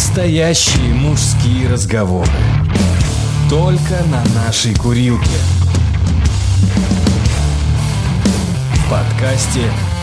Настоящие 0.00 0.94
мужские 0.94 1.68
разговоры. 1.68 2.30
Только 3.50 4.02
на 4.10 4.24
нашей 4.34 4.74
курилке. 4.74 5.28
В 8.76 8.90
подкасте 8.90 9.60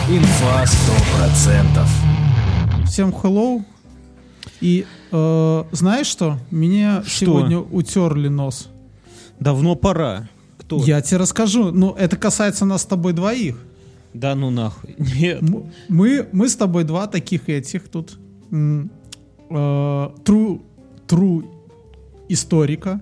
«Инфа 0.08 0.62
100%». 0.62 2.86
Всем 2.86 3.08
hello. 3.08 3.60
И 4.60 4.86
э, 5.10 5.64
знаешь 5.72 6.06
что? 6.06 6.38
Меня 6.52 7.02
Что? 7.04 7.26
сегодня 7.26 7.58
утерли 7.58 8.28
нос. 8.28 8.68
Давно 9.40 9.74
пора. 9.74 10.28
Кто? 10.58 10.76
Я 10.84 11.00
тебе 11.00 11.16
расскажу. 11.18 11.72
Ну, 11.72 11.96
это 11.98 12.16
касается 12.16 12.64
нас 12.64 12.82
с 12.82 12.86
тобой 12.86 13.14
двоих. 13.14 13.58
Да 14.14 14.36
ну 14.36 14.50
нахуй. 14.50 14.94
Нет. 14.98 15.40
Мы, 15.88 16.28
мы 16.30 16.48
с 16.48 16.54
тобой 16.54 16.84
два 16.84 17.08
таких 17.08 17.48
этих 17.48 17.88
тут 17.88 18.16
м, 18.52 18.92
э, 19.50 19.54
true, 20.24 20.62
true 21.06 21.44
историка 22.28 23.00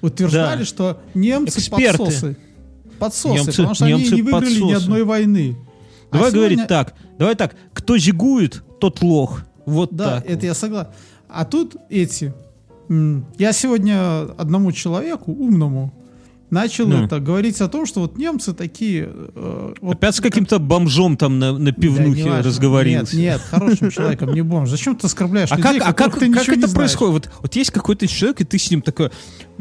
утверждали, 0.00 0.60
Да. 0.60 0.64
что 0.64 1.00
немцы 1.14 1.58
Эксперты. 1.60 1.98
подсосы. 1.98 2.36
Подсосы, 2.98 3.34
Немцы- 3.38 3.46
потому 3.56 3.74
что 3.74 3.84
они 3.86 3.94
немцы 3.94 4.14
не 4.14 4.22
выиграли 4.22 4.54
ни 4.54 4.60
подсосы. 4.60 4.84
одной 4.84 5.04
войны. 5.04 5.56
А 6.10 6.14
Давай 6.14 6.30
сегодня- 6.30 6.48
говорить 6.56 6.68
так. 6.68 6.94
Давай 7.18 7.34
так. 7.34 7.54
Кто 7.72 7.96
зигует, 7.98 8.62
тот 8.80 9.02
лох. 9.02 9.42
Вот 9.66 9.94
Да, 9.94 10.20
так. 10.20 10.30
это 10.30 10.46
я 10.46 10.54
согласен. 10.54 10.90
А 11.28 11.44
тут 11.44 11.76
эти. 11.88 12.32
Я 13.38 13.52
сегодня 13.52 14.22
одному 14.36 14.70
человеку, 14.72 15.32
умному, 15.32 15.92
начал 16.52 16.86
Ну. 16.86 17.04
это 17.04 17.18
говорить 17.18 17.60
о 17.60 17.68
том, 17.68 17.86
что 17.86 18.00
вот 18.00 18.16
немцы 18.16 18.52
такие... 18.54 19.08
э, 19.10 19.74
вот 19.80 19.96
Опять 19.96 20.14
с 20.14 20.20
каким-то 20.20 20.58
бомжом 20.60 21.16
там 21.16 21.38
на, 21.38 21.58
на 21.58 21.72
Да, 21.72 21.80
пивнухе 21.80 22.22
неважно. 22.24 22.42
разговорился. 22.44 23.16
Нет, 23.16 23.40
нет, 23.40 23.40
хорошим 23.50 23.90
человеком, 23.90 24.32
не 24.32 24.42
бомж. 24.42 24.68
Зачем 24.70 24.94
ты 24.94 25.06
оскорбляешь 25.06 25.50
А 25.50 25.56
людей, 25.56 25.80
как, 25.80 25.88
а 25.88 25.92
как, 25.92 26.18
ты 26.18 26.32
как 26.32 26.48
это 26.48 26.68
происходит? 26.68 27.12
Вот, 27.12 27.30
вот 27.42 27.56
есть 27.56 27.70
какой-то 27.70 28.06
человек, 28.06 28.40
и 28.42 28.44
ты 28.44 28.58
с 28.58 28.70
ним 28.70 28.82
такой... 28.82 29.10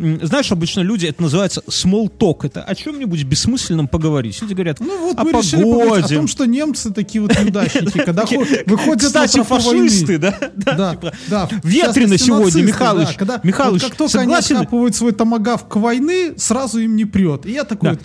Знаешь, 0.01 0.51
обычно 0.51 0.81
люди, 0.81 1.05
это 1.05 1.21
называется 1.21 1.61
small 1.67 2.09
talk. 2.09 2.45
Это 2.45 2.63
о 2.63 2.73
чем-нибудь 2.73 3.23
бессмысленном 3.23 3.87
поговорить. 3.87 4.41
Люди 4.41 4.53
говорят, 4.53 4.79
Ну 4.79 5.07
вот 5.07 5.19
о 5.19 5.23
мы 5.23 5.31
решили 5.31 5.63
поговорить 5.63 6.05
о 6.05 6.15
том, 6.15 6.27
что 6.27 6.45
немцы 6.45 6.91
такие 6.91 7.21
вот 7.21 7.37
неудачники, 7.39 7.97
когда 8.05 8.25
хо- 8.25 8.43
выходят 8.65 9.03
Кстати, 9.07 9.43
фашисты, 9.43 10.17
да? 10.17 10.37
Да, 10.55 10.97
Да, 11.27 11.47
типа, 11.47 11.61
ветрено 11.63 12.17
сегодня, 12.17 12.63
Михалыч. 12.63 13.17
Михалыч, 13.43 13.81
как 13.83 13.95
только 13.95 14.19
они 14.21 14.33
откапывают 14.33 14.95
свой 14.95 15.11
томагавк 15.11 15.75
войны, 15.75 16.33
сразу 16.37 16.79
им 16.79 16.95
не 16.95 17.05
прет. 17.05 17.45
И 17.45 17.51
я 17.51 17.63
такой, 17.63 17.99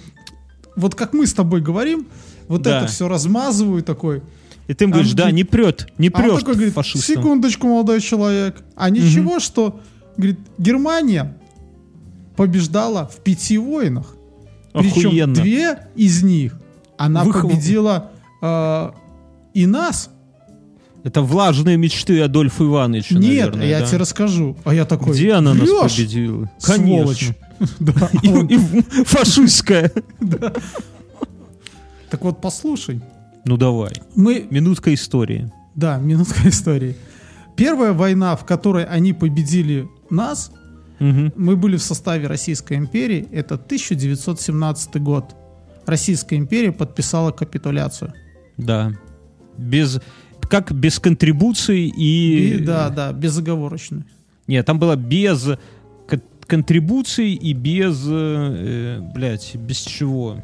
вот, 0.77 0.95
как 0.95 1.15
мы 1.15 1.27
с 1.27 1.33
тобой 1.33 1.61
говорим, 1.61 2.07
вот 2.49 2.67
это 2.67 2.87
все 2.87 3.09
размазываю 3.09 3.83
такой. 3.83 4.23
И 4.69 4.75
ты 4.75 4.85
им 4.85 4.91
говоришь, 4.91 5.13
да, 5.13 5.31
не 5.31 5.45
прет, 5.45 5.89
не 5.97 6.09
А 6.09 6.17
он 6.19 6.23
прет 6.25 6.39
такой 6.41 6.55
говорит, 6.55 6.75
фашистам. 6.75 7.01
секундочку, 7.17 7.69
молодой 7.69 8.01
человек. 8.01 8.57
А 8.75 8.91
ничего, 8.91 9.39
что, 9.39 9.81
говорит, 10.17 10.41
Германия 10.59 11.39
побеждала 12.37 13.06
в 13.06 13.17
пяти 13.23 13.59
войнах. 13.59 14.15
Причем 14.73 15.09
Охуенно. 15.09 15.34
две 15.34 15.79
из 15.97 16.23
них 16.23 16.59
она 16.98 17.25
Вых- 17.25 17.43
победила 17.43 18.11
э, 18.43 18.91
и 19.55 19.67
нас. 19.67 20.11
Это 21.05 21.23
влажные 21.23 21.77
мечты 21.77 22.20
Адольфа 22.20 22.65
Ивановича, 22.65 23.15
Нет, 23.15 23.23
наверное, 23.47 23.67
я 23.69 23.81
да? 23.81 23.87
тебе 23.87 23.98
расскажу. 23.98 24.56
А 24.65 24.75
я 24.75 24.84
такой, 24.84 25.12
Где 25.15 25.33
она 25.34 25.55
нас 25.55 25.69
«Врешь, 25.69 25.93
победила? 25.97 26.51
сволочь». 26.59 27.31
Да, 27.81 28.11
И, 28.23 28.28
он- 28.28 28.47
и 28.48 28.59
фашистская. 29.05 29.91
Так 32.11 32.23
вот, 32.23 32.41
послушай. 32.41 33.00
Ну 33.45 33.56
давай. 33.56 33.93
Мы, 34.15 34.47
Минутка 34.50 34.93
истории. 34.95 35.50
да, 35.75 35.98
минутка 35.98 36.48
истории. 36.48 36.97
Первая 37.56 37.93
война, 37.93 38.37
в 38.37 38.45
которой 38.45 38.84
они 38.84 39.12
победили 39.12 39.89
нас, 40.11 40.53
Мгм. 40.99 41.33
мы 41.37 41.57
были 41.57 41.77
в 41.77 41.83
составе 41.83 42.27
Российской 42.27 42.75
империи, 42.79 43.29
это 43.33 43.55
1917 43.57 44.97
год. 45.03 45.34
Российская 45.84 46.37
империя 46.37 46.73
подписала 46.73 47.31
капитуляцию. 47.33 48.12
Да. 48.57 48.93
Без 49.59 50.01
как 50.49 50.73
без 50.73 50.99
контрибуций 51.01 51.87
и... 51.89 52.55
И, 52.55 52.59
да, 52.65 52.89
да, 52.89 53.12
безоговорочно. 53.12 54.05
Нет, 54.47 54.65
там 54.65 54.79
было 54.79 54.95
без 54.97 55.45
кон- 56.09 56.23
контрибуций 56.47 57.33
и 57.33 57.53
без... 57.53 58.05
э, 58.09 59.01
блядь, 59.15 59.56
без 59.56 59.79
чего? 59.79 60.43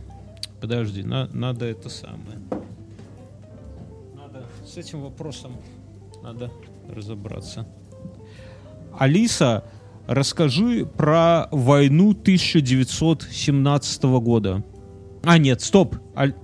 Подожди, 0.61 1.03
на- 1.05 1.29
надо 1.33 1.67
это 1.67 1.89
самое. 1.89 2.39
Надо 4.17 4.45
с 4.67 4.77
этим 4.77 5.03
вопросом 5.03 5.53
надо 6.23 6.51
разобраться. 6.95 7.67
Алиса, 8.99 9.65
расскажи 10.07 10.85
про 10.87 11.49
войну 11.51 12.11
1917 12.11 14.03
года. 14.21 14.65
А, 15.25 15.39
нет, 15.39 15.61
стоп. 15.63 15.97
Аль- 16.17 16.35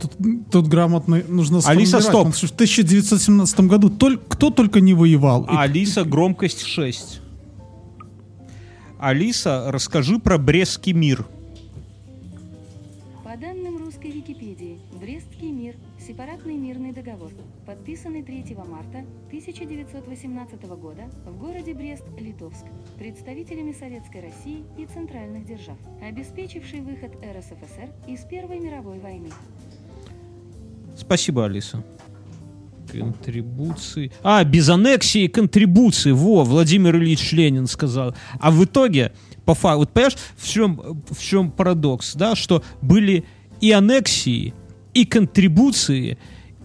Тут, 0.00 0.12
тут 0.50 0.66
грамотно 0.66 1.22
нужно 1.28 1.60
Алиса, 1.64 2.00
стоп. 2.00 2.12
потому 2.12 2.32
что 2.34 2.48
в 2.48 2.52
1917 2.52 3.60
году 3.68 3.88
толь- 3.88 4.18
кто 4.28 4.50
только 4.50 4.80
не 4.80 4.94
воевал. 4.94 5.44
И 5.44 5.54
Алиса, 5.54 6.02
громкость 6.04 6.62
6. 6.66 7.20
Алиса, 8.98 9.66
расскажи 9.68 10.18
про 10.18 10.38
Брестский 10.38 10.92
мир. 10.92 11.24
По 13.22 13.36
данным 13.36 13.78
русской 13.78 14.10
Википедии, 14.10 14.78
Брестский 15.00 15.50
мир– 15.52 15.74
сепаратный 16.02 16.56
мирный 16.56 16.92
договор, 16.92 17.30
подписанный 17.64 18.22
3 18.22 18.56
марта 18.68 19.04
1918 19.28 20.62
года 20.62 21.02
в 21.24 21.38
городе 21.38 21.74
Брест-Литовск 21.74 22.64
представителями 22.98 23.72
Советской 23.72 24.22
России 24.22 24.64
и 24.76 24.86
центральных 24.86 25.46
держав, 25.46 25.76
обеспечивший 26.02 26.80
выход 26.80 27.12
РСФСР 27.22 27.90
из 28.08 28.20
Первой 28.24 28.58
мировой 28.58 28.98
войны. 28.98 29.28
Спасибо, 30.96 31.44
Алиса. 31.44 31.84
Контрибуции. 32.90 34.10
А, 34.22 34.42
без 34.44 34.68
аннексии 34.68 35.22
и 35.22 35.28
контрибуции. 35.28 36.10
Во, 36.10 36.42
Владимир 36.42 36.96
Ильич 36.96 37.32
Ленин 37.32 37.66
сказал. 37.66 38.14
А 38.40 38.50
в 38.50 38.64
итоге, 38.64 39.12
по 39.44 39.54
факту, 39.54 39.78
вот 39.78 39.90
понимаешь, 39.90 40.16
в 40.36 40.48
чем, 40.48 41.00
в 41.08 41.22
чем 41.22 41.52
парадокс, 41.52 42.14
да, 42.16 42.34
что 42.34 42.62
были 42.82 43.24
и 43.60 43.70
аннексии, 43.70 44.52
и 44.94 45.04
контрибуции, 45.04 46.18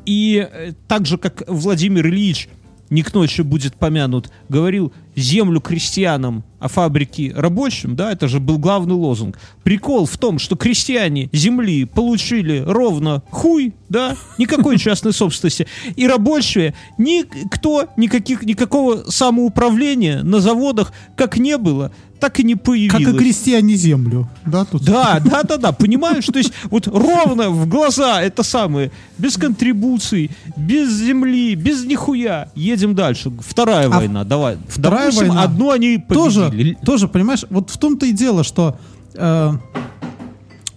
и 0.05 0.47
э, 0.49 0.73
так 0.87 1.05
же, 1.05 1.17
как 1.17 1.43
Владимир 1.47 2.07
Ильич, 2.07 2.49
никто 2.89 3.23
еще 3.23 3.43
будет 3.43 3.75
помянут, 3.75 4.31
говорил 4.49 4.93
землю 5.17 5.59
крестьянам, 5.59 6.43
а 6.59 6.67
фабрики 6.67 7.33
рабочим, 7.35 7.95
да, 7.95 8.11
это 8.11 8.27
же 8.27 8.39
был 8.39 8.57
главный 8.59 8.93
лозунг. 8.93 9.39
Прикол 9.63 10.05
в 10.05 10.17
том, 10.17 10.39
что 10.39 10.55
крестьяне 10.55 11.29
земли 11.33 11.85
получили 11.85 12.63
ровно 12.65 13.23
хуй, 13.31 13.73
да, 13.89 14.15
никакой 14.37 14.77
частной 14.79 15.13
собственности, 15.13 15.67
и 15.95 16.07
рабочие, 16.07 16.75
никто, 16.97 17.89
никаких, 17.97 18.43
никакого 18.43 19.03
самоуправления 19.09 20.21
на 20.23 20.39
заводах 20.39 20.93
как 21.15 21.37
не 21.37 21.57
было, 21.57 21.91
так 22.19 22.39
и 22.39 22.43
не 22.43 22.55
появилось. 22.55 23.05
как 23.05 23.13
и 23.13 23.17
крестьяне 23.17 23.75
землю. 23.75 24.27
Да, 24.45 24.65
тут. 24.65 24.83
Да, 24.83 25.19
да, 25.23 25.43
да, 25.43 25.57
да, 25.57 25.71
понимаешь, 25.71 26.25
то 26.25 26.39
есть 26.39 26.51
вот 26.65 26.87
ровно 26.87 27.49
в 27.49 27.67
глаза 27.67 28.21
это 28.21 28.43
самое, 28.43 28.91
без 29.17 29.37
контрибуций, 29.37 30.31
без 30.55 30.91
земли, 30.91 31.55
без 31.55 31.85
нихуя. 31.85 32.49
Едем 32.55 32.95
дальше. 32.95 33.31
Вторая 33.39 33.87
А 33.87 33.89
война, 33.89 34.23
давай. 34.23 34.57
вторая 34.67 35.06
Допустим, 35.07 35.27
война 35.29 35.43
одну 35.43 35.71
они 35.71 35.97
тоже, 35.97 36.49
победили. 36.49 36.77
тоже, 36.85 37.07
понимаешь, 37.07 37.45
вот 37.49 37.69
в 37.69 37.77
том-то 37.77 38.05
и 38.05 38.11
дело, 38.11 38.43
что 38.43 38.77
э, 39.15 39.51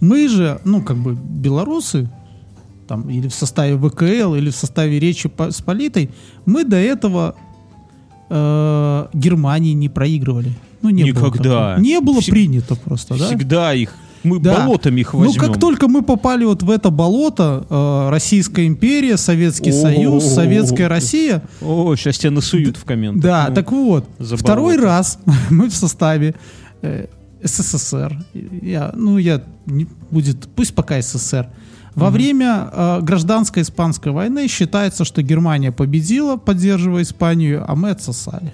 мы 0.01 0.29
же, 0.29 0.61
ну, 0.65 0.83
как 0.83 0.97
бы, 0.97 1.15
белорусы, 1.15 2.11
там, 2.89 3.09
или 3.09 3.29
в 3.29 3.35
составе 3.35 3.77
ВКЛ, 3.79 4.35
или 4.35 4.51
в 4.51 4.57
составе 4.57 4.99
Речи 4.99 5.29
Посполитой, 5.29 6.11
мы 6.47 6.65
до 6.65 6.77
этого 6.77 7.35
э, 8.29 9.07
Германии 9.13 9.73
не 9.73 9.89
проигрывали. 9.89 10.53
Ну, 10.83 10.91
не 10.91 11.13
было 11.13 11.27
Никогда. 11.27 11.43
такого. 11.43 11.81
Не 11.81 12.01
было 12.01 12.21
Всег- 12.21 12.31
принято 12.31 12.75
просто, 12.75 13.17
да? 13.19 13.27
Всегда 13.27 13.75
их. 13.75 13.95
Мы 14.23 14.39
Да. 14.39 14.57
болотами 14.67 15.01
их 15.01 15.13
Ну, 15.15 15.21
возьмем. 15.21 15.41
как 15.41 15.59
только 15.61 15.89
мы 15.89 16.03
попали 16.03 16.45
вот 16.45 16.63
в 16.63 16.71
это 16.71 16.91
болото, 16.91 17.67
э, 17.71 18.09
Российская 18.11 18.67
империя, 18.67 19.17
Советский 19.17 19.73
Союз, 19.73 20.25
О-о-о. 20.25 20.35
Советская 20.35 20.89
Россия, 20.89 21.43
О, 21.63 21.95
сейчас 21.97 22.19
тебя 22.19 22.31
насуют 22.33 22.77
в 22.77 22.85
комментах. 22.85 23.23
да, 23.23 23.47
Ну, 23.49 23.55
так 23.55 23.73
вот, 23.73 24.05
второй 24.19 24.75
болото. 24.77 24.83
раз 24.83 25.19
мы 25.51 25.69
в 25.69 25.75
составе 25.75 26.35
э, 26.83 27.07
СССР, 27.43 28.19
я, 28.63 28.93
ну 28.95 29.17
я 29.19 29.43
не, 29.67 29.87
будет, 30.11 30.49
пусть 30.55 30.75
пока 30.75 31.01
СССР. 31.01 31.49
Во 31.95 32.11
время 32.11 32.69
э, 32.73 33.01
гражданской 33.03 33.63
испанской 33.63 34.13
войны 34.13 34.47
считается, 34.49 35.05
что 35.05 35.23
Германия 35.23 35.73
победила, 35.73 36.37
поддерживая 36.37 37.03
Испанию, 37.03 37.65
а 37.67 37.75
мы 37.75 37.91
отсосали. 37.91 38.53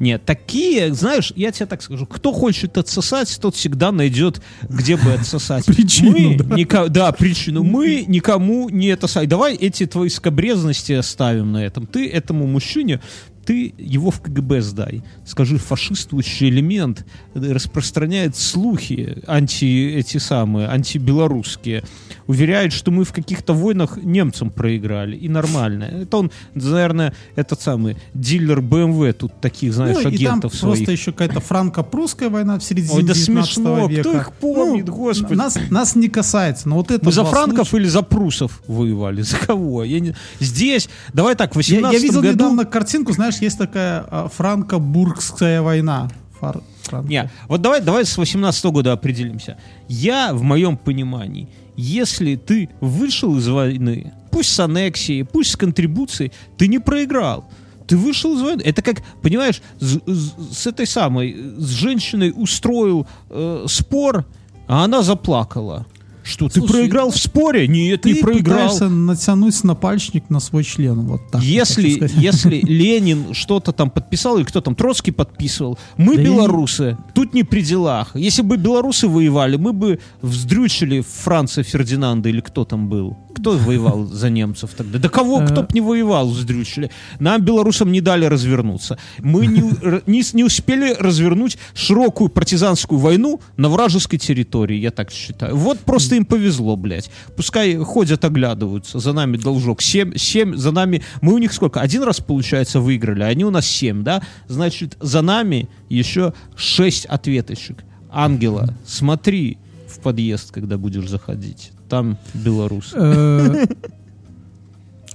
Нет, 0.00 0.24
такие, 0.24 0.92
знаешь, 0.92 1.32
я 1.36 1.50
тебе 1.50 1.66
так 1.66 1.82
скажу, 1.82 2.06
кто 2.06 2.32
хочет 2.32 2.76
отсосать, 2.76 3.38
тот 3.40 3.56
всегда 3.56 3.90
найдет, 3.92 4.40
где 4.68 4.96
бы 4.96 5.12
отсосать. 5.12 5.64
Причину, 5.66 6.30
Мы 6.30 6.36
да. 6.36 6.56
ника- 6.56 6.88
да, 6.88 7.12
причину. 7.12 7.62
Мы 7.64 8.04
никому 8.06 8.68
не 8.68 8.88
это. 8.88 9.08
Давай 9.26 9.54
эти 9.54 9.86
твои 9.86 10.08
скобрезности 10.08 10.92
оставим 10.92 11.52
на 11.52 11.64
этом. 11.64 11.86
Ты 11.86 12.08
этому 12.08 12.46
мужчине 12.46 13.00
ты 13.48 13.72
его 13.78 14.10
в 14.10 14.20
КГБ 14.20 14.60
сдай. 14.60 15.02
Скажи, 15.24 15.56
фашистующий 15.56 16.50
элемент 16.50 17.06
распространяет 17.34 18.36
слухи 18.36 19.22
анти 19.26 19.94
эти 19.96 20.18
самые, 20.18 20.68
антибелорусские. 20.68 21.82
Уверяет, 22.26 22.74
что 22.74 22.90
мы 22.90 23.04
в 23.04 23.12
каких-то 23.12 23.54
войнах 23.54 23.96
немцам 24.02 24.50
проиграли. 24.50 25.16
И 25.16 25.30
нормально. 25.30 25.84
Это 25.84 26.18
он, 26.18 26.30
наверное, 26.54 27.14
этот 27.36 27.62
самый 27.62 27.96
дилер 28.12 28.60
БМВ 28.60 29.14
тут 29.14 29.40
таких, 29.40 29.72
знаешь, 29.72 29.94
Ну, 29.94 30.00
и 30.00 30.04
там 30.04 30.12
агентов 30.12 30.54
своих. 30.54 30.76
просто 30.76 30.92
еще 30.92 31.12
какая-то 31.12 31.40
франко-прусская 31.40 32.28
война 32.28 32.58
в 32.58 32.62
середине 32.62 32.96
Ой, 32.96 33.02
да 33.02 33.14
19 33.14 33.24
смешно, 33.54 33.86
века. 33.88 34.00
кто 34.02 34.16
их 34.18 34.32
помнит, 34.34 34.86
Ну, 34.88 34.94
господи. 34.94 35.32
Нас, 35.38 35.58
нас 35.70 35.96
не 35.96 36.08
касается, 36.08 36.68
но 36.68 36.76
вот 36.76 36.90
это 36.90 37.02
Мы 37.02 37.12
за 37.12 37.24
франков 37.24 37.68
случая. 37.68 37.84
или 37.84 37.88
за 37.90 38.02
прусов 38.02 38.62
воевали? 38.68 39.22
За 39.28 39.38
кого? 39.38 39.84
Я 39.84 40.00
не... 40.00 40.14
Здесь, 40.38 40.90
давай 41.14 41.34
так, 41.34 41.52
в 41.54 41.60
Я, 41.60 41.76
18 41.76 41.92
я 41.94 41.98
видел 42.06 42.20
году... 42.20 42.34
недавно 42.34 42.64
картинку, 42.66 43.12
знаешь, 43.14 43.37
есть 43.40 43.58
такая 43.58 44.04
а, 44.10 44.28
франко-бургская 44.28 45.60
война. 45.62 46.08
Фар- 46.40 46.62
франко. 46.82 47.08
Не, 47.08 47.30
вот 47.48 47.60
давай, 47.62 47.80
давай 47.80 48.04
с 48.04 48.16
18 48.16 48.64
года 48.66 48.92
определимся. 48.92 49.56
Я, 49.88 50.32
в 50.34 50.42
моем 50.42 50.76
понимании, 50.76 51.48
если 51.76 52.36
ты 52.36 52.68
вышел 52.80 53.36
из 53.36 53.48
войны, 53.48 54.12
пусть 54.30 54.50
с 54.50 54.60
аннексией, 54.60 55.22
пусть 55.24 55.50
с 55.50 55.56
контрибуцией, 55.56 56.32
ты 56.56 56.68
не 56.68 56.78
проиграл. 56.78 57.44
Ты 57.86 57.96
вышел 57.96 58.34
из 58.36 58.42
войны. 58.42 58.62
Это 58.64 58.82
как, 58.82 59.02
понимаешь, 59.22 59.62
с, 59.80 59.98
с- 60.06 60.58
с 60.58 60.66
этой 60.66 60.86
самой, 60.86 61.34
с 61.56 61.68
женщиной 61.68 62.32
устроил 62.36 63.06
э, 63.30 63.64
спор, 63.68 64.26
а 64.66 64.84
она 64.84 65.02
заплакала. 65.02 65.86
Что, 66.28 66.48
ты 66.48 66.60
Слушай, 66.60 66.72
проиграл 66.72 67.10
в 67.10 67.16
споре? 67.16 67.66
Нет, 67.66 68.02
Ты 68.02 68.12
не 68.12 68.20
проиграл. 68.20 68.58
пытаешься 68.58 68.88
натянуть 68.90 69.64
напальчник 69.64 70.28
на 70.28 70.40
свой 70.40 70.62
член. 70.62 71.00
Вот 71.06 71.30
так. 71.30 71.42
я 71.42 71.60
Если, 71.60 72.10
если 72.20 72.60
Ленин 72.60 73.32
что-то 73.32 73.72
там 73.72 73.88
подписал, 73.88 74.36
или 74.36 74.44
кто 74.44 74.60
там, 74.60 74.74
Троцкий 74.74 75.10
подписывал, 75.10 75.78
мы 75.96 76.16
Да 76.16 76.22
я 76.22 76.28
белорусы, 76.28 76.98
тут 77.14 77.32
не 77.32 77.44
при 77.44 77.62
делах. 77.62 78.14
Если 78.14 78.42
бы 78.42 78.58
белорусы 78.58 79.08
воевали, 79.08 79.56
мы 79.56 79.72
бы 79.72 80.00
вздрючили 80.20 81.00
Франца 81.00 81.62
Фердинанда 81.62 82.28
или 82.28 82.40
кто 82.40 82.66
там 82.66 82.88
был. 82.90 83.16
Кто 83.40 83.52
воевал 83.56 84.04
за 84.06 84.30
немцев 84.30 84.70
тогда? 84.76 84.98
Да 84.98 85.08
кого, 85.08 85.40
кто 85.44 85.60
Э. 85.60 85.64
б 85.64 85.68
не 85.72 85.80
воевал, 85.80 86.28
вздрючили. 86.30 86.90
Нам, 87.20 87.42
белорусам, 87.42 87.92
не 87.92 88.00
дали 88.00 88.24
развернуться. 88.26 88.98
Мы 89.18 89.46
не, 89.46 89.62
не, 90.06 90.22
с- 90.22 90.34
не 90.34 90.44
успели 90.44 90.92
развернуть 90.98 91.56
широкую 91.74 92.28
партизанскую 92.30 92.98
войну 92.98 93.40
на 93.56 93.68
вражеской 93.68 94.18
территории, 94.18 94.76
я 94.78 94.90
так 94.90 95.10
считаю. 95.10 95.56
Вот 95.56 95.78
просто 95.80 96.16
им 96.16 96.24
повезло, 96.24 96.76
блядь. 96.76 97.10
Пускай 97.36 97.76
ходят, 97.76 98.24
оглядываются. 98.24 98.98
За 98.98 99.12
нами 99.12 99.36
должок. 99.36 99.82
Семь, 99.82 100.16
семь 100.16 100.56
за 100.56 100.72
нами... 100.72 101.02
Мы 101.22 101.32
у 101.34 101.38
них 101.38 101.52
сколько? 101.52 101.80
Один 101.80 102.02
раз, 102.02 102.20
получается, 102.20 102.80
выиграли, 102.80 103.22
а 103.22 103.26
они 103.28 103.44
у 103.44 103.50
нас 103.50 103.66
семь, 103.66 104.02
да? 104.02 104.22
Значит, 104.48 104.96
за 105.00 105.22
нами 105.22 105.68
еще 105.88 106.32
шесть 106.56 107.06
ответочек. 107.06 107.84
Ангела, 108.10 108.74
смотри 108.86 109.58
в 109.86 110.00
подъезд, 110.00 110.50
когда 110.50 110.76
будешь 110.78 111.08
заходить. 111.08 111.72
Там 111.88 112.18
белорус. 112.34 112.92
Э, 112.94 113.66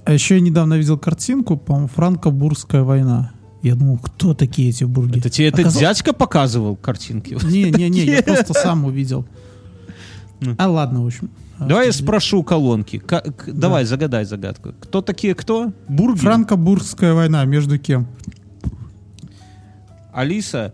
А 0.04 0.12
еще 0.12 0.34
я 0.34 0.40
недавно 0.40 0.74
видел 0.74 0.98
картинку, 0.98 1.56
по-моему, 1.56 1.88
франко-бургская 1.88 2.82
война. 2.82 3.32
Я 3.62 3.74
думал, 3.74 3.98
кто 3.98 4.34
такие 4.34 4.68
эти 4.68 4.84
бурги? 4.84 5.18
Это 5.18 5.30
тебе 5.30 5.48
этот 5.48 5.60
Оказалось- 5.60 5.80
дядька 5.80 6.12
показывал 6.12 6.76
картинки? 6.76 7.38
Не, 7.44 7.70
не, 7.70 7.88
не, 7.88 8.00
я 8.04 8.22
просто 8.26 8.52
сам 8.52 8.84
увидел. 8.84 9.24
Ну. 10.40 10.54
А 10.58 10.68
ладно, 10.68 11.02
в 11.02 11.06
общем. 11.06 11.30
Давай 11.58 11.86
я 11.86 11.92
спрошу 11.92 12.42
колонки. 12.42 13.00
Давай, 13.46 13.84
загадай 13.84 14.24
загадку. 14.24 14.72
Кто 14.80 15.00
такие 15.00 15.34
кто? 15.34 15.72
Бурги? 15.88 16.18
Франко-бургская 16.18 17.14
война 17.14 17.44
между 17.46 17.78
кем? 17.78 18.06
Алиса, 20.12 20.72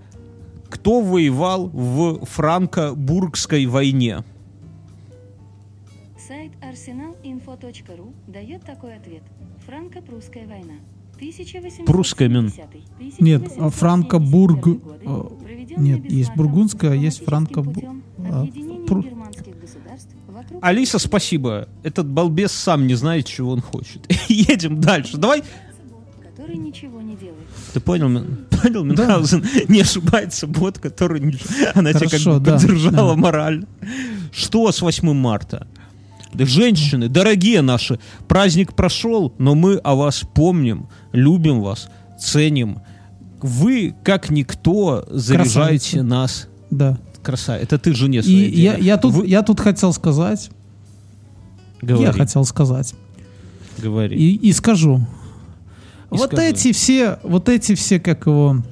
кто 0.69 1.01
воевал 1.03 1.69
в 1.69 2.25
франко-бургской 2.27 3.67
войне? 3.67 4.25
Arsenalinfo.ru 6.71 8.13
дает 8.27 8.63
такой 8.65 8.97
ответ. 8.97 9.23
Франко-прусская 9.67 10.47
война. 10.47 10.75
1870 11.17 11.85
Прусская 11.85 12.29
мин. 12.29 12.51
Нет, 13.19 13.53
Франко-Бург... 13.59 14.67
э, 14.67 15.23
Нет, 15.77 16.11
есть 16.11 16.35
бургундская, 16.35 16.93
а 16.93 16.95
есть 16.95 17.23
франко... 17.25 17.61
а, 17.61 18.45
Пру- 18.87 19.03
германских 19.05 19.61
государств 19.61 20.15
вокруг 20.29 20.65
Алиса, 20.65 20.99
спасибо. 20.99 21.69
Этот 21.83 22.09
балбес 22.09 22.53
сам 22.53 22.87
не 22.87 22.95
знает, 22.95 23.27
чего 23.27 23.51
он 23.53 23.61
хочет. 23.61 24.11
Едем 24.29 24.81
дальше. 24.81 25.19
Давай. 25.19 25.43
который 26.23 26.57
ничего 26.57 27.03
не 27.03 27.17
делает. 27.17 27.47
Ты 27.75 27.81
понял, 27.81 28.09
Мин- 28.09 28.47
понял, 28.63 28.85
Мюнхгаузен? 28.85 29.45
Не 29.69 29.83
ошибается 29.83 30.47
бот, 30.47 30.79
который... 30.79 31.21
не- 31.21 31.37
Она 31.75 31.91
тебя 31.91 32.01
как 32.01 32.11
Хорошо, 32.13 32.39
бы 32.39 32.41
да, 32.41 32.57
поддержала 32.57 33.15
да. 33.15 33.21
морально. 33.21 33.67
Что 34.33 34.73
с 34.73 34.81
8 34.81 35.13
марта? 35.13 35.67
Да, 36.33 36.47
женщины, 36.47 37.09
дорогие 37.09 37.61
наши, 37.63 37.99
праздник 38.29 38.75
прошел, 38.75 39.33
но 39.39 39.55
мы 39.55 39.77
о 39.77 39.95
вас 39.97 40.23
помним, 40.35 40.89
любим 41.13 41.61
вас, 41.61 41.89
ценим. 42.21 42.81
Вы, 43.43 43.95
как 44.05 44.31
никто, 44.31 45.05
заряжаете 45.11 45.99
Красавица. 45.99 46.03
нас. 46.03 46.49
Да. 46.71 46.99
Краса, 47.23 47.57
это 47.59 47.79
ты 47.79 47.95
жене 47.95 48.19
И 48.19 48.23
своей 48.23 48.51
я, 48.55 48.73
делай. 48.75 48.85
я, 48.87 48.97
тут, 48.97 49.13
Вы- 49.15 49.27
я 49.27 49.43
тут 49.43 49.61
хотел 49.61 49.93
сказать, 49.93 50.51
Говори, 51.83 52.05
я 52.05 52.13
хотел 52.13 52.45
сказать, 52.45 52.95
говори. 53.79 54.17
и, 54.17 54.37
и 54.37 54.53
скажу. 54.53 54.99
И 56.13 56.17
вот 56.17 56.33
скажи. 56.33 56.43
эти 56.45 56.73
все, 56.73 57.19
вот 57.23 57.49
эти 57.49 57.75
все, 57.75 57.99
как 58.01 58.27
его, 58.27 58.63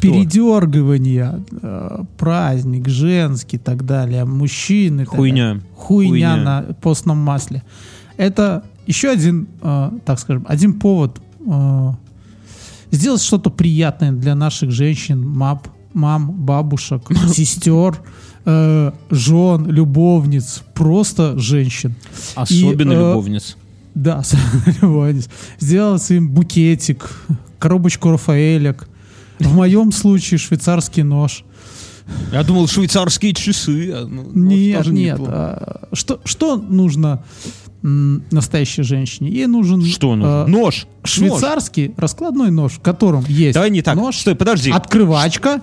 передергивания, 0.00 1.42
э, 1.62 2.04
праздник, 2.16 2.88
женский 2.88 3.56
и 3.56 3.60
так 3.60 3.84
далее, 3.84 4.24
мужчины. 4.24 5.02
и 5.02 5.04
так. 5.04 5.14
Хуйня. 5.14 5.60
Хуйня, 5.76 6.10
Хуйня. 6.10 6.36
на 6.36 6.62
постном 6.80 7.18
масле. 7.18 7.62
Это 8.16 8.64
еще 8.86 9.10
один, 9.10 9.48
э, 9.62 9.90
так 10.04 10.18
скажем, 10.18 10.44
один 10.48 10.78
повод 10.78 11.20
э, 11.46 11.92
сделать 12.90 13.22
что-то 13.22 13.50
приятное 13.50 14.12
для 14.12 14.34
наших 14.34 14.70
женщин, 14.70 15.26
мап, 15.26 15.68
мам, 15.92 16.32
бабушек, 16.32 17.02
сестер, 17.34 18.00
э, 18.44 18.92
жен, 19.10 19.66
любовниц, 19.66 20.62
просто 20.74 21.38
женщин. 21.38 21.94
Особенно 22.34 22.92
И, 22.92 22.96
э, 22.96 22.98
любовниц. 22.98 23.56
Да, 23.94 24.22
любовниц. 24.82 25.28
Сделать 25.58 26.10
им 26.10 26.30
букетик, 26.30 27.10
коробочку 27.58 28.10
Рафаэлек. 28.10 28.88
В 29.40 29.54
моем 29.54 29.90
случае 29.92 30.38
швейцарский 30.38 31.02
нож. 31.02 31.44
Я 32.32 32.42
думал, 32.42 32.66
швейцарские 32.66 33.34
часы. 33.34 33.92
а, 33.92 34.06
ну, 34.06 34.30
Нет, 34.34 34.86
нет. 34.86 35.12
неплохо. 35.18 35.32
а, 35.32 35.88
Что, 35.92 36.20
что 36.24 36.56
нужно 36.56 37.24
настоящей 37.82 38.82
женщине? 38.82 39.30
Ей 39.30 39.46
нужен 39.46 39.82
Что 39.84 40.14
нужно? 40.14 40.42
а, 40.42 40.46
Нож. 40.46 40.86
Нож. 40.86 40.86
швейцарский 41.04 41.94
раскладной 41.96 42.50
нож, 42.50 42.72
в 42.74 42.80
котором 42.80 43.24
есть 43.28 43.54
Давай 43.54 43.70
не 43.70 43.82
так. 43.82 43.96
нож, 43.96 44.16
Стой, 44.18 44.34
подожди. 44.34 44.70
открывачка, 44.70 45.62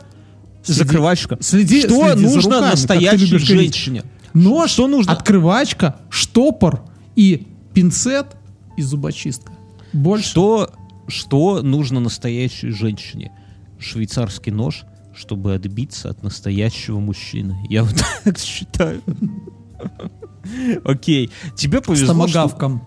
следи- 0.63 0.73
Закрывачка. 0.77 1.35
следи- 1.41 1.81
что 1.81 2.11
следи 2.13 2.23
нужно 2.25 2.55
руками, 2.55 2.71
настоящей 2.71 3.37
женщине? 3.37 4.03
нож, 4.33 4.71
Что 4.71 4.87
нужно? 4.87 5.11
открывачка, 5.11 5.97
штопор 6.09 6.81
и 7.15 7.45
пинцет 7.73 8.27
и 8.77 8.81
зубочистка. 8.81 9.51
Больше. 9.93 10.29
Что, 10.29 10.71
что 11.07 11.61
нужно 11.61 11.99
настоящей 11.99 12.69
женщине? 12.71 13.31
Швейцарский 13.79 14.51
нож, 14.51 14.83
чтобы 15.15 15.53
отбиться 15.53 16.09
от 16.09 16.23
настоящего 16.23 16.99
мужчины. 16.99 17.57
Я 17.69 17.83
вот 17.83 17.95
так 18.23 18.37
считаю. 18.37 19.01
Окей. 20.83 21.31
Тебе 21.55 21.79
С 21.79 21.83
повезло, 21.83 22.05
что- 22.27 22.33
томагавком. 22.33 22.83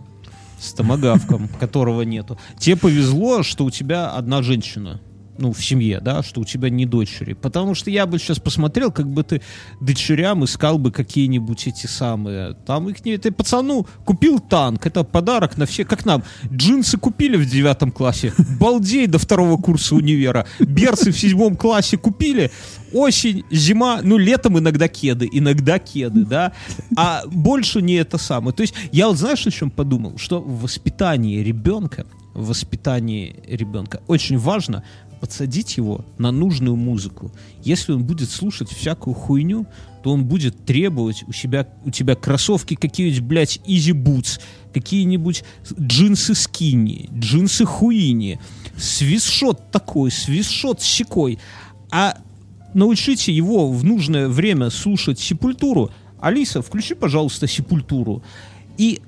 с 0.58 0.72
томагавком, 0.72 1.48
которого 1.60 2.02
нету. 2.02 2.38
Тебе 2.58 2.76
повезло, 2.76 3.42
что 3.42 3.64
у 3.64 3.70
тебя 3.70 4.10
одна 4.10 4.42
женщина. 4.42 5.00
Ну, 5.40 5.54
в 5.54 5.64
семье, 5.64 6.00
да, 6.00 6.22
что 6.22 6.42
у 6.42 6.44
тебя 6.44 6.68
не 6.68 6.84
дочери. 6.84 7.32
Потому 7.32 7.74
что 7.74 7.90
я 7.90 8.04
бы 8.04 8.18
сейчас 8.18 8.38
посмотрел, 8.38 8.92
как 8.92 9.08
бы 9.08 9.22
ты 9.22 9.40
дочерям 9.80 10.44
искал 10.44 10.78
бы 10.78 10.92
какие-нибудь 10.92 11.66
эти 11.66 11.86
самые. 11.86 12.52
Там 12.66 12.90
их 12.90 13.02
не... 13.06 13.16
Ты 13.16 13.32
пацану 13.32 13.86
купил 14.04 14.38
танк, 14.38 14.86
это 14.86 15.02
подарок 15.02 15.56
на 15.56 15.64
все, 15.64 15.86
как 15.86 16.04
нам. 16.04 16.24
Джинсы 16.52 16.98
купили 16.98 17.38
в 17.38 17.48
девятом 17.48 17.90
классе, 17.90 18.34
балдей 18.60 19.06
до 19.06 19.18
второго 19.18 19.56
курса 19.56 19.94
универа. 19.94 20.46
Берцы 20.58 21.10
в 21.10 21.18
седьмом 21.18 21.56
классе 21.56 21.96
купили, 21.96 22.50
осень, 22.92 23.44
зима, 23.50 24.00
ну, 24.02 24.18
летом 24.18 24.58
иногда 24.58 24.88
кеды, 24.88 25.26
иногда 25.32 25.78
кеды, 25.78 26.26
да, 26.26 26.52
а 26.96 27.22
больше 27.26 27.80
не 27.80 27.94
это 27.94 28.18
самое. 28.18 28.54
То 28.54 28.60
есть 28.60 28.74
я 28.92 29.08
вот 29.08 29.16
знаешь, 29.16 29.46
о 29.46 29.50
чем 29.50 29.70
подумал? 29.70 30.18
Что 30.18 30.38
в 30.38 30.60
воспитании 30.60 31.42
ребенка, 31.42 32.04
в 32.34 32.48
воспитании 32.48 33.36
ребенка 33.48 34.02
очень 34.06 34.36
важно 34.38 34.84
подсадить 35.20 35.76
его 35.76 36.04
на 36.18 36.32
нужную 36.32 36.76
музыку. 36.76 37.30
Если 37.62 37.92
он 37.92 38.04
будет 38.04 38.30
слушать 38.30 38.70
всякую 38.70 39.14
хуйню, 39.14 39.66
то 40.02 40.12
он 40.12 40.24
будет 40.24 40.64
требовать 40.64 41.24
у 41.28 41.32
себя 41.32 41.68
у 41.84 41.90
тебя 41.90 42.14
кроссовки 42.14 42.74
какие-нибудь, 42.74 43.20
блядь, 43.22 43.60
Easy 43.66 43.92
Boots, 43.92 44.40
какие-нибудь 44.72 45.44
джинсы 45.78 46.34
скини, 46.34 47.10
джинсы 47.12 47.66
хуини, 47.66 48.40
свисшот 48.76 49.70
такой, 49.70 50.10
свисшот 50.10 50.80
щекой. 50.80 51.38
А 51.90 52.16
научите 52.72 53.32
его 53.32 53.70
в 53.70 53.84
нужное 53.84 54.28
время 54.28 54.70
слушать 54.70 55.20
сепультуру. 55.20 55.90
Алиса, 56.18 56.62
включи, 56.62 56.94
пожалуйста, 56.94 57.46
сепультуру. 57.46 58.22
И 58.78 59.02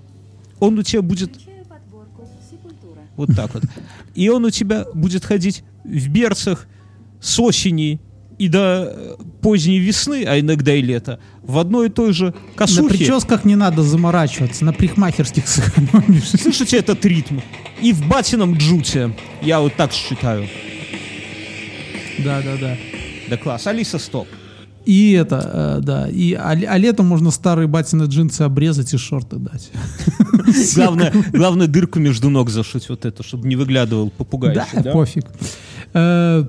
он 0.60 0.78
у 0.78 0.82
тебя 0.82 1.00
будет 1.00 1.30
вот 3.16 3.34
так 3.34 3.54
вот. 3.54 3.64
И 4.14 4.28
он 4.28 4.44
у 4.44 4.50
тебя 4.50 4.84
будет 4.94 5.24
ходить 5.24 5.64
в 5.84 6.08
берцах 6.08 6.66
с 7.20 7.38
осени 7.38 8.00
и 8.38 8.48
до 8.48 8.92
э, 8.92 9.14
поздней 9.40 9.78
весны, 9.78 10.24
а 10.26 10.40
иногда 10.40 10.74
и 10.74 10.82
лета, 10.82 11.20
в 11.42 11.58
одной 11.58 11.86
и 11.86 11.90
той 11.90 12.12
же 12.12 12.26
На 12.26 12.56
косухе. 12.56 12.88
прическах 12.88 13.44
не 13.44 13.56
надо 13.56 13.82
заморачиваться, 13.82 14.64
на 14.64 14.72
прихмахерских 14.72 15.46
сэкономишь. 15.46 16.28
Слышите 16.40 16.78
этот 16.78 17.04
ритм? 17.04 17.38
И 17.80 17.92
в 17.92 18.06
батином 18.08 18.56
джуте. 18.56 19.14
Я 19.42 19.60
вот 19.60 19.74
так 19.76 19.92
считаю. 19.92 20.48
Да, 22.24 22.42
да, 22.42 22.56
да. 22.60 22.76
Да 23.30 23.36
класс. 23.36 23.66
Алиса, 23.66 23.98
стоп. 23.98 24.26
И 24.84 25.12
это, 25.12 25.78
э, 25.78 25.84
да, 25.84 26.08
и, 26.08 26.32
а, 26.34 26.50
а 26.50 26.78
летом 26.78 27.06
можно 27.06 27.30
старые 27.30 27.68
батины 27.68 28.04
джинсы 28.04 28.42
обрезать 28.42 28.92
и 28.92 28.96
шорты 28.96 29.36
дать. 29.36 29.70
Главное, 30.74 31.12
главное 31.32 31.68
дырку 31.68 32.00
между 32.00 32.30
ног 32.30 32.50
зашить 32.50 32.88
вот 32.88 33.04
эту, 33.04 33.22
чтобы 33.22 33.46
не 33.46 33.54
выглядывал 33.54 34.10
попугай. 34.10 34.54
Да, 34.54 34.66
да? 34.72 34.92
Э, 35.94 36.44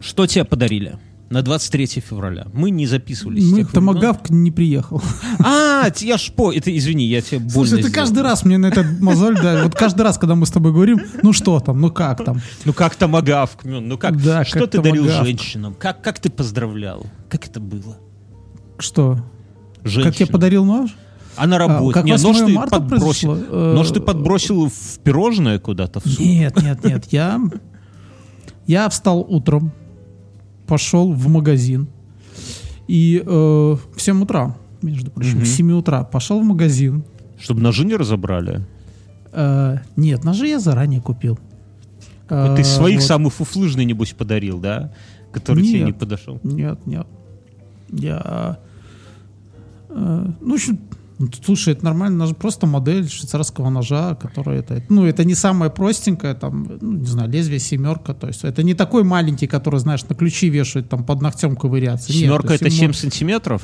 Что 0.00 0.26
тебе 0.26 0.44
подарили? 0.44 0.98
На 1.28 1.42
23 1.42 1.86
февраля. 2.00 2.46
Мы 2.52 2.70
не 2.70 2.86
записывались. 2.86 3.50
Мы, 3.50 3.64
томагавк 3.64 4.30
не 4.30 4.52
приехал. 4.52 5.02
А, 5.44 5.88
я 5.98 6.18
ж 6.18 6.30
по... 6.30 6.52
Это, 6.52 6.76
извини, 6.76 7.04
я 7.06 7.20
тебе 7.20 7.40
больно 7.40 7.50
Слушай, 7.50 7.82
ты 7.82 7.88
сделал. 7.88 7.94
каждый 7.94 8.22
раз 8.22 8.44
мне 8.44 8.58
на 8.58 8.66
этот 8.66 9.00
мозоль, 9.00 9.34
да, 9.34 9.64
вот 9.64 9.74
каждый 9.74 10.02
раз, 10.02 10.18
когда 10.18 10.36
мы 10.36 10.46
с 10.46 10.50
тобой 10.50 10.72
говорим, 10.72 11.00
ну 11.24 11.32
что 11.32 11.58
там, 11.58 11.80
ну 11.80 11.90
как 11.90 12.24
там. 12.24 12.40
Ну 12.64 12.72
как 12.72 12.94
томагавк, 12.94 13.64
Мён, 13.64 13.88
ну 13.88 13.98
как, 13.98 14.22
Да, 14.22 14.44
что 14.44 14.60
как 14.60 14.70
ты 14.70 14.80
дарил 14.80 15.02
томагавк. 15.06 15.26
женщинам? 15.26 15.74
Как, 15.74 16.00
как 16.00 16.20
ты 16.20 16.30
поздравлял? 16.30 17.04
Как 17.28 17.44
это 17.48 17.58
было? 17.58 17.98
Что? 18.78 19.18
Женщинам. 19.82 20.12
Как 20.12 20.20
я 20.20 20.26
подарил 20.28 20.64
нож? 20.64 20.94
А 21.34 21.48
на 21.48 21.58
работе? 21.58 21.92
как 21.94 22.04
Не, 22.04 22.12
8 22.12 22.24
нож 22.28 22.36
ты 22.38 22.48
марта 22.52 22.76
подбросил. 22.80 23.30
произошло? 23.32 23.58
Э, 23.58 23.74
Нож 23.74 23.88
ты 23.90 24.00
подбросил 24.00 24.68
в 24.68 24.98
пирожное 25.02 25.58
куда-то? 25.58 25.98
В 26.00 26.04
суп? 26.06 26.20
Нет, 26.20 26.62
нет, 26.62 26.84
нет. 26.84 27.04
Я, 27.10 27.40
я 28.66 28.88
встал 28.88 29.20
утром, 29.20 29.72
пошел 30.66 31.12
в 31.12 31.28
магазин. 31.28 31.88
И 32.88 33.22
э, 33.24 33.28
в 33.28 34.00
7 34.00 34.22
утра, 34.22 34.56
между 34.82 35.10
прочим, 35.10 35.36
Мгм. 35.36 35.44
в 35.44 35.48
7 35.48 35.72
утра 35.72 36.04
пошел 36.04 36.40
в 36.40 36.44
магазин. 36.44 37.04
Чтобы 37.38 37.60
ножи 37.60 37.84
не 37.84 37.96
разобрали? 37.96 38.64
Э, 39.32 39.78
нет, 39.96 40.24
ножи 40.24 40.46
я 40.48 40.58
заранее 40.60 41.00
купил. 41.00 41.38
Вот 42.28 42.56
ты 42.56 42.62
Э, 42.62 42.64
своих 42.64 43.00
вот. 43.00 43.06
самый 43.06 43.30
фуфлыжный, 43.30 43.84
небось, 43.84 44.12
подарил, 44.12 44.58
да? 44.58 44.92
Который 45.32 45.62
тебе 45.64 45.78
Нет. 45.80 45.86
не 45.86 45.92
подошел. 45.92 46.40
Нет, 46.42 46.86
нет. 46.86 47.06
Я... 47.90 48.58
э, 49.90 50.26
ну, 50.40 50.50
в 50.50 50.54
общем, 50.54 50.78
ну, 51.18 51.28
слушай, 51.44 51.72
это 51.72 51.84
нормально, 51.84 52.24
нож- 52.26 52.34
просто 52.34 52.66
модель 52.66 53.08
швейцарского 53.08 53.70
ножа, 53.70 54.14
которая 54.14 54.58
это, 54.60 54.82
ну, 54.88 55.04
это 55.06 55.24
не 55.24 55.34
самая 55.34 55.70
простенькая, 55.70 56.34
там, 56.34 56.78
ну, 56.80 56.92
не 56.92 57.06
знаю, 57.06 57.30
лезвие 57.30 57.58
семерка, 57.58 58.12
то 58.14 58.26
есть 58.26 58.44
это 58.44 58.62
не 58.62 58.74
такой 58.74 59.02
маленький, 59.04 59.46
который, 59.46 59.80
знаешь, 59.80 60.04
на 60.08 60.14
ключи 60.14 60.48
вешают, 60.50 60.88
там, 60.88 61.04
под 61.04 61.22
ногтем 61.22 61.56
ковыряться. 61.56 62.12
Нет, 62.12 62.22
Семерка 62.22 62.52
есть 62.52 62.62
это 62.62 62.70
ему- 62.70 62.78
7 62.78 62.92
сантиметров? 62.92 63.62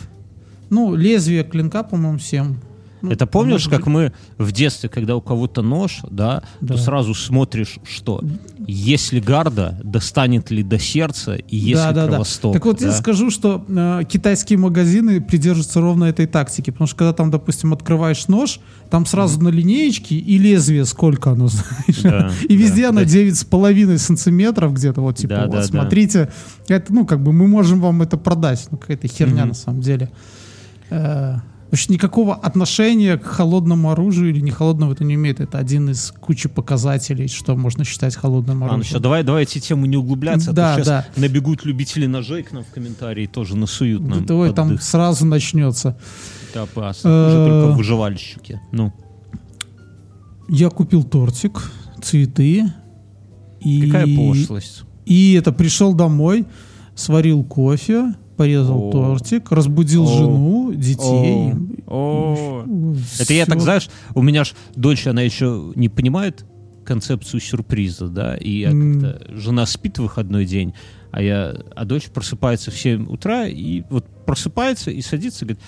Ну, 0.70 0.94
лезвие 0.94 1.44
клинка, 1.44 1.82
по-моему, 1.82 2.18
7. 2.18 2.56
Ну, 3.02 3.10
это 3.10 3.26
помнишь, 3.26 3.68
как 3.68 3.86
мы 3.86 4.12
в 4.38 4.52
детстве, 4.52 4.88
когда 4.88 5.16
у 5.16 5.20
кого-то 5.20 5.62
нож, 5.62 6.00
да, 6.10 6.42
Да. 6.60 6.74
то 6.74 6.80
сразу 6.80 7.14
смотришь, 7.14 7.78
что 7.84 8.22
если 8.66 9.18
гарда, 9.20 9.80
достанет 9.82 10.50
ли 10.50 10.62
до 10.62 10.78
сердца 10.78 11.34
и 11.34 11.56
есть 11.56 11.84
ли 11.86 11.92
кровосток. 11.94 12.52
Так 12.52 12.64
вот 12.64 12.80
я 12.80 12.88
да? 12.88 12.92
скажу, 12.94 13.30
что 13.30 13.64
э, 13.68 14.02
китайские 14.08 14.58
магазины 14.58 15.20
придерживаются 15.20 15.80
ровно 15.80 16.04
этой 16.04 16.26
тактики, 16.26 16.70
потому 16.70 16.86
что 16.86 16.96
когда 16.96 17.12
там, 17.12 17.30
допустим, 17.30 17.72
открываешь 17.72 18.28
нож, 18.28 18.60
там 18.90 19.04
сразу 19.06 19.40
на 19.40 19.48
линеечке 19.48 20.14
и 20.16 20.38
лезвие 20.38 20.84
сколько 20.84 21.30
оно, 21.32 21.48
знаешь, 21.48 22.00
Да, 22.02 22.30
и 22.48 22.56
везде 22.56 22.82
да, 22.82 22.88
оно 22.90 23.00
да. 23.00 23.06
9,5 23.06 23.98
сантиметров 23.98 24.74
где-то, 24.74 25.00
вот 25.00 25.16
типа, 25.16 25.34
Да, 25.34 25.42
вот 25.42 25.50
да, 25.50 25.56
да. 25.58 25.66
смотрите, 25.66 26.30
это, 26.68 26.92
ну, 26.92 27.04
как 27.04 27.22
бы 27.22 27.32
мы 27.32 27.48
можем 27.48 27.80
вам 27.80 28.02
это 28.02 28.16
продать, 28.16 28.66
ну, 28.70 28.78
какая-то 28.78 29.08
херня 29.08 29.40
Мгм. 29.42 29.48
на 29.48 29.54
самом 29.54 29.80
деле. 29.80 30.10
Э, 30.90 31.36
Вообще 31.72 31.90
никакого 31.94 32.34
отношения 32.34 33.16
к 33.16 33.24
холодному 33.24 33.90
оружию 33.90 34.28
или 34.30 34.40
не 34.40 34.50
холодному 34.50 34.92
это 34.92 35.04
не 35.04 35.14
имеет. 35.14 35.40
Это 35.40 35.56
один 35.58 35.88
из 35.88 36.12
кучи 36.20 36.48
показателей, 36.48 37.28
что 37.28 37.56
можно 37.56 37.82
считать 37.82 38.14
холодным 38.14 38.58
А, 38.62 38.66
ну 38.66 38.72
оружием. 38.74 38.84
всё, 38.84 38.98
давай, 39.00 39.22
давай 39.24 39.44
эти 39.44 39.58
темы 39.58 39.88
не 39.88 39.96
углубляться, 39.96 40.50
а 40.50 40.52
Да, 40.52 40.74
то 40.76 40.80
сейчас 40.80 40.86
да. 40.86 41.06
набегут 41.16 41.64
любители 41.64 42.04
ножей 42.04 42.42
к 42.42 42.52
нам 42.52 42.62
в 42.62 42.68
комментарии, 42.68 43.24
тоже 43.26 43.56
насуют 43.56 44.02
нам. 44.06 44.26
Да, 44.26 44.34
ой, 44.34 44.48
под 44.48 44.56
там 44.56 44.68
дых. 44.68 44.82
сразу 44.82 45.24
начнется. 45.24 45.96
Это 46.50 46.62
опасно. 46.64 47.08
Э, 47.08 47.26
Уже 47.28 47.50
только 47.50 47.76
выживальщики. 47.78 48.60
Ну, 48.70 48.92
Я 50.48 50.68
купил 50.68 51.04
тортик, 51.04 51.70
цветы. 52.02 52.64
И, 53.60 53.86
какая 53.86 54.14
пошлость. 54.14 54.82
И 55.06 55.32
это 55.34 55.52
пришел 55.52 55.94
домой, 55.94 56.44
сварил 56.94 57.42
кофе, 57.44 58.12
порезал 58.36 58.88
О. 58.88 58.92
тортик, 58.92 59.50
разбудил 59.50 60.04
О. 60.04 60.18
жену, 60.18 60.72
детей. 60.74 61.54
О, 61.86 62.64
о. 62.66 62.96
Это 63.18 63.34
я 63.34 63.46
так, 63.46 63.60
знаешь, 63.60 63.88
у 64.14 64.22
меня 64.22 64.44
ж 64.44 64.54
дочь, 64.74 65.06
она 65.06 65.22
еще 65.22 65.72
не 65.74 65.88
понимает 65.88 66.44
концепцию 66.84 67.40
сюрприза, 67.40 68.08
да, 68.08 68.36
и 68.36 68.60
я 68.60 68.70
как-то, 68.70 69.22
жена 69.28 69.66
спит 69.66 69.98
в 69.98 70.02
выходной 70.02 70.46
день, 70.46 70.74
а 71.10 71.22
я, 71.22 71.54
а 71.76 71.84
дочь 71.84 72.06
просыпается 72.06 72.70
в 72.70 72.78
7 72.78 73.06
утра, 73.06 73.46
и 73.46 73.82
вот 73.88 74.06
просыпается 74.26 74.90
и 74.90 75.00
садится, 75.00 75.44
и 75.44 75.48
говорит, 75.48 75.64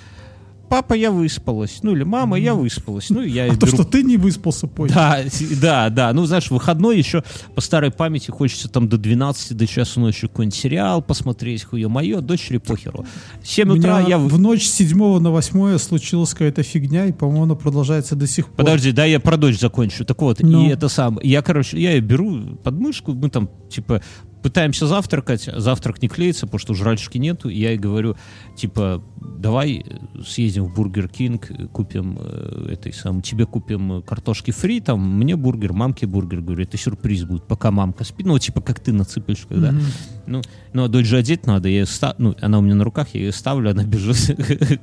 папа, 0.74 0.94
я 0.94 1.12
выспалась, 1.12 1.78
ну 1.82 1.92
или 1.92 2.02
мама, 2.02 2.36
я 2.36 2.56
выспалась, 2.56 3.08
ну 3.08 3.22
я 3.22 3.44
А 3.44 3.46
ей 3.46 3.56
то, 3.56 3.66
беру 3.66 3.76
что 3.76 3.84
ты 3.84 4.02
не 4.02 4.16
выспался 4.16 4.66
позже. 4.66 4.92
Да, 4.92 5.22
да, 5.60 5.88
да. 5.88 6.12
Ну, 6.12 6.26
знаешь, 6.26 6.50
выходной 6.50 6.98
еще 6.98 7.22
по 7.54 7.60
старой 7.60 7.92
памяти 7.92 8.32
хочется 8.32 8.68
там 8.68 8.88
до 8.88 8.98
12, 8.98 9.56
до 9.56 9.66
часу 9.68 10.00
ночи 10.00 10.26
какой-нибудь 10.26 10.58
сериал 10.58 11.00
посмотреть, 11.00 11.62
хуе 11.62 11.86
мое, 11.86 12.20
дочери 12.20 12.58
похеру. 12.58 13.06
7 13.44 13.68
У 13.70 13.74
утра 13.74 14.00
меня 14.00 14.08
я... 14.08 14.18
в 14.18 14.36
ночь 14.40 14.66
с 14.66 14.72
7 14.72 15.20
на 15.20 15.30
8 15.30 15.78
случилась 15.78 16.30
какая-то 16.30 16.64
фигня, 16.64 17.06
и, 17.06 17.12
по-моему, 17.12 17.44
она 17.44 17.54
продолжается 17.54 18.16
до 18.16 18.26
сих 18.26 18.46
пор. 18.46 18.56
Подожди, 18.56 18.90
да, 18.90 19.04
я 19.04 19.20
про 19.20 19.36
дочь 19.36 19.60
закончу. 19.60 20.04
Так 20.04 20.20
вот, 20.22 20.40
Ну. 20.40 20.66
и 20.66 20.70
это 20.70 20.88
сам. 20.88 21.20
Я, 21.22 21.42
короче, 21.42 21.80
я 21.80 21.92
ее 21.92 22.00
беру 22.00 22.56
под 22.64 22.74
мышку, 22.74 23.12
мы 23.12 23.30
там, 23.30 23.48
типа, 23.70 24.02
пытаемся 24.44 24.86
завтракать, 24.86 25.48
завтрак 25.56 26.02
не 26.02 26.08
клеится, 26.08 26.44
потому 26.44 26.58
что 26.58 26.74
жрачки 26.74 27.16
нету, 27.16 27.48
и 27.48 27.58
я 27.58 27.70
ей 27.70 27.78
говорю, 27.78 28.14
типа, 28.58 29.02
давай 29.38 29.86
съездим 30.22 30.66
в 30.66 30.74
Бургер 30.74 31.08
Кинг, 31.08 31.50
купим 31.72 32.18
э, 32.20 32.68
этой 32.72 32.92
сам, 32.92 33.22
тебе 33.22 33.46
купим 33.46 34.02
картошки 34.02 34.50
фри, 34.50 34.80
там, 34.80 35.00
мне 35.00 35.34
бургер, 35.34 35.72
мамке 35.72 36.06
бургер, 36.06 36.42
говорю, 36.42 36.64
это 36.64 36.76
сюрприз 36.76 37.24
будет, 37.24 37.44
пока 37.44 37.70
мамка 37.70 38.04
спит, 38.04 38.26
ну, 38.26 38.38
типа, 38.38 38.60
как 38.60 38.80
ты 38.80 38.92
на 38.92 39.04
цыпочках, 39.06 39.58
да. 39.58 39.72
Мгм. 39.72 39.82
Ну, 40.26 40.42
ну, 40.74 40.84
а 40.84 40.88
дочь 40.88 41.06
же 41.06 41.16
одеть 41.16 41.46
надо, 41.46 41.68
я 41.70 41.80
ее 41.80 41.86
ста- 41.86 42.14
ну, 42.18 42.36
она 42.42 42.58
у 42.58 42.60
меня 42.60 42.74
на 42.74 42.84
руках, 42.84 43.08
я 43.14 43.20
ее 43.20 43.32
ставлю, 43.32 43.70
она 43.70 43.84
бежит 43.84 44.36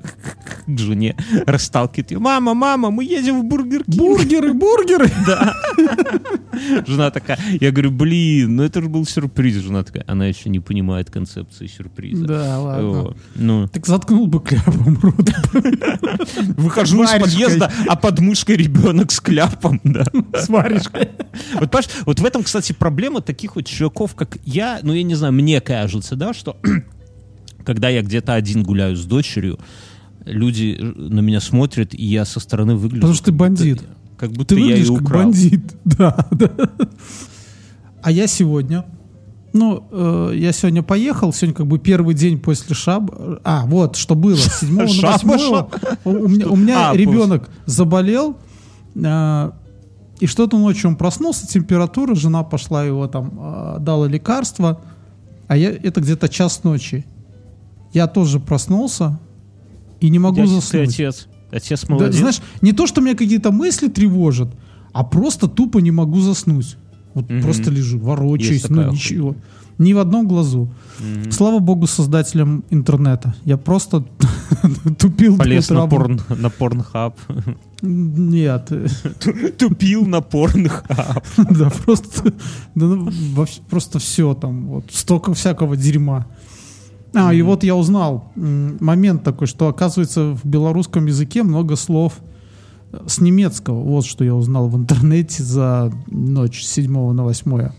к 0.65 0.79
жене, 0.79 1.15
расталкивает 1.45 2.09
ее, 2.09 2.17
мама, 2.17 2.55
мама, 2.55 2.89
мы 2.89 3.03
едем 3.03 3.41
в 3.41 3.45
Бургер 3.45 3.83
Кинг. 3.83 3.97
Бургеры, 3.97 4.53
бургеры! 4.53 5.07
Да. 5.27 5.55
Жена 6.87 7.11
такая, 7.11 7.37
я 7.59 7.71
говорю, 7.71 7.91
блин, 7.91 8.55
ну 8.55 8.63
это 8.63 8.81
же 8.81 8.89
был 8.89 9.05
сюрприз. 9.05 9.50
Жена 9.59 9.83
такая, 9.83 10.03
она 10.07 10.25
еще 10.27 10.49
не 10.49 10.59
понимает 10.59 11.09
концепции 11.09 11.67
сюрприза. 11.67 12.25
Да, 12.25 12.59
ладно. 12.59 12.89
О, 12.89 13.15
Ну, 13.35 13.67
Так 13.67 13.85
заткнул 13.87 14.27
бы 14.27 14.39
кляпом 14.39 14.97
рот. 15.01 15.29
выхожу 16.57 17.03
из 17.03 17.11
подъезда, 17.11 17.71
а 17.87 17.95
под 17.95 18.19
мышкой 18.19 18.57
ребенок 18.57 19.11
с 19.11 19.19
кляпом, 19.19 19.79
да. 19.83 20.05
С 20.33 20.49
варежкой. 20.49 21.09
Вот, 21.59 21.71
понимаешь, 21.71 21.89
вот 22.05 22.19
в 22.19 22.25
этом, 22.25 22.43
кстати, 22.43 22.73
проблема 22.73 23.21
таких 23.21 23.55
вот 23.55 23.65
чуваков, 23.65 24.15
как 24.15 24.37
я, 24.45 24.79
ну, 24.83 24.93
я 24.93 25.03
не 25.03 25.15
знаю, 25.15 25.33
мне 25.33 25.61
кажется, 25.61 26.15
да, 26.15 26.33
что 26.33 26.57
когда 27.65 27.89
я 27.89 28.01
где-то 28.01 28.33
один 28.33 28.63
гуляю 28.63 28.95
с 28.95 29.05
дочерью, 29.05 29.59
люди 30.25 30.77
на 30.79 31.19
меня 31.19 31.39
смотрят, 31.39 31.93
и 31.93 32.05
я 32.05 32.25
со 32.25 32.39
стороны 32.39 32.75
выгляжу... 32.75 33.01
Потому 33.01 33.15
что 33.15 33.25
ты 33.25 33.31
бандит. 33.31 33.83
Как 34.17 34.31
будто 34.31 34.53
Ты 34.55 34.61
я 34.61 34.75
ее 34.75 34.85
выглядишь 34.85 34.89
как 34.89 35.01
украл. 35.01 35.23
бандит. 35.23 35.61
Да, 35.85 36.27
да. 36.31 36.51
А 38.03 38.11
я 38.11 38.27
сегодня... 38.27 38.85
Ну, 39.53 39.87
э, 39.91 40.33
я 40.35 40.53
сегодня 40.53 40.81
поехал, 40.81 41.33
сегодня 41.33 41.55
как 41.55 41.67
бы 41.67 41.77
первый 41.77 42.15
день 42.15 42.39
после 42.39 42.73
шаб... 42.73 43.11
А, 43.43 43.65
вот, 43.65 43.97
что 43.97 44.15
было, 44.15 44.35
с 44.37 44.59
7 44.61 44.75
на 44.75 44.87
Шаба, 44.87 45.19
8 45.23 45.65
у, 46.05 46.27
меня, 46.27 46.47
у 46.47 46.55
меня 46.55 46.89
А, 46.91 46.95
ребенок 46.95 47.49
заболел, 47.65 48.37
э, 48.95 49.51
И 50.21 50.27
что-то 50.27 50.57
ночью 50.57 50.89
он 50.89 50.95
проснулся, 50.95 51.47
температура, 51.47 52.15
жена 52.15 52.43
пошла 52.43 52.85
его 52.85 53.07
там, 53.07 53.31
э, 53.37 53.77
дала 53.79 54.07
лекарство, 54.07 54.79
а 55.47 55.57
я, 55.57 55.69
это 55.71 55.99
где-то 55.99 56.29
час 56.29 56.63
ночи. 56.63 57.05
Я 57.91 58.07
тоже 58.07 58.39
проснулся 58.39 59.19
и 59.99 60.09
не 60.09 60.19
могу 60.19 60.37
ты 60.37 60.47
заснуть. 60.47 60.89
отец. 60.89 61.27
Отец 61.51 61.81
Да, 61.81 61.93
молодец. 61.93 62.15
знаешь, 62.15 62.41
не 62.61 62.71
то, 62.71 62.87
что 62.87 63.01
меня 63.01 63.15
какие-то 63.15 63.51
мысли 63.51 63.89
тревожат, 63.89 64.55
а 64.93 65.03
просто 65.03 65.49
тупо 65.49 65.79
не 65.79 65.91
могу 65.91 66.21
заснуть. 66.21 66.77
Вот 67.13 67.29
Мгм. 67.29 67.41
просто 67.41 67.71
лежу, 67.71 67.99
ворочаюсь, 67.99 68.69
ну 68.69 68.77
такая 68.77 68.91
ничего. 68.91 69.35
Ни 69.77 69.93
в 69.93 69.99
одном 69.99 70.27
глазу. 70.27 70.69
Мгм. 70.99 71.31
Слава 71.31 71.59
богу, 71.59 71.87
создателям 71.87 72.63
интернета. 72.69 73.33
Я 73.45 73.57
просто 73.57 74.05
тупил 74.99 75.37
Полез 75.37 75.69
на, 75.69 75.87
порн, 75.87 76.21
на 76.29 76.49
порнхаб. 76.49 77.17
Нет, 77.81 78.71
Тупил 79.57 80.05
на 80.05 80.21
порнхаб. 80.21 81.23
да, 81.49 81.69
просто, 81.83 82.31
да, 82.75 82.85
ну, 82.85 83.09
просто 83.69 83.97
все 83.99 84.33
там, 84.35 84.67
вот, 84.67 84.85
столько 84.91 85.33
всякого 85.33 85.75
дерьма. 85.75 86.27
А, 87.13 87.33
и 87.33 87.41
вот 87.41 87.63
я 87.63 87.75
узнал 87.75 88.31
момент 88.35 89.23
такой, 89.23 89.47
что 89.47 89.67
оказывается 89.67 90.33
в 90.35 90.45
белорусском 90.45 91.07
языке 91.07 91.43
много 91.43 91.75
слов 91.75 92.13
с 93.07 93.21
немецкого. 93.21 93.81
Вот 93.81 94.05
что 94.05 94.23
я 94.23 94.35
узнал 94.35 94.67
в 94.69 94.75
интернете 94.77 95.43
за 95.43 95.91
ночь 96.07 96.63
с 96.63 96.71
7 96.71 97.11
на 97.13 97.23
8. 97.23 97.69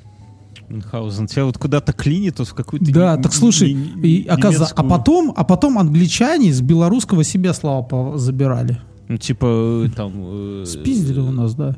Мюнхгаузен, 0.68 1.26
тебя 1.26 1.44
вот 1.44 1.58
куда-то 1.58 1.92
клинит, 1.92 2.38
вот 2.38 2.48
в 2.48 2.54
какую-то... 2.54 2.90
Да, 2.92 3.16
не- 3.16 3.22
так 3.22 3.34
слушай, 3.34 3.74
не- 3.74 4.00
и 4.08 4.26
оказа- 4.26 4.72
а 4.74 4.82
потом, 4.82 5.32
а 5.36 5.44
потом 5.44 5.78
англичане 5.78 6.50
с 6.52 6.60
белорусского 6.62 7.24
себе 7.24 7.52
слова 7.52 8.16
забирали. 8.16 8.78
Ну, 9.08 9.18
типа, 9.18 9.84
э, 9.86 9.90
там... 9.94 10.12
э, 10.16 10.64
Спиздили 10.66 11.20
у 11.20 11.30
нас, 11.30 11.54
да. 11.54 11.76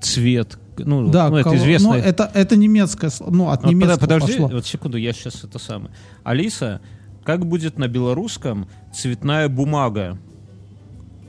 Цвет. 0.00 0.58
Ну, 0.78 1.08
Да, 1.10 1.28
ну, 1.30 1.36
это 1.38 1.44
кого- 1.50 1.56
известно. 1.56 1.88
но 1.88 1.96
это, 1.96 2.30
это 2.34 2.54
немецкое, 2.56 3.10
слово, 3.10 3.30
ну, 3.32 3.48
от 3.50 3.62
Вот 3.64 3.70
немецкого 3.72 3.98
подожди, 3.98 4.32
пошло. 4.34 4.48
вот 4.48 4.66
секунду, 4.66 4.96
я 4.98 5.12
сейчас 5.12 5.42
это 5.42 5.58
самое. 5.58 5.90
Алиса, 6.22 6.80
как 7.24 7.46
будет 7.46 7.78
на 7.78 7.88
белорусском 7.88 8.68
цветная 8.94 9.48
бумага? 9.48 10.18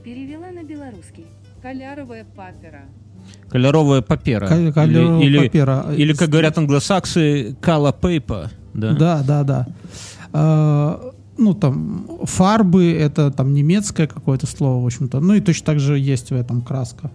Белорусский. 0.05 0.37
Коляровая 1.67 2.24
папера. 2.24 2.86
Кольоровая 3.50 4.01
папера. 4.01 4.47
Ка- 4.47 4.71
кольоровая 4.71 5.19
или, 5.21 5.38
или- 5.38 5.47
папера. 5.47 5.86
или, 5.97 6.13
как 6.13 6.29
говорят 6.29 6.57
англосаксы, 6.57 7.57
color 7.62 7.93
paper. 8.00 8.50
Да? 8.74 8.93
Да, 8.93 9.24
да, 9.27 9.43
да. 9.43 9.67
А, 10.31 11.12
ну, 11.38 11.53
там, 11.53 12.07
фарбы, 12.24 12.93
это 12.93 13.31
там 13.31 13.53
немецкое 13.53 14.07
какое-то 14.07 14.47
слово, 14.47 14.81
в 14.81 14.86
общем-то. 14.86 15.19
Ну, 15.19 15.33
и 15.33 15.41
точно 15.41 15.65
так 15.65 15.79
же 15.81 16.00
есть 16.00 16.29
в 16.29 16.36
этом 16.36 16.62
краска. 16.62 17.12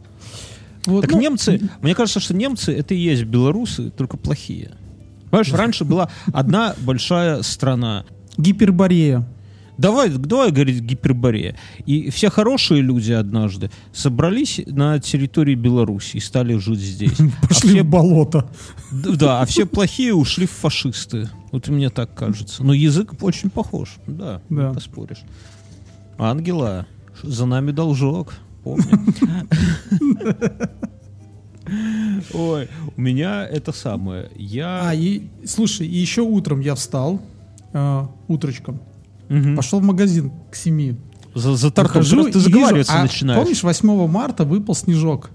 Вот, 0.84 1.00
Так 1.00 1.12
ну, 1.12 1.20
немцы, 1.20 1.58
мне 1.80 1.94
кажется, 1.94 2.20
что 2.20 2.34
немцы 2.34 2.74
это 2.76 2.92
и 2.92 2.98
есть 2.98 3.24
белорусы, 3.24 3.88
только 3.88 4.18
плохие. 4.18 4.72
Понимаешь, 5.30 5.50
раньше 5.54 5.86
была 5.86 6.10
одна 6.34 6.74
большая 6.82 7.40
страна. 7.40 8.04
Гиперборея. 8.36 9.26
Давай, 9.78 10.10
давай 10.10 10.50
говорить 10.52 10.80
гиперборея. 10.82 11.56
И 11.86 12.10
все 12.10 12.28
хорошие 12.30 12.82
люди 12.82 13.12
однажды 13.12 13.70
собрались 13.92 14.60
на 14.66 14.98
территории 15.00 15.54
Беларуси 15.54 16.18
и 16.18 16.20
стали 16.20 16.56
жить 16.58 16.78
здесь. 16.80 17.18
А 17.42 17.46
Пошли 17.48 17.70
все- 17.70 17.82
в 17.82 17.86
болото. 17.86 18.50
Да, 18.92 19.40
а 19.40 19.46
все 19.46 19.64
плохие 19.66 20.14
ушли 20.14 20.46
в 20.46 20.50
фашисты. 20.50 21.28
Вот 21.50 21.68
мне 21.68 21.88
так 21.90 22.14
кажется. 22.14 22.62
Но 22.62 22.72
язык 22.74 23.14
очень 23.22 23.50
похож. 23.50 23.96
Да, 24.06 24.40
Да. 24.50 24.68
не 24.68 24.74
поспоришь. 24.74 25.22
Ангела, 26.18 26.86
за 27.22 27.46
нами 27.46 27.72
должок. 27.72 28.34
Помню. 28.64 28.84
Ой, 32.34 32.68
у 32.96 33.00
меня 33.00 33.46
это 33.46 33.72
самое. 33.72 34.30
Я... 34.36 34.88
А, 34.88 34.94
и, 34.94 35.22
слушай, 35.46 35.86
еще 35.86 36.22
утром 36.22 36.60
я 36.60 36.74
встал, 36.74 37.20
э, 37.72 38.06
утречком, 38.28 38.80
Мгм. 39.32 39.56
пошел 39.56 39.80
в 39.80 39.82
магазин 39.84 40.32
к 40.50 40.56
7. 40.56 40.96
За, 41.34 41.56
за 41.56 41.70
Просто 41.70 42.16
ты 42.32 42.38
и 42.38 42.42
вижу- 42.42 42.50
заговариваться 42.50 42.92
а 42.92 43.02
начинаешь. 43.02 43.40
Помнишь, 43.40 43.62
8 43.62 44.06
марта 44.06 44.44
выпал 44.44 44.74
снежок? 44.74 45.30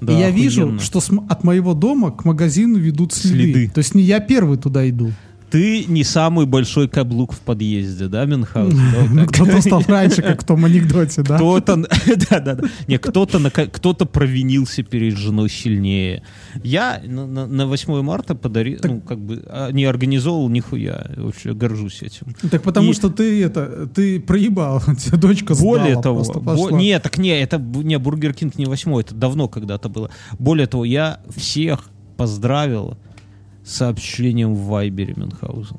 Да, 0.00 0.12
и 0.12 0.18
я 0.18 0.30
вижу, 0.30 0.62
охуенно. 0.62 0.80
что 0.80 1.00
с 1.00 1.08
от 1.28 1.44
моего 1.44 1.72
дома 1.72 2.10
к 2.10 2.24
магазину 2.24 2.78
ведут 2.78 3.12
следы. 3.14 3.52
Следы. 3.52 3.70
То 3.72 3.78
есть 3.78 3.94
не 3.94 4.02
я 4.02 4.20
первый 4.20 4.58
туда 4.58 4.88
иду. 4.88 5.12
Ты 5.50 5.84
не 5.84 6.04
самый 6.04 6.46
большой 6.46 6.88
каблук 6.88 7.32
в 7.32 7.40
подъезде, 7.40 8.08
да, 8.08 8.26
так. 8.26 9.28
Кто-то 9.28 9.60
стал 9.60 9.82
раньше, 9.86 10.22
как 10.22 10.42
в 10.42 10.46
том 10.46 10.64
анекдоте, 10.64 11.22
да? 11.22 11.36
Кто-то, 11.36 11.76
да, 12.30 12.40
да, 12.40 12.54
да. 12.54 12.68
Не, 12.88 12.98
кто-то, 12.98 13.38
кто-то 13.50 14.06
провинился 14.06 14.82
перед 14.82 15.16
женой 15.16 15.48
сильнее. 15.48 16.22
Я 16.62 17.00
на, 17.04 17.26
на- 17.26 17.46
на 17.46 17.66
8 17.66 18.02
марта 18.02 18.34
подарил, 18.34 18.78
ну, 18.82 19.00
как 19.00 19.18
бы, 19.18 19.42
а, 19.46 19.70
не 19.70 19.84
организовал 19.84 20.48
нихуя. 20.48 21.10
Вообще 21.16 21.54
горжусь 21.54 22.02
этим. 22.02 22.34
Так 22.50 22.62
потому 22.62 22.92
что 22.92 23.08
ты 23.10 23.42
это, 23.44 23.86
ты 23.86 24.20
проебал, 24.20 24.80
тебе 24.98 25.16
дочка 25.16 25.54
сдала, 25.54 25.78
Более 25.78 26.00
того, 26.00 26.24
не, 26.70 26.98
так 26.98 27.18
не, 27.18 27.30
это 27.40 27.58
не 27.58 27.98
Бургер 27.98 28.34
Кинг 28.34 28.56
не 28.58 28.66
8 28.66 29.00
это 29.00 29.14
давно 29.14 29.48
когда-то 29.48 29.88
было. 29.88 30.10
Более 30.38 30.66
того, 30.66 30.84
я 30.84 31.20
всех 31.36 31.84
поздравил 32.16 32.96
сообщением 33.66 34.54
в 34.54 34.66
Вайбере 34.66 35.14
Мюнхгаузен. 35.16 35.78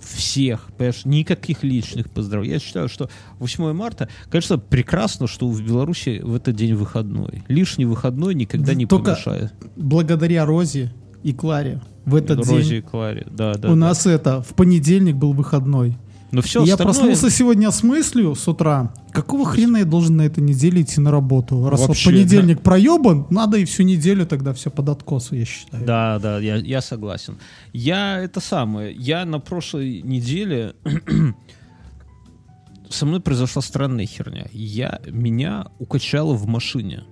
Всех, 0.00 0.68
понимаешь, 0.76 1.04
никаких 1.04 1.62
личных 1.62 2.10
поздравлений. 2.10 2.54
Я 2.54 2.58
считаю, 2.60 2.88
что 2.88 3.08
8 3.38 3.72
марта, 3.72 4.08
конечно, 4.30 4.58
прекрасно, 4.58 5.26
что 5.26 5.46
в 5.48 5.62
Беларуси 5.62 6.20
в 6.22 6.34
этот 6.34 6.56
день 6.56 6.74
выходной. 6.74 7.44
Лишний 7.48 7.84
выходной 7.84 8.34
никогда 8.34 8.74
не 8.74 8.86
Только 8.86 9.12
помешает. 9.12 9.52
Благодаря 9.76 10.46
Розе 10.46 10.92
и 11.22 11.32
Кларе 11.32 11.80
в 12.06 12.14
этот 12.14 12.38
Розе 12.38 12.62
день 12.62 12.78
и 12.78 12.80
Кларе, 12.80 13.26
да, 13.30 13.54
да. 13.54 13.68
у 13.68 13.72
да. 13.72 13.76
нас 13.76 14.06
это, 14.06 14.42
в 14.42 14.54
понедельник 14.54 15.16
был 15.16 15.32
выходной. 15.32 15.96
Но 16.32 16.42
все 16.42 16.62
И 16.62 16.66
я 16.68 16.74
остальное- 16.74 16.94
проснулся 16.94 17.30
сегодня 17.30 17.70
с 17.70 17.82
мыслью 17.82 18.34
с 18.36 18.46
утра, 18.46 18.92
какого 19.12 19.44
хрена 19.44 19.78
я 19.78 19.84
должен 19.84 20.16
на 20.16 20.22
этой 20.22 20.42
неделе 20.44 20.82
идти 20.82 21.00
на 21.00 21.10
работу? 21.10 21.68
Раз 21.68 21.80
вот 21.80 21.88
Вообще, 21.88 22.10
понедельник 22.10 22.62
проебан, 22.62 23.26
надо 23.30 23.56
и 23.58 23.64
всю 23.64 23.82
неделю 23.82 24.26
тогда 24.26 24.52
все 24.52 24.70
под 24.70 24.88
откосу, 24.90 25.34
я 25.34 25.44
считаю. 25.44 25.84
Да, 25.84 26.18
да, 26.20 26.38
я, 26.38 26.56
я 26.56 26.80
согласен. 26.80 27.38
Я 27.72 28.18
это 28.18 28.40
самое, 28.40 28.92
я 28.94 29.24
на 29.24 29.40
прошлой 29.40 30.02
неделе 30.02 30.74
со 32.88 33.06
мной 33.06 33.20
произошла 33.20 33.62
странная 33.62 34.06
херня. 34.06 34.46
Я 34.52 35.00
меня 35.06 35.66
укачало 35.78 36.34
в 36.34 36.46
машине. 36.46 37.04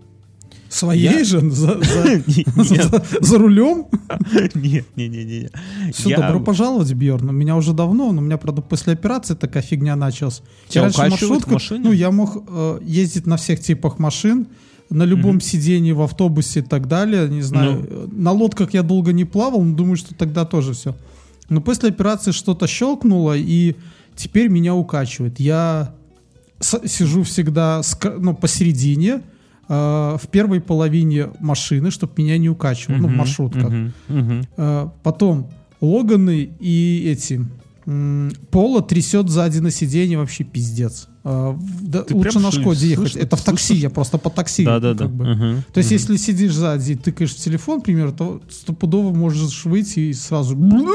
Своей 0.68 1.02
Я- 1.18 1.24
же 1.24 1.40
за, 1.50 1.80
за- 1.82 2.22
за- 2.64 3.04
за 3.20 3.38
рулем? 3.38 3.86
нет, 4.54 4.86
нет, 4.96 5.10
нет, 5.10 5.26
нет. 5.26 5.52
Все, 5.94 6.10
Я- 6.10 6.16
добро 6.18 6.40
пожаловать, 6.40 6.92
Бьерн. 6.92 7.28
У 7.28 7.32
меня 7.32 7.56
уже 7.56 7.72
давно, 7.72 8.12
но 8.12 8.18
у 8.20 8.24
меня, 8.24 8.36
правда, 8.36 8.60
после 8.62 8.92
операции 8.92 9.34
такая 9.34 9.62
фигня 9.62 9.96
началась. 9.96 10.42
Тебя 10.68 10.90
раньше 10.90 11.26
машине? 11.46 11.80
Ну, 11.84 11.92
я 11.92 12.10
мог 12.10 12.44
э, 12.48 12.80
ездить 12.84 13.26
на 13.26 13.36
всех 13.36 13.60
типах 13.60 13.98
машин, 13.98 14.46
на 14.90 15.04
любом 15.04 15.40
сидении 15.40 15.92
в 15.92 16.02
автобусе 16.02 16.60
и 16.60 16.62
так 16.62 16.86
далее. 16.88 17.28
Не 17.28 17.42
знаю. 17.42 17.72
Ну. 17.72 17.86
Э, 17.90 18.08
На 18.12 18.32
лодках 18.32 18.74
я 18.74 18.82
долго 18.82 19.12
не 19.12 19.24
плавал, 19.24 19.62
но 19.62 19.74
думаю, 19.74 19.96
что 19.96 20.14
тогда 20.14 20.44
тоже 20.44 20.72
все. 20.74 20.94
Но 21.48 21.60
после 21.62 21.88
операции 21.88 22.32
что-то 22.32 22.66
щелкнуло, 22.66 23.34
и 23.36 23.74
теперь 24.16 24.48
меня 24.48 24.74
укачивает. 24.74 25.40
Я 25.40 25.94
сижу 26.60 27.22
всегда 27.22 27.80
ну, 28.18 28.34
посередине, 28.34 29.10
э, 29.10 29.20
в 29.68 30.22
первой 30.30 30.60
половине 30.60 31.28
машины, 31.40 31.90
чтобы 31.90 32.12
меня 32.16 32.38
не 32.38 32.48
укачивало, 32.48 32.96
ну, 32.98 33.08
в 33.08 33.10
Мгм, 33.10 33.18
маршрутках. 33.18 33.64
мгм, 33.70 33.92
мгм. 34.08 34.42
Э, 34.56 34.88
Потом 35.02 35.50
Логаны 35.80 36.50
и 36.60 37.04
эти 37.10 37.44
Пола 38.50 38.82
трясет 38.82 39.30
сзади 39.30 39.60
на 39.60 39.70
сиденье 39.70 40.18
вообще 40.18 40.44
пиздец. 40.44 41.08
Э, 41.24 41.54
да 41.80 42.02
Ты 42.02 42.14
лучше 42.14 42.38
на 42.38 42.50
Шкоде 42.52 42.86
ехать. 42.88 43.12
слышно- 43.12 43.18
Это 43.20 43.36
в 43.36 43.42
такси, 43.42 43.66
слышно, 43.68 43.82
я 43.82 43.90
просто 43.90 44.18
по 44.18 44.28
такси. 44.28 44.64
Да, 44.64 44.78
да, 44.78 44.92
да. 44.92 45.04
как 45.04 45.14
бы. 45.14 45.24
Мгм, 45.24 45.62
То 45.72 45.78
есть, 45.78 45.90
мгм. 45.90 45.94
если 45.98 46.16
сидишь 46.16 46.52
сзади 46.54 46.92
и 46.92 46.94
тыкаешь 46.96 47.34
в 47.34 47.36
телефон, 47.38 47.78
например, 47.78 48.12
то 48.12 48.42
стопудово 48.50 49.14
можешь 49.14 49.64
выйти 49.64 50.00
и 50.00 50.12
сразу 50.12 50.54
«Бля, 50.54 50.90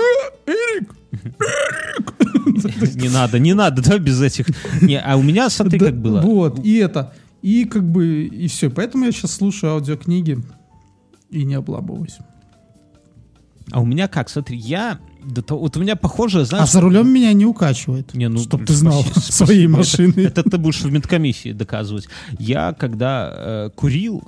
Эрик! 0.45 0.91
Не 2.95 3.09
надо, 3.09 3.39
не 3.39 3.53
надо, 3.53 3.81
да, 3.81 3.97
без 3.97 4.21
этих. 4.21 4.47
Не, 4.81 4.99
а 4.99 5.15
у 5.17 5.21
меня, 5.23 5.49
смотри, 5.49 5.79
Да, 5.79 5.87
как 5.87 5.99
было. 6.01 6.21
Вот, 6.21 6.59
и 6.63 6.75
это. 6.77 7.13
И 7.43 7.65
как 7.65 7.83
бы, 7.83 8.23
и 8.23 8.47
все. 8.47 8.69
Поэтому 8.69 9.03
я 9.05 9.11
сейчас 9.11 9.33
слушаю 9.33 9.73
аудиокниги 9.73 10.39
и 11.29 11.43
не 11.43 11.55
обламываюсь. 11.55 12.17
А 13.69 13.81
у 13.81 13.85
меня 13.85 14.07
как, 14.07 14.29
смотри, 14.29 14.57
я... 14.57 14.99
да 15.25 15.41
то- 15.41 15.59
вот 15.59 15.75
у 15.75 15.81
меня 15.81 15.97
похоже, 15.97 16.45
знаешь... 16.45 16.63
А 16.63 16.71
за 16.71 16.79
рулем 16.79 17.13
меня 17.13 17.33
не 17.33 17.45
укачивает. 17.45 18.13
Не, 18.13 18.29
ну, 18.29 18.39
чтоб 18.39 18.65
ты 18.65 18.73
знал 18.73 19.03
спасибо, 19.03 19.19
своей 19.45 19.67
машины. 19.67 20.21
Это, 20.21 20.41
это 20.41 20.51
ты 20.51 20.57
будешь 20.57 20.81
в 20.81 20.91
медкомиссии 20.91 21.51
доказывать. 21.51 22.07
Я, 22.39 22.71
когда 22.71 23.33
э, 23.35 23.69
курил, 23.75 24.23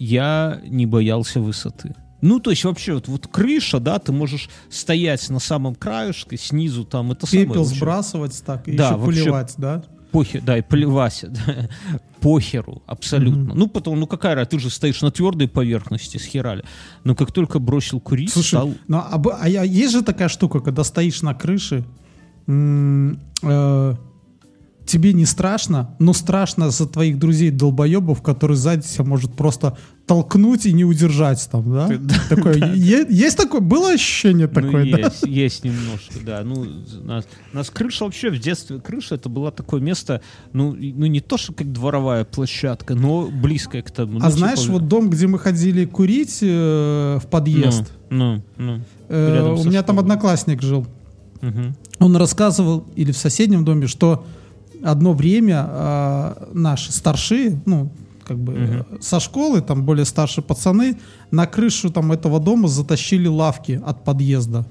я 0.00 0.60
не 0.66 0.86
боялся 0.86 1.40
высоты. 1.40 1.94
Ну, 2.20 2.40
то 2.40 2.50
есть 2.50 2.64
вообще, 2.64 2.94
вот, 2.94 3.06
вот 3.06 3.26
крыша, 3.28 3.78
да, 3.78 4.00
ты 4.00 4.10
можешь 4.10 4.48
стоять 4.70 5.28
на 5.30 5.38
самом 5.38 5.76
краешке, 5.76 6.36
снизу 6.36 6.84
там, 6.84 7.12
это 7.12 7.26
самое 7.26 7.46
Пепел 7.46 7.64
сбрасывать 7.64 8.42
так 8.44 8.66
и 8.66 8.72
Да, 8.76 8.88
еще 8.88 8.96
вообще 8.96 9.20
поливать, 9.20 9.54
да? 9.58 9.84
Похер, 10.14 10.42
да, 10.42 10.56
и 10.58 10.62
плевать, 10.62 11.24
да, 11.28 11.68
похеру, 12.20 12.82
абсолютно. 12.86 13.52
Ну, 13.54 13.66
потом, 13.66 13.98
ну 13.98 14.06
какая 14.06 14.44
ты 14.46 14.58
же 14.60 14.70
стоишь 14.70 15.02
на 15.02 15.10
твердой 15.10 15.48
поверхности 15.48 16.18
с 16.18 16.24
херали. 16.24 16.62
Но 17.02 17.14
как 17.16 17.32
только 17.32 17.58
бросил 17.58 18.00
курить, 18.00 18.32
Слушай, 18.32 18.46
стал... 18.46 18.74
ну 18.88 18.98
а, 18.98 19.20
а 19.40 19.48
я- 19.48 19.64
есть 19.64 19.92
же 19.92 20.02
такая 20.02 20.28
штука, 20.28 20.60
когда 20.60 20.84
стоишь 20.84 21.22
на 21.22 21.34
крыше, 21.34 21.84
м, 22.46 23.18
э, 23.42 23.94
тебе 24.86 25.12
не 25.12 25.24
страшно, 25.24 25.94
но 25.98 26.12
страшно 26.12 26.70
за 26.70 26.86
твоих 26.86 27.18
друзей 27.18 27.50
долбоебов, 27.50 28.22
которые 28.22 28.56
сзади 28.56 28.82
тебя 28.86 29.04
может 29.04 29.34
просто 29.34 29.76
толкнуть 30.06 30.66
и 30.66 30.72
не 30.72 30.84
удержать 30.84 31.48
там, 31.50 31.72
да? 31.72 31.90
Такое, 32.28 32.74
е- 32.74 33.06
есть 33.08 33.36
такое, 33.36 33.60
было 33.60 33.92
ощущение 33.92 34.48
такое, 34.48 34.84
ну, 34.84 34.90
да? 34.92 34.98
есть, 34.98 35.22
есть 35.26 35.64
немножко, 35.64 36.14
да. 36.24 36.42
Ну, 36.44 36.66
нас, 37.02 37.24
нас 37.52 37.70
крыша 37.70 38.04
вообще 38.04 38.30
в 38.30 38.38
детстве, 38.38 38.80
крыша 38.80 39.14
это 39.14 39.28
было 39.28 39.50
такое 39.50 39.80
место, 39.80 40.20
ну, 40.52 40.72
ну 40.72 41.06
не 41.06 41.20
то, 41.20 41.38
что 41.38 41.54
как 41.54 41.72
дворовая 41.72 42.24
площадка, 42.24 42.94
но 42.94 43.28
близкое 43.28 43.82
к 43.82 43.90
тому. 43.90 44.18
А 44.20 44.24
Ну, 44.24 44.30
знаешь, 44.30 44.60
типа, 44.60 44.74
вот 44.74 44.88
дом, 44.88 45.08
где 45.08 45.26
мы 45.26 45.38
ходили 45.38 45.86
курить 45.86 46.38
э, 46.42 47.18
в 47.22 47.26
подъезд, 47.28 47.90
Ну, 48.10 48.42
ну, 48.58 48.80
э, 49.08 49.54
у 49.58 49.64
меня 49.64 49.82
там 49.82 49.98
одноклассник 49.98 50.62
жил. 50.62 50.86
Он 51.98 52.16
рассказывал, 52.16 52.86
или 52.96 53.12
в 53.12 53.16
соседнем 53.16 53.64
доме, 53.64 53.86
что 53.86 54.24
одно 54.84 55.12
время 55.12 55.64
а, 55.66 56.48
наши 56.52 56.92
старшие, 56.92 57.60
ну, 57.66 57.90
как 58.24 58.38
бы 58.38 58.54
э, 58.56 58.84
со 59.00 59.20
школы, 59.20 59.60
там 59.60 59.84
более 59.84 60.04
старшие 60.04 60.44
пацаны, 60.44 60.96
на 61.30 61.46
крышу 61.46 61.90
там 61.90 62.12
этого 62.12 62.40
дома 62.40 62.68
затащили 62.68 63.28
лавки 63.28 63.82
от 63.84 64.04
подъезда. 64.04 64.66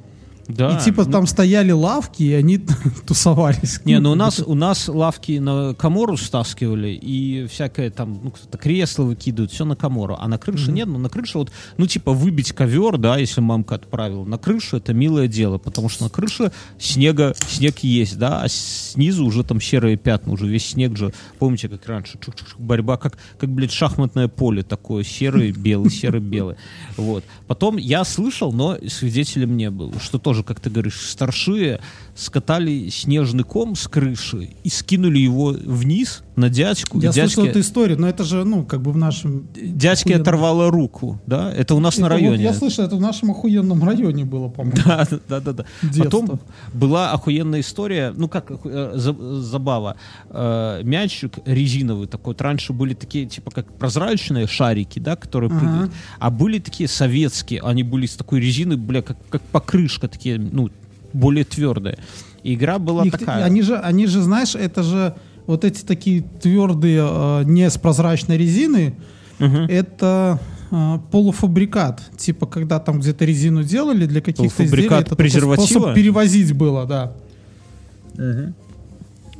Да. 0.48 0.78
и 0.78 0.84
типа 0.84 1.06
ну, 1.06 1.12
там 1.12 1.28
стояли 1.28 1.72
лавки, 1.72 2.24
и 2.24 2.34
они 2.34 2.58
тусовались. 3.08 3.82
Не, 3.86 4.00
ну 4.00 4.12
у 4.12 4.16
нас, 4.16 4.40
у 4.40 4.56
нас 4.56 4.88
лавки 4.88 5.40
на 5.40 5.74
Камору 5.74 6.18
стаскивали, 6.18 6.90
и 6.90 7.48
всякое 7.48 7.90
там, 7.90 8.20
ну, 8.24 8.32
кто-то 8.32 8.58
кресло 8.58 9.04
выкидывают, 9.04 9.52
все 9.52 9.66
на 9.66 9.76
Камору. 9.76 10.18
А 10.20 10.28
на 10.28 10.38
крыше 10.38 10.72
нет, 10.72 10.88
ну, 10.88 10.98
на 10.98 11.10
крыше 11.10 11.38
вот, 11.38 11.52
ну, 11.78 11.88
типа, 11.88 12.12
выбить 12.12 12.52
ковер, 12.52 12.98
да, 12.98 13.18
если 13.18 13.42
мамка 13.42 13.76
отправила, 13.76 14.26
на 14.26 14.38
крышу 14.38 14.78
это 14.78 14.94
милое 14.94 15.28
дело, 15.28 15.58
потому 15.58 15.90
что 15.90 16.04
на 16.04 16.10
крыше 16.10 16.52
снега, 16.78 17.34
снег 17.48 17.80
есть, 17.80 18.18
да, 18.18 18.42
а 18.42 18.50
снизу 18.50 19.26
уже 19.26 19.44
там 19.44 19.62
серые 19.62 19.98
пятна, 19.98 20.34
уже 20.34 20.48
весь 20.48 20.72
снег 20.72 20.98
же, 20.98 21.14
помните, 21.40 21.70
как 21.70 21.86
раньше, 21.88 22.20
борьба, 22.58 22.98
как, 22.98 23.18
как, 23.40 23.50
блядь, 23.50 23.72
шахматное 23.72 24.28
поле 24.28 24.64
такое, 24.64 25.04
серый, 25.04 25.52
белый, 25.52 25.92
серый, 25.92 26.22
белый. 26.22 26.56
Вот. 26.98 27.24
Потом 27.48 27.78
я 27.78 28.04
слышал, 28.04 28.52
но 28.52 28.78
свидетелем 28.88 29.58
не 29.58 29.70
был, 29.70 29.94
что 30.00 30.20
тоже, 30.20 30.43
как 30.44 30.60
ты 30.60 30.70
говоришь, 30.70 31.00
старшие 31.00 31.80
скатали 32.16 32.90
снежный 32.90 33.44
ком 33.44 33.76
с 33.76 33.88
крыши 33.88 34.50
и 34.64 34.70
скинули 34.70 35.18
его 35.20 35.48
вниз 35.66 36.24
на 36.36 36.50
дядьку. 36.50 36.98
Я 37.00 37.12
дядьке, 37.12 37.22
слышал 37.36 37.46
эту 37.50 37.60
историю, 37.60 38.00
но 38.00 38.08
это 38.08 38.24
же, 38.24 38.44
ну, 38.44 38.64
как 38.64 38.82
бы 38.82 38.92
в 38.92 38.98
нашем... 38.98 39.48
дядьке 39.54 40.14
охуенном- 40.14 40.22
оторвало 40.22 40.72
руку, 40.72 41.20
да? 41.28 41.52
Это 41.54 41.76
у 41.76 41.80
нас 41.80 41.98
на 41.98 42.06
Это 42.06 42.16
вот 42.16 42.22
районе. 42.22 42.44
я 42.44 42.54
слышал, 42.54 42.86
это 42.86 42.96
в 42.98 43.02
нашем 43.02 43.32
охуенном 43.32 43.84
районе 43.84 44.26
было, 44.26 44.48
по-моему. 44.48 44.78
Да, 44.86 45.08
да, 45.28 45.40
да, 45.40 45.54
да. 45.54 45.66
Детство. 45.82 46.04
Потом 46.04 46.40
была 46.74 47.12
охуенная 47.12 47.62
история, 47.62 48.14
ну 48.16 48.28
как 48.28 48.52
э, 48.64 48.92
за- 48.96 49.42
забава. 49.42 49.96
Э, 50.30 50.82
мячик 50.84 51.34
резиновый 51.46 52.08
такой. 52.08 52.34
Вот 52.34 52.42
раньше 52.42 52.74
были 52.74 52.94
такие, 52.94 53.26
типа 53.26 53.52
как 53.52 53.72
прозрачные 53.78 54.48
шарики, 54.48 55.00
да, 55.00 55.16
которые 55.16 55.50
Ага. 55.52 55.60
прыгают. 55.60 55.92
А 56.20 56.30
были 56.30 56.60
такие 56.60 56.88
советские, 56.90 57.62
они 57.62 57.84
были 57.84 58.06
из 58.06 58.16
такой 58.16 58.40
резины, 58.40 58.78
бля, 58.78 59.02
как, 59.02 59.18
как 59.30 59.42
покрышка, 59.42 60.08
такие, 60.08 60.38
ну, 60.40 60.70
более 61.14 61.46
твердые. 61.46 61.98
И 62.44 62.56
игра 62.56 62.78
была 62.80 63.06
Их- 63.06 63.12
такая. 63.18 63.44
Они 63.46 63.62
же, 63.62 63.78
они 63.78 64.08
же, 64.08 64.22
знаешь, 64.22 64.56
это 64.56 64.84
же 64.84 65.16
вот 65.46 65.64
эти 65.66 65.84
такие 65.84 66.22
твердые, 66.42 67.06
э, 67.06 67.44
не 67.46 67.70
с 67.70 67.78
прозрачной 67.78 68.38
резины, 68.38 68.96
Мгм. 69.40 69.66
это 69.70 70.40
э, 70.72 71.00
полуфабрикат. 71.12 72.02
Типа, 72.18 72.48
когда 72.48 72.80
там 72.80 73.00
где-то 73.00 73.26
резину 73.26 73.64
делали 73.64 74.06
для 74.08 74.22
каких-то 74.22 74.64
изделий, 74.64 74.70
Полуфабрикат 74.88 75.08
это 75.08 75.16
презерватива? 75.16 75.66
способ 75.68 75.94
перевозить 75.96 76.52
было, 76.54 76.86
да. 76.86 77.14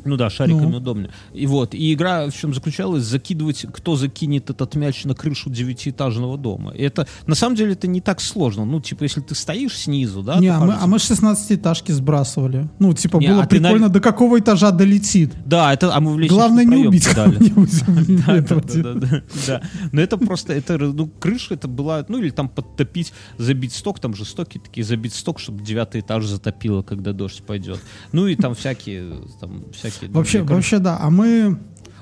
Ну 0.06 0.18
да, 0.18 0.30
шариками 0.30 0.72
Ну. 0.72 0.78
удобнее. 0.78 1.12
И 1.34 1.48
вот, 1.48 1.74
и 1.74 1.94
игра 1.94 2.28
в 2.30 2.34
чем 2.36 2.54
заключалась, 2.54 3.04
закидывать, 3.04 3.66
кто 3.74 3.96
закинет 3.96 4.50
этот 4.50 4.76
мяч 4.76 5.06
на 5.06 5.16
крышу 5.16 5.50
девятиэтажного 5.50 6.38
дома. 6.38 6.72
И 6.72 6.82
это, 6.84 7.08
на 7.28 7.36
самом 7.36 7.56
деле, 7.56 7.74
это 7.74 7.88
не 7.88 8.02
так 8.02 8.22
сложно. 8.22 8.66
Ну, 8.66 8.82
типа, 8.82 9.04
если 9.04 9.22
ты 9.22 9.36
стоишь 9.36 9.78
снизу, 9.78 10.24
да, 10.24 10.40
не, 10.40 10.48
а 10.48 10.60
мы, 10.60 10.74
а 10.74 10.88
мы 10.88 10.98
16-этажки 10.98 11.92
сбрасывали. 11.92 12.70
Ну, 12.80 12.94
типа, 12.94 13.18
Не, 13.18 13.30
было 13.30 13.44
а 13.44 13.46
ты 13.46 13.60
на- 13.60 13.70
прикольно, 13.70 13.90
до 13.90 14.00
какого 14.00 14.40
этажа 14.40 14.72
долетит. 14.72 15.34
Да, 15.46 15.74
это, 15.74 15.96
а 15.96 16.00
мы 16.00 16.14
в 16.14 16.28
Главное 16.28 16.66
не 16.66 16.88
убить 16.88 17.06
кого-нибудь. 17.08 17.74
Да, 18.26 18.42
типа. 18.42 18.62
да, 18.84 18.94
да, 18.94 19.24
да. 19.48 19.62
Но 19.92 20.02
это 20.02 20.18
просто, 20.18 20.54
это, 20.54 20.78
ну, 20.78 21.08
крыша 21.08 21.54
это 21.56 21.68
была, 21.68 22.06
ну, 22.08 22.20
или 22.20 22.30
там 22.30 22.50
подтопить, 22.50 23.14
забить 23.38 23.74
сток, 23.74 24.00
там 24.00 24.14
же 24.16 24.26
стоки 24.26 24.58
такие, 24.60 24.84
забить 24.84 25.14
сток, 25.14 25.40
чтобы 25.40 25.64
девятый 25.64 26.02
этаж 26.02 26.26
затопило, 26.26 26.82
когда 26.84 27.14
дождь 27.14 27.44
пойдет. 27.44 27.80
Ну, 28.12 28.28
и 28.28 28.36
там 28.36 28.56
всякие, 28.56 29.22
там, 29.40 29.66
всякие... 29.72 29.93
Вообще, 30.10 30.38
другие, 30.40 30.56
вообще, 30.56 30.80
да. 30.80 30.98
А 31.02 31.10
мы... 31.10 31.58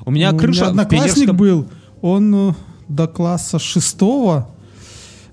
У 0.06 0.12
меня 0.12 0.32
крыша 0.34 0.66
в 0.66 0.68
одноклассник 0.70 1.30
Пионерском- 1.30 1.38
был, 1.38 1.68
он 2.02 2.50
э, 2.50 2.54
до 2.88 3.08
класса 3.08 3.60
шестого, 3.60 4.50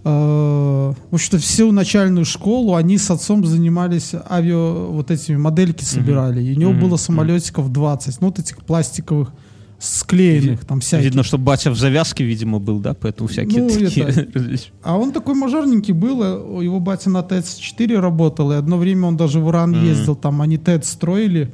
э, 0.04 0.08
в 0.08 1.14
общем-то, 1.14 1.38
всю 1.38 1.72
начальную 1.72 2.24
школу 2.24 2.74
они 2.74 2.98
с 2.98 3.10
отцом 3.10 3.44
занимались 3.44 4.12
авиа, 4.28 4.56
вот 4.90 5.10
этими 5.10 5.36
модельки 5.36 5.84
собирали. 5.84 6.42
И 6.42 6.54
у 6.56 6.58
него 6.58 6.72
Мгм. 6.72 6.80
было 6.80 6.96
самолетиков 6.96 7.72
20, 7.72 8.20
ну, 8.20 8.28
вот 8.28 8.38
этих 8.38 8.58
пластиковых, 8.58 9.32
склеенных, 9.80 10.64
там 10.64 10.80
всяких. 10.80 11.04
Видно, 11.04 11.22
что 11.22 11.38
батя 11.38 11.70
в 11.70 11.78
завязке, 11.78 12.24
видимо, 12.24 12.58
был, 12.58 12.80
да, 12.80 12.94
поэтому 12.94 13.28
всякие 13.28 13.62
Ну, 13.62 13.68
такие... 13.70 14.06
это- 14.06 14.58
А 14.82 14.96
он 14.98 15.12
такой 15.12 15.34
мажорненький 15.34 15.94
был, 15.94 16.22
э, 16.60 16.64
его 16.64 16.80
батя 16.80 17.10
на 17.10 17.22
ТЭЦ-4 17.22 17.98
работал, 18.00 18.50
и 18.52 18.56
одно 18.56 18.76
время 18.76 19.06
он 19.06 19.16
даже 19.16 19.38
в 19.40 19.48
Иран 19.50 19.70
Мгм. 19.70 19.84
ездил, 19.84 20.16
там 20.16 20.42
они 20.42 20.58
ТЭЦ 20.58 20.88
строили, 20.90 21.52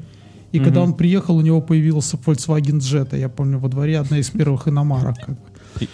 и 0.54 0.58
когда 0.60 0.80
Мгм. 0.80 0.90
он 0.90 0.94
приехал, 0.96 1.36
у 1.36 1.40
него 1.40 1.60
появился 1.60 2.16
Volkswagen 2.16 2.78
Jetta, 2.78 3.18
я 3.18 3.28
помню, 3.28 3.58
во 3.58 3.68
дворе 3.68 3.98
одна 3.98 4.18
из 4.18 4.30
первых 4.30 4.68
иномарок. 4.68 5.16
Как 5.16 5.28
бы. 5.30 5.36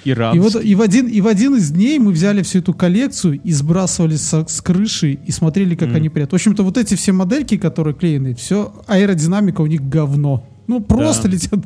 И, 0.04 0.38
вот, 0.38 0.56
и, 0.62 0.74
в 0.74 0.82
один, 0.82 1.06
и 1.06 1.20
в 1.22 1.26
один 1.26 1.56
из 1.56 1.70
дней 1.70 1.98
мы 1.98 2.12
взяли 2.12 2.42
всю 2.42 2.58
эту 2.58 2.74
коллекцию 2.74 3.40
и 3.42 3.52
сбрасывали 3.52 4.16
со- 4.16 4.44
с 4.46 4.60
крыши 4.60 5.12
и 5.26 5.30
смотрели, 5.32 5.74
как 5.74 5.88
Мгм. 5.88 5.96
они 5.96 6.08
прят. 6.10 6.30
В 6.32 6.34
общем-то, 6.34 6.62
вот 6.62 6.76
эти 6.76 6.94
все 6.96 7.12
модельки, 7.12 7.56
которые 7.56 7.94
клеены, 7.94 8.34
все 8.34 8.72
аэродинамика 8.86 9.62
у 9.62 9.66
них 9.66 9.80
говно. 9.88 10.46
Ну, 10.66 10.80
просто 10.80 11.28
Да. 11.28 11.34
летят. 11.34 11.60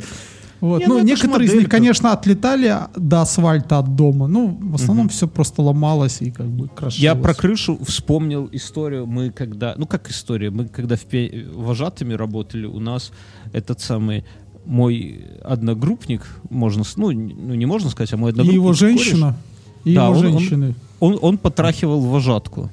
Вот. 0.61 0.81
Не, 0.81 0.87
ну, 0.87 0.99
ну 0.99 1.05
некоторые 1.05 1.49
из 1.49 1.55
них, 1.55 1.69
конечно, 1.69 2.13
отлетали 2.13 2.75
до 2.97 3.21
асфальта 3.23 3.79
от 3.81 3.95
дома. 3.97 4.27
Ну, 4.29 4.57
в 4.61 4.75
основном 4.77 5.09
все 5.09 5.29
просто 5.29 5.63
ломалось 5.63 6.23
и 6.23 6.31
как 6.31 6.47
бы 6.47 6.69
крошилось. 6.69 6.99
Я 7.03 7.15
про 7.15 7.35
крышу 7.35 7.79
вспомнил 7.85 8.49
историю. 8.53 9.07
Мы 9.07 9.31
когда, 9.31 9.75
ну 9.77 9.87
как 9.87 10.11
история, 10.11 10.51
мы 10.51 10.67
когда 10.67 10.97
в 10.97 11.03
пе- 11.03 11.47
вожатыми 11.55 12.15
работали, 12.15 12.67
у 12.67 12.81
нас 12.81 13.13
этот 13.53 13.81
самый 13.81 14.25
мой 14.65 15.27
одногруппник, 15.43 16.23
можно, 16.51 16.85
ну, 16.97 17.11
ну 17.13 17.55
не 17.55 17.67
можно 17.67 17.91
сказать, 17.91 18.13
а 18.15 18.17
мой 18.17 18.31
И 18.31 18.33
одногруппник. 18.33 18.55
его 18.55 18.67
кореш, 18.69 18.79
женщина, 18.81 19.37
и 19.85 19.95
Да, 19.95 20.07
его 20.07 20.19
он- 20.19 20.27
он- 20.27 20.33
женщины. 20.39 20.75
Он, 21.01 21.19
он 21.21 21.37
потрахивал 21.39 22.01
вожатку 22.01 22.71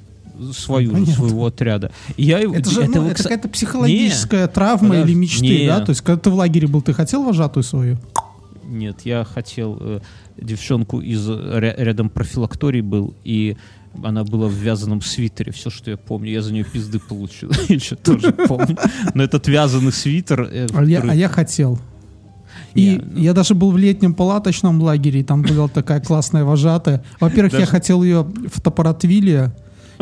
свою, 0.53 0.91
Понятно. 0.93 1.13
своего 1.13 1.45
отряда. 1.45 1.91
И 2.17 2.23
я 2.23 2.39
Это 2.39 2.69
же 2.69 2.85
ну, 2.85 2.93
его, 2.95 3.07
это 3.07 3.23
какая-то 3.23 3.49
психологическая 3.49 4.47
травма 4.47 4.89
Подожди, 4.89 5.11
или 5.11 5.17
мечты, 5.19 5.59
не. 5.61 5.67
да? 5.67 5.79
То 5.85 5.91
есть, 5.91 6.01
когда 6.01 6.19
ты 6.21 6.29
в 6.29 6.35
лагере 6.35 6.67
был, 6.67 6.81
ты 6.81 6.93
хотел 6.93 7.23
вожатую 7.23 7.63
свою? 7.63 7.97
Нет, 8.67 9.01
я 9.03 9.23
хотел 9.25 9.77
э, 9.79 9.99
девчонку 10.37 11.01
из 11.01 11.27
ря- 11.29 11.75
рядом 11.77 12.09
профилакторий 12.09 12.81
был, 12.81 13.13
и 13.23 13.57
она 14.03 14.23
была 14.23 14.47
в 14.47 14.53
вязаном 14.53 15.01
свитере, 15.01 15.51
все, 15.51 15.69
что 15.69 15.91
я 15.91 15.97
помню. 15.97 16.31
Я 16.31 16.41
за 16.41 16.53
нее 16.53 16.63
пизды 16.63 16.99
получил, 16.99 17.51
еще 17.69 17.95
тоже 17.95 18.31
помню. 18.31 18.77
Но 19.13 19.23
этот 19.23 19.47
вязаный 19.49 19.91
свитер... 19.91 20.47
э, 20.49 20.67
А 20.73 20.83
я, 20.85 21.01
а 21.01 21.13
я 21.13 21.27
хотел. 21.27 21.79
И 22.73 22.85
Не, 22.91 22.97
ну- 22.99 23.19
я 23.19 23.33
даже 23.33 23.53
был 23.53 23.71
в 23.71 23.77
летнем 23.77 24.13
палаточном 24.13 24.81
лагере, 24.81 25.19
и 25.19 25.23
там 25.23 25.41
была 25.41 25.67
такая 25.67 25.99
классная 25.99 26.45
вожатая. 26.45 27.03
Во-первых, 27.19 27.51
я 27.53 27.59
Даже- 27.59 27.71
хотел 27.71 28.01
ее 28.03 28.25
фотоаппарат 28.47 29.03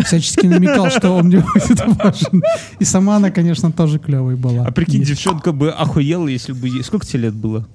всячески 0.05 0.45
намекал, 0.47 0.89
что 0.89 1.11
он 1.11 1.27
мне 1.27 1.39
будет 1.53 1.79
важен. 1.97 2.41
И 2.79 2.85
сама 2.85 3.17
она, 3.17 3.31
конечно, 3.31 3.71
тоже 3.71 3.99
клевой 3.99 4.35
была. 4.35 4.65
А 4.65 4.71
прикинь, 4.71 5.01
И- 5.01 5.05
девчонка 5.05 5.51
бы 5.51 5.71
охуела, 5.71 6.27
если 6.27 6.53
бы... 6.53 6.67
ей- 6.67 6.83
Сколько 6.83 7.05
тебе 7.05 7.23
лет 7.23 7.33
было? 7.33 7.67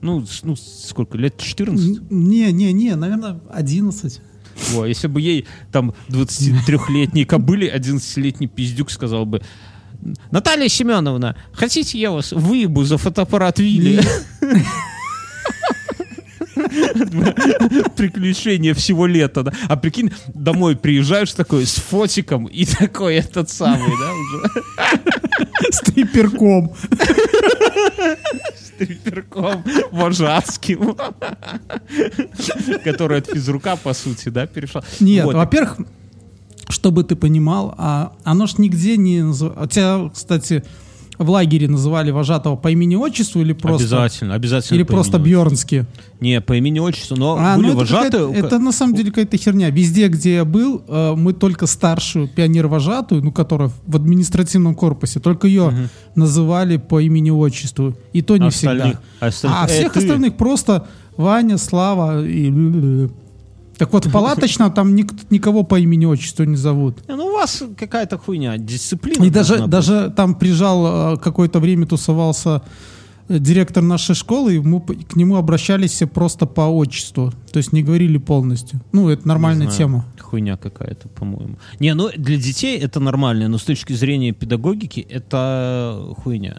Ну, 0.00 0.24
с- 0.24 0.42
ну 0.44 0.56
сколько? 0.56 1.18
Лет 1.18 1.36
14? 1.38 2.10
Не, 2.10 2.52
не, 2.52 2.72
не, 2.72 2.94
наверное, 2.96 3.40
11. 3.52 4.20
Во, 4.72 4.86
если 4.86 5.06
бы 5.08 5.20
ей 5.20 5.46
там 5.72 5.94
23-летней 6.08 7.24
кобыле 7.24 7.74
11-летний 7.74 8.46
пиздюк 8.46 8.90
сказал 8.90 9.24
бы 9.26 9.42
Наталья 10.30 10.68
Семеновна, 10.68 11.36
хотите 11.52 11.98
я 11.98 12.10
вас 12.10 12.32
выебу 12.32 12.84
за 12.84 12.96
фотоаппарат 12.98 13.58
Вилли? 13.58 14.02
Приключения 17.96 18.74
всего 18.74 19.06
лета, 19.06 19.42
да? 19.42 19.52
А 19.68 19.76
прикинь, 19.76 20.12
домой 20.28 20.76
приезжаешь 20.76 21.32
такой 21.32 21.66
с 21.66 21.74
фотиком 21.74 22.46
и 22.46 22.64
такой 22.64 23.16
этот 23.16 23.50
самый, 23.50 23.90
да, 23.98 24.12
уже. 24.12 24.50
Стриперком. 25.72 26.72
Стриперком 28.56 29.64
вожатским. 29.90 30.96
Который 32.84 33.18
от 33.18 33.26
физрука, 33.26 33.76
по 33.76 33.92
сути, 33.94 34.28
да, 34.28 34.46
перешел. 34.46 34.82
Нет, 35.00 35.26
во-первых, 35.26 35.78
чтобы 36.68 37.04
ты 37.04 37.16
понимал, 37.16 37.74
а, 37.78 38.12
оно 38.24 38.46
ж 38.46 38.58
нигде 38.58 38.96
не... 38.96 39.20
назыв- 39.22 39.68
Тебя, 39.68 40.10
кстати, 40.12 40.64
в 41.20 41.28
лагере 41.30 41.68
называли 41.68 42.10
вожатого 42.10 42.56
по 42.56 42.68
имени-отчеству 42.70 43.42
или 43.42 43.52
просто... 43.52 43.84
Обязательно, 43.84 44.34
обязательно. 44.34 44.76
Или 44.76 44.82
просто 44.84 45.18
Бьернский. 45.18 45.84
Не, 46.20 46.40
по 46.40 46.54
имени 46.56 46.78
отчеству, 46.80 47.16
но 47.16 47.36
А, 47.38 47.56
были 47.56 47.66
ну 47.66 47.72
это, 47.72 47.78
вожатые. 47.78 48.32
это 48.32 48.58
на 48.58 48.72
самом 48.72 48.94
деле 48.94 49.10
какая-то 49.10 49.36
херня. 49.36 49.68
Везде, 49.70 50.08
где 50.08 50.34
я 50.36 50.44
был, 50.46 50.82
э, 50.88 51.14
мы 51.16 51.34
только 51.34 51.66
старшую 51.66 52.26
пионер-вожатую, 52.26 53.22
ну, 53.22 53.32
которая 53.32 53.70
в 53.86 53.96
административном 53.96 54.74
корпусе, 54.74 55.20
только 55.20 55.46
ее 55.46 55.72
называли 56.14 56.78
по 56.78 57.00
имени-отчеству. 57.00 57.94
И 58.14 58.22
то 58.22 58.36
не 58.38 58.48
Остальных- 58.48 58.84
всегда. 59.20 59.26
остальных- 59.26 59.58
А 59.60 59.64
э, 59.66 59.68
всех 59.68 59.92
ты- 59.92 60.00
остальных 60.00 60.36
просто 60.38 60.86
Ваня, 61.18 61.58
Слава 61.58 62.24
и... 62.26 63.08
Так 63.80 63.94
вот, 63.94 64.04
в 64.04 64.12
палаточном 64.12 64.70
там 64.72 64.94
ник- 64.94 65.30
никого 65.30 65.62
по 65.62 65.80
имени-отчеству 65.80 66.44
не 66.44 66.56
зовут. 66.56 66.98
Не, 67.08 67.16
Ну, 67.16 67.28
у 67.28 67.32
вас 67.32 67.62
какая-то 67.78 68.18
хуйня, 68.18 68.58
дисциплина. 68.58 69.24
И 69.24 69.30
даже, 69.30 69.56
быть. 69.56 69.70
даже 69.70 70.12
там 70.14 70.34
прижал, 70.34 71.14
э, 71.14 71.16
какое-то 71.16 71.60
время 71.60 71.86
тусовался 71.86 72.60
э, 73.30 73.38
директор 73.38 73.82
нашей 73.82 74.14
школы, 74.14 74.56
и 74.56 74.58
мы 74.58 74.82
к 74.82 75.16
нему 75.16 75.36
обращались 75.36 75.92
все 75.92 76.06
просто 76.06 76.44
по 76.44 76.60
отчеству. 76.68 77.32
То 77.52 77.56
есть 77.56 77.72
не 77.72 77.82
говорили 77.82 78.18
полностью. 78.18 78.82
Ну, 78.92 79.08
это 79.08 79.26
нормальная 79.26 79.70
знаю, 79.70 79.78
тема. 79.78 80.04
Хуйня 80.20 80.58
какая-то, 80.58 81.08
по-моему. 81.08 81.56
Не, 81.80 81.94
ну 81.94 82.10
для 82.14 82.36
детей 82.36 82.78
это 82.78 83.00
нормально, 83.00 83.48
но 83.48 83.56
с 83.56 83.62
точки 83.62 83.94
зрения 83.94 84.32
педагогики 84.32 85.00
это 85.00 86.14
хуйня. 86.22 86.58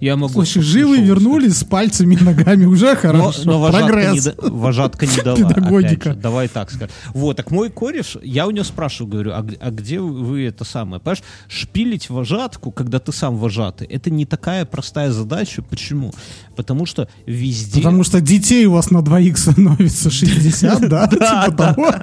Я 0.00 0.16
могу... 0.16 0.32
Слушай, 0.32 0.62
живы 0.62 0.98
вернулись 1.00 1.58
с 1.58 1.64
пальцами 1.64 2.14
и 2.14 2.24
ногами. 2.24 2.64
Уже 2.64 2.94
Но, 2.94 2.96
хорошо. 2.96 3.42
но 3.44 3.60
вожатка, 3.60 3.86
не, 3.86 3.92
Прогресс. 3.92 4.24
да- 4.24 4.34
вожатка 4.48 5.06
не 5.06 5.16
дала. 5.24 5.36
Педагогика. 5.36 6.14
давай 6.14 6.48
так 6.48 6.70
скажем. 6.70 6.88
Вот, 7.12 7.36
так 7.36 7.50
мой 7.50 7.70
кореш, 7.70 8.16
я 8.22 8.46
у 8.46 8.50
него 8.50 8.64
спрашиваю, 8.64 9.10
говорю, 9.12 9.30
а, 9.32 9.46
а 9.60 9.70
где 9.70 10.00
вы 10.00 10.44
это 10.46 10.64
самое? 10.64 11.00
Понимаешь, 11.00 11.22
шпилить 11.48 12.08
вожатку, 12.08 12.70
когда 12.70 12.98
ты 12.98 13.12
сам 13.12 13.36
вожатый, 13.36 13.86
это 13.86 14.10
не 14.10 14.24
такая 14.24 14.64
простая 14.64 15.10
задача. 15.10 15.62
Почему? 15.62 16.12
Потому 16.56 16.86
что 16.86 17.08
везде... 17.26 17.80
Потому 17.80 18.02
что 18.04 18.20
детей 18.20 18.64
у 18.66 18.72
вас 18.72 18.90
на 18.90 19.02
двоих 19.02 19.36
становится 19.38 20.10
60, 20.10 20.80
да? 20.88 21.06
Типа 21.08 21.52
того. 21.56 21.94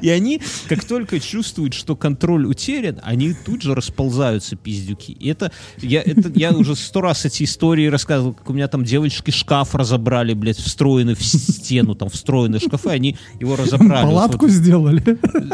И 0.00 0.08
они, 0.08 0.40
как 0.68 0.84
только 0.84 1.18
чувствуют, 1.20 1.74
что 1.74 1.96
контроль 1.96 2.46
утерян, 2.46 2.98
они 3.02 3.34
тут 3.34 3.62
же 3.62 3.74
расползаются, 3.74 4.56
пиздюки. 4.56 5.12
И 5.12 5.28
это 5.28 5.50
я, 5.80 6.02
это, 6.02 6.30
я 6.34 6.52
уже 6.52 6.76
сто 6.76 7.00
раз 7.06 7.24
эти 7.24 7.44
истории 7.44 7.86
рассказывал, 7.86 8.34
как 8.34 8.50
у 8.50 8.52
меня 8.52 8.68
там 8.68 8.84
девочки 8.84 9.30
шкаф 9.30 9.74
разобрали, 9.74 10.34
блядь, 10.34 10.58
встроенный 10.58 11.14
в 11.14 11.22
стену, 11.22 11.94
там 11.94 12.08
встроенные 12.08 12.60
шкафы, 12.60 12.90
они 12.90 13.16
его 13.40 13.56
разобрали. 13.56 14.04
Палатку 14.04 14.46
Вот 14.46 14.50
сделали. 14.50 15.02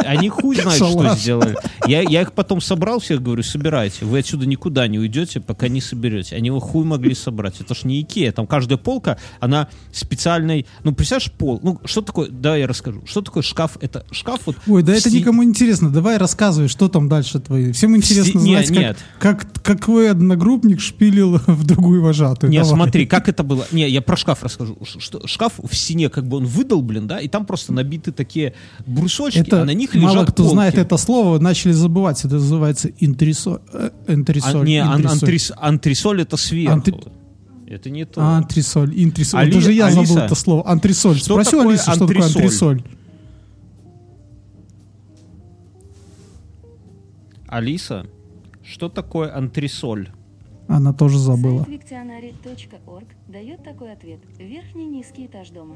они 0.05 0.29
хуй 0.29 0.57
знают, 0.57 0.75
что 0.75 0.91
Шалаш. 0.91 1.19
сделали. 1.19 1.57
Я, 1.87 2.03
я 2.03 2.23
их 2.23 2.33
потом 2.33 2.61
собрал 2.61 2.99
всех, 3.01 3.23
говорю, 3.23 3.43
собирайте. 3.43 4.05
Вы 4.05 4.19
отсюда 4.21 4.47
никуда 4.47 4.87
не 4.89 4.99
уйдете, 4.99 5.41
пока 5.41 5.69
не 5.69 5.81
соберете. 5.81 6.37
Они 6.37 6.49
его 6.49 6.61
хуй 6.61 6.85
могли 6.85 7.15
собрать. 7.15 7.61
Это 7.61 7.75
ж 7.75 7.85
не 7.85 8.01
Икея. 8.03 8.33
Там 8.33 8.47
каждая 8.47 8.79
полка, 8.79 9.19
она 9.41 9.69
специальной... 9.93 10.67
Ну, 10.85 10.93
представляешь, 10.95 11.31
пол. 11.33 11.61
Ну, 11.63 11.81
что 11.85 12.01
такое... 12.03 12.29
Да, 12.31 12.57
я 12.57 12.67
расскажу. 12.67 13.03
Что 13.07 13.21
такое 13.23 13.43
шкаф? 13.43 13.77
Это 13.81 14.05
шкаф 14.11 14.41
вот... 14.47 14.57
Ой, 14.67 14.83
да 14.83 14.93
это 14.95 15.09
сти- 15.11 15.19
никому 15.21 15.45
интересно. 15.45 15.91
Давай 15.91 16.17
рассказывай, 16.17 16.69
что 16.69 16.89
там 16.89 17.09
дальше 17.09 17.39
твои. 17.41 17.73
Всем 17.73 17.97
интересно 17.97 18.41
сти- 18.41 18.51
знать, 18.51 18.71
нет, 18.71 18.97
как, 19.19 19.39
нет. 19.43 19.45
как, 19.53 19.63
какой 19.63 20.11
одногруппник 20.11 20.81
шпилил 20.81 21.41
в 21.47 21.65
другую 21.65 22.03
вожатую. 22.03 22.51
Не, 22.51 22.59
Давай. 22.59 22.73
смотри, 22.75 23.07
как 23.07 23.29
это 23.29 23.43
было. 23.43 23.67
Не, 23.73 23.89
я 23.89 24.01
про 24.03 24.17
шкаф 24.17 24.43
расскажу. 24.43 24.77
Что, 24.99 25.27
шкаф 25.27 25.55
в 25.63 25.75
стене, 25.75 26.09
как 26.09 26.27
бы 26.27 26.39
он 26.39 26.47
выдолблен, 26.47 27.07
да, 27.07 27.19
и 27.21 27.29
там 27.29 27.47
просто 27.47 27.73
набиты 27.73 28.13
такие 28.13 28.55
брусочки, 28.87 29.39
Это 29.39 29.63
а 29.63 29.65
на 29.65 29.73
них 29.75 29.95
мало 29.95 30.15
лежат 30.15 30.31
кто 30.33 30.43
полки. 30.45 30.55
знает 30.55 30.75
это 30.79 30.97
слово, 30.97 31.39
начали 31.39 31.73
забывать. 31.73 32.25
Это 32.25 32.35
называется 32.35 32.89
интрисоль. 32.99 33.59
э, 33.73 33.91
А, 34.09 34.13
Антресоль. 34.13 34.67
не, 34.67 34.79
ан- 34.79 35.07
антрис- 35.07 35.53
антресоль 35.57 36.23
это 36.23 36.37
сверху. 36.37 36.75
Антри- 36.79 36.95
Это 37.69 37.89
не 37.91 38.05
то. 38.05 38.21
А, 38.21 38.37
Антресоль, 38.39 38.93
интресоль. 38.95 39.41
Али- 39.41 39.53
Даже 39.55 39.73
я 39.73 39.89
забыл 39.91 40.01
Алиса, 40.03 40.25
это 40.27 40.35
слово. 40.35 40.69
Антресоль. 40.69 41.17
что 41.17 41.35
Спроси 41.35 41.51
такое 41.53 41.69
Алисы, 41.69 41.91
что 41.93 42.07
такое 42.07 42.27
антресоль. 42.27 42.83
Алиса, 47.49 48.07
что 48.65 48.89
такое 48.89 49.35
антресоль? 49.37 50.09
Она 50.77 50.93
тоже 50.93 51.19
забыла. 51.19 51.65
Сайт 51.65 51.83
дает 53.29 53.63
такой 53.65 53.93
ответ. 53.93 54.21
Верхний 54.39 54.87
низкий 54.87 55.27
этаж 55.27 55.51
дома. 55.51 55.75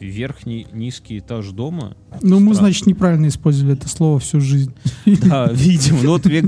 Верхний 0.00 0.66
низкий 0.72 1.18
этаж 1.20 1.50
дома? 1.50 1.96
Ну, 2.22 2.40
мы, 2.40 2.54
значит, 2.54 2.86
неправильно 2.86 3.28
использовали 3.28 3.74
это 3.76 3.88
слово 3.88 4.18
всю 4.18 4.40
жизнь. 4.40 4.74
Да, 5.06 5.48
видимо, 5.52 5.98
ну 6.02 6.10
вот 6.10 6.26
век 6.26 6.44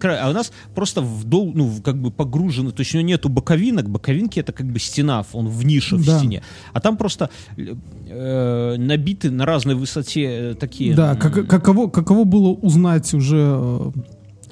кра- 0.00 0.18
а 0.22 0.30
у 0.30 0.32
нас 0.32 0.52
просто 0.74 1.00
вдол, 1.00 1.52
ну, 1.54 1.70
как 1.84 2.00
бы 2.00 2.10
погружено, 2.10 2.70
то 2.72 2.80
есть 2.80 2.92
у 2.94 2.98
него 2.98 3.06
нету 3.06 3.28
боковинок, 3.28 3.88
боковинки 3.88 4.40
это 4.40 4.52
как 4.52 4.66
бы 4.66 4.78
стена, 4.80 5.24
он 5.32 5.48
в 5.48 5.64
нише 5.64 5.96
в 5.96 6.02
стене. 6.02 6.42
А 6.72 6.80
там 6.80 6.96
просто 6.96 7.30
э, 7.56 8.76
набиты 8.76 9.30
на 9.30 9.46
разной 9.46 9.74
высоте 9.76 10.22
э, 10.50 10.54
такие... 10.54 10.94
Да, 10.94 11.14
как- 11.14 11.46
каково, 11.46 11.88
каково 11.88 12.24
было 12.24 12.48
узнать 12.48 13.12
уже 13.14 13.36
э, 13.56 13.90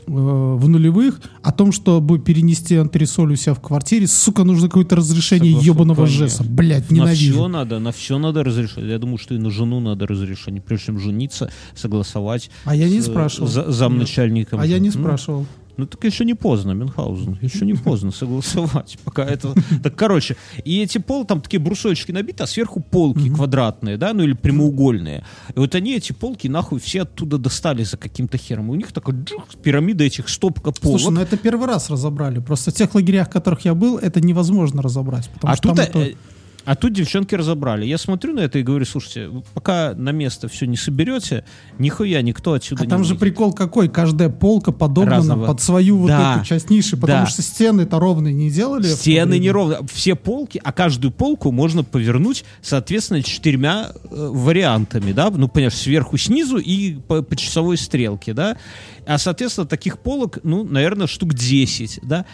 в 0.09 0.69
нулевых 0.69 1.21
о 1.43 1.53
том, 1.53 1.73
чтобы 1.73 2.19
перенести 2.19 2.77
антресоль 2.77 3.33
у 3.33 3.37
себя 3.37 3.55
в 3.55 3.61
квартире, 3.61 4.07
сука, 4.07 4.45
нужно 4.45 4.69
какое-то 4.69 4.97
разрешение 4.97 5.53
Согласен, 5.53 5.73
ебаного 5.73 6.07
жеса. 6.07 6.45
Блять, 6.45 6.91
На 6.91 6.95
ненавижу. 6.95 7.33
все 7.35 7.49
надо, 7.49 7.79
на 7.79 7.93
все 7.93 8.19
надо 8.19 8.43
разрешение. 8.45 8.91
Я 8.93 8.99
думаю, 8.99 9.19
что 9.19 9.35
и 9.35 9.39
на 9.39 9.51
жену 9.51 9.81
надо 9.81 10.07
разрешение. 10.07 10.61
Прежде 10.63 10.87
чем 10.87 10.99
жениться, 10.99 11.51
согласовать. 11.75 12.51
А 12.65 12.75
я 12.75 12.89
не 12.89 13.01
с, 13.01 13.09
э, 13.09 13.11
спрашивал. 13.11 13.49
за- 13.49 13.71
замначальником. 13.71 14.61
А 14.61 14.67
я 14.67 14.79
не 14.79 14.89
Ну, 14.89 14.95
спрашивал. 14.95 15.41
Ну 15.41 15.47
так 15.87 16.05
еще 16.05 16.25
не 16.25 16.35
поздно, 16.35 16.73
Мюнхгаузен. 16.73 17.39
Еще 17.41 17.65
не 17.65 17.75
поздно 17.75 18.11
согласовать. 18.11 18.99
Пока 19.05 19.25
это. 19.25 19.55
Так, 19.83 19.95
короче, 19.95 20.37
и 20.65 20.83
эти 20.83 20.99
пол, 20.99 21.25
там 21.25 21.41
такие 21.41 21.61
брусочки 21.61 22.13
набиты, 22.13 22.43
а 22.43 22.47
сверху 22.47 22.81
полки 22.81 23.29
квадратные, 23.29 23.97
да, 23.97 24.13
ну 24.13 24.23
или 24.23 24.33
прямоугольные. 24.33 25.25
И 25.55 25.59
вот 25.59 25.75
они, 25.75 25.95
эти 25.95 26.13
полки, 26.13 26.49
нахуй, 26.49 26.81
все 26.81 27.03
оттуда 27.03 27.39
достали 27.39 27.85
за 27.85 27.97
каким-то 27.97 28.39
хером. 28.39 28.69
И 28.69 28.71
у 28.73 28.75
них 28.75 28.93
такой 28.93 29.15
джух, 29.15 29.47
пирамида 29.63 30.05
этих 30.05 30.29
стопка 30.29 30.73
полок. 30.73 31.01
Слушай, 31.01 31.15
ну 31.15 31.21
это 31.21 31.37
первый 31.37 31.67
раз 31.67 31.91
разобрали. 31.91 32.41
Просто 32.41 32.71
в 32.71 32.75
тех 32.75 32.95
лагерях, 32.95 33.29
в 33.29 33.31
которых 33.31 33.65
я 33.65 33.75
был, 33.75 33.99
это 33.99 34.21
невозможно 34.21 34.83
разобрать. 34.83 35.29
Потому 35.31 35.53
а 35.53 35.57
что 35.57 35.69
тут, 35.69 35.77
там 35.77 36.03
э, 36.03 36.05
это- 36.07 36.19
а 36.71 36.75
тут 36.75 36.93
девчонки 36.93 37.35
разобрали. 37.35 37.87
Я 37.87 37.97
смотрю 37.97 38.35
на 38.35 38.41
это 38.41 38.59
и 38.59 38.63
говорю, 38.63 38.85
слушайте, 38.85 39.31
пока 39.55 39.95
на 39.95 40.11
место 40.11 40.49
все 40.49 40.67
не 40.67 40.77
соберете, 40.77 41.45
нихуя 41.79 42.21
никто 42.21 42.53
отсюда 42.53 42.83
А 42.83 42.85
не 42.85 42.91
там 42.91 43.05
же 43.05 43.15
выйдет. 43.15 43.21
прикол 43.21 43.55
какой, 43.55 43.89
каждая 43.89 44.29
полка 44.29 44.71
подогнана 44.71 45.17
Разного. 45.17 45.47
под 45.47 45.63
свою 45.63 45.97
вот 45.97 46.09
Да. 46.09 46.37
эту 46.37 46.45
часть 46.45 46.69
ниши, 46.69 46.99
потому 46.99 47.25
Да. 47.25 47.27
что 47.27 47.41
стены-то 47.41 47.99
ровные 47.99 48.35
не 48.35 48.51
делали. 48.51 48.83
Стены 48.87 49.31
время. 49.31 49.43
неровно. 49.45 49.79
Все 49.91 50.15
полки, 50.15 50.61
а 50.63 50.73
каждую 50.73 51.11
полку 51.11 51.53
можно 51.53 51.85
повернуть, 51.85 52.45
соответственно, 52.61 53.23
четырьмя 53.23 53.93
э, 54.11 54.29
вариантами, 54.31 55.13
да, 55.13 55.31
ну, 55.31 55.49
понимаешь, 55.49 55.75
сверху, 55.75 56.19
снизу 56.19 56.59
и 56.59 56.97
по, 56.97 57.23
по 57.23 57.35
часовой 57.35 57.79
стрелке, 57.79 58.35
да. 58.35 58.59
А, 59.07 59.17
соответственно, 59.17 59.67
таких 59.67 59.99
полок, 60.01 60.41
ну, 60.43 60.65
наверное, 60.65 61.07
штук 61.07 61.33
10, 61.33 62.01
да. 62.03 62.27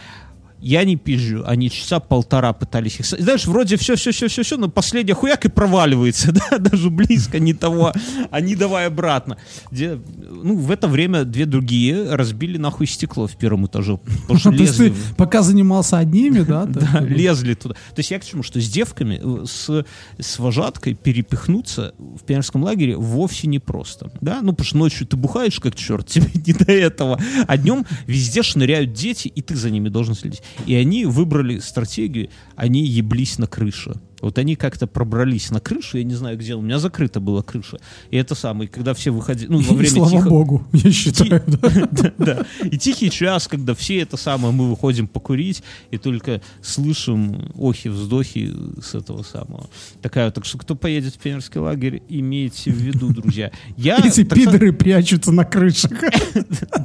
Я 0.60 0.84
не 0.84 0.96
пизжу, 0.96 1.44
они 1.46 1.70
часа 1.70 2.00
полтора 2.00 2.52
пытались 2.52 2.98
их... 2.98 3.06
Знаешь, 3.06 3.46
вроде 3.46 3.76
все-все-все-все-все, 3.76 4.56
но 4.56 4.68
последняя 4.68 5.14
хуяк 5.14 5.44
и 5.44 5.48
проваливается, 5.48 6.32
да, 6.50 6.58
даже 6.58 6.90
близко 6.90 7.38
не 7.38 7.52
того, 7.52 7.92
а 8.30 8.40
не 8.40 8.56
давай 8.56 8.86
обратно. 8.86 9.36
Где, 9.70 9.98
ну, 10.16 10.56
в 10.56 10.70
это 10.70 10.88
время 10.88 11.24
две 11.24 11.46
другие 11.46 12.14
разбили 12.14 12.56
нахуй 12.56 12.86
стекло 12.86 13.26
в 13.26 13.36
первом 13.36 13.66
этаже, 13.66 13.98
потому 14.26 14.54
лезли 14.56 14.88
ты 14.88 14.94
пока 15.16 15.42
занимался 15.42 15.98
одними, 15.98 16.40
да? 16.40 16.64
да, 16.66 17.00
лезли 17.00 17.54
туда. 17.54 17.74
То 17.74 17.98
есть 17.98 18.10
я 18.10 18.18
к 18.18 18.24
чему, 18.24 18.42
что 18.42 18.60
с 18.60 18.68
девками, 18.68 19.20
э, 19.22 19.44
с, 19.46 19.84
с 20.18 20.38
вожаткой 20.38 20.94
перепихнуться 20.94 21.94
в 21.98 22.24
пионерском 22.24 22.62
лагере 22.62 22.96
вовсе 22.96 23.48
не 23.48 23.58
просто. 23.58 24.10
Да? 24.20 24.40
Ну, 24.42 24.52
потому 24.52 24.66
что 24.66 24.76
ночью 24.78 25.06
ты 25.06 25.16
бухаешь 25.16 25.60
как 25.60 25.74
черт, 25.74 26.06
тебе 26.06 26.28
не 26.34 26.52
до 26.52 26.72
этого. 26.72 27.20
А 27.46 27.56
днем 27.56 27.84
везде 28.06 28.42
шныряют 28.42 28.92
дети, 28.92 29.28
и 29.28 29.42
ты 29.42 29.56
за 29.56 29.70
ними 29.70 29.88
должен 29.88 30.14
следить. 30.14 30.42
И 30.66 30.74
они 30.74 31.06
выбрали 31.06 31.58
стратегию, 31.58 32.30
они 32.56 32.84
еблись 32.84 33.38
на 33.38 33.46
крыше. 33.46 33.94
Вот 34.24 34.38
они 34.38 34.56
как-то 34.56 34.86
пробрались 34.86 35.50
на 35.50 35.60
крышу, 35.60 35.98
я 35.98 36.04
не 36.04 36.14
знаю 36.14 36.38
где, 36.38 36.54
у 36.54 36.62
меня 36.62 36.78
закрыта 36.78 37.20
была 37.20 37.42
крыша. 37.42 37.78
И 38.10 38.16
это 38.16 38.34
самое, 38.34 38.70
когда 38.70 38.94
все 38.94 39.10
выходили, 39.10 39.48
ну, 39.48 39.60
во 39.60 39.74
время 39.74 39.90
слава 39.90 40.10
тихо- 40.10 40.28
богу, 40.30 40.66
я 40.72 40.90
считаю. 40.90 41.42
да. 41.46 41.58
да, 41.90 42.12
да. 42.16 42.46
И 42.64 42.78
тихий 42.78 43.10
час, 43.10 43.48
когда 43.48 43.74
все 43.74 44.00
это 44.00 44.16
самое, 44.16 44.54
мы 44.54 44.70
выходим 44.70 45.08
покурить, 45.08 45.62
и 45.90 45.98
только 45.98 46.40
слышим 46.62 47.52
охи, 47.54 47.90
вздохи 47.90 48.50
с 48.82 48.94
этого 48.94 49.22
самого. 49.22 49.68
Такая, 50.00 50.30
так 50.30 50.46
что 50.46 50.56
кто 50.56 50.74
поедет 50.74 51.14
в 51.14 51.18
пионерский 51.18 51.58
лагерь, 51.58 52.02
имейте 52.08 52.70
в 52.70 52.76
виду, 52.76 53.12
друзья. 53.12 53.52
Я, 53.76 53.98
Эти 53.98 54.24
так 54.24 54.38
пидоры 54.38 54.72
прячутся 54.72 55.32
на 55.32 55.44
крышах. 55.44 55.90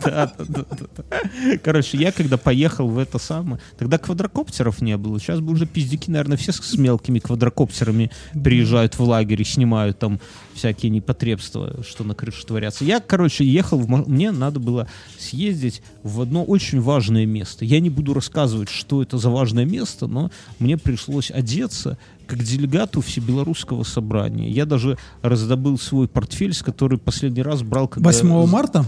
да, 0.04 0.34
да, 0.38 0.45
да, 0.47 0.65
да. 0.97 1.58
Короче, 1.63 1.97
я 1.97 2.12
когда 2.12 2.38
поехал 2.38 2.89
в 2.89 2.97
это 2.97 3.17
самое, 3.17 3.62
тогда 3.78 3.97
квадрокоптеров 3.97 4.82
не 4.82 4.97
было. 4.97 5.21
Сейчас 5.21 5.39
бы 5.39 5.54
уже 5.54 5.65
пиздюки, 5.65 6.12
наверное, 6.12 6.36
все 6.36 6.52
с 6.52 6.78
мелкими 6.78 7.19
квадрокоптерами 7.29 8.09
приезжают 8.43 8.97
в 8.97 9.03
лагерь 9.03 9.41
и 9.41 9.45
снимают 9.45 9.99
там 9.99 10.19
всякие 10.55 10.89
непотребства, 10.89 11.83
что 11.87 12.03
на 12.03 12.15
крыше 12.15 12.43
творятся. 12.43 12.83
Я, 12.83 12.99
короче, 12.99 13.45
ехал, 13.45 13.77
в 13.77 13.87
мне 14.09 14.31
надо 14.31 14.59
было 14.59 14.87
съездить 15.19 15.83
в 16.01 16.21
одно 16.21 16.43
очень 16.43 16.81
важное 16.81 17.27
место. 17.27 17.65
Я 17.65 17.79
не 17.79 17.91
буду 17.91 18.15
рассказывать, 18.15 18.69
что 18.69 19.03
это 19.03 19.19
за 19.19 19.29
важное 19.29 19.65
место, 19.65 20.07
но 20.07 20.31
мне 20.57 20.75
пришлось 20.75 21.29
одеться 21.29 21.99
как 22.25 22.43
делегату 22.43 23.01
всебелорусского 23.01 23.83
собрания. 23.83 24.49
Я 24.49 24.65
даже 24.65 24.97
раздобыл 25.21 25.77
свой 25.77 26.07
портфель, 26.07 26.53
с 26.53 26.63
который 26.63 26.97
последний 26.97 27.43
раз 27.43 27.61
брал, 27.61 27.87
когда... 27.87 28.07
8 28.07 28.47
марта? 28.47 28.85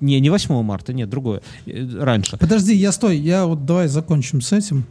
Не, 0.00 0.20
не 0.20 0.30
8 0.30 0.62
марта, 0.62 0.92
нет, 0.92 1.10
другое. 1.10 1.42
Э, 1.66 1.86
Раньше. 1.98 2.36
Подожди, 2.36 2.74
я 2.76 2.92
стой, 2.92 3.18
я 3.18 3.46
вот 3.46 3.66
давай 3.66 3.88
закончим 3.88 4.40
с 4.40 4.52
этим. 4.52 4.86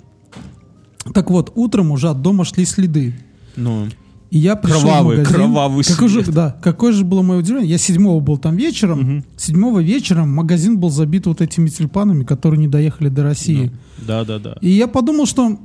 Так 1.14 1.30
вот, 1.30 1.52
утром 1.56 1.92
уже 1.92 2.10
от 2.10 2.22
дома 2.22 2.44
шли 2.46 2.66
следы. 2.66 3.16
Ну, 3.56 3.88
И 4.32 4.38
я 4.38 4.56
пришел 4.56 4.82
Кровавый, 4.82 5.16
в 5.16 5.20
магазин. 5.20 5.36
кровавый 5.36 5.84
какой 5.84 6.08
же, 6.08 6.24
след. 6.24 6.36
Да, 6.36 6.56
какое 6.62 6.92
же 6.92 7.04
было 7.04 7.22
мое 7.24 7.40
удивление. 7.40 7.72
Я 7.72 7.78
седьмого 7.78 8.20
был 8.20 8.38
там 8.38 8.56
вечером. 8.58 9.00
Мгм. 9.00 9.26
Седьмого 9.38 9.80
вечером 9.80 10.30
магазин 10.34 10.78
был 10.78 10.90
забит 10.92 11.26
вот 11.26 11.42
этими 11.42 11.68
тюльпанами, 11.70 12.24
которые 12.24 12.60
не 12.60 12.68
доехали 12.68 13.10
до 13.10 13.24
России. 13.24 13.72
да, 13.98 14.24
да, 14.26 14.38
да. 14.40 14.56
И 14.62 14.70
я 14.70 14.88
подумал, 14.88 15.26
что 15.26 15.58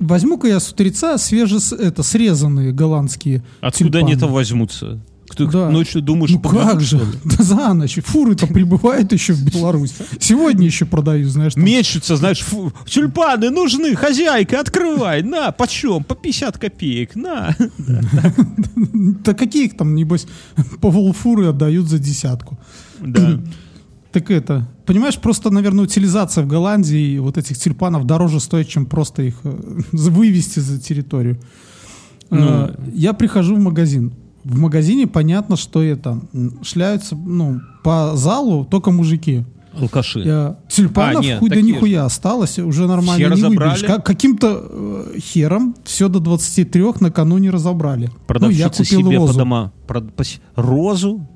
возьму-ка 0.00 0.48
я 0.48 0.58
с 0.60 0.70
утреца 0.72 1.16
свеже 1.18 1.58
это, 1.78 2.02
срезанные 2.02 2.72
голландские 2.72 3.42
Откуда 3.60 3.98
они 3.98 4.08
тюльпаны. 4.12 4.20
там 4.26 4.32
возьмутся? 4.32 5.00
Кто 5.28 5.46
Да. 5.46 5.70
ночью 5.70 6.00
думаешь, 6.02 6.30
Ну 6.30 6.40
как 6.40 6.80
же? 6.80 7.00
Да 7.24 7.44
за 7.44 7.74
ночь. 7.74 7.98
Фуры-то 8.04 8.46
прибывают 8.46 9.12
еще 9.12 9.32
в 9.34 9.44
Беларусь. 9.44 9.94
Сегодня 10.18 10.64
еще 10.66 10.84
продаю, 10.86 11.28
знаешь. 11.28 11.54
там. 11.54 11.64
Мечутся, 11.64 12.16
знаешь, 12.16 12.40
фу, 12.40 12.72
тюльпаны 12.86 13.50
нужны, 13.50 13.94
хозяйка, 13.94 14.60
открывай, 14.60 15.22
на, 15.22 15.50
почем, 15.52 16.02
по 16.04 16.14
50 16.14 16.58
копеек, 16.58 17.14
на. 17.16 17.54
Да 19.24 19.34
какие 19.34 19.66
их 19.66 19.76
там, 19.76 19.94
небось, 19.94 20.26
по 20.80 20.90
волфуры 20.90 21.46
отдают 21.48 21.86
за 21.88 21.98
десятку. 21.98 22.58
Да. 23.00 23.40
Так 24.10 24.30
это, 24.30 24.66
понимаешь, 24.86 25.18
просто, 25.18 25.50
наверное, 25.50 25.84
утилизация 25.84 26.42
в 26.42 26.46
Голландии 26.48 27.18
вот 27.18 27.36
этих 27.36 27.58
тюльпанов 27.58 28.06
дороже 28.06 28.40
стоит, 28.40 28.66
чем 28.66 28.86
просто 28.86 29.22
их 29.22 29.34
э, 29.44 29.54
вывести 29.92 30.60
за 30.60 30.80
территорию. 30.80 31.38
Э, 32.30 32.74
Я 32.94 33.12
прихожу 33.12 33.56
в 33.56 33.60
магазин. 33.60 34.14
В 34.44 34.58
магазине 34.58 35.06
понятно, 35.06 35.56
что 35.56 35.82
это 35.82 36.20
шляются, 36.62 37.16
ну, 37.16 37.60
по 37.84 38.12
залу 38.16 38.64
только 38.64 38.90
мужики. 38.90 39.44
Алкаши. 39.78 40.20
Я- 40.20 40.56
Тюльпанов 40.68 41.20
А, 41.22 41.24
нет, 41.24 41.38
хуй 41.38 41.48
да 41.50 41.54
такие 41.56 41.68
же. 41.68 41.74
нихуя 41.76 42.04
осталось, 42.04 42.58
уже 42.58 42.86
нормально 42.86 43.34
Все 43.36 43.42
не 43.44 43.48
выберешь. 43.48 43.82
Как- 43.84 44.04
каким-то 44.04 44.66
э, 45.16 45.18
хером 45.20 45.74
все 45.84 46.08
до 46.08 46.18
23 46.20 47.00
накануне 47.00 47.50
разобрали. 47.50 48.06
ну, 48.06 48.12
Продавщица 48.26 48.62
я 48.64 48.68
купил 48.70 49.00
себе 49.00 49.16
розу. 49.18 49.32
по 49.32 49.38
дома. 49.38 49.72
прод- 49.86 50.12
пос- 50.16 50.40
Розу? 50.56 51.26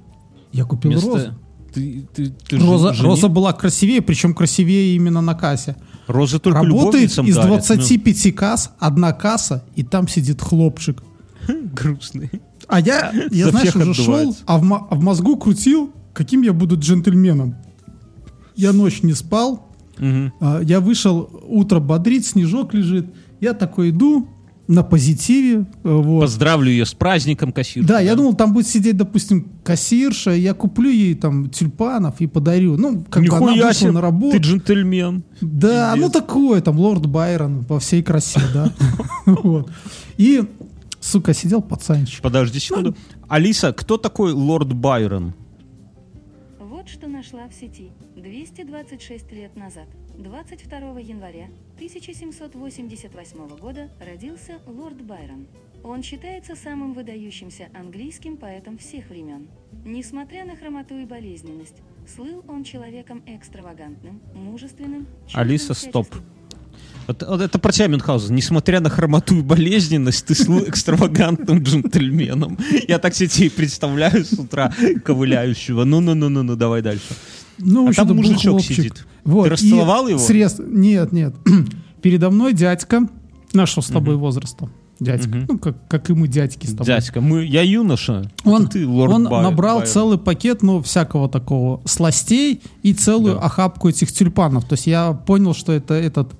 Я 0.52 0.64
купил 0.64 0.90
Вместо- 0.92 1.08
розу. 1.10 1.26
Ты, 1.74 2.06
ты, 2.14 2.32
ты 2.48 2.58
Роза, 2.58 2.90
жене- 2.92 3.02
роза 3.04 3.28
была 3.28 3.52
красивее, 3.52 4.02
причем 4.02 4.34
красивее 4.34 4.94
именно 4.96 5.20
на 5.22 5.34
кассе. 5.34 5.76
Розы 6.06 6.38
только 6.38 6.58
Работает 6.58 7.10
из 7.18 7.34
дарят, 7.36 7.48
25 7.48 8.32
касс 8.32 8.70
одна 8.78 9.12
касса, 9.12 9.64
и 9.76 9.82
там 9.82 10.08
сидит 10.08 10.42
хлопчик. 10.42 11.02
ну, 11.48 11.68
грустный. 11.74 12.30
А 12.68 12.80
я, 12.80 13.12
я 13.30 13.48
знаешь, 13.50 13.74
уже 13.76 13.94
шел, 13.94 14.36
а 14.46 14.58
в, 14.58 14.72
а 14.90 14.94
в 14.94 15.02
мозгу 15.02 15.36
крутил, 15.36 15.92
каким 16.12 16.42
я 16.42 16.52
буду 16.52 16.78
джентльменом. 16.78 17.56
Я 18.56 18.72
ночь 18.72 19.02
не 19.02 19.14
спал, 19.14 19.68
а, 20.40 20.60
я 20.62 20.80
вышел, 20.80 21.28
утро 21.46 21.80
бодрит, 21.80 22.24
снежок 22.26 22.74
лежит. 22.74 23.06
Я 23.40 23.54
такой 23.54 23.90
иду 23.90 24.28
на 24.68 24.82
позитиве. 24.84 25.66
э, 25.82 25.90
Вот. 25.92 26.20
Поздравлю 26.20 26.70
ее 26.70 26.86
с 26.86 26.94
праздником, 26.94 27.52
кассир. 27.52 27.84
Да, 27.84 27.98
я 28.00 28.14
думал, 28.14 28.34
там 28.34 28.52
будет 28.54 28.68
сидеть, 28.68 28.96
допустим, 28.96 29.50
кассирша, 29.64 30.30
я 30.30 30.54
куплю 30.54 30.88
ей 30.88 31.14
там 31.14 31.50
тюльпанов 31.50 32.20
и 32.20 32.26
подарю. 32.26 32.76
Ну, 32.78 33.04
как 33.10 33.24
бы 33.24 33.36
она 33.36 33.46
Нихуя 33.46 33.66
вышла 33.66 33.74
себе, 33.74 33.90
на 33.90 34.00
работу. 34.00 34.36
ты 34.36 34.42
джентльмен. 34.42 35.24
Да, 35.40 35.92
Пиздец. 35.92 36.06
ну 36.06 36.20
такое, 36.20 36.60
там, 36.60 36.78
лорд 36.78 37.06
Байрон 37.06 37.60
во 37.68 37.80
всей 37.80 38.02
красе, 38.02 38.40
да. 38.54 38.72
И, 40.16 40.42
сука, 41.02 41.34
сидел 41.34 41.62
пацанчик. 41.62 42.22
Подожди 42.22 42.58
секунду. 42.58 42.96
Алиса, 43.28 43.72
кто 43.72 43.98
такой 43.98 44.32
лорд 44.32 44.72
Байрон? 44.72 45.34
Вот 46.58 46.88
что 46.88 47.06
нашла 47.08 47.48
в 47.48 47.54
сети 47.54 47.90
226 48.16 49.32
лет 49.32 49.56
назад. 49.56 49.86
22 50.18 51.00
января 51.00 51.48
1788 51.76 53.48
года 53.56 53.88
родился 54.04 54.58
лорд 54.66 55.02
Байрон. 55.02 55.46
Он 55.84 56.02
считается 56.02 56.54
самым 56.54 56.92
выдающимся 56.92 57.68
английским 57.74 58.36
поэтом 58.36 58.78
всех 58.78 59.08
времен. 59.10 59.48
Несмотря 59.84 60.44
на 60.44 60.54
хромоту 60.54 60.96
и 60.98 61.04
болезненность, 61.04 61.76
слыл 62.06 62.44
он 62.46 62.62
человеком 62.62 63.22
экстравагантным, 63.26 64.20
мужественным, 64.34 65.06
Алиса, 65.32 65.74
стоп. 65.74 66.06
всяческим. 66.06 66.41
Вот 67.06 67.22
это 67.42 67.58
про 67.58 67.72
тебя, 67.72 67.88
Мюнхгаузен. 67.88 68.34
Несмотря 68.34 68.80
на 68.80 68.88
хромоту 68.88 69.36
и 69.38 69.42
болезненность, 69.42 70.24
ты 70.26 70.34
слыл 70.34 70.60
экстравагантным 70.68 71.62
джентльменом. 71.62 72.56
Я 72.88 72.98
так 72.98 73.14
себе 73.14 73.46
и 73.46 73.50
представляю 73.50 74.24
с 74.24 74.32
утра 74.32 74.72
ковыляющего. 75.04 75.84
Ну-ну-ну-ну, 75.84 76.54
давай 76.56 76.80
дальше. 76.82 77.04
Ну, 77.58 77.88
А 77.88 77.92
там 77.92 78.16
мужичок 78.16 78.52
хлопчик. 78.52 78.76
сидит. 78.76 79.06
Вот, 79.24 79.42
Ты 79.44 79.48
и 79.48 79.52
расцеловал 79.52 80.08
его? 80.08 80.18
срез- 80.18 80.60
Нет, 80.64 81.12
нет. 81.12 81.34
Передо 82.02 82.30
мной 82.30 82.52
дядька, 82.54 83.08
нашего 83.52 83.82
с 83.82 83.88
тобой 83.88 84.16
возраста. 84.16 84.68
Дядька. 84.98 85.28
Мгм. 85.28 85.46
Ну, 85.48 85.58
как, 85.58 85.88
как 85.88 86.10
и 86.10 86.14
мы 86.14 86.28
дядьки 86.28 86.66
с 86.66 86.70
тобой. 86.70 86.86
Дядька, 86.86 87.20
мы, 87.20 87.44
я 87.44 87.62
юноша. 87.62 88.30
Он, 88.44 88.62
это 88.62 88.72
ты, 88.72 88.86
лорд 88.86 89.12
он 89.12 89.24
Бай- 89.28 89.42
набрал 89.42 89.78
Байрон. 89.78 89.92
целый 89.92 90.18
пакет, 90.18 90.62
ну, 90.62 90.80
всякого 90.82 91.28
такого 91.28 91.82
сластей 91.84 92.60
и 92.84 92.94
целую 92.94 93.34
Да. 93.34 93.40
охапку 93.40 93.88
этих 93.88 94.12
тюльпанов. 94.12 94.64
То 94.64 94.74
есть 94.74 94.86
я 94.86 95.12
понял, 95.12 95.54
что 95.54 95.72
это 95.72 95.94
этот 95.94 96.32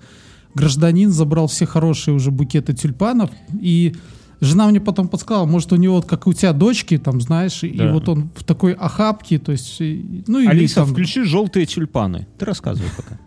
гражданин 0.55 1.11
забрал 1.11 1.47
все 1.47 1.67
хорошие 1.67 2.15
уже 2.15 2.31
букеты 2.31 2.73
тюльпанов. 2.73 3.31
И 3.61 3.95
жена 4.41 4.67
мне 4.69 4.81
потом 4.81 5.09
подсказала, 5.09 5.47
может, 5.47 5.73
у 5.73 5.77
него, 5.77 5.97
вот 5.97 6.07
как 6.07 6.27
у 6.27 6.33
тебя 6.33 6.53
дочки, 6.53 6.99
там, 6.99 7.21
знаешь, 7.21 7.63
и 7.65 7.73
Да. 7.77 7.93
вот 7.93 8.09
он 8.09 8.31
в 8.35 8.45
такой 8.45 8.73
охапке, 8.73 9.39
то 9.39 9.53
есть, 9.53 9.81
и- 9.81 10.25
ну, 10.27 10.41
или 10.41 10.49
Алиса, 10.49 10.77
там, 10.77 10.87
включи 10.89 11.23
желтые 11.23 11.67
тюльпаны. 11.67 12.27
Ты 12.39 12.45
рассказывай 12.45 12.91
пока. 12.97 13.19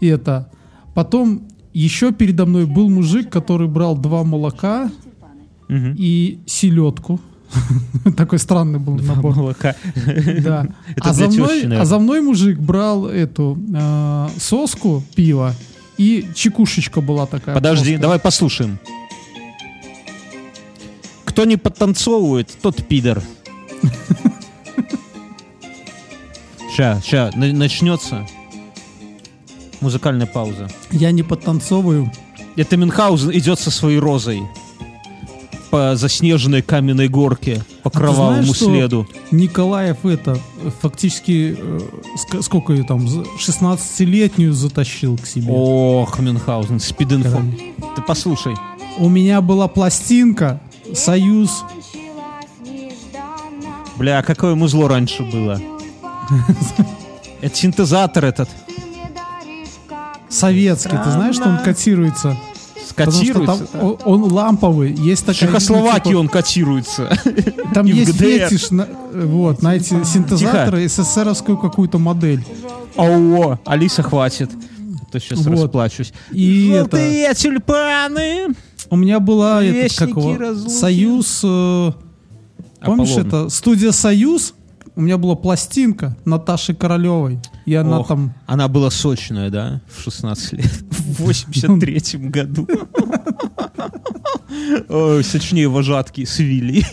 и 0.00 0.06
это. 0.16 0.50
Потом 0.94 1.42
еще 1.72 2.12
передо 2.12 2.46
мной 2.46 2.66
был 2.66 2.88
мужик, 2.90 3.30
который 3.30 3.68
брал 3.68 3.96
два 3.96 4.24
молока 4.24 4.90
и 5.68 6.40
селедку. 6.46 7.20
Такой 8.16 8.38
странный 8.38 8.78
был 8.78 8.94
набор. 8.96 9.34
Молока. 9.36 9.74
Да. 10.42 10.66
А, 11.00 11.12
за 11.12 11.28
мной, 11.28 11.62
а 11.80 11.84
за 11.84 11.98
мной 11.98 12.20
мужик 12.20 12.58
брал 12.58 13.06
эту 13.06 13.58
э, 13.74 14.28
соску 14.38 15.02
пива 15.16 15.54
и 16.00 16.26
чекушечка 16.34 17.02
была 17.02 17.26
такая. 17.26 17.54
Подожди, 17.54 17.90
плоская. 17.90 17.98
давай 17.98 18.18
послушаем. 18.18 18.78
Кто 21.26 21.44
не 21.44 21.58
подтанцовывает, 21.58 22.56
тот 22.62 22.88
пидор. 22.88 23.22
Ща, 26.74 27.02
ща, 27.04 27.30
на- 27.34 27.52
начнется 27.52 28.26
музыкальная 29.82 30.26
пауза. 30.26 30.70
Я 30.90 31.10
не 31.10 31.22
подтанцовываю. 31.22 32.10
Это 32.56 32.78
Мюнхгаузен 32.78 33.30
идет 33.32 33.60
со 33.60 33.70
своей 33.70 33.98
розой 33.98 34.40
по 35.70 35.96
заснеженной 35.96 36.62
каменной 36.62 37.08
горке, 37.08 37.62
по 37.82 37.90
кровавому 37.90 38.42
знаешь, 38.42 38.56
что- 38.56 38.64
следу. 38.66 39.08
Николаев 39.30 40.04
это 40.04 40.38
э, 40.62 40.70
фактически 40.80 41.56
э, 41.58 41.80
ск- 42.16 42.42
сколько 42.42 42.72
ее 42.72 42.84
там 42.84 43.08
за- 43.08 43.22
16-летнюю 43.38 44.52
затащил 44.52 45.16
к 45.18 45.26
себе. 45.26 45.52
Ох, 45.52 46.18
Мюнхгаузен, 46.18 46.78
спид-инфо. 46.80 47.40
Ты 47.96 48.02
послушай. 48.02 48.54
У 48.98 49.08
меня 49.08 49.40
была 49.40 49.68
пластинка 49.68 50.60
Союз. 50.94 51.64
Бля, 53.96 54.18
а 54.18 54.22
какое 54.22 54.54
музло 54.54 54.88
раньше 54.88 55.22
было? 55.22 55.60
Это 57.40 57.54
синтезатор 57.56 58.24
этот. 58.24 58.48
Советский, 60.28 60.96
ты 61.04 61.10
знаешь, 61.10 61.34
что 61.36 61.48
он 61.48 61.58
котируется? 61.58 62.36
Там 62.94 63.06
Котируется? 63.06 63.66
о- 63.74 63.98
он 64.04 64.32
ламповый. 64.32 64.92
Есть 64.94 65.26
такая... 65.26 65.48
Чехословакии 65.48 66.08
типа, 66.08 66.18
он 66.18 66.28
котируется. 66.28 67.18
Там 67.74 67.86
есть 67.86 68.14
фетиш 68.16 68.70
на, 68.70 68.86
вот, 69.12 69.62
на 69.62 69.76
эти 69.76 70.02
синтезаторы, 70.04 70.88
СССРовскую 70.88 71.58
какую-то 71.58 71.98
модель. 71.98 72.44
О, 72.96 73.58
Алиса, 73.64 74.02
хватит. 74.02 74.50
А 74.52 75.12
То 75.12 75.18
сейчас 75.20 75.40
Вот. 75.46 75.52
расплачусь. 75.64 76.12
И 76.30 76.68
это, 76.68 76.96
Желтые 76.96 77.34
тюльпаны. 77.34 78.48
у 78.90 78.96
меня 78.96 79.20
была 79.20 79.62
это, 79.62 79.74
Вестники 79.74 80.12
как 80.12 80.22
его. 80.22 80.68
Союз... 80.68 81.40
э, 81.44 81.92
помнишь 82.84 83.16
это? 83.16 83.48
Студия 83.48 83.92
Союз. 83.92 84.54
У 84.96 85.02
меня 85.02 85.18
была 85.18 85.34
пластинка 85.34 86.16
Наташи 86.24 86.74
Королевой. 86.74 87.38
И 87.66 87.74
она 87.74 88.00
Ох, 88.00 88.08
там... 88.08 88.34
Она 88.46 88.68
была 88.68 88.90
сочная, 88.90 89.50
да, 89.50 89.80
в 89.88 90.02
16 90.02 90.52
лет. 90.54 90.66
В 90.90 91.22
83 91.22 92.18
году. 92.28 92.68
Сочнее 95.22 95.68
вожатки 95.68 96.24
свили. 96.24 96.84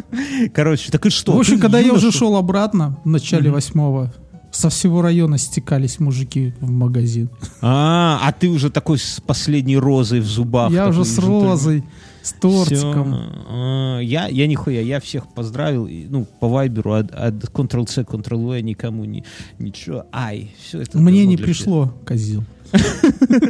Короче, 0.54 0.90
так 0.90 1.06
и 1.06 1.10
что? 1.10 1.32
в 1.32 1.38
общем, 1.38 1.58
когда 1.60 1.78
я 1.78 1.92
уже 1.92 2.12
шел 2.12 2.36
обратно, 2.36 2.98
в 3.04 3.08
начале 3.08 3.50
восьмого, 3.50 4.12
со 4.50 4.70
всего 4.70 5.02
района 5.02 5.38
стекались 5.38 6.00
мужики 6.00 6.54
в 6.60 6.70
магазин. 6.70 7.28
А, 7.60 8.20
а 8.22 8.32
ты 8.32 8.48
уже 8.48 8.70
такой 8.70 8.98
с 8.98 9.20
последней 9.24 9.76
розой 9.76 10.20
в 10.20 10.26
зубах. 10.26 10.72
я 10.72 10.88
уже 10.88 11.04
с 11.04 11.18
розой, 11.18 11.84
с 12.22 12.32
тортиком. 12.32 13.14
Всё. 13.14 13.22
А, 13.48 13.98
Я, 14.00 14.28
я 14.28 14.46
нихуя, 14.46 14.80
я 14.80 15.00
всех 15.00 15.32
поздравил, 15.34 15.88
ну, 16.08 16.26
по 16.40 16.48
вайберу, 16.48 16.92
от, 16.92 17.10
от 17.12 17.34
Ctrl-C, 17.44 18.02
Ctrl-V 18.02 18.62
никому 18.62 19.04
не, 19.04 19.24
ничего. 19.58 20.06
Ай, 20.12 20.54
все 20.62 20.82
это. 20.82 20.98
Мне 20.98 21.26
не 21.26 21.36
пришло, 21.36 21.92
козел. 22.06 22.42
всех. 22.42 22.54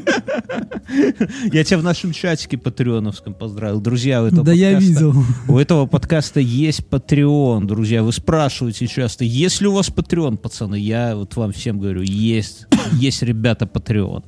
Я 1.52 1.64
тебя 1.64 1.78
в 1.78 1.82
нашем 1.82 2.12
чатике 2.12 2.56
патреоновском 2.56 3.34
поздравил. 3.34 3.80
Друзья, 3.80 4.22
у 4.22 4.26
этого 4.26 4.44
Да 4.44 4.52
я 4.52 4.72
подкаста- 4.74 4.88
видел. 4.88 5.14
У 5.48 5.58
этого 5.58 5.86
подкаста 5.86 6.40
есть 6.40 6.82
Patreon, 6.88 7.64
друзья. 7.66 8.02
Вы 8.02 8.12
спрашиваете 8.12 8.86
часто, 8.86 9.24
есть 9.24 9.60
ли 9.60 9.68
у 9.68 9.72
вас 9.72 9.88
Patreon, 9.88 10.36
пацаны? 10.36 10.78
Я 10.78 11.16
вот 11.16 11.36
вам 11.36 11.52
всем 11.52 11.78
говорю, 11.78 12.02
есть. 12.02 12.66
Есть, 12.92 13.22
ребята, 13.22 13.66
Patreon. 13.66 14.24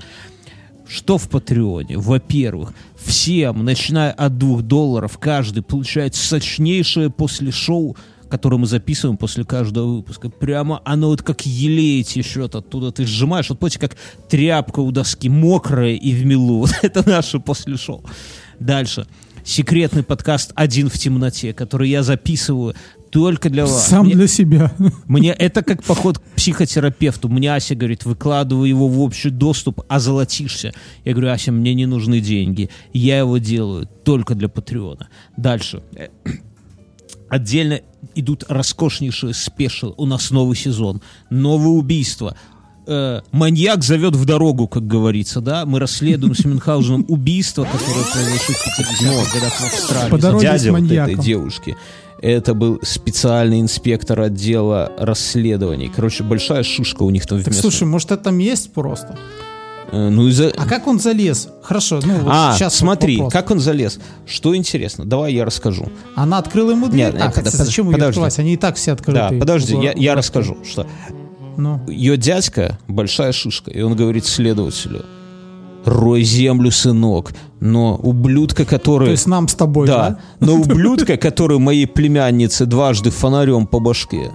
Что 0.88 1.18
в 1.18 1.28
Патреоне? 1.28 1.98
Во-первых, 1.98 2.74
всем, 3.04 3.64
начиная 3.64 4.12
от 4.12 4.38
двух 4.38 4.62
долларов, 4.62 5.18
каждый 5.18 5.62
получает 5.62 6.14
сочнейшее 6.14 7.10
после 7.10 7.50
шоу, 7.50 7.96
которое 8.28 8.58
мы 8.58 8.66
записываем 8.66 9.16
после 9.16 9.44
каждого 9.44 9.96
выпуска. 9.96 10.30
Прямо 10.30 10.80
оно 10.84 11.08
вот 11.08 11.22
как 11.22 11.44
елей 11.44 12.02
течет 12.04 12.54
оттуда. 12.54 12.92
Ты 12.92 13.04
сжимаешь, 13.04 13.50
вот 13.50 13.58
помните, 13.58 13.80
как 13.80 13.96
тряпка 14.28 14.80
у 14.80 14.92
доски 14.92 15.28
мокрая 15.28 15.94
и 15.94 16.12
в 16.12 16.24
милу. 16.24 16.60
Вот 16.60 16.72
это 16.82 17.08
наше 17.08 17.40
после 17.40 17.76
шоу. 17.76 18.04
Дальше. 18.60 19.06
Секретный 19.42 20.02
подкаст 20.02 20.52
«Один 20.54 20.90
в 20.90 20.98
темноте», 20.98 21.52
который 21.54 21.88
я 21.88 22.02
записываю 22.02 22.74
только 23.10 23.50
для 23.50 23.66
вас. 23.66 23.88
Сам 23.88 24.06
Мне- 24.06 24.14
для 24.14 24.26
себя. 24.28 24.72
мне 25.06 25.30
это 25.32 25.62
как 25.62 25.82
поход 25.82 26.18
к 26.18 26.22
психотерапевту. 26.36 27.28
Мне 27.28 27.54
Ася 27.54 27.74
говорит, 27.74 28.04
выкладывай 28.04 28.68
его 28.68 28.88
в 28.88 29.00
общий 29.00 29.30
доступ, 29.30 29.82
озолотишься. 29.88 30.72
Я 31.04 31.12
говорю, 31.12 31.30
Ася, 31.32 31.52
мне 31.52 31.74
не 31.74 31.86
нужны 31.86 32.20
деньги. 32.20 32.70
Я 32.92 33.18
его 33.18 33.38
делаю 33.38 33.88
только 34.04 34.34
для 34.34 34.48
Патреона. 34.48 35.08
Дальше. 35.36 35.82
Отдельно 37.28 37.80
идут 38.14 38.44
роскошнейшие 38.48 39.34
спешл. 39.34 39.94
У 39.96 40.06
нас 40.06 40.30
новый 40.30 40.56
сезон. 40.56 41.00
Новое 41.30 41.68
убийство. 41.68 42.36
Э, 42.86 43.20
маньяк 43.30 43.84
зовет 43.84 44.16
в 44.16 44.24
дорогу, 44.24 44.66
как 44.66 44.86
говорится, 44.86 45.40
да? 45.40 45.64
Мы 45.64 45.78
расследуем 45.78 46.34
с 46.34 46.44
Мюнхгаузеном 46.44 47.04
убийство, 47.08 47.64
которое 47.64 48.04
произошло 48.12 48.54
в 48.54 48.80
50-х 48.80 49.34
годах 49.38 49.52
в 49.52 49.64
Австралии. 49.64 50.10
По 50.10 50.18
дороге 50.18 50.40
с 50.40 50.42
дядя 50.42 50.72
вот 50.72 50.80
маньяком. 50.80 51.12
этой 51.14 51.24
девушки. 51.24 51.76
Это 52.22 52.52
был 52.54 52.78
специальный 52.82 53.60
инспектор 53.60 54.20
отдела 54.20 54.92
расследований. 54.98 55.90
Короче, 55.94 56.22
большая 56.22 56.62
шушка 56.62 57.02
у 57.02 57.10
них 57.10 57.26
там 57.26 57.38
Так 57.38 57.46
вместо. 57.46 57.62
слушай, 57.62 57.84
может 57.84 58.10
это 58.12 58.24
там 58.24 58.38
есть 58.38 58.72
просто? 58.74 59.18
Э, 59.92 60.10
ну 60.10 60.28
и 60.28 60.30
за... 60.30 60.52
А 60.56 60.66
как 60.66 60.86
он 60.86 61.00
залез? 61.00 61.48
Хорошо, 61.62 62.00
ну 62.04 62.14
вот 62.18 62.30
А, 62.30 62.54
сейчас 62.56 62.74
смотри, 62.74 63.16
вопрос. 63.16 63.32
как 63.32 63.50
он 63.50 63.58
залез. 63.58 63.98
Что 64.26 64.54
интересно, 64.54 65.06
давай 65.06 65.32
я 65.32 65.44
расскажу. 65.46 65.88
Она 66.14 66.36
открыла 66.38 66.72
ему 66.72 66.88
дверь? 66.88 67.12
Нет, 67.12 67.14
а, 67.22 67.30
хотя 67.30 67.36
подожди, 67.50 67.56
зачем 67.56 67.86
ее 67.86 67.92
подожди. 67.92 68.10
открывать? 68.10 68.38
Они 68.38 68.52
и 68.52 68.56
так 68.58 68.76
все 68.76 68.92
открыты. 68.92 69.18
Да, 69.18 69.28
подожди, 69.38 69.74
В- 69.74 69.82
я, 69.82 69.92
я 69.96 70.14
расскажу, 70.14 70.58
что 70.64 70.86
Ну, 71.56 71.80
ее 71.88 72.16
дядька 72.18 72.78
большая 72.86 73.32
шишка, 73.32 73.70
и 73.70 73.80
он 73.80 73.96
говорит 73.96 74.26
следователю, 74.26 75.04
рой 75.86 76.22
землю, 76.22 76.70
сынок, 76.70 77.32
но 77.60 77.96
ублюдка, 77.96 78.64
который... 78.64 79.06
то 79.06 79.10
есть 79.12 79.26
нам 79.26 79.46
с 79.46 79.54
тобой, 79.54 79.86
да? 79.86 80.18
Да, 80.40 80.46
но 80.46 80.54
ублюдка, 80.56 81.16
который 81.16 81.58
моей 81.58 81.86
племяннице 81.86 82.66
дважды 82.66 83.10
фонарем 83.10 83.66
по 83.66 83.80
башке, 83.80 84.32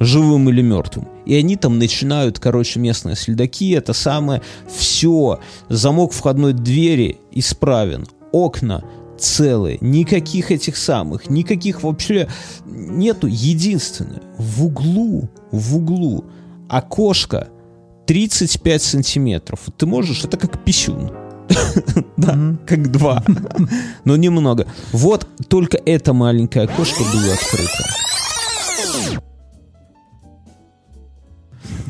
живым 0.00 0.48
или 0.48 0.62
мертвым. 0.62 1.08
И 1.26 1.34
они 1.34 1.56
там 1.56 1.78
начинают, 1.78 2.38
короче, 2.38 2.80
местные 2.80 3.14
следаки, 3.14 3.70
это 3.70 3.92
самое, 3.92 4.42
все, 4.74 5.38
замок 5.68 6.12
входной 6.12 6.54
двери 6.54 7.18
исправен, 7.30 8.06
окна 8.32 8.82
целые, 9.18 9.78
никаких 9.80 10.50
этих 10.50 10.76
самых, 10.76 11.30
никаких 11.30 11.82
вообще 11.82 12.28
нету. 12.66 13.28
Единственное, 13.28 14.22
в 14.38 14.64
углу, 14.64 15.28
в 15.52 15.76
углу 15.76 16.24
окошко 16.68 17.48
35 18.06 18.82
сантиметров. 18.82 19.60
Ты 19.76 19.86
можешь, 19.86 20.24
это 20.24 20.36
как 20.36 20.64
писюн. 20.64 21.12
Да, 22.16 22.56
как 22.66 22.90
два. 22.92 23.22
Но 24.04 24.16
немного. 24.16 24.66
Вот 24.92 25.26
только 25.48 25.76
это 25.76 26.12
маленькое 26.12 26.66
окошко 26.66 27.02
было 27.02 27.34
открыто. 27.34 27.84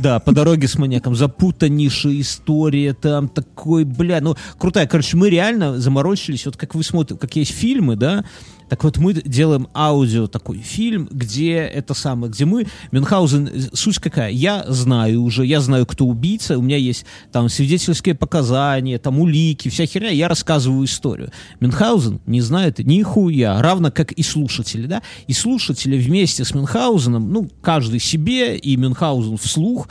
Да, 0.03 0.19
по 0.19 0.33
дороге 0.33 0.67
с 0.67 0.77
маньяком. 0.79 1.15
Запутаннейшая 1.15 2.21
история 2.21 2.93
там 2.93 3.29
такой, 3.29 3.85
бля, 3.85 4.21
ну, 4.21 4.35
крутая. 4.59 4.89
Короче, 4.89 5.17
мы 5.17 5.31
реально 5.31 5.79
заморочились, 5.79 6.45
вот 6.45 6.57
как 6.57 6.75
вы 6.75 6.83
смотрите, 6.83 7.21
как 7.21 7.37
есть 7.37 7.53
фильмы, 7.53 7.95
да, 7.95 8.25
так 8.73 8.85
вот 8.85 8.97
мы 8.97 9.13
делаем 9.13 9.69
аудио 9.75 10.29
такой 10.29 10.57
фильм, 10.57 11.07
где 11.11 11.57
это 11.59 11.93
самое, 11.93 12.33
где 12.33 12.47
мы, 12.47 12.67
Мюнхгаузен, 12.91 13.69
суть 13.75 13.99
какая, 13.99 14.31
я 14.31 14.65
знаю 14.67 15.25
уже, 15.25 15.45
я 15.45 15.61
знаю, 15.61 15.85
кто 15.85 16.07
убийца, 16.07 16.57
у 16.57 16.63
меня 16.63 16.79
есть 16.79 17.05
там 17.33 17.51
свидетельские 17.51 18.15
показания, 18.15 18.99
там 18.99 19.21
улики, 19.21 19.69
вся 19.69 19.85
херня, 19.85 20.09
я 20.09 20.27
рассказываю 20.27 20.87
историю. 20.87 21.33
Мюнхгаузен 21.61 22.23
не 22.25 22.41
знает 22.41 22.79
нихуя, 22.79 23.61
равно 23.61 23.91
как 23.91 24.13
и 24.13 24.23
слушатели, 24.23 24.87
да, 24.87 25.03
и 25.27 25.35
слушатели 25.35 25.99
вместе 25.99 26.43
с 26.43 26.55
Мюнхгаузеном, 26.55 27.31
ну, 27.31 27.51
каждый 27.61 28.01
себе, 28.01 28.57
и 28.57 28.75
Мюнхгаузен 28.79 29.37
вслух 29.37 29.89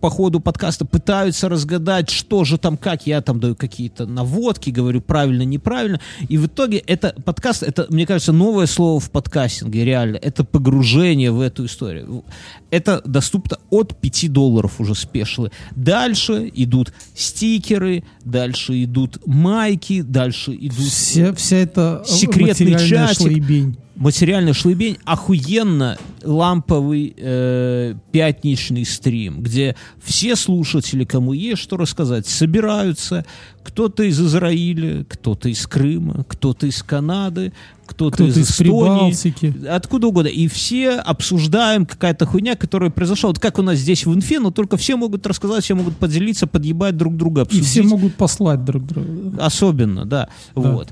по 0.00 0.08
ходу 0.08 0.40
подкаста 0.40 0.86
пытаются 0.86 1.50
разгадать, 1.50 2.08
что 2.08 2.44
же 2.44 2.56
там, 2.56 2.78
как, 2.78 3.06
я 3.06 3.20
там 3.20 3.40
даю 3.40 3.56
какие-то 3.56 4.06
наводки, 4.06 4.70
говорю 4.70 5.02
правильно, 5.02 5.42
неправильно, 5.42 6.00
и 6.30 6.38
в 6.38 6.46
итоге 6.46 6.78
это 6.78 7.14
подкаст, 7.26 7.62
это, 7.62 7.84
мне 7.90 8.06
кажется, 8.06 8.21
новое 8.30 8.66
слово 8.66 9.00
в 9.00 9.10
подкастинге, 9.10 9.84
реально, 9.84 10.16
это 10.16 10.44
погружение 10.44 11.32
в 11.32 11.40
эту 11.40 11.66
историю. 11.66 12.24
Это 12.70 13.02
доступно 13.04 13.58
от 13.70 13.98
5 14.00 14.32
долларов 14.32 14.80
уже 14.80 14.94
спешлы. 14.94 15.50
Дальше 15.74 16.48
идут 16.54 16.92
стикеры, 17.14 18.04
дальше 18.24 18.84
идут 18.84 19.18
майки, 19.26 20.02
дальше 20.02 20.54
идут 20.54 20.78
Вся, 20.78 21.34
вся 21.34 21.56
эта 21.56 22.04
Секретный 22.06 22.78
чатик. 22.78 23.22
шлейбень. 23.22 23.76
материальный 23.96 24.52
шлыбень, 24.52 24.98
охуенно 25.04 25.98
ламповый 26.22 27.14
э, 27.16 27.94
пятничный 28.10 28.84
стрим, 28.84 29.42
где 29.42 29.76
все 30.02 30.36
слушатели, 30.36 31.04
кому 31.04 31.32
есть 31.32 31.60
что 31.62 31.76
рассказать, 31.76 32.26
собираются. 32.26 33.24
Кто-то 33.62 34.02
из 34.02 34.20
Израиля, 34.20 35.04
кто-то 35.08 35.48
из 35.48 35.66
Крыма, 35.66 36.24
кто-то 36.26 36.66
из 36.66 36.82
Канады, 36.82 37.52
кто-то, 37.92 38.24
из 38.24 38.36
из 38.36 38.50
Эстонии. 38.50 39.12
Прибалтики. 39.12 39.54
Откуда 39.68 40.06
угодно. 40.08 40.28
И 40.28 40.48
все 40.48 40.96
обсуждаем 40.96 41.86
какая-то 41.86 42.26
хуйня, 42.26 42.56
которая 42.56 42.90
произошла. 42.90 43.28
Вот 43.28 43.38
как 43.38 43.58
у 43.58 43.62
нас 43.62 43.78
здесь 43.78 44.04
в 44.06 44.14
инфе, 44.14 44.40
но 44.40 44.50
только 44.50 44.76
все 44.76 44.96
могут 44.96 45.26
рассказать, 45.26 45.64
все 45.64 45.74
могут 45.74 45.96
поделиться, 45.96 46.46
подъебать 46.46 46.96
друг 46.96 47.16
друга, 47.16 47.40
И 47.40 47.44
обсудить. 47.44 47.66
все 47.66 47.82
могут 47.82 48.14
послать 48.14 48.64
друг 48.64 48.84
друга. 48.86 49.44
Особенно, 49.44 50.04
да. 50.04 50.28
Да. 50.54 50.70
Вот. 50.72 50.88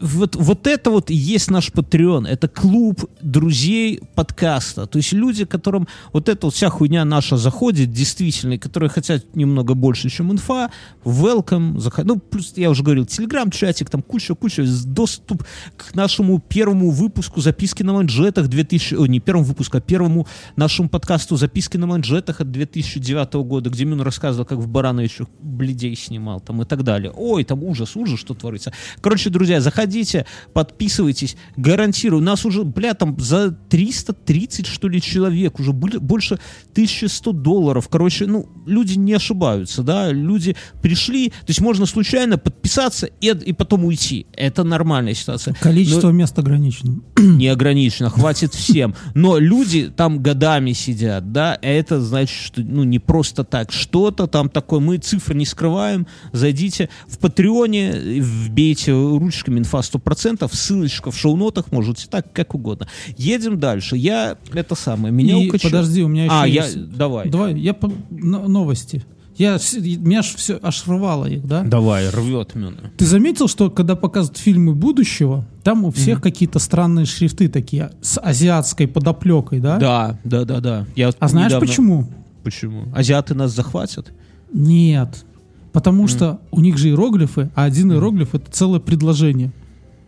Вот, 0.00 0.36
вот 0.36 0.66
это 0.66 0.90
вот 0.90 1.10
и 1.10 1.14
есть 1.14 1.50
наш 1.50 1.70
Patreon. 1.70 2.26
Это 2.26 2.48
клуб 2.48 3.04
друзей 3.20 4.00
подкаста. 4.14 4.86
То 4.86 4.98
есть 4.98 5.12
люди, 5.12 5.44
которым 5.44 5.88
вот 6.12 6.28
эта 6.28 6.46
вот 6.46 6.54
вся 6.54 6.68
хуйня 6.68 7.04
наша 7.04 7.36
заходит, 7.36 7.92
действительно, 7.92 8.54
и 8.54 8.58
которые 8.58 8.88
хотят 8.88 9.34
немного 9.34 9.74
больше, 9.74 10.08
чем 10.08 10.32
инфа, 10.32 10.70
welcome, 11.04 11.78
заход... 11.78 12.04
ну, 12.04 12.18
плюс, 12.18 12.52
я 12.56 12.70
уже 12.70 12.82
говорил, 12.82 13.06
телеграм-чатик, 13.06 13.90
там 13.90 14.02
куча-куча, 14.02 14.64
доступ 14.84 15.44
к 15.76 15.94
нашему 15.94 16.38
первому 16.38 16.90
выпуску 16.90 17.40
записки 17.40 17.82
на 17.82 17.92
манжетах 17.92 18.48
2000, 18.48 18.94
о, 18.94 19.06
не 19.06 19.20
первому 19.20 19.44
выпуску, 19.44 19.78
а 19.78 19.80
первому 19.80 20.26
нашему 20.56 20.88
подкасту 20.88 21.36
записки 21.36 21.76
на 21.76 21.86
манжетах 21.86 22.40
от 22.40 22.50
2009 22.50 23.34
года, 23.34 23.70
где 23.70 23.84
Мюн 23.84 24.00
рассказывал, 24.02 24.46
как 24.46 24.58
в 24.58 24.68
Барановичах 24.68 25.26
бледей 25.40 25.96
снимал, 25.96 26.40
там, 26.40 26.62
и 26.62 26.64
так 26.64 26.82
далее. 26.82 27.12
Ой, 27.16 27.44
там 27.44 27.64
ужас, 27.64 27.96
ужас, 27.96 28.20
что 28.20 28.34
творится. 28.34 28.72
Короче, 29.00 29.30
друзья, 29.30 29.55
заходите, 29.60 30.26
подписывайтесь, 30.52 31.36
гарантирую, 31.56 32.22
нас 32.22 32.44
уже, 32.44 32.64
бля, 32.64 32.94
там 32.94 33.18
за 33.18 33.50
330, 33.50 34.66
что 34.66 34.88
ли, 34.88 35.00
человек, 35.00 35.58
уже 35.58 35.72
были- 35.72 35.98
больше 35.98 36.38
1100 36.72 37.32
долларов. 37.32 37.88
Короче, 37.88 38.26
ну, 38.26 38.48
люди 38.66 38.98
не 38.98 39.14
ошибаются, 39.14 39.82
да, 39.82 40.12
люди 40.12 40.56
пришли, 40.82 41.30
то 41.30 41.48
есть 41.48 41.60
можно 41.60 41.86
случайно 41.86 42.38
подписаться 42.38 43.06
и, 43.20 43.28
и 43.28 43.52
потом 43.52 43.84
уйти. 43.84 44.26
Это 44.32 44.64
нормальная 44.64 45.14
ситуация. 45.14 45.54
Количество 45.54 46.10
мест 46.10 46.38
ограничено. 46.38 47.00
не 47.18 47.48
ограничено, 47.48 48.10
хватит 48.10 48.54
всем. 48.54 48.94
Но 49.14 49.38
люди 49.38 49.92
там 49.94 50.22
годами 50.22 50.72
сидят, 50.72 51.32
да, 51.32 51.58
это 51.62 52.00
значит, 52.00 52.36
что 52.36 52.62
ну 52.62 52.84
не 52.84 52.98
просто 52.98 53.44
так, 53.44 53.72
что-то 53.72 54.26
там 54.26 54.48
такое, 54.48 54.80
мы 54.80 54.98
цифры 54.98 55.34
не 55.34 55.46
скрываем, 55.46 56.06
зайдите 56.32 56.88
в 57.08 57.18
Патреоне, 57.18 58.20
вбейте 58.20 58.92
ручками 59.46 59.58
инфа 59.58 59.78
100%, 59.78 60.48
ссылочка 60.52 61.10
в 61.10 61.16
шоу-нотах, 61.16 61.72
можете 61.72 62.06
так, 62.08 62.32
как 62.32 62.54
угодно. 62.54 62.86
Едем 63.16 63.58
дальше. 63.58 63.96
Я, 63.96 64.36
это 64.52 64.74
самое, 64.74 65.12
меня 65.12 65.38
И 65.38 65.50
подожди, 65.50 66.02
у 66.02 66.08
меня 66.08 66.24
еще 66.24 66.34
А, 66.34 66.46
я, 66.46 66.64
есть... 66.64 66.90
давай. 66.96 67.28
Давай, 67.28 67.58
я 67.58 67.74
по... 67.74 67.92
но- 68.10 68.48
новости. 68.48 69.04
Я, 69.38 69.58
меня 69.98 70.22
ж 70.22 70.26
все 70.36 70.58
аж 70.62 70.84
рвало 70.86 71.26
их, 71.26 71.46
да? 71.46 71.62
Давай, 71.62 72.08
рвет 72.08 72.54
меня. 72.54 72.72
Ты 72.96 73.04
заметил, 73.04 73.48
что 73.48 73.68
когда 73.70 73.94
показывают 73.94 74.38
фильмы 74.38 74.74
будущего, 74.74 75.44
там 75.62 75.84
у 75.84 75.90
всех 75.90 76.22
какие-то 76.22 76.58
странные 76.58 77.04
шрифты 77.04 77.48
такие 77.48 77.90
с 78.00 78.18
азиатской 78.18 78.88
подоплекой, 78.88 79.60
да? 79.60 79.76
Да, 79.76 80.18
да, 80.24 80.44
да, 80.46 80.60
да. 80.60 80.86
Я 80.96 81.10
А 81.18 81.28
знаешь 81.28 81.48
недавно- 81.50 81.66
почему? 81.66 82.06
Почему? 82.44 82.84
Азиаты 82.94 83.34
нас 83.34 83.52
захватят? 83.54 84.10
Нет. 84.54 85.24
Потому 85.76 86.08
что 86.08 86.40
у 86.50 86.60
них 86.60 86.78
же 86.78 86.88
иероглифы, 86.88 87.50
а 87.54 87.64
один 87.64 87.92
иероглиф 87.92 88.34
это 88.34 88.50
целое 88.50 88.80
предложение. 88.80 89.52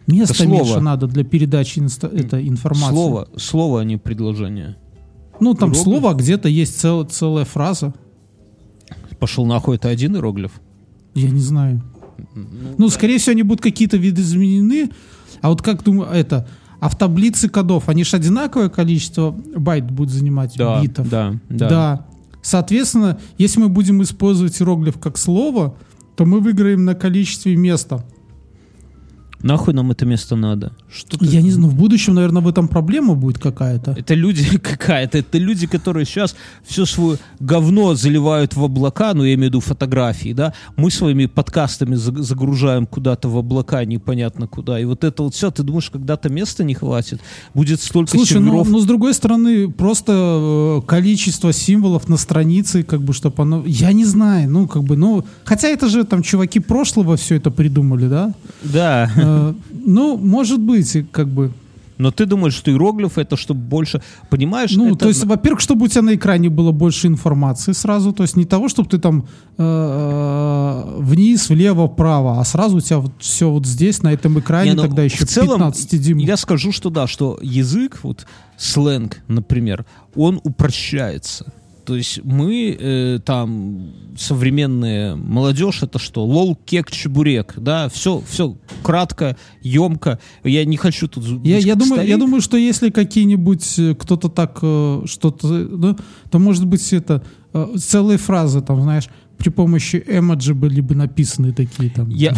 Места 0.07 0.33
Это 0.33 0.45
слово. 0.45 0.63
меньше 0.65 0.81
надо 0.81 1.07
для 1.07 1.25
передачи 1.25 1.79
инста- 1.81 2.09
этой 2.09 2.49
информации. 2.49 2.95
Слово, 2.95 3.29
слово, 3.37 3.81
а 3.83 3.85
не 3.85 3.99
предложение. 3.99 4.77
Ну, 5.41 5.53
там 5.53 5.69
Иероглиф? 5.69 5.83
слово, 5.85 6.11
а 6.13 6.15
где-то 6.15 6.49
есть 6.49 6.81
цел- 6.81 7.05
целая 7.05 7.45
фраза. 7.45 7.93
Пошел 9.21 9.45
нахуй, 9.45 9.77
это 9.77 9.91
один 9.91 10.15
иероглиф? 10.17 10.53
Я 11.15 11.29
не 11.29 11.41
знаю. 11.41 11.83
Ну, 12.79 12.89
скорее 12.89 13.19
всего, 13.19 13.33
они 13.33 13.43
будут 13.43 13.61
какие-то 13.61 13.99
виды 13.99 14.23
изменены. 14.23 14.89
А 15.43 15.51
вот 15.51 15.61
как 15.61 15.85
думаю, 15.85 16.11
это... 16.11 16.49
А 16.81 16.89
в 16.89 16.97
таблице 16.97 17.51
кодов, 17.51 17.89
они 17.91 18.05
же 18.05 18.17
одинаковое 18.17 18.71
количество 18.71 19.33
байт 19.33 19.91
будет 19.91 20.11
занимать, 20.11 20.55
Да, 20.57 20.81
битов. 20.81 21.09
да, 21.11 21.35
да. 21.51 21.69
Да. 21.69 22.07
Соответственно, 22.43 23.21
если 23.37 23.61
мы 23.61 23.69
будем 23.69 24.03
использовать 24.03 24.61
иероглиф 24.61 24.99
как 24.99 25.19
слово, 25.19 25.77
то 26.17 26.25
мы 26.25 26.41
выиграем 26.41 26.85
на 26.85 26.95
количестве 26.95 27.57
места. 27.57 28.05
Нахуй 29.43 29.73
нам 29.75 29.91
это 29.93 30.05
место 30.05 30.37
надо? 30.37 30.73
Что 30.93 31.17
ты- 31.19 31.27
Я 31.27 31.43
не 31.43 31.51
знаю, 31.53 31.71
в 31.71 31.75
будущем, 31.77 32.15
наверное, 32.15 32.43
в 32.43 32.49
этом 32.49 32.67
проблема 32.67 33.15
будет 33.15 33.39
какая-то. 33.39 33.93
Это 33.97 34.15
люди 34.15 34.59
какая-то, 34.63 35.19
это 35.19 35.39
люди, 35.39 35.67
которые 35.69 36.07
сейчас 36.07 36.35
все 36.67 36.85
свое 36.87 37.19
говно 37.39 37.95
заливают 37.95 38.57
в 38.57 38.65
облака, 38.65 39.15
ну 39.15 39.23
я 39.25 39.35
имею 39.35 39.51
в 39.51 39.55
виду 39.55 39.61
фотографии, 39.61 40.33
да, 40.33 40.53
мы 40.77 40.91
своими 40.91 41.27
подкастами 41.27 41.95
за- 41.95 42.21
загружаем 42.23 42.87
куда-то 42.87 43.29
в 43.29 43.37
облака, 43.37 43.85
непонятно 43.85 44.49
куда, 44.49 44.81
и 44.81 44.85
вот 44.85 45.05
это 45.05 45.23
вот 45.23 45.35
все, 45.35 45.51
ты 45.53 45.63
думаешь, 45.63 45.91
когда-то 45.91 46.29
места 46.29 46.65
не 46.65 46.75
хватит? 46.75 47.21
Будет 47.55 47.81
столько 47.81 48.11
Слушай, 48.11 48.41
ну, 48.41 48.47
серверов. 48.51 48.69
ну, 48.71 48.81
с 48.81 48.87
другой 48.87 49.15
стороны, 49.15 49.71
просто 49.71 50.81
э, 50.83 50.87
количество 50.87 51.53
символов 51.53 52.09
на 52.09 52.17
странице, 52.17 52.83
как 52.83 53.03
бы, 53.03 53.13
чтобы 53.13 53.43
оно... 53.43 53.63
Я 53.67 53.93
не 53.93 54.05
знаю, 54.05 54.51
ну, 54.51 54.67
как 54.67 54.83
бы, 54.83 54.97
ну... 54.97 55.25
Хотя 55.45 55.69
это 55.69 55.89
же 55.89 56.03
там 56.05 56.23
чуваки 56.23 56.59
прошлого 56.59 57.17
все 57.17 57.37
это 57.37 57.51
придумали, 57.53 58.09
да? 58.09 58.35
Да, 58.65 59.09
Э, 59.17 59.28
Ну, 59.87 60.17
может 60.17 60.61
быть, 60.61 60.97
как 61.13 61.29
бы... 61.29 61.51
но 61.99 62.11
ты 62.11 62.27
думаешь, 62.27 62.55
что 62.55 62.71
иероглиф 62.71 63.19
это 63.19 63.37
чтобы 63.37 63.61
больше, 63.61 64.01
понимаешь? 64.31 64.77
Ну, 64.77 64.87
это- 64.87 64.97
то 64.99 65.09
есть, 65.09 65.25
во-первых, 65.25 65.61
чтобы 65.61 65.85
у 65.87 65.89
тебя 65.89 66.03
на 66.03 66.15
экране 66.15 66.49
было 66.49 66.71
больше 66.73 67.07
информации 67.09 67.73
сразу, 67.73 68.13
то 68.13 68.23
есть 68.23 68.37
не 68.37 68.45
того, 68.45 68.69
чтобы 68.69 68.89
ты 68.89 68.99
там 68.99 69.25
э, 69.59 70.95
вниз, 70.99 71.49
влево, 71.49 71.89
вправо, 71.89 72.41
а 72.41 72.45
сразу 72.45 72.77
у 72.77 72.81
тебя 72.81 72.99
вот 72.99 73.13
все 73.19 73.51
вот 73.51 73.67
здесь, 73.67 74.03
на 74.03 74.13
этом 74.13 74.39
экране, 74.39 74.71
Не, 74.71 74.77
ну, 74.77 74.83
тогда 74.83 75.03
еще 75.05 75.25
в 75.25 75.29
целом, 75.29 75.59
15 75.59 76.01
дюймов. 76.03 76.27
Я 76.27 76.37
скажу, 76.37 76.73
что 76.73 76.91
да, 76.91 77.07
что 77.07 77.39
язык, 77.43 77.99
вот 78.03 78.27
сленг, 78.57 79.19
например, 79.29 79.85
он 80.15 80.41
упрощается. 80.45 81.53
То 81.89 81.97
есть 81.97 82.23
мы 82.23 82.77
э, 82.79 83.19
там 83.25 83.95
современная 84.15 85.17
молодежь 85.17 85.83
это 85.83 85.99
что? 85.99 86.23
Лол, 86.23 86.55
кек, 86.55 86.91
чебурек, 86.91 87.55
да, 87.57 87.89
все, 87.89 88.23
все 88.29 88.59
кратко, 88.83 89.39
емко. 89.63 90.19
Я 90.45 90.67
не 90.67 90.77
хочу 90.77 91.09
тут. 91.09 91.25
Я, 91.47 91.57
я, 91.57 91.77
думаю, 91.77 92.07
я 92.07 92.19
думаю, 92.19 92.43
что 92.43 92.59
если 92.59 92.91
какие-нибудь 92.91 93.79
э, 93.79 93.95
кто-то 93.95 94.29
так 94.29 94.59
э, 94.61 95.05
что-то, 95.07 95.47
ну, 95.47 95.97
то 96.31 96.39
может 96.39 96.67
быть 96.67 96.93
это 96.93 97.25
э, 97.55 97.77
целые 97.79 98.19
фразы, 98.19 98.61
там, 98.61 98.83
знаешь, 98.83 99.09
при 99.39 99.51
помощи 99.51 100.03
эмоджи 100.07 100.53
были 100.53 100.81
бы 100.81 100.95
написаны 100.95 101.53
такие 101.53 101.91
там. 101.91 102.09
Я... 102.11 102.35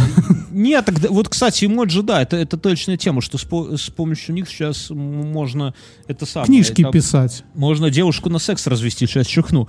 Нет, 0.50 0.84
тогда, 0.84 1.08
вот, 1.08 1.28
кстати, 1.28 1.64
эмоджи, 1.64 2.02
да, 2.02 2.20
это, 2.22 2.36
это 2.36 2.56
точная 2.58 2.96
тема, 2.98 3.22
что 3.22 3.38
с, 3.38 3.44
по- 3.44 3.76
с 3.76 3.88
помощью 3.90 4.34
них 4.34 4.48
сейчас 4.48 4.90
можно 4.90 5.74
это 6.06 6.26
самое. 6.26 6.46
Книжки 6.46 6.82
это- 6.82 6.90
писать. 6.92 7.44
Можно 7.54 7.90
девушку 7.90 8.28
на 8.28 8.38
секс 8.38 8.66
развести, 8.66 9.06
сейчас 9.06 9.26
чихну. 9.26 9.68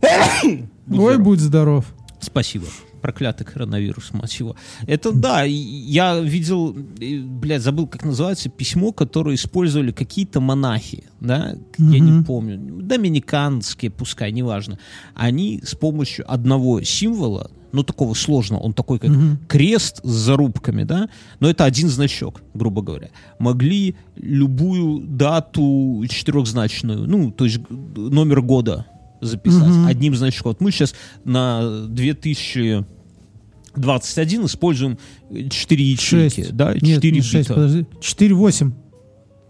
Будь 0.86 0.98
Ой, 1.00 1.14
здоров. 1.14 1.22
будь 1.22 1.40
здоров. 1.40 1.84
Спасибо. 2.20 2.66
Проклятый 3.02 3.46
коронавирус, 3.46 4.12
мать 4.12 4.38
его. 4.40 4.56
Это 4.86 5.12
да, 5.12 5.42
я 5.44 6.18
видел, 6.18 6.74
блядь, 6.74 7.62
забыл, 7.62 7.86
как 7.86 8.04
называется, 8.04 8.48
письмо, 8.48 8.92
которое 8.92 9.34
использовали 9.34 9.92
какие-то 9.92 10.40
монахи, 10.40 11.04
да, 11.20 11.56
я 11.78 11.98
не 11.98 12.22
помню, 12.24 12.58
доминиканские, 12.82 13.90
пускай, 13.90 14.32
неважно. 14.32 14.78
Они 15.14 15.60
с 15.64 15.74
помощью 15.74 16.30
одного 16.30 16.82
символа, 16.82 17.50
ну, 17.72 17.82
такого 17.82 18.14
сложного, 18.14 18.60
он 18.60 18.72
такой, 18.72 18.98
как 18.98 19.10
Мгм. 19.10 19.38
крест 19.48 20.00
с 20.02 20.08
зарубками, 20.10 20.84
да, 20.84 21.08
но 21.40 21.50
это 21.50 21.64
один 21.64 21.88
значок, 21.88 22.40
грубо 22.54 22.80
говоря, 22.82 23.10
могли 23.38 23.96
любую 24.16 25.00
дату 25.06 26.02
четырехзначную, 26.08 27.06
ну, 27.06 27.30
то 27.30 27.44
есть 27.44 27.60
номер 27.68 28.40
года 28.40 28.86
записать 29.26 29.68
Мгм. 29.68 29.86
одним 29.86 30.14
значком. 30.16 30.50
Вот 30.52 30.60
мы 30.60 30.70
сейчас 30.70 30.94
на 31.24 31.86
2021 31.88 34.46
используем 34.46 34.98
4 35.50 35.84
ячейки, 35.92 36.40
Шесть. 36.42 36.56
да, 36.56 36.72
Нет, 36.74 36.96
4 36.96 37.12
не 37.12 37.20
шесть, 37.22 37.48
бита. 37.48 37.54
подожди. 37.54 37.86
Четыре, 38.00 38.34
восемь. 38.34 38.72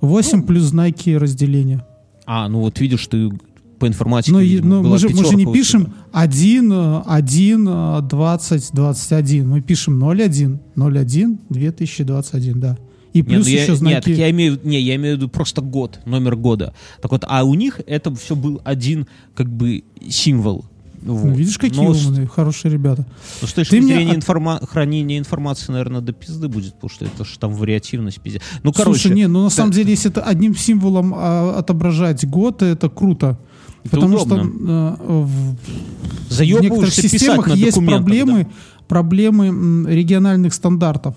Восемь 0.00 0.42
плюс 0.42 0.64
знаки 0.64 1.10
разделения. 1.10 1.84
А, 2.26 2.48
ну 2.48 2.60
вот 2.60 2.78
видишь, 2.80 3.06
ты 3.06 3.30
по 3.78 3.86
информатике, 3.86 4.32
Но, 4.32 4.40
видимо, 4.40 4.76
но 4.76 4.82
была 4.82 4.92
мы, 4.92 4.98
же, 4.98 5.08
мы 5.10 5.24
же 5.24 5.34
не 5.36 5.46
пишем 5.52 5.86
тебя. 5.86 5.94
1, 6.12 6.72
э, 6.72 7.02
1, 7.06 7.68
э, 7.68 8.00
20, 8.02 8.70
21. 8.72 9.48
Мы 9.48 9.60
пишем 9.60 9.98
01, 9.98 10.60
01, 10.76 11.38
2021, 11.50 12.60
да. 12.60 12.78
И 13.16 13.22
Не, 13.22 13.22
плюс 13.22 13.46
ну 13.46 13.50
я, 13.50 13.62
еще 13.62 13.70
нет, 13.72 13.78
знаки... 13.78 14.04
так 14.10 14.14
я 14.14 14.30
имею, 14.30 14.60
не, 14.62 14.78
я 14.78 14.94
имею 14.96 15.14
в 15.14 15.18
виду 15.18 15.30
просто 15.30 15.62
год, 15.62 16.00
номер 16.04 16.36
года. 16.36 16.74
Так 17.00 17.12
вот, 17.12 17.24
а 17.26 17.44
у 17.44 17.54
них 17.54 17.80
это 17.86 18.14
все 18.14 18.36
был 18.36 18.60
один 18.62 19.06
как 19.34 19.48
бы 19.48 19.84
символ. 20.06 20.66
Вот. 21.02 21.24
Ну, 21.24 21.34
видишь, 21.34 21.56
какие 21.56 21.82
Но 21.82 21.92
умные, 21.92 22.26
хорошие 22.26 22.70
ребята. 22.70 23.06
Ну, 23.40 23.48
с 23.48 23.54
точки 23.54 23.70
Ты 23.70 23.80
мне 23.80 24.14
информа- 24.14 24.60
хранения 24.68 25.18
информации, 25.18 25.72
наверное, 25.72 26.02
до 26.02 26.12
пизды 26.12 26.48
будет, 26.48 26.74
потому 26.74 26.90
что 26.90 27.06
это 27.06 27.24
же 27.24 27.38
там 27.38 27.54
вариативность 27.54 28.20
пиздец. 28.20 28.42
Ну, 28.62 28.70
короче, 28.74 29.00
Слушай, 29.00 29.14
не, 29.14 29.26
ну 29.28 29.44
на 29.44 29.50
самом 29.50 29.70
да. 29.70 29.76
деле, 29.76 29.90
если 29.92 30.10
это 30.10 30.20
одним 30.20 30.54
символом 30.54 31.14
а, 31.16 31.58
отображать 31.58 32.28
год, 32.28 32.60
это 32.60 32.90
круто. 32.90 33.38
это 33.82 33.96
Потому 33.96 34.16
удобно. 34.18 34.44
что 34.44 35.04
э, 35.08 35.22
в, 35.22 35.56
в 36.36 36.60
некоторых 36.60 36.92
системах 36.92 37.54
есть 37.56 37.82
проблемы, 37.82 38.44
да. 38.44 38.50
проблемы 38.88 39.90
региональных 39.90 40.52
стандартов. 40.52 41.14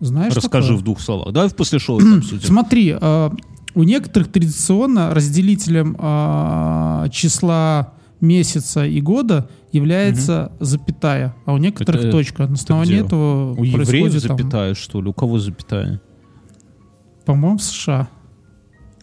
Знаешь 0.00 0.34
Расскажи 0.34 0.68
такое? 0.68 0.80
в 0.80 0.84
двух 0.84 1.00
словах. 1.00 1.32
Давай 1.32 1.50
после 1.50 1.78
шоу 1.78 1.98
это 2.00 2.16
обсудим. 2.18 2.46
Смотри, 2.46 2.96
э, 3.00 3.30
у 3.74 3.82
некоторых 3.82 4.30
традиционно 4.30 5.12
разделителем 5.14 5.96
э, 5.98 7.08
числа 7.10 7.92
месяца 8.20 8.84
и 8.86 9.00
года 9.00 9.48
является 9.72 10.52
запятая, 10.60 11.34
а 11.46 11.52
у 11.52 11.58
некоторых 11.58 12.02
Это- 12.02 12.10
точка. 12.10 12.46
На 12.46 12.54
основании 12.54 12.94
где? 12.94 13.04
этого 13.04 13.54
У 13.54 13.64
евреев 13.64 14.12
там, 14.22 14.38
запятая, 14.38 14.74
что 14.74 15.00
ли? 15.02 15.08
У 15.08 15.12
кого 15.12 15.38
запятая? 15.38 16.00
по-моему, 17.24 17.58
в 17.58 17.62
США. 17.62 18.08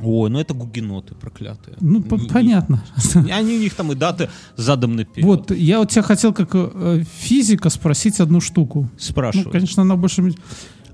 Ой, 0.02 0.30
ну 0.30 0.40
это 0.40 0.54
гугеноты 0.56 1.14
проклятые. 1.16 1.78
Ну, 1.80 2.02
по- 2.02 2.18
понятно. 2.18 2.84
не- 3.16 3.32
Они 3.32 3.56
у 3.56 3.60
них 3.60 3.74
там 3.76 3.92
и 3.92 3.96
даты 3.96 4.30
задом 4.58 4.96
наперед. 4.96 5.26
Вот, 5.26 5.52
я 5.52 5.78
вот 5.80 5.90
тебя 5.92 6.02
хотел 6.02 6.34
как 6.34 6.50
э, 6.54 7.04
физика 7.20 7.70
спросить 7.70 8.20
одну 8.20 8.42
штуку. 8.42 8.90
Спрашивай. 8.98 9.46
Ну, 9.46 9.52
конечно, 9.52 9.84
она 9.84 9.96
больше... 9.96 10.34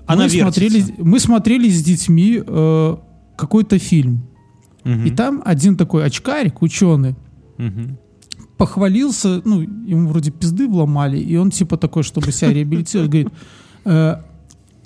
Она 0.06 0.24
мы, 0.24 0.30
смотрели, 0.30 0.78
вертится. 0.80 1.04
мы 1.04 1.20
смотрели 1.20 1.68
с 1.70 1.82
детьми 1.82 2.42
э, 2.44 2.96
какой-то 3.36 3.78
фильм. 3.78 4.22
Мгм. 4.84 5.04
И 5.06 5.10
там 5.10 5.42
один 5.44 5.76
такой 5.76 6.04
очкарик, 6.04 6.60
ученый, 6.62 7.14
Мгм. 7.58 7.98
похвалился, 8.58 9.40
ну, 9.44 9.60
ему 9.60 10.08
вроде 10.08 10.30
пизды 10.30 10.68
вломали, 10.68 11.18
и 11.18 11.36
он 11.36 11.50
типа 11.50 11.76
такой, 11.76 12.02
чтобы 12.02 12.32
себя 12.32 12.52
реабилитировать, 12.52 13.10
говорит, 13.10 13.32
«Э, 13.84 14.16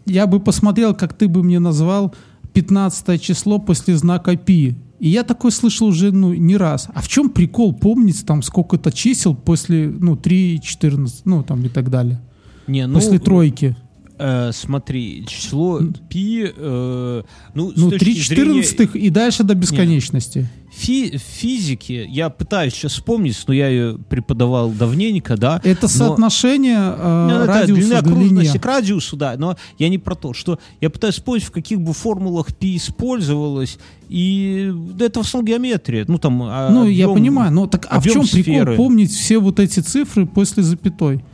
я 0.06 0.26
бы 0.26 0.38
посмотрел, 0.40 0.94
как 0.94 1.14
ты 1.14 1.28
бы 1.28 1.42
мне 1.42 1.58
назвал 1.58 2.14
15 2.52 3.18
число 3.20 3.58
после 3.58 3.96
знака 3.96 4.36
пи. 4.36 4.76
И 4.98 5.08
я 5.10 5.24
такой 5.24 5.52
слышал 5.52 5.88
уже, 5.88 6.10
ну, 6.10 6.32
не 6.32 6.56
раз. 6.56 6.88
А 6.94 7.02
в 7.02 7.08
чем 7.08 7.28
прикол 7.28 7.74
помнить 7.74 8.24
там 8.24 8.40
сколько-то 8.40 8.90
чисел 8.92 9.34
после, 9.34 9.88
ну, 9.88 10.16
3, 10.16 10.60
14, 10.62 11.26
ну, 11.26 11.42
там 11.42 11.62
и 11.64 11.68
так 11.68 11.90
далее. 11.90 12.20
Не, 12.66 12.86
ну, 12.86 12.94
после 12.94 13.18
тройки. 13.18 13.76
Э, 14.18 14.50
смотри, 14.52 15.24
число 15.28 15.80
пи, 16.08 16.50
э, 16.56 17.22
ну, 17.54 17.72
Ну, 17.76 17.90
точки 17.90 18.04
3 18.04 18.12
зрения 18.22 18.62
14 18.62 18.96
и 18.96 19.10
дальше 19.10 19.42
до 19.44 19.54
бесконечности. 19.54 20.48
фи- 20.72 21.16
физики, 21.18 22.06
я 22.08 22.28
пытаюсь 22.30 22.74
сейчас 22.74 22.92
вспомнить, 22.92 23.36
но 23.46 23.54
я 23.54 23.68
ее 23.68 23.98
преподавал 23.98 24.70
давненько, 24.70 25.36
да. 25.36 25.60
Это 25.64 25.82
но- 25.82 25.88
соотношение 25.88 26.78
э, 26.78 27.26
Ну, 27.30 27.36
это 27.36 27.46
радиуса 27.46 27.80
длина 27.80 27.98
окружности 27.98 28.58
к 28.58 28.64
радиусу, 28.66 29.16
да, 29.16 29.34
но 29.38 29.56
я 29.78 29.88
не 29.88 29.98
про 29.98 30.14
то, 30.14 30.32
что 30.34 30.58
я 30.80 30.90
пытаюсь 30.90 31.14
вспомнить, 31.14 31.44
в 31.44 31.50
каких 31.50 31.80
бы 31.80 31.92
формулах 31.92 32.54
пи 32.54 32.76
использовалось, 32.76 33.78
и 34.08 34.72
это 35.00 35.22
в 35.22 35.26
основном 35.26 35.46
геометрия, 35.46 36.04
ну 36.08 36.18
там 36.18 36.42
а, 36.42 36.70
Ну, 36.70 36.86
я 36.86 37.04
объем- 37.06 37.14
понимаю, 37.14 37.52
но 37.52 37.66
так 37.66 37.86
а 37.90 38.00
в 38.00 38.04
чем 38.04 38.22
прикол 38.26 38.42
сферы. 38.42 38.76
помнить 38.76 39.10
все 39.12 39.38
вот 39.38 39.58
эти 39.60 39.80
цифры 39.80 40.26
после 40.26 40.62
запятой? 40.62 41.24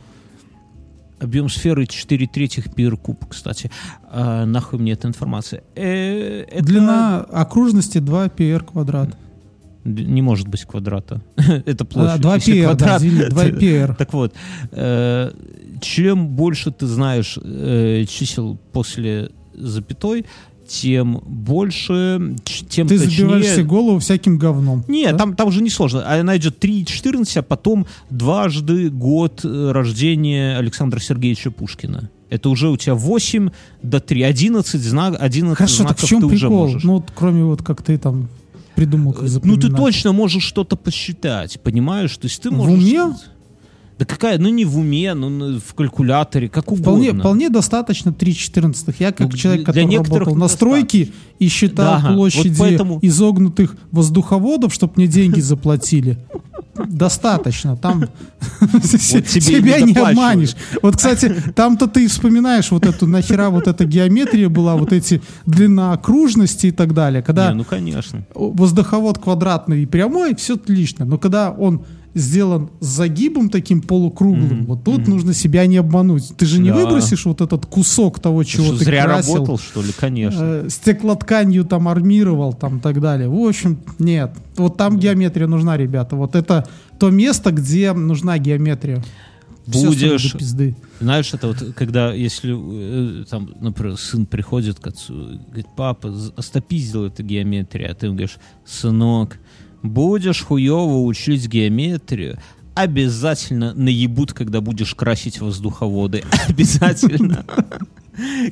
Объем 1.23 1.47
сферы 1.49 1.85
4 1.85 2.27
третьих 2.27 2.73
пир 2.73 2.97
куб, 2.97 3.25
кстати. 3.29 3.71
А, 4.09 4.45
нахуй 4.45 4.77
мне 4.79 4.91
эта 4.91 5.07
информация. 5.07 5.63
Э, 5.75 6.41
это 6.41 6.65
Длина 6.65 7.21
окружности 7.21 7.99
2 7.99 8.25
pr 8.27 8.65
квадрат. 8.65 9.17
Не 9.85 10.21
может 10.21 10.47
быть 10.49 10.63
квадрата. 10.65 11.21
это 11.65 11.85
площадь. 11.85 12.19
А, 12.19 12.21
2 12.21 12.35
Если 12.35 12.53
pr, 12.55 12.61
да, 12.61 12.67
квадрат, 12.67 13.01
извини, 13.01 13.29
2 13.29 13.43
это- 13.43 13.57
pr. 13.57 13.95
Так 13.97 14.13
вот, 14.13 14.33
э, 14.71 15.31
чем 15.81 16.27
больше 16.27 16.71
ты 16.71 16.85
знаешь 16.87 17.39
э, 17.41 18.03
чисел 18.09 18.57
после 18.73 19.31
запятой, 19.53 20.25
тем 20.73 21.21
больше, 21.25 22.35
тем 22.67 22.87
Ты 22.87 22.97
точнее... 22.97 23.17
забиваешь 23.17 23.47
себе 23.47 23.63
голову 23.63 23.99
всяким 23.99 24.39
говном. 24.39 24.83
Нет, 24.87 25.11
да? 25.11 25.17
там, 25.19 25.35
там 25.35 25.47
уже 25.49 25.61
не 25.61 25.69
сложно. 25.69 26.03
А 26.05 26.19
Она 26.19 26.35
идет 26.37 26.63
3.14, 26.63 27.39
а 27.39 27.41
потом 27.43 27.85
дважды 28.09 28.89
год 28.89 29.41
э, 29.43 29.71
рождения 29.71 30.57
Александра 30.57 30.99
Сергеевича 30.99 31.51
Пушкина. 31.51 32.09
Это 32.29 32.49
уже 32.49 32.69
у 32.69 32.77
тебя 32.77 32.95
8 32.95 33.49
до 33.83 33.99
3. 33.99 34.23
11, 34.23 34.81
знак, 34.81 35.15
11 35.19 35.55
Хорошо, 35.57 35.77
так 35.83 35.85
знаков 35.85 36.03
в 36.03 36.07
чем 36.07 36.19
ты 36.21 36.25
уже 36.25 36.47
прикол? 36.47 36.57
можешь. 36.57 36.83
Ну, 36.83 36.93
вот 36.93 37.11
кроме 37.13 37.43
вот 37.43 37.61
как 37.61 37.83
ты 37.83 37.97
там 37.99 38.29
придумал, 38.75 39.13
как 39.13 39.21
ну, 39.21 39.27
ты 39.27 39.31
запоминать. 39.33 39.75
точно 39.77 40.11
можешь 40.13 40.43
что-то 40.43 40.75
посчитать, 40.75 41.61
понимаешь? 41.61 42.17
То 42.17 42.25
есть 42.25 42.41
ты 42.41 42.49
В 42.49 42.53
можешь... 42.53 42.79
уме? 42.83 43.13
Да 44.03 44.05
какая, 44.05 44.37
ну 44.37 44.49
не 44.49 44.65
в 44.65 44.77
уме, 44.77 45.13
ну 45.13 45.59
в 45.59 45.73
калькуляторе, 45.75 46.49
как 46.49 46.69
угодно. 46.73 46.83
Вполне, 46.83 47.13
вполне 47.13 47.49
достаточно 47.49 48.11
3 48.11 48.35
14 48.35 48.95
Я 48.99 49.13
как 49.13 49.31
Ну, 49.31 49.37
человек, 49.37 49.61
для 49.63 49.65
который 49.67 49.85
некоторых 49.85 50.19
работал 50.27 50.35
на 50.35 50.47
стройке 50.49 51.09
и 51.39 51.47
считал 51.47 52.01
Да, 52.01 52.07
вот 52.09 52.15
площади 52.15 52.55
поэтому- 52.59 52.99
изогнутых 53.01 53.77
воздуховодов, 53.93 54.73
чтобы 54.73 54.93
мне 54.97 55.07
деньги 55.07 55.39
заплатили, 55.39 56.17
достаточно. 56.89 57.77
Там 57.77 58.03
и 58.83 58.87
себя 59.39 59.79
не 59.79 59.93
обманешь. 59.93 60.55
Вот, 60.81 60.97
кстати, 60.97 61.33
там-то 61.55 61.87
ты 61.87 62.09
вспоминаешь 62.09 62.71
вот 62.71 62.85
эту, 62.85 63.07
нахера 63.07 63.49
вот 63.51 63.67
эта 63.69 63.85
геометрия 63.85 64.49
была, 64.49 64.75
вот 64.75 64.91
эти 64.91 65.21
длина 65.45 65.93
окружности 65.93 66.67
и 66.67 66.71
так 66.71 66.93
далее. 66.93 67.21
Когда 67.23 67.51
Не, 67.51 67.55
ну 67.55 67.63
конечно. 67.63 68.25
воздуховод 68.35 69.17
квадратный 69.19 69.83
и 69.83 69.85
прямой, 69.85 70.35
все 70.35 70.55
отлично. 70.55 71.05
Но 71.05 71.17
когда 71.17 71.51
он 71.51 71.85
сделан 72.13 72.69
с 72.79 72.85
загибом 72.85 73.49
таким 73.49 73.81
полукруглым, 73.81 74.65
вот 74.65 74.83
тут 74.83 75.07
нужно 75.07 75.33
себя 75.33 75.65
не 75.65 75.77
обмануть. 75.77 76.33
Ты 76.37 76.45
же 76.45 76.59
не 76.59 76.69
Да. 76.69 76.75
выбросишь 76.75 77.25
вот 77.25 77.41
этот 77.41 77.65
кусок 77.65 78.19
того, 78.19 78.43
Ты 78.43 78.49
чего 78.49 78.65
что, 78.67 78.77
ты 78.79 78.85
зря 78.85 79.05
красил, 79.05 79.33
работал, 79.35 79.57
что 79.57 79.81
ли? 79.81 79.91
Конечно. 79.97 80.39
э, 80.41 80.69
стеклотканью 80.69 81.65
там 81.65 81.87
армировал, 81.87 82.53
там 82.53 82.79
так 82.79 83.01
далее. 83.01 83.29
В 83.29 83.35
общем, 83.47 83.79
нет. 83.99 84.31
Вот 84.57 84.77
там 84.77 84.99
геометрия 84.99 85.47
нужна, 85.47 85.75
ребята. 85.77 86.15
Вот 86.15 86.35
это 86.35 86.67
то 86.99 87.09
место, 87.09 87.51
где 87.51 87.93
нужна 87.93 88.37
геометрия. 88.37 89.03
Будешь 89.65 90.33
пизды. 90.33 90.75
Знаешь, 90.99 91.33
это 91.33 91.47
вот, 91.47 91.73
когда, 91.75 92.11
если, 92.13 92.53
э, 92.53 93.23
там, 93.29 93.49
например, 93.61 93.97
сын 93.97 94.25
приходит 94.25 94.77
к 94.79 94.87
отцу, 94.87 95.13
говорит, 95.47 95.67
папа, 95.77 96.11
з- 96.11 96.33
остопиздил 96.35 97.05
эту 97.05 97.23
геометрию, 97.23 97.89
а 97.89 97.93
ты 97.95 98.07
говоришь, 98.09 98.37
сынок, 98.65 99.37
будешь 99.83 100.41
хуево 100.43 101.01
учить 101.03 101.47
геометрию, 101.47 102.39
обязательно 102.73 103.73
наебут, 103.75 104.33
когда 104.33 104.59
будешь 104.61 104.95
красить 104.95 105.39
воздуховоды. 105.41 106.23
Обязательно. 106.49 107.45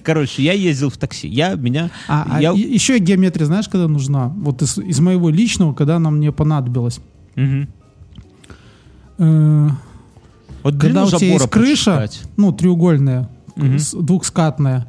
Короче, 0.04 0.44
я 0.44 0.54
ездил 0.54 0.90
в 0.90 0.98
такси. 0.98 1.28
Я, 1.28 1.56
меня... 1.56 1.90
А, 2.08 2.28
а 2.30 2.42
я- 2.42 2.52
и- 2.54 2.60
еще 2.74 3.00
геометрия, 3.00 3.46
знаешь, 3.48 3.68
когда 3.68 3.88
нужна? 3.88 4.28
Вот 4.28 4.62
из, 4.62 4.78
из 4.78 5.00
моего 5.00 5.30
личного, 5.30 5.74
когда 5.74 5.96
она 5.96 6.12
мне 6.12 6.32
понадобилась. 6.32 7.00
Э, 9.18 9.70
Вот 10.64 10.78
когда 10.78 11.06
у 11.06 11.10
тебя 11.10 11.28
есть 11.34 11.50
крыша, 11.50 11.98
посчитать. 11.98 12.22
ну, 12.38 12.52
треугольная, 12.52 13.30
с- 13.56 13.94
двухскатная, 13.94 14.88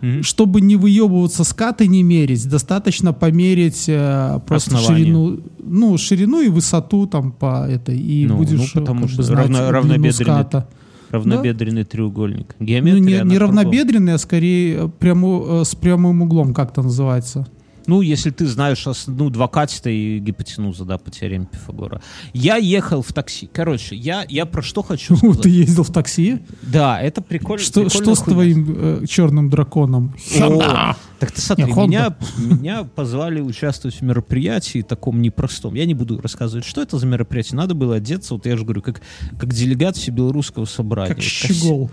Мгм. 0.00 0.22
чтобы 0.22 0.60
не 0.60 0.76
выебываться 0.76 1.44
скаты 1.44 1.86
не 1.86 2.02
мерить, 2.02 2.48
достаточно 2.48 3.12
померить 3.12 3.84
э, 3.88 4.40
просто 4.46 4.76
Основание. 4.76 5.04
ширину, 5.04 5.40
ну, 5.62 5.98
ширину 5.98 6.40
и 6.40 6.48
высоту 6.48 7.06
там 7.06 7.32
по 7.32 7.66
этой, 7.68 7.98
и 7.98 8.26
Ну, 8.26 8.36
будешь 8.38 8.72
ну, 8.74 8.80
потому 8.80 9.08
что 9.08 9.22
знать 9.22 9.48
равно- 9.48 9.70
равнобедренный 9.70 10.12
ската. 10.12 10.68
Равнобедренный 11.10 11.84
треугольник. 11.84 12.54
Ну, 12.58 12.66
Геометрия, 12.66 13.00
не, 13.02 13.14
она 13.14 13.30
не 13.30 13.36
кругом. 13.36 13.56
равнобедренный, 13.56 14.14
а 14.14 14.18
скорее 14.18 14.88
прямо, 14.88 15.60
э, 15.60 15.64
с 15.64 15.74
прямым 15.74 16.22
углом, 16.22 16.54
как 16.54 16.70
это 16.70 16.82
называется. 16.82 17.46
Ну, 17.86 18.00
если 18.00 18.30
ты 18.30 18.46
знаешь 18.46 18.84
ну, 19.06 19.30
два 19.30 19.48
катета 19.48 19.90
и 19.90 20.18
гипотенуза, 20.18 20.84
да, 20.84 20.98
по 20.98 21.10
теореме 21.10 21.46
Пифагора. 21.50 22.00
Я 22.32 22.56
ехал 22.56 23.02
в 23.02 23.12
такси. 23.12 23.48
Короче, 23.52 23.96
я, 23.96 24.24
я 24.28 24.46
про 24.46 24.62
что 24.62 24.82
хочу 24.82 25.16
сказать. 25.16 25.42
Ты 25.42 25.48
ездил 25.48 25.84
в 25.84 25.92
такси? 25.92 26.40
Да, 26.62 27.00
это 27.00 27.22
прикольно. 27.22 27.62
Что, 27.62 27.88
что 27.88 28.14
с 28.14 28.22
твоим 28.22 29.02
э, 29.02 29.06
черным 29.06 29.50
драконом? 29.50 30.14
О, 30.40 30.94
так 31.18 31.32
ты 31.32 31.40
смотри, 31.40 31.64
Не, 31.64 31.72
меня, 31.72 32.16
меня 32.38 32.84
позвали 32.84 33.40
участвовать 33.40 33.96
в 33.96 34.02
мероприятии 34.02 34.82
таком 34.82 35.20
непростом. 35.20 35.74
Я 35.74 35.86
не 35.86 35.94
буду 35.94 36.20
рассказывать, 36.20 36.64
что 36.64 36.82
это 36.82 36.98
за 36.98 37.06
мероприятие. 37.06 37.56
Надо 37.56 37.74
было 37.74 37.96
одеться, 37.96 38.34
вот 38.34 38.46
я 38.46 38.56
же 38.56 38.64
говорю, 38.64 38.82
как, 38.82 39.00
как 39.38 39.52
делегат 39.52 39.96
всебелорусского 39.96 40.64
собрания. 40.64 41.14
Как 41.14 41.18
Кос- 41.18 41.24
щегол. 41.24 41.90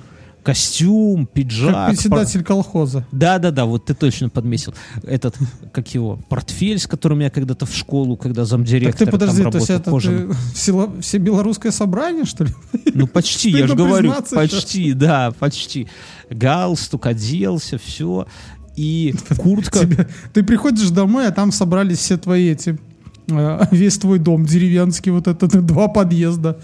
Костюм, 0.47 1.25
пиджак. 1.25 1.73
Как 1.73 1.87
председатель 1.89 2.41
колхоза. 2.41 3.05
Да, 3.11 3.37
да, 3.37 3.51
да, 3.51 3.65
вот 3.65 3.83
ты 3.83 3.93
точно 3.93 4.29
подметил. 4.29 4.73
Этот, 5.03 5.35
как 5.73 5.93
его, 5.93 6.19
портфель, 6.29 6.79
с 6.79 6.87
которым 6.87 7.19
я 7.19 7.29
когда-то 7.29 7.65
в 7.65 7.75
школу, 7.75 8.15
когда 8.15 8.43
Так 8.43 8.49
замдиректора 8.51 9.05
ты 9.07 9.11
подожди, 9.11 9.43
там 9.43 9.51
то 9.51 9.57
есть 9.57 9.69
это 9.69 9.91
ты 9.91 10.29
все, 10.53 10.93
все 11.01 11.17
белорусское 11.17 11.73
собрание, 11.73 12.23
что 12.23 12.45
ли? 12.45 12.51
Ну, 12.93 13.07
почти, 13.07 13.49
я 13.49 13.67
же 13.67 13.75
говорю, 13.75 14.13
почти, 14.31 14.93
да, 14.93 15.33
почти. 15.37 15.89
Галстук, 16.29 17.07
оделся, 17.07 17.77
все. 17.77 18.25
И 18.77 19.15
куртка. 19.37 19.79
Тебе- 19.79 20.07
ты 20.31 20.43
приходишь 20.43 20.91
домой, 20.91 21.27
а 21.27 21.31
там 21.31 21.51
собрались 21.51 21.97
все 21.97 22.17
твои 22.17 22.51
эти, 22.51 22.79
э, 23.29 23.65
весь 23.71 23.97
твой 23.97 24.19
дом 24.19 24.45
деревенский, 24.45 25.11
вот 25.11 25.27
этот, 25.27 25.65
два 25.65 25.89
подъезда. 25.89 26.57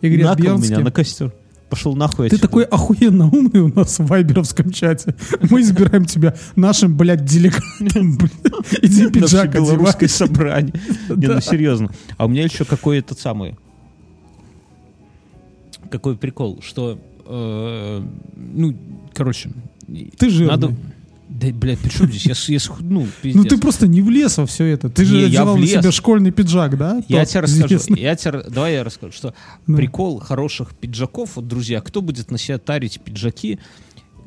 И 0.00 0.08
говорят, 0.08 0.40
на 0.40 0.56
меня, 0.56 0.80
на 0.80 0.90
костер. 0.90 1.32
Пошел 1.68 1.94
нахуй 1.94 2.30
ты 2.30 2.36
отсюда. 2.36 2.48
такой 2.48 2.64
охуенно 2.64 3.26
умный 3.26 3.60
у 3.60 3.68
нас 3.68 3.98
в 3.98 4.06
вайберовском 4.06 4.70
чате. 4.70 5.14
Мы 5.50 5.60
избираем 5.60 6.06
тебя 6.06 6.34
нашим, 6.56 6.96
блядь, 6.96 7.24
делегатом. 7.24 8.16
блядь. 8.18 8.84
Иди 8.84 9.04
на 9.04 9.10
пиджак 9.10 9.50
одевай. 9.50 9.66
белорусское 9.66 10.08
собрание. 10.08 10.72
Не, 11.10 11.26
ну 11.26 11.40
серьезно. 11.40 11.90
А 12.16 12.24
у 12.24 12.28
меня 12.28 12.44
еще 12.44 12.64
какой 12.64 12.98
этот 12.98 13.18
самый... 13.18 13.56
Какой 15.90 16.16
прикол, 16.16 16.60
что... 16.62 16.98
э, 17.26 18.02
ну, 18.34 18.76
короче... 19.14 19.50
Ты 20.18 20.30
жирный. 20.30 20.50
Надо... 20.50 20.74
Да, 21.40 21.46
блядь, 21.52 21.78
при 21.78 21.88
чем 21.90 22.06
здесь? 22.10 22.48
Я, 22.48 22.54
я 22.54 22.58
с- 22.58 22.68
ну, 22.80 23.00
Ну 23.02 23.06
пиздец. 23.22 23.46
ты 23.48 23.58
просто 23.58 23.86
не 23.86 24.02
влез 24.02 24.38
во 24.38 24.46
все 24.46 24.64
это. 24.64 24.88
Ты 24.88 25.04
же 25.04 25.14
Не, 25.16 25.24
одевал 25.26 25.56
на 25.56 25.66
себя 25.66 25.92
школьный 25.92 26.32
пиджак, 26.32 26.76
да? 26.76 27.00
Я 27.08 27.20
Тот 27.20 27.28
тебе 27.28 27.40
расскажу. 27.42 27.66
известный. 27.66 28.00
Я 28.00 28.16
тебе, 28.16 28.42
давай 28.48 28.72
я 28.74 28.82
расскажу, 28.84 29.12
что 29.12 29.34
Ну. 29.66 29.76
прикол 29.76 30.18
хороших 30.18 30.74
пиджаков, 30.74 31.36
вот, 31.36 31.46
друзья, 31.46 31.80
кто 31.80 32.02
будет 32.02 32.30
на 32.32 32.38
себя 32.38 32.58
тарить 32.58 33.00
пиджаки, 33.00 33.60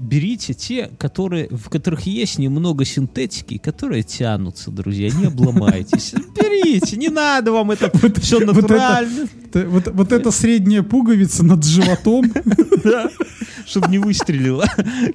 берите 0.02 0.54
те, 0.54 0.90
которые, 0.98 1.48
в 1.50 1.70
которых 1.70 2.02
есть 2.02 2.40
немного 2.40 2.86
синтетики, 2.86 3.58
которые 3.58 4.04
тянутся, 4.04 4.72
друзья, 4.72 5.10
не 5.10 5.26
обломайтесь. 5.28 6.14
Берите, 6.36 6.98
не 6.98 7.10
надо 7.10 7.52
вам 7.52 7.72
это 7.72 7.90
все 8.20 8.40
вот 8.40 8.44
это- 8.50 8.54
натурально, 8.62 9.28
Т- 9.52 9.68
Вот, 9.68 9.88
вот 9.88 10.12
эта 10.12 10.32
средняя 10.32 10.84
пуговица 10.84 11.44
над 11.44 11.64
животом. 11.64 12.32
чтобы 13.66 13.88
не 13.90 14.00
выстрелило. 14.00 14.66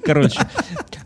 Короче, 0.03 0.39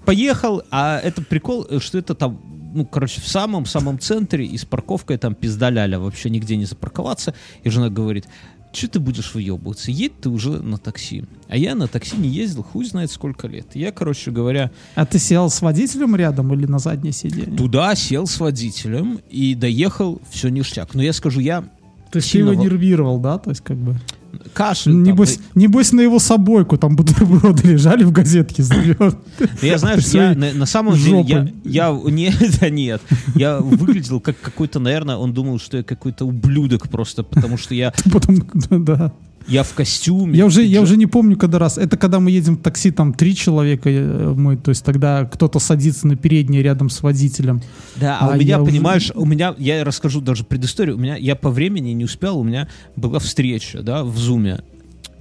поехал, 0.06 0.64
а 0.72 1.00
это 1.00 1.22
прикол, 1.22 1.68
что 1.80 1.98
это 1.98 2.16
там 2.16 2.40
ну, 2.74 2.86
короче, 2.86 3.20
в 3.20 3.28
самом-самом 3.28 4.00
центре 4.00 4.46
и 4.46 4.58
с 4.58 4.64
парковкой 4.64 5.18
там 5.18 5.36
пиздаляля, 5.36 6.00
вообще 6.00 6.30
нигде 6.30 6.56
не 6.56 6.64
запарковаться. 6.64 7.34
И 7.64 7.70
жена 7.70 7.90
говорит, 7.90 8.28
что 8.74 8.88
ты 8.88 9.00
будешь 9.00 9.34
выебываться? 9.34 9.92
Едь 9.92 10.20
ты 10.20 10.30
уже 10.30 10.62
на 10.62 10.78
такси. 10.78 11.26
А 11.48 11.58
я 11.58 11.76
на 11.76 11.88
такси 11.88 12.18
не 12.18 12.30
ездил, 12.30 12.64
хуй 12.64 12.86
знает 12.86 13.12
сколько 13.12 13.48
лет. 13.48 13.68
Я, 13.74 13.92
короче 13.92 14.32
говоря, 14.32 14.72
А 14.96 15.06
ты 15.06 15.20
сел 15.20 15.50
с 15.50 15.62
водителем 15.62 16.16
рядом 16.16 16.54
или 16.54 16.66
на 16.66 16.80
заднее 16.80 17.12
сиденье? 17.12 17.58
туда 17.58 17.96
сел 17.96 18.28
с 18.28 18.40
водителем 18.40 19.20
и 19.30 19.56
доехал, 19.56 20.22
все 20.30 20.50
ништяк. 20.50 20.94
Но 20.94 21.02
я 21.04 21.14
скажу, 21.14 21.40
я 21.40 21.62
То 22.12 22.18
есть 22.18 22.28
ты 22.28 22.38
сильно 22.38 22.52
его 22.52 22.64
нервировал, 22.64 23.20
да? 23.20 23.38
То 23.38 23.50
есть 23.50 23.62
как 23.62 23.78
бы... 23.78 23.96
кашель. 24.54 24.92
там, 24.92 25.04
Небось, 25.04 25.40
небось 25.56 25.92
на 25.92 26.02
его 26.02 26.20
собойку 26.20 26.78
там 26.78 26.96
бутерброды 26.96 27.68
лежали 27.68 28.04
в 28.04 28.12
газетке. 28.12 28.64
завернуты. 28.64 29.18
Ну, 29.40 29.48
Я, 29.62 29.78
знаешь, 29.78 30.06
я 30.08 30.34
на, 30.34 30.54
на 30.54 30.66
самом 30.66 30.96
деле, 30.96 31.24
я, 31.64 31.90
я, 31.90 32.00
не, 32.12 32.34
да 32.60 32.70
нет, 32.70 33.02
я 33.36 33.60
выглядел 33.60 34.20
как 34.20 34.40
какой-то, 34.40 34.80
наверное, 34.80 35.16
он 35.16 35.34
думал, 35.34 35.60
что 35.60 35.78
я 35.78 35.84
какой-то 35.84 36.26
ублюдок 36.26 36.90
просто, 36.90 37.24
потому 37.24 37.58
что 37.58 37.76
я, 37.76 37.94
Потом, 38.12 38.44
да. 38.86 39.12
Я 39.48 39.64
в 39.64 39.74
костюме. 39.74 40.38
Я 40.38 40.46
уже, 40.46 40.64
я 40.64 40.82
уже 40.82 40.98
не 40.98 41.06
помню, 41.08 41.38
когда 41.38 41.60
раз. 41.60 41.78
Это 41.78 41.98
когда 41.98 42.20
мы 42.20 42.32
едем 42.32 42.58
в 42.58 42.62
такси, 42.62 42.92
там 42.92 43.14
три 43.14 43.36
человека 43.36 43.90
э, 43.90 44.34
мы, 44.36 44.58
то 44.58 44.70
есть 44.70 44.84
тогда 44.84 45.26
кто-то 45.26 45.60
садится 45.60 46.08
на 46.08 46.16
переднее 46.16 46.62
рядом 46.64 46.90
с 46.90 47.02
водителем. 47.02 47.62
Да, 47.96 48.18
а, 48.20 48.28
А 48.28 48.30
у 48.32 48.34
меня, 48.36 48.44
я 48.58 48.62
уже- 48.62 48.72
понимаешь, 48.72 49.12
у 49.16 49.26
меня, 49.26 49.56
я 49.58 49.84
расскажу 49.84 50.22
даже 50.22 50.44
предысторию, 50.44 50.96
у 50.96 51.00
меня, 51.00 51.16
я 51.16 51.36
по 51.36 51.50
времени 51.50 51.92
не 51.92 52.06
успел, 52.06 52.38
у 52.38 52.44
меня 52.44 52.68
была 52.96 53.20
встреча, 53.20 53.82
да, 53.82 54.04
в 54.04 54.18
Зуме, 54.18 54.60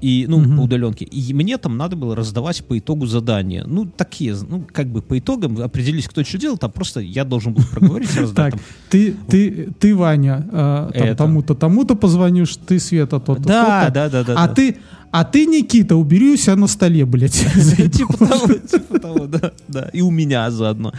и, 0.00 0.26
ну, 0.28 0.38
Мгм. 0.38 0.56
по 0.56 0.60
удаленке, 0.62 1.04
и 1.04 1.34
мне 1.34 1.58
там 1.58 1.76
надо 1.76 1.96
было 1.96 2.16
раздавать 2.16 2.64
по 2.64 2.78
итогу 2.78 3.06
задания. 3.06 3.64
Ну, 3.66 3.84
такие, 3.86 4.34
ну, 4.48 4.64
как 4.72 4.86
бы 4.88 5.02
по 5.02 5.18
итогам 5.18 5.60
определились, 5.60 6.08
кто 6.08 6.22
что 6.24 6.38
делал, 6.38 6.56
там 6.58 6.70
просто 6.70 7.00
я 7.00 7.24
должен 7.24 7.52
был 7.54 7.64
проговорить, 7.64 8.16
раздать. 8.16 8.52
Так, 8.54 8.60
ты, 8.88 9.14
ты, 9.28 9.68
ты 9.78 9.94
Ваня, 9.94 10.46
э, 10.94 11.14
тому-то, 11.16 11.54
тому-то 11.54 11.94
позвонишь, 11.94 12.56
ты 12.56 12.78
Света, 12.80 13.20
то-то, 13.20 13.42
Да, 13.42 13.90
да, 13.90 14.08
да, 14.08 14.24
да. 14.24 14.34
а 14.36 14.48
ты, 14.48 14.78
а 15.12 15.24
ты, 15.24 15.46
Никита, 15.46 15.96
убери 15.96 16.34
у 16.34 16.36
себя 16.36 16.56
на 16.56 16.68
столе, 16.68 17.04
блядь. 17.04 17.32
Типа 17.92 18.16
того, 18.16 18.52
типа 18.54 18.98
того, 19.00 19.26
да, 19.26 19.52
да. 19.66 19.90
И 19.92 20.02
у 20.02 20.10
меня 20.10 20.50
заодно. 20.50 20.92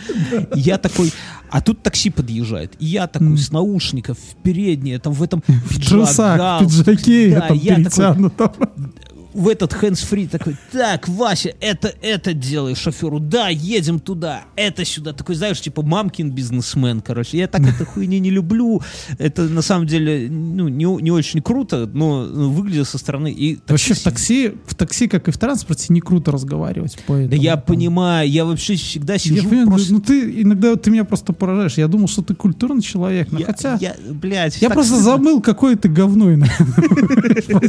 Я 0.53 0.77
такой, 0.77 1.13
а 1.49 1.61
тут 1.61 1.81
такси 1.81 2.09
подъезжает. 2.09 2.73
И 2.79 2.85
я 2.85 3.07
такой 3.07 3.37
с 3.37 3.51
наушников 3.51 4.17
в 4.17 4.35
переднее, 4.43 4.99
там 4.99 5.13
в 5.13 5.23
этом 5.23 5.41
В 5.47 5.87
трусах, 5.87 6.61
в 6.61 6.65
пиджаке, 6.65 7.31
там 7.31 7.57
я 7.57 7.75
такой, 7.75 7.75
перетянутом. 7.75 8.51
В 9.33 9.47
этот 9.47 9.73
hands-free 9.73 10.27
такой, 10.29 10.55
так, 10.71 11.07
Вася, 11.07 11.53
это, 11.59 11.93
это 12.01 12.33
делай 12.33 12.75
шоферу, 12.75 13.19
да, 13.19 13.49
едем 13.49 13.99
туда, 13.99 14.43
это 14.55 14.83
сюда. 14.85 15.13
Такой, 15.13 15.35
знаешь, 15.35 15.61
типа 15.61 15.81
мамкин 15.81 16.31
бизнесмен, 16.31 17.01
короче. 17.01 17.37
Я 17.37 17.47
так 17.47 17.61
эту 17.61 17.85
хуйню 17.85 18.19
не 18.19 18.29
люблю. 18.29 18.81
Это 19.17 19.43
на 19.43 19.61
самом 19.61 19.87
деле, 19.87 20.27
ну, 20.29 20.67
не, 20.67 20.85
не 21.01 21.11
очень 21.11 21.41
круто, 21.41 21.89
но 21.93 22.23
выглядит 22.23 22.87
со 22.87 22.97
стороны. 22.97 23.31
И 23.31 23.59
Вообще 23.67 23.93
в 23.93 23.97
такси- 23.97 24.03
такси, 24.03 24.53
в 24.65 24.75
такси, 24.75 25.07
как 25.07 25.27
и 25.27 25.31
в 25.31 25.37
транспорте, 25.37 25.87
не 25.93 26.01
круто 26.01 26.31
разговаривать. 26.31 26.95
Да 26.97 27.03
поэтому 27.07 27.41
я 27.41 27.55
там- 27.55 27.63
понимаю, 27.65 28.29
я 28.29 28.45
вообще 28.45 28.75
всегда 28.75 29.13
Я 29.13 29.19
сижу 29.19 29.47
понимаю, 29.49 29.67
просто... 29.69 29.93
ну 29.93 30.01
ты 30.01 30.41
иногда 30.41 30.75
ты 30.75 30.91
меня 30.91 31.03
просто 31.05 31.33
поражаешь. 31.33 31.77
Я 31.77 31.87
думал, 31.87 32.07
что 32.07 32.21
ты 32.21 32.33
культурный 32.35 32.81
человек, 32.81 33.31
но 33.31 33.39
я, 33.39 33.45
хотя 33.45 33.77
я, 33.79 33.95
блядь, 34.11 34.61
я 34.61 34.69
просто 34.69 34.93
стыдно. 34.95 35.03
забыл, 35.11 35.41
какое 35.41 35.75
ты 35.75 35.89
говно 35.89 36.33
иногда. 36.33 36.55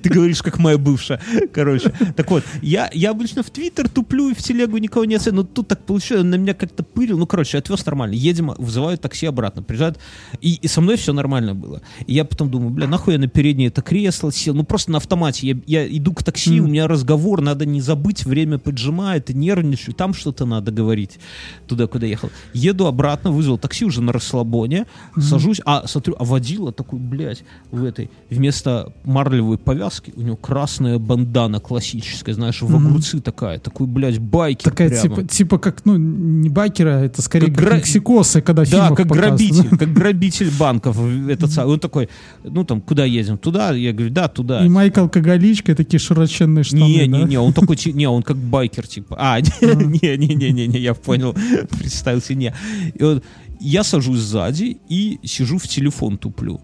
Ты 0.00 0.08
говоришь, 0.08 0.42
как 0.42 0.58
моя 0.58 0.78
бывшая. 0.78 1.09
Короче, 1.52 1.92
так 2.16 2.30
вот, 2.30 2.44
я, 2.62 2.90
я 2.92 3.10
обычно 3.10 3.42
в 3.42 3.50
Твиттер 3.50 3.88
туплю 3.88 4.30
и 4.30 4.34
в 4.34 4.38
телегу 4.42 4.76
никого 4.78 5.04
не 5.04 5.14
оценю, 5.16 5.36
но 5.36 5.42
тут 5.44 5.68
так 5.68 5.84
получилось, 5.84 6.22
он 6.22 6.30
на 6.30 6.36
меня 6.36 6.54
как-то 6.54 6.82
пырил. 6.82 7.18
Ну, 7.18 7.26
короче, 7.26 7.58
отвез 7.58 7.84
нормально. 7.86 8.14
Едем, 8.14 8.52
вызывают 8.58 9.00
такси 9.00 9.26
обратно, 9.26 9.62
приезжают, 9.62 9.98
и, 10.40 10.54
и 10.54 10.68
со 10.68 10.80
мной 10.80 10.96
все 10.96 11.12
нормально 11.12 11.54
было. 11.54 11.80
И 12.06 12.14
я 12.14 12.24
потом 12.24 12.50
думаю, 12.50 12.70
бля, 12.70 12.86
нахуй 12.86 13.14
я 13.14 13.18
на 13.18 13.28
переднее 13.28 13.68
это 13.68 13.82
кресло 13.82 14.30
сел, 14.32 14.54
ну 14.54 14.64
просто 14.64 14.90
на 14.90 14.98
автомате. 14.98 15.46
Я, 15.48 15.56
я 15.66 15.96
иду 15.96 16.12
к 16.12 16.22
такси, 16.22 16.50
Мгм. 16.60 16.64
у 16.64 16.68
меня 16.68 16.86
разговор, 16.88 17.40
надо 17.40 17.66
не 17.66 17.80
забыть, 17.80 18.24
время 18.24 18.58
поджимает, 18.58 19.30
и 19.30 19.34
нервничаю, 19.34 19.94
там 19.94 20.14
что-то 20.14 20.44
надо 20.46 20.70
говорить, 20.72 21.18
туда, 21.66 21.86
куда 21.86 22.06
ехал. 22.06 22.30
Еду 22.52 22.86
обратно, 22.86 23.30
вызвал 23.30 23.58
такси 23.58 23.84
уже 23.84 24.02
на 24.02 24.12
расслабоне, 24.12 24.86
сажусь, 25.18 25.60
а 25.64 25.86
смотрю, 25.86 26.16
а 26.18 26.24
водила 26.24 26.72
такой, 26.72 26.98
блядь, 26.98 27.44
в 27.70 27.84
этой, 27.84 28.10
вместо 28.30 28.92
марлевой 29.04 29.58
повязки 29.58 30.12
у 30.16 30.20
него 30.22 30.36
красная 30.36 30.98
бандана 31.00 31.60
классическая, 31.60 32.34
знаешь, 32.34 32.62
в 32.62 32.74
огурцы 32.76 33.20
такая, 33.20 33.58
такой, 33.58 33.86
блядь, 33.86 34.18
байки 34.18 34.62
Такая 34.64 34.88
прямо. 34.88 35.02
типа, 35.02 35.22
типа 35.24 35.58
как, 35.58 35.84
ну, 35.84 35.96
не 35.96 36.48
байкеры, 36.48 36.90
а 36.90 37.00
это 37.00 37.22
скорее 37.22 37.46
Как 37.46 37.56
гра- 37.56 37.76
мексикосы, 37.76 38.40
когда 38.40 38.64
Да, 38.64 38.90
как 38.90 39.06
грабитель, 39.08 39.68
как 39.78 39.92
грабитель 39.92 40.50
банков. 40.58 40.98
Этот 41.28 41.50
самый. 41.50 41.72
Он 41.74 41.80
такой, 41.80 42.08
ну 42.44 42.64
там, 42.64 42.80
куда 42.80 43.04
едем? 43.04 43.38
Туда? 43.38 43.72
Я 43.72 43.92
говорю, 43.92 44.12
да, 44.12 44.28
туда. 44.28 44.64
И 44.64 44.68
Майк 44.68 44.96
алкоголичка, 44.98 45.72
и 45.72 45.74
такие 45.74 45.98
широченные 45.98 46.64
штаны, 46.64 46.80
Не, 46.82 47.06
не, 47.06 47.18
да? 47.20 47.22
не, 47.24 47.38
он 47.38 47.52
такой, 47.52 47.76
не, 47.92 48.06
он 48.08 48.22
как 48.22 48.36
байкер, 48.36 48.86
типа. 48.86 49.16
А, 49.20 49.40
не, 49.40 50.16
не, 50.16 50.34
не, 50.34 50.50
не, 50.52 50.66
не, 50.66 50.78
я 50.78 50.94
понял, 50.94 51.34
представился, 51.78 52.34
не. 52.34 52.54
И 52.94 53.02
вот 53.02 53.24
я 53.60 53.84
сажусь 53.84 54.20
сзади 54.20 54.78
и 54.88 55.18
сижу 55.24 55.58
в 55.58 55.68
телефон 55.68 56.16
туплю. 56.18 56.60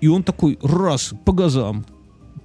И 0.00 0.08
он 0.08 0.22
такой, 0.22 0.58
раз, 0.62 1.12
по 1.24 1.32
газам, 1.32 1.84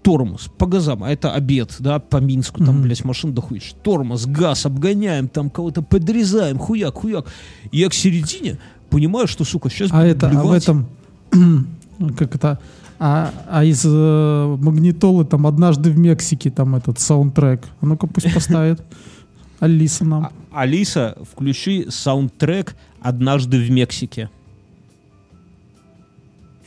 тормоз, 0.01 0.49
по 0.57 0.65
газам, 0.65 1.03
а 1.03 1.11
это 1.11 1.33
обед, 1.33 1.75
да, 1.79 1.99
по 1.99 2.17
Минску, 2.17 2.63
там, 2.63 2.75
Мгм. 2.75 2.83
блядь, 2.83 3.03
машин 3.03 3.33
дохуешь, 3.33 3.73
тормоз, 3.83 4.25
газ, 4.25 4.65
обгоняем, 4.65 5.27
там 5.27 5.49
кого-то 5.49 5.81
подрезаем, 5.81 6.57
хуяк, 6.57 6.95
хуяк. 6.95 7.27
И 7.71 7.79
я 7.79 7.89
к 7.89 7.93
середине 7.93 8.57
понимаю, 8.89 9.27
что, 9.27 9.43
сука, 9.43 9.69
сейчас 9.69 9.89
А 9.91 10.05
это, 10.05 10.29
а 10.29 10.43
в 10.43 10.51
этом, 10.51 10.87
как 12.17 12.35
это, 12.35 12.59
а, 12.99 13.31
а 13.49 13.63
из 13.63 13.83
э, 13.85 14.57
магнитолы 14.59 15.25
там 15.25 15.45
однажды 15.45 15.91
в 15.91 15.99
Мексике 15.99 16.49
там 16.49 16.75
этот 16.75 16.99
саундтрек. 16.99 17.63
А 17.81 17.85
ну-ка 17.85 18.07
пусть 18.07 18.33
поставит. 18.33 18.81
Алиса 19.59 20.05
нам. 20.05 20.25
А- 20.51 20.61
Алиса, 20.61 21.17
включи 21.31 21.87
саундтрек 21.89 22.75
«Однажды 23.01 23.59
в 23.59 23.69
Мексике». 23.69 24.29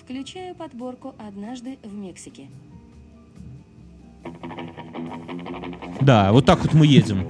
Включаю 0.02 0.54
подборку 0.54 1.14
«Однажды 1.18 1.78
в 1.84 1.94
Мексике». 1.94 2.48
Да, 6.00 6.32
вот 6.32 6.46
так 6.46 6.62
вот 6.62 6.72
мы 6.74 6.86
едем. 6.86 7.28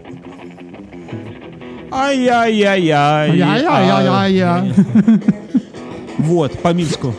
Ай-яй-яй-яй. 1.90 3.40
Ай-яй-яй-яй-яй. 3.40 4.72
Вот, 6.18 6.60
по 6.60 6.72
Минску. 6.72 7.14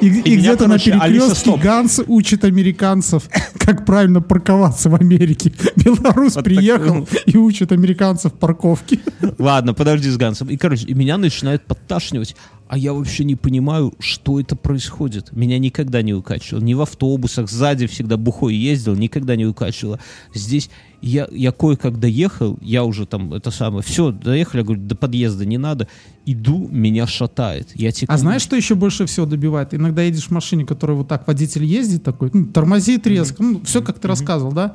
И, 0.00 0.06
и 0.06 0.10
меня, 0.10 0.38
где-то 0.38 0.68
на 0.68 0.78
перекрестке. 0.78 1.56
Ганс 1.56 2.00
учит 2.06 2.44
американцев, 2.44 3.24
как 3.58 3.84
правильно 3.84 4.20
парковаться 4.20 4.88
в 4.90 4.94
Америке. 4.94 5.52
Белорус 5.76 6.36
Вот 6.36 6.44
приехал 6.44 7.06
так. 7.06 7.22
и 7.26 7.36
учит 7.36 7.72
американцев 7.72 8.32
парковки. 8.32 9.00
Ладно, 9.38 9.74
подожди 9.74 10.08
с 10.08 10.16
Гансом. 10.16 10.48
И, 10.48 10.56
короче, 10.56 10.86
и 10.86 10.94
меня 10.94 11.18
начинает 11.18 11.64
подташнивать, 11.66 12.36
а 12.68 12.76
я 12.76 12.92
вообще 12.92 13.24
не 13.24 13.34
понимаю, 13.34 13.94
что 13.98 14.38
это 14.38 14.54
происходит. 14.54 15.32
Меня 15.32 15.58
никогда 15.58 16.02
не 16.02 16.12
укачивало. 16.12 16.62
Ни 16.62 16.74
в 16.74 16.82
автобусах, 16.82 17.50
сзади 17.50 17.86
всегда 17.86 18.16
бухой 18.16 18.54
ездил, 18.54 18.94
никогда 18.94 19.36
не 19.36 19.46
укачивало. 19.46 19.98
Здесь 20.34 20.68
я, 21.00 21.28
я 21.30 21.50
кое-как 21.52 21.98
доехал, 21.98 22.58
я 22.60 22.84
уже 22.84 23.06
там, 23.06 23.32
это 23.32 23.50
самое, 23.50 23.82
все, 23.82 24.10
доехали, 24.10 24.60
я 24.60 24.64
говорю, 24.64 24.82
до 24.82 24.96
подъезда 24.96 25.46
не 25.46 25.56
надо. 25.56 25.88
Иду, 26.26 26.68
меня 26.70 27.06
шатает. 27.06 27.70
Я 27.74 27.90
теку. 27.90 28.12
А 28.12 28.18
знаешь, 28.18 28.42
что 28.42 28.54
еще 28.54 28.74
больше 28.74 29.06
всего 29.06 29.24
добивает? 29.24 29.72
Иногда 29.72 30.02
едешь 30.02 30.26
в 30.26 30.30
машине, 30.30 30.66
которая 30.66 30.96
вот 30.96 31.08
так 31.08 31.26
водитель 31.26 31.64
ездит 31.64 32.02
такой, 32.02 32.30
ну, 32.34 32.46
тормозит 32.46 33.06
резко, 33.06 33.42
ну, 33.42 33.62
все 33.64 33.80
как 33.80 33.98
ты 33.98 34.08
рассказывал, 34.08 34.52
да? 34.52 34.74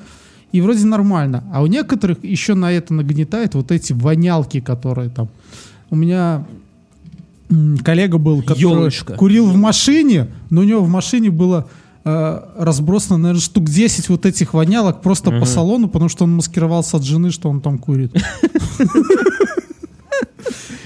И 0.52 0.62
вроде 0.62 0.86
нормально. 0.86 1.44
А 1.54 1.62
у 1.62 1.68
некоторых 1.68 2.24
еще 2.24 2.54
на 2.54 2.72
это 2.72 2.94
нагнетает 2.94 3.54
вот 3.54 3.72
эти 3.72 3.94
вонялки, 3.94 4.60
которые 4.62 5.10
там. 5.10 5.30
У 5.89 5.96
меня 5.96 6.46
коллега 7.84 8.18
был, 8.18 8.41
который 8.41 8.60
Ёлочка. 8.62 9.14
курил 9.16 9.46
в 9.48 9.56
машине, 9.56 10.28
но 10.50 10.62
у 10.62 10.64
него 10.64 10.82
в 10.84 10.89
машине 10.89 11.30
было 11.30 11.68
э, 12.06 12.39
разбросано, 12.58 13.18
наверное, 13.18 13.41
штук 13.41 13.66
10 13.70 14.10
вот 14.10 14.26
этих 14.26 14.54
вонялок 14.54 15.02
просто 15.02 15.32
по 15.32 15.46
салону, 15.46 15.88
потому 15.88 16.10
что 16.10 16.24
он 16.26 16.36
маскировался 16.36 16.98
от 16.98 17.04
жены, 17.04 17.32
что 17.32 17.50
он 17.50 17.62
там 17.62 17.78
курит. 17.78 18.12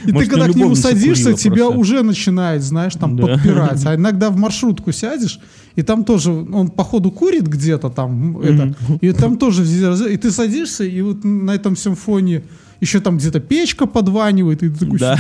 И 0.06 0.12
Может, 0.14 0.30
ты 0.30 0.36
когда 0.36 0.52
к 0.54 0.56
нему 0.56 0.74
садишься, 0.76 1.34
тебя 1.34 1.66
просто. 1.66 1.80
уже 1.80 2.02
начинает, 2.02 2.64
знаешь, 2.64 2.94
там 2.94 3.18
Да. 3.18 3.28
подпирать. 3.28 3.86
А 3.86 3.96
иногда 3.96 4.30
в 4.30 4.38
маршрутку 4.38 4.94
сядешь, 4.94 5.40
и 5.76 5.82
там 5.82 6.06
тоже, 6.06 6.32
он 6.32 6.70
походу 6.70 7.12
курит 7.12 7.46
где-то 7.48 7.90
там, 7.90 8.40
это, 8.40 8.74
и 9.02 9.12
там 9.12 9.38
тоже, 9.38 9.66
и 9.66 10.18
ты 10.18 10.32
садишься, 10.32 10.86
и 10.86 11.02
вот 11.02 11.26
на 11.26 11.52
этом 11.52 11.76
всем 11.76 11.96
фоне 11.96 12.44
еще 12.82 13.00
там 13.00 13.18
где-то 13.18 13.40
печка 13.40 13.86
подванивает, 13.86 14.64
и 14.64 14.70
ты 14.70 14.80
такой 14.80 15.00
Да. 15.00 15.18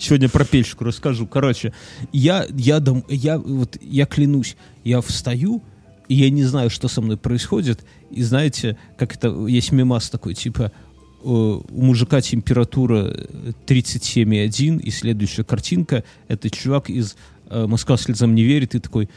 Сегодня 0.00 0.28
про 0.28 0.44
печку 0.44 0.84
расскажу. 0.84 1.26
Короче, 1.26 1.72
я, 2.12 2.46
я, 2.56 2.80
дом, 2.80 3.04
я, 3.08 3.38
вот, 3.38 3.76
я 3.80 4.06
клянусь, 4.06 4.56
я 4.84 5.00
встаю, 5.00 5.62
и 6.08 6.14
я 6.14 6.30
не 6.30 6.44
знаю, 6.44 6.70
что 6.70 6.88
со 6.88 7.00
мной 7.00 7.16
происходит. 7.16 7.84
И 8.10 8.22
знаете, 8.22 8.76
как 8.96 9.16
это, 9.16 9.46
есть 9.46 9.72
мемас 9.72 10.08
такой, 10.08 10.34
типа, 10.34 10.72
у 11.22 11.62
мужика 11.70 12.20
температура 12.20 13.12
э, 13.12 13.52
37,1, 13.66 14.80
и 14.80 14.90
следующая 14.90 15.42
картинка, 15.42 16.04
это 16.28 16.50
чувак 16.50 16.88
из 16.88 17.16
э, 17.48 17.66
«Москва 17.66 17.96
слезам 17.96 18.34
не 18.34 18.44
верит», 18.44 18.76
и 18.76 18.78
такой, 18.78 19.08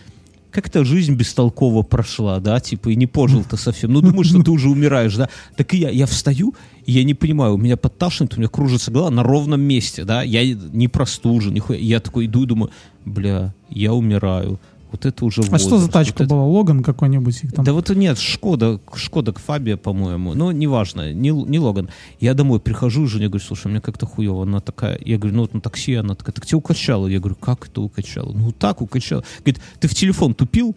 как-то 0.51 0.83
жизнь 0.83 1.13
бестолково 1.13 1.83
прошла, 1.83 2.39
да, 2.39 2.59
типа, 2.59 2.89
и 2.89 2.95
не 2.95 3.07
пожил-то 3.07 3.57
совсем. 3.57 3.93
Ну, 3.93 4.01
думаешь, 4.01 4.27
что 4.27 4.41
ты 4.41 4.51
уже 4.51 4.69
умираешь, 4.69 5.15
да. 5.15 5.29
Так 5.55 5.73
и 5.73 5.77
я, 5.77 5.89
я 5.89 6.05
встаю, 6.05 6.55
и 6.85 6.91
я 6.91 7.03
не 7.03 7.13
понимаю, 7.13 7.53
у 7.53 7.57
меня 7.57 7.77
подташнит, 7.77 8.33
у 8.35 8.37
меня 8.37 8.49
кружится 8.49 8.91
голова 8.91 9.11
на 9.11 9.23
ровном 9.23 9.61
месте, 9.61 10.05
да, 10.05 10.23
я 10.23 10.43
не 10.53 10.87
простужен, 10.87 11.53
нихуя. 11.53 11.77
Я 11.77 11.99
такой 11.99 12.25
иду 12.25 12.43
и 12.43 12.47
думаю, 12.47 12.71
бля, 13.05 13.53
я 13.69 13.93
умираю. 13.93 14.59
Вот 14.91 15.05
это 15.05 15.23
уже 15.25 15.41
А 15.41 15.59
что 15.59 15.69
за 15.69 15.69
возраст, 15.75 15.91
тачка 15.93 16.13
вот 16.19 16.21
это- 16.25 16.29
была? 16.35 16.45
Логан 16.45 16.81
какой-нибудь? 16.83 17.43
их 17.43 17.53
там? 17.53 17.63
да 17.63 17.73
вот 17.73 17.89
нет, 17.91 18.17
Шкода, 18.17 18.79
Шкода 18.95 19.33
Фабия, 19.33 19.77
по-моему. 19.77 20.33
Ну, 20.33 20.51
неважно, 20.51 21.13
не, 21.13 21.29
не 21.29 21.59
Логан. 21.59 21.89
Я 22.19 22.33
домой 22.33 22.59
прихожу, 22.59 23.05
жене 23.05 23.27
говорю, 23.27 23.45
слушай, 23.45 23.67
мне 23.67 23.81
как-то 23.81 24.05
хуево. 24.05 24.43
Она 24.43 24.59
такая, 24.61 24.99
я 25.05 25.17
говорю, 25.17 25.35
ну 25.35 25.41
вот 25.43 25.53
на 25.53 25.61
такси, 25.61 25.93
она 25.93 26.15
такая, 26.15 26.33
так 26.33 26.45
тебя 26.45 26.57
укачало. 26.57 27.07
Я 27.07 27.19
говорю, 27.19 27.35
как 27.35 27.67
это 27.67 27.81
укачало? 27.81 28.33
Ну, 28.33 28.51
так 28.51 28.81
укачало. 28.81 29.23
Говорит, 29.39 29.61
ты 29.79 29.87
в 29.87 29.93
телефон 29.93 30.33
тупил? 30.33 30.75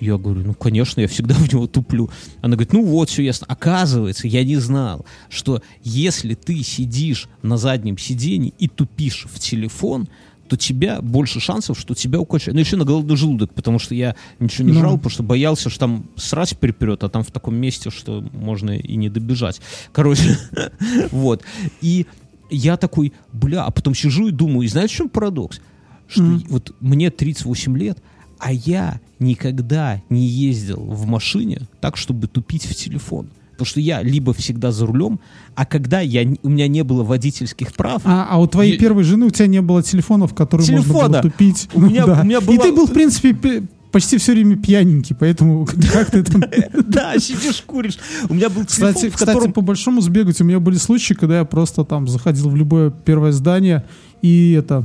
Я 0.00 0.16
говорю, 0.18 0.42
ну, 0.44 0.54
конечно, 0.54 1.00
я 1.00 1.06
всегда 1.08 1.34
в 1.38 1.52
него 1.52 1.66
туплю. 1.66 2.10
Она 2.40 2.56
говорит, 2.56 2.72
ну 2.72 2.84
вот, 2.84 3.10
все 3.10 3.22
ясно. 3.22 3.46
Оказывается, 3.48 4.26
я 4.26 4.44
не 4.44 4.56
знал, 4.56 5.04
что 5.28 5.62
если 5.82 6.34
ты 6.34 6.62
сидишь 6.62 7.28
на 7.42 7.56
заднем 7.56 7.98
сиденье 7.98 8.52
и 8.58 8.66
тупишь 8.68 9.26
в 9.30 9.38
телефон, 9.38 10.08
то 10.48 10.56
тебя 10.56 11.00
больше 11.02 11.40
шансов, 11.40 11.78
что 11.78 11.94
тебя 11.94 12.20
укачают. 12.20 12.54
Ну, 12.54 12.60
еще 12.60 12.76
на 12.76 12.84
голодный 12.84 13.16
желудок, 13.16 13.52
потому 13.54 13.78
что 13.78 13.94
я 13.94 14.14
ничего 14.38 14.66
не 14.68 14.72
Ну. 14.74 14.80
жрал, 14.80 14.96
потому 14.96 15.10
что 15.10 15.22
боялся, 15.22 15.70
что 15.70 15.80
там 15.80 16.06
срать 16.16 16.58
приперет, 16.58 17.04
а 17.04 17.08
там 17.08 17.22
в 17.22 17.30
таком 17.30 17.56
месте, 17.56 17.90
что 17.90 18.24
можно 18.32 18.70
и 18.70 18.96
не 18.96 19.08
добежать. 19.08 19.60
Короче, 19.92 20.38
вот. 21.10 21.42
И 21.80 22.06
я 22.50 22.76
такой, 22.76 23.12
бля, 23.32 23.64
а 23.64 23.70
потом 23.70 23.94
сижу 23.94 24.28
и 24.28 24.30
думаю, 24.30 24.62
и 24.62 24.68
знаешь, 24.68 24.90
в 24.90 24.94
чем 24.94 25.08
парадокс? 25.08 25.60
Что 26.08 26.22
Мгм. 26.22 26.44
вот 26.48 26.74
мне 26.80 27.10
38 27.10 27.76
лет, 27.76 27.98
а 28.38 28.52
я 28.52 29.00
никогда 29.18 30.02
не 30.10 30.26
ездил 30.26 30.80
в 30.80 31.06
машине 31.06 31.62
так, 31.80 31.96
чтобы 31.96 32.28
тупить 32.28 32.64
в 32.66 32.74
телефон. 32.74 33.28
Потому 33.56 33.66
что 33.66 33.80
я 33.80 34.02
либо 34.02 34.34
всегда 34.34 34.70
за 34.70 34.84
рулем, 34.86 35.18
а 35.54 35.64
когда 35.64 36.00
я, 36.00 36.28
у 36.42 36.48
меня 36.48 36.68
не 36.68 36.84
было 36.84 37.02
водительских 37.02 37.72
прав, 37.72 38.02
А, 38.04 38.26
а 38.30 38.38
у 38.40 38.46
твоей 38.46 38.74
Я- 38.74 38.78
первой 38.78 39.02
жены 39.02 39.26
у 39.26 39.30
тебя 39.30 39.46
не 39.46 39.62
было 39.62 39.82
телефонов, 39.82 40.34
которые 40.34 40.70
можно 40.70 40.92
было 40.92 41.02
Телефона. 41.04 41.22
тупить. 41.22 41.68
У 41.72 41.80
меня- 41.80 42.04
Да. 42.04 42.20
у 42.20 42.24
меня 42.24 42.38
И 42.38 42.40
была- 42.42 42.62
ты 42.62 42.72
был, 42.72 42.86
в 42.86 42.92
принципе, 42.92 43.32
пе- 43.32 43.62
почти 43.92 44.18
все 44.18 44.32
время 44.32 44.56
пьяненький, 44.56 45.16
поэтому 45.18 45.66
как 45.92 46.10
ты 46.10 46.22
там... 46.22 46.42
да, 46.86 47.18
сидишь, 47.18 47.62
куришь. 47.66 47.98
У 48.28 48.34
меня 48.34 48.50
был 48.50 48.66
телефон, 48.66 49.10
Кстати, 49.10 49.48
по 49.50 49.62
большому 49.62 50.02
сбегать, 50.02 50.38
у 50.42 50.44
меня 50.44 50.60
были 50.60 50.76
случаи, 50.76 51.14
когда 51.14 51.38
я 51.38 51.44
просто 51.46 51.84
там 51.84 52.06
заходил 52.06 52.50
в 52.50 52.56
любое 52.56 52.90
первое 52.90 53.32
здание 53.32 53.84
и 54.20 54.52
это... 54.52 54.84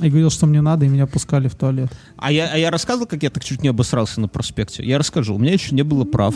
И 0.00 0.08
говорил, 0.08 0.30
что 0.30 0.46
мне 0.46 0.60
надо, 0.60 0.86
и 0.86 0.88
меня 0.88 1.06
пускали 1.06 1.46
в 1.46 1.54
туалет. 1.54 1.88
А 2.16 2.32
я, 2.32 2.50
а 2.52 2.58
я 2.58 2.70
рассказывал, 2.70 3.06
как 3.06 3.22
я 3.22 3.30
так 3.30 3.44
чуть 3.44 3.62
не 3.62 3.68
обосрался 3.68 4.20
на 4.20 4.26
проспекте? 4.26 4.82
Я 4.82 4.98
расскажу. 4.98 5.36
У 5.36 5.38
меня 5.38 5.52
еще 5.52 5.74
не 5.74 5.82
было 5.82 6.04
прав. 6.04 6.34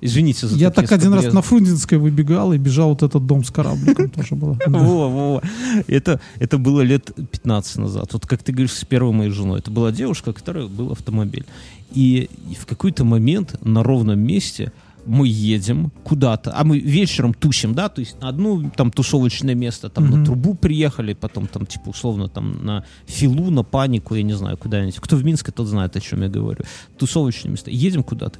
Извините 0.00 0.46
за 0.46 0.56
Я 0.56 0.70
так 0.70 0.90
один 0.92 1.12
раз 1.12 1.32
на 1.32 1.42
Фрунзенской 1.42 1.98
выбегал 1.98 2.52
и 2.52 2.58
бежал 2.58 2.90
вот 2.90 3.02
этот 3.02 3.26
дом 3.26 3.44
с 3.44 3.50
корабликом 3.50 4.08
тоже 4.10 4.34
было. 4.34 4.56
Во, 4.66 5.08
во. 5.08 5.42
Это, 5.86 6.20
это 6.38 6.58
было 6.58 6.80
лет 6.80 7.10
15 7.14 7.78
назад. 7.78 8.12
Вот 8.12 8.26
как 8.26 8.42
ты 8.42 8.52
говоришь, 8.52 8.72
с 8.72 8.84
первой 8.84 9.12
моей 9.12 9.30
женой. 9.30 9.60
Это 9.60 9.70
была 9.70 9.90
девушка, 9.90 10.32
которая 10.32 10.66
был 10.66 10.92
автомобиль. 10.92 11.44
И 11.92 12.30
в 12.60 12.66
какой-то 12.66 13.04
момент 13.04 13.56
на 13.64 13.82
ровном 13.82 14.18
месте 14.18 14.72
мы 15.06 15.26
едем 15.28 15.90
куда-то, 16.04 16.52
а 16.56 16.64
мы 16.64 16.78
вечером 16.78 17.34
тусим, 17.34 17.74
да, 17.74 17.88
то 17.88 18.00
есть 18.00 18.20
на 18.20 18.28
одно 18.28 18.70
там 18.76 18.90
тусовочное 18.90 19.54
место, 19.54 19.88
там 19.88 20.10
на 20.10 20.16
Мгм. 20.16 20.24
трубу 20.24 20.54
приехали, 20.54 21.14
потом 21.14 21.46
там 21.46 21.66
типа 21.66 21.88
условно 21.88 22.28
там 22.28 22.64
на 22.64 22.84
филу, 23.06 23.50
на 23.50 23.62
панику, 23.64 24.14
я 24.14 24.22
не 24.22 24.34
знаю, 24.34 24.56
куда-нибудь. 24.56 24.96
Кто 25.00 25.16
в 25.16 25.24
Минске, 25.24 25.50
тот 25.52 25.66
знает, 25.66 25.96
о 25.96 26.00
чем 26.00 26.22
я 26.22 26.28
говорю. 26.28 26.64
Тусовочные 26.98 27.50
места. 27.52 27.70
Едем 27.70 28.02
куда-то. 28.02 28.38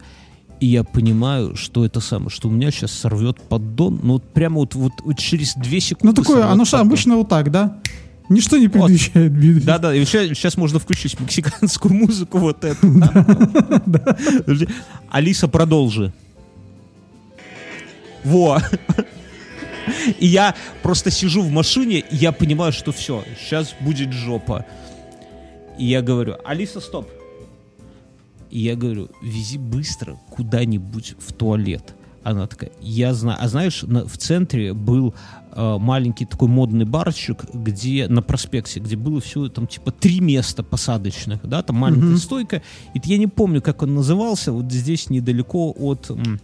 И 0.60 0.66
я 0.66 0.84
понимаю, 0.84 1.56
что 1.56 1.84
это 1.84 1.98
самое, 2.00 2.30
что 2.30 2.46
у 2.48 2.52
меня 2.52 2.70
сейчас 2.70 2.92
сорвет 2.92 3.40
поддон, 3.40 3.98
ну 4.02 4.12
вот 4.14 4.32
прямо 4.32 4.58
вот, 4.60 4.76
вот, 4.76 4.92
вот 5.04 5.18
через 5.18 5.54
две 5.54 5.80
секунды. 5.80 6.16
Ну 6.16 6.22
такое, 6.22 6.46
оно 6.46 6.64
же 6.64 6.76
обычно 6.76 7.16
вот 7.16 7.28
так, 7.28 7.50
да? 7.50 7.78
Ничто 8.28 8.56
не 8.56 8.68
предвещает 8.68 9.32
беды. 9.32 9.60
Да-да, 9.62 9.92
и 9.94 10.04
сейчас, 10.04 10.28
сейчас 10.28 10.56
можно 10.56 10.78
включить 10.78 11.18
мексиканскую 11.18 11.92
музыку 11.92 12.38
вот 12.38 12.64
эту. 12.64 12.86
Алиса, 15.10 15.48
продолжи. 15.48 16.12
Во. 18.24 18.58
И 20.20 20.26
я 20.26 20.54
просто 20.82 21.10
сижу 21.10 21.42
в 21.42 21.50
машине, 21.50 21.98
и 21.98 22.16
я 22.16 22.30
понимаю, 22.32 22.72
что 22.72 22.92
все, 22.92 23.24
сейчас 23.38 23.74
будет 23.80 24.12
жопа. 24.12 24.64
И 25.78 25.84
я 25.86 26.02
говорю, 26.02 26.36
Алиса, 26.44 26.80
стоп. 26.80 27.08
И 28.50 28.60
я 28.60 28.76
говорю, 28.76 29.08
вези 29.22 29.58
быстро 29.58 30.18
куда-нибудь 30.30 31.14
в 31.18 31.32
туалет. 31.32 31.94
Она 32.22 32.46
такая, 32.46 32.70
я 32.80 33.12
знаю. 33.14 33.38
А 33.40 33.48
знаешь, 33.48 33.82
на- 33.82 34.06
в 34.06 34.16
центре 34.16 34.72
был 34.74 35.14
э, 35.54 35.76
маленький 35.80 36.24
такой 36.26 36.46
модный 36.48 36.84
барчик, 36.84 37.44
где 37.52 38.06
на 38.06 38.22
проспекте, 38.22 38.78
где 38.78 38.94
было 38.94 39.20
все 39.20 39.48
там 39.48 39.66
типа 39.66 39.90
три 39.90 40.20
места 40.20 40.62
посадочных, 40.62 41.40
да, 41.42 41.62
там 41.64 41.76
маленькая 41.76 42.04
Мгм. 42.10 42.18
стойка. 42.18 42.62
И 42.94 43.00
я 43.04 43.18
не 43.18 43.26
помню, 43.26 43.60
как 43.60 43.82
он 43.82 43.94
назывался, 43.94 44.52
вот 44.52 44.70
здесь 44.70 45.10
недалеко 45.10 45.74
от 45.76 46.10
м, 46.10 46.38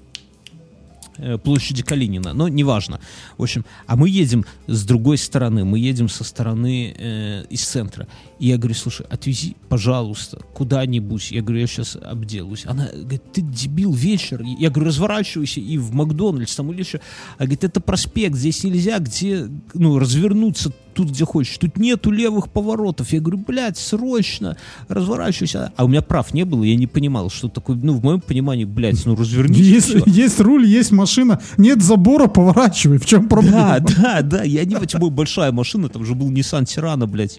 площади 1.43 1.83
Калинина, 1.83 2.33
но 2.33 2.49
неважно. 2.49 3.01
В 3.37 3.43
общем, 3.43 3.65
а 3.87 3.97
мы 3.97 4.09
едем 4.09 4.45
с 4.67 4.85
другой 4.85 5.19
стороны, 5.19 5.65
мы 5.65 5.79
едем 5.79 6.09
со 6.09 6.25
стороны 6.25 6.95
э, 6.97 7.45
из 7.51 7.65
центра. 7.65 8.07
И 8.39 8.49
я 8.49 8.57
говорю, 8.57 8.75
слушай, 8.75 9.07
отвези, 9.11 9.57
пожалуйста, 9.69 10.41
куда-нибудь. 10.55 11.31
Я 11.31 11.43
говорю, 11.43 11.61
я 11.61 11.67
сейчас 11.67 11.97
обделаюсь. 11.97 12.67
Она 12.67 12.89
говорит, 12.93 13.33
ты 13.33 13.41
дебил, 13.41 13.93
вечер. 13.93 14.43
Я 14.43 14.71
говорю, 14.71 14.89
разворачивайся 14.89 15.61
и 15.61 15.77
в 15.79 15.93
Макдональдс 15.93 16.55
там 16.55 16.73
или 16.73 16.81
еще. 16.81 17.01
Она 17.37 17.47
говорит, 17.47 17.65
это 17.65 17.81
проспект, 17.81 18.37
здесь 18.37 18.63
нельзя, 18.65 18.99
где, 18.99 19.49
ну, 19.75 19.99
развернуться 19.99 20.73
тут, 20.99 21.11
где 21.11 21.25
хочешь. 21.25 21.57
Тут 21.59 21.77
нету 21.79 22.11
левых 22.11 22.49
поворотов. 22.51 23.13
Я 23.13 23.21
говорю, 23.21 23.39
блядь, 23.47 23.79
срочно 23.79 24.57
разворачивайся. 24.89 25.73
А 25.77 25.85
у 25.85 25.89
меня 25.89 26.03
прав 26.03 26.35
не 26.35 26.45
было, 26.45 26.65
я 26.65 26.75
не 26.75 26.87
понимал, 26.89 27.31
что 27.31 27.49
такое, 27.49 27.77
ну, 27.77 27.93
в 27.95 28.03
моем 28.03 28.21
понимании, 28.21 28.65
блядь, 28.65 29.07
ну, 29.07 29.15
развернись. 29.15 29.59
и 29.61 29.63
Есть, 29.63 29.95
есть 30.07 30.41
руль, 30.41 30.67
есть 30.67 30.91
машина, 30.91 31.41
нет 31.57 31.83
забора, 31.83 32.27
поворачивай. 32.27 32.99
В 32.99 33.07
чем 33.07 33.23
Да, 33.23 33.29
проблема? 33.29 33.79
да, 33.97 34.23
да, 34.23 34.43
я 34.43 34.65
не 34.65 34.75
более 34.75 35.11
большая 35.11 35.53
машина, 35.53 35.89
там 35.89 36.05
же 36.05 36.15
был 36.15 36.31
Nissan 36.33 36.65
Тирана, 36.65 37.07
блядь, 37.07 37.39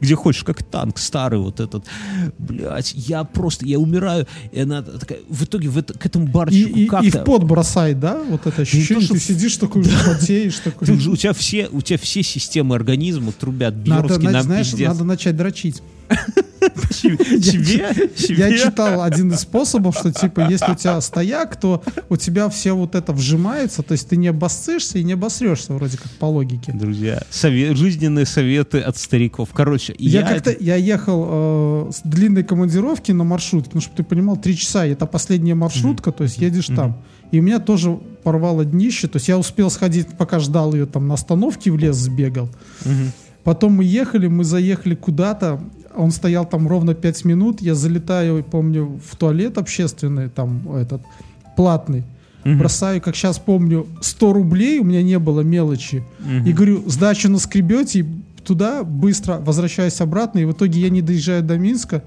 где 0.00 0.14
хочешь, 0.14 0.44
как 0.44 0.62
танк 0.62 0.98
старый 0.98 1.40
вот 1.40 1.58
этот, 1.58 1.84
блядь, 2.38 2.92
я 2.94 3.24
просто, 3.24 3.66
я 3.66 3.78
умираю, 3.80 4.26
и 4.52 4.60
она 4.60 4.82
такая, 4.82 5.18
в 5.28 5.42
итоге 5.44 5.68
в 5.68 5.78
это- 5.78 5.94
к 5.98 6.06
этому 6.06 6.26
И, 6.26 6.30
барчику 6.30 6.78
и- 6.78 6.84
и 6.84 6.86
как-то... 6.86 7.20
в 7.20 7.24
пот 7.24 7.42
бросает, 7.44 7.98
да? 7.98 8.22
Вот 8.28 8.46
это 8.46 8.62
ощущение, 8.62 9.04
что 9.04 9.14
ты 9.14 9.20
сидишь 9.20 9.56
такой, 9.56 9.80
уже 9.82 9.96
потеешь, 10.04 10.58
такой. 10.58 10.86
Ты 10.86 10.92
у 11.10 11.16
тебя 11.16 11.32
все, 11.32 11.68
у 11.72 11.80
тебя 11.80 11.98
все 11.98 12.22
системы 12.22 12.76
организма 12.92 13.32
трубят, 13.32 13.74
Надо, 13.86 14.08
Бьернский 14.08 14.28
на- 14.28 14.42
знаешь, 14.42 14.70
пиздец. 14.70 14.88
надо 14.88 15.04
начать 15.04 15.36
дрочить. 15.36 15.82
Я 18.28 18.58
читал 18.58 19.02
один 19.02 19.32
из 19.32 19.40
способов, 19.40 19.96
что 19.98 20.12
типа, 20.12 20.48
если 20.48 20.72
у 20.72 20.74
тебя 20.74 21.00
стояк, 21.00 21.56
то 21.56 21.82
у 22.08 22.16
тебя 22.16 22.48
все 22.48 22.72
вот 22.72 22.94
это 22.94 23.12
вжимается, 23.12 23.82
то 23.82 23.92
есть 23.92 24.08
ты 24.08 24.16
не 24.16 24.28
обоссышься 24.28 24.98
и 24.98 25.04
не 25.04 25.14
обосрешься, 25.14 25.72
вроде 25.74 25.98
как 25.98 26.10
по 26.12 26.26
логике. 26.26 26.72
Друзья, 26.72 27.22
жизненные 27.32 28.26
советы 28.26 28.80
от 28.80 28.96
стариков. 28.96 29.50
Короче, 29.52 29.94
Я, 29.98 30.22
как-то, 30.22 30.54
я 30.58 30.76
ехал 30.76 31.88
э, 31.88 31.90
с 31.92 32.00
длинной 32.04 32.44
командировки 32.44 33.12
на 33.12 33.24
маршрутке, 33.24 33.70
ну, 33.74 33.80
чтобы 33.80 33.96
ты 33.96 34.02
понимал, 34.02 34.36
три 34.36 34.56
часа, 34.56 34.86
это 34.86 35.06
последняя 35.06 35.54
маршрутка, 35.54 36.12
то 36.12 36.24
есть 36.24 36.38
едешь 36.38 36.66
там. 36.66 36.96
И 37.30 37.40
у 37.40 37.42
меня 37.42 37.58
тоже 37.60 37.98
порвало 38.22 38.64
днище, 38.64 39.08
то 39.08 39.16
есть 39.16 39.28
я 39.28 39.38
успел 39.38 39.70
сходить, 39.70 40.06
пока 40.18 40.38
ждал 40.38 40.74
ее 40.74 40.86
там 40.86 41.08
на 41.08 41.14
остановке, 41.14 41.70
в 41.70 41.78
лес 41.78 41.96
сбегал. 41.96 42.48
Потом 43.44 43.72
мы 43.72 43.84
ехали, 43.84 44.28
мы 44.28 44.44
заехали 44.44 44.94
куда-то, 44.94 45.60
он 45.96 46.10
стоял 46.10 46.44
там 46.44 46.66
ровно 46.68 46.94
5 46.94 47.24
минут, 47.24 47.60
я 47.62 47.74
залетаю, 47.74 48.42
помню, 48.44 49.00
в 49.04 49.16
туалет 49.16 49.58
общественный, 49.58 50.28
там 50.28 50.76
этот, 50.76 51.02
платный. 51.56 52.04
бросаю, 52.44 53.00
как 53.00 53.14
сейчас 53.16 53.38
помню, 53.38 53.86
100 54.00 54.32
рублей, 54.32 54.78
у 54.80 54.84
меня 54.84 55.02
не 55.02 55.18
было 55.18 55.42
мелочи, 55.42 56.02
и 56.46 56.52
говорю, 56.52 56.82
сдачу 56.88 57.28
наскребете, 57.30 58.04
туда 58.44 58.82
быстро 58.82 59.38
возвращаюсь 59.38 60.00
обратно, 60.00 60.40
и 60.40 60.44
в 60.44 60.52
итоге 60.52 60.80
я 60.80 60.90
не 60.90 61.02
доезжаю 61.02 61.42
до 61.44 61.56
Минска, 61.58 62.02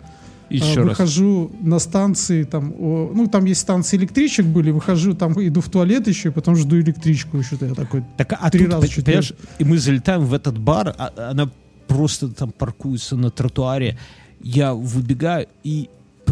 Еще 0.49 0.81
а, 0.81 0.83
раз. 0.83 0.89
выхожу 0.89 1.51
на 1.61 1.79
станции, 1.79 2.43
там, 2.43 2.73
о, 2.77 3.11
ну, 3.15 3.27
там 3.27 3.45
есть 3.45 3.61
станции 3.61 3.95
электричек 3.97 4.45
были, 4.45 4.71
выхожу, 4.71 5.13
там, 5.13 5.33
иду 5.37 5.61
в 5.61 5.69
туалет 5.69 6.07
еще, 6.07 6.29
и 6.29 6.31
потом 6.31 6.55
жду 6.57 6.77
электричку 6.79 7.37
еще. 7.37 7.57
Я 7.61 7.73
такой, 7.73 8.03
Так, 8.17 8.33
а 8.39 8.49
Три 8.51 8.65
тут, 8.65 8.73
раза 8.73 8.87
чуть 8.89 9.05
понимаешь, 9.05 9.33
и 9.57 9.63
мы 9.63 9.77
залетаем 9.77 10.25
в 10.25 10.33
этот 10.33 10.57
бар, 10.59 10.93
а- 10.97 11.29
она 11.31 11.49
просто 11.95 12.27
там 12.29 12.51
паркуется 12.51 13.15
на 13.15 13.29
тротуаре. 13.29 13.97
Я 14.41 14.73
выбегаю, 14.73 15.47
и... 15.63 15.89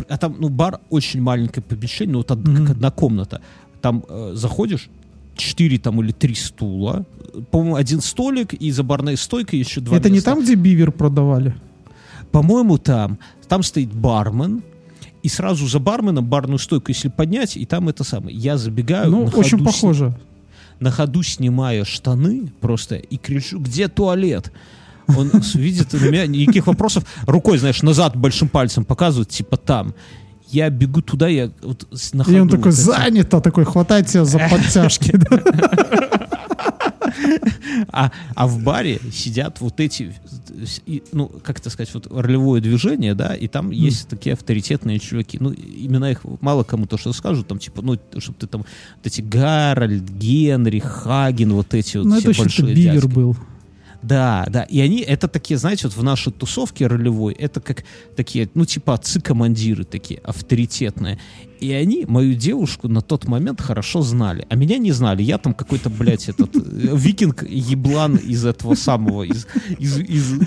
А 0.10 0.18
там, 0.18 0.36
ну, 0.40 0.50
бар 0.50 0.80
очень 0.90 1.22
маленькое 1.22 1.64
помещение, 1.64 2.14
ну, 2.14 2.20
вот 2.28 2.32
Мгм. 2.32 2.58
как 2.66 2.70
одна 2.76 2.92
комната. 2.92 3.42
Там 3.82 4.04
э, 4.10 4.32
заходишь, 4.36 4.90
четыре 5.36 5.78
там 5.78 6.02
или 6.02 6.12
три 6.12 6.36
стула, 6.36 7.06
по-моему, 7.52 7.76
один 7.76 8.02
столик 8.02 8.54
и 8.54 8.72
за 8.72 8.84
барной 8.84 9.18
стойкой 9.18 9.60
еще 9.60 9.82
два 9.82 9.98
это 9.98 10.10
не 10.10 10.16
места. 10.16 10.32
там, 10.32 10.44
где 10.44 10.56
бивер 10.56 10.92
продавали? 10.92 11.56
По-моему, 12.32 12.78
там. 12.78 13.18
Там 13.48 13.64
стоит 13.64 13.94
бармен, 13.94 14.64
и 15.22 15.30
сразу 15.30 15.68
за 15.68 15.80
барменом 15.80 16.26
барную 16.26 16.60
стойку, 16.60 16.90
если 16.92 17.10
поднять, 17.10 17.56
и 17.58 17.66
там 17.66 17.88
это 17.90 18.04
самое. 18.04 18.36
Я 18.36 18.58
забегаю, 18.58 19.12
Ну, 19.12 19.26
на 19.26 19.32
очень 19.38 19.58
ходу 19.60 19.70
с- 19.72 19.74
похоже. 19.76 20.18
на 20.80 20.92
ходу 20.92 21.24
снимаю 21.24 21.86
штаны 21.86 22.52
просто 22.62 22.96
и 22.96 23.18
кричу, 23.18 23.60
где 23.60 23.88
туалет? 23.88 24.52
Он 25.08 25.30
видит 25.56 25.94
на 25.94 25.98
меня, 26.10 26.28
никаких 26.28 26.68
вопросов, 26.68 27.04
рукой, 27.26 27.58
знаешь, 27.58 27.82
назад 27.82 28.16
большим 28.16 28.48
пальцем 28.50 28.86
показывает, 28.86 29.30
типа 29.30 29.58
там. 29.58 29.94
Я 30.50 30.70
бегу 30.70 31.02
туда, 31.02 31.28
я 31.30 31.50
вот 31.64 31.88
на 32.14 32.22
И 32.22 32.40
он 32.40 32.48
ходу 32.48 32.58
такой 32.58 32.72
вот 32.72 32.80
это- 32.80 32.82
занято, 32.82 33.42
такой 33.42 33.66
хватает 33.66 34.08
тебя 34.08 34.24
за 34.26 34.40
подтяжки. 34.40 35.14
А, 37.92 38.12
а 38.36 38.48
в 38.48 38.62
баре 38.64 39.00
сидят 39.12 39.60
вот 39.62 39.80
эти, 39.80 40.14
ну, 41.12 41.28
как 41.44 41.60
это 41.60 41.70
сказать, 41.70 41.94
вот 41.94 42.08
ролевое 42.10 42.62
движение, 42.62 43.14
да, 43.14 43.36
и 43.36 43.48
там 43.48 43.72
есть 43.72 44.08
такие 44.08 44.34
авторитетные 44.34 45.00
чуваки. 45.00 45.38
Ну, 45.40 45.54
имена 45.54 46.12
их 46.12 46.22
мало 46.42 46.64
кому 46.64 46.86
то, 46.88 46.98
что 46.98 47.14
скажут, 47.14 47.48
там, 47.48 47.60
типа, 47.60 47.82
ну, 47.82 47.98
чтобы 48.18 48.38
ты 48.40 48.48
там, 48.48 48.62
вот 48.62 49.06
эти 49.06 49.22
Гарольд, 49.22 50.10
Генри, 50.10 50.80
Хаген, 50.80 51.54
вот 51.54 51.74
эти 51.74 51.98
вот 51.98 52.08
Ну, 52.08 52.20
все 52.20 52.34
большие 52.34 52.74
дядьки. 52.76 53.06
был. 53.08 53.36
Да, 54.04 54.46
да. 54.50 54.64
И 54.64 54.80
они, 54.82 55.00
это 55.00 55.28
такие, 55.28 55.58
знаете, 55.58 55.88
вот 55.88 55.96
в 55.96 56.04
нашей 56.04 56.32
тусовке 56.32 56.88
ролевой, 56.88 57.34
это 57.34 57.62
как 57.62 57.84
такие, 58.16 58.50
ну, 58.54 58.66
типа 58.66 58.96
отцы-командиры 58.96 59.86
такие, 59.86 60.20
авторитетные. 60.20 61.20
И 61.62 61.72
они 61.72 62.06
мою 62.06 62.34
девушку 62.34 62.90
на 62.90 63.02
тот 63.02 63.26
момент 63.28 63.62
хорошо 63.62 64.02
знали. 64.02 64.46
А 64.50 64.56
меня 64.56 64.78
не 64.78 64.92
знали. 64.92 65.24
Я 65.24 65.38
там 65.38 65.54
какой-то, 65.54 65.90
блядь, 65.90 66.28
этот 66.28 66.56
э, 66.56 66.60
викинг 66.60 67.44
еблан 67.44 68.18
из 68.18 68.46
этого 68.46 68.76
самого, 68.76 69.24
из, 69.24 69.48
из, 69.80 70.00
из 70.00 70.40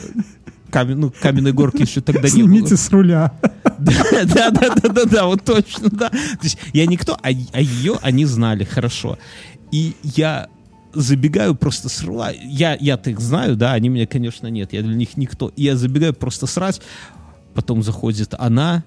камен- 0.70 0.96
ну, 0.96 1.12
каменной 1.22 1.52
горки 1.52 1.82
еще 1.82 2.02
тогда 2.02 2.28
не 2.28 2.42
было. 2.42 2.52
Снимите 2.52 2.76
с 2.76 2.90
руля. 2.90 3.32
Да, 3.78 3.92
да, 4.12 4.50
да, 4.50 4.74
да, 4.74 4.88
да, 4.88 5.04
да, 5.04 5.26
вот 5.26 5.42
точно, 5.44 5.88
да. 5.90 6.10
То 6.10 6.42
есть 6.42 6.58
я 6.74 6.86
никто, 6.86 7.14
а, 7.14 7.28
а 7.52 7.60
ее 7.60 7.98
они 8.02 8.26
знали 8.26 8.64
хорошо. 8.64 9.18
И 9.72 9.94
я 10.02 10.48
забегаю 11.00 11.54
просто 11.54 11.88
срать. 11.88 12.38
Я, 12.42 12.76
я-то 12.80 13.10
их 13.10 13.20
знаю, 13.20 13.56
да, 13.56 13.72
они 13.72 13.88
меня, 13.88 14.06
конечно, 14.06 14.46
нет. 14.48 14.72
Я 14.72 14.82
для 14.82 14.94
них 14.94 15.16
никто. 15.16 15.52
И 15.56 15.64
я 15.64 15.76
забегаю 15.76 16.14
просто 16.14 16.46
срать. 16.46 16.80
Потом 17.54 17.82
заходит 17.82 18.34
она, 18.38 18.84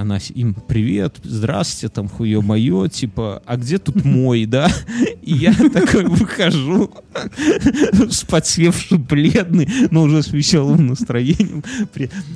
она 0.00 0.18
им 0.34 0.54
привет, 0.54 1.16
здрасте, 1.22 1.88
там 1.88 2.08
хуе 2.08 2.40
мое, 2.40 2.88
типа, 2.88 3.42
а 3.46 3.56
где 3.56 3.78
тут 3.78 4.04
мой, 4.04 4.44
да? 4.44 4.70
И 5.22 5.34
я 5.34 5.54
такой 5.72 6.04
выхожу, 6.04 6.90
с 8.10 8.22
подсевший, 8.24 8.98
бледный, 8.98 9.68
но 9.90 10.02
уже 10.02 10.22
с 10.22 10.32
веселым 10.32 10.88
настроением. 10.88 11.64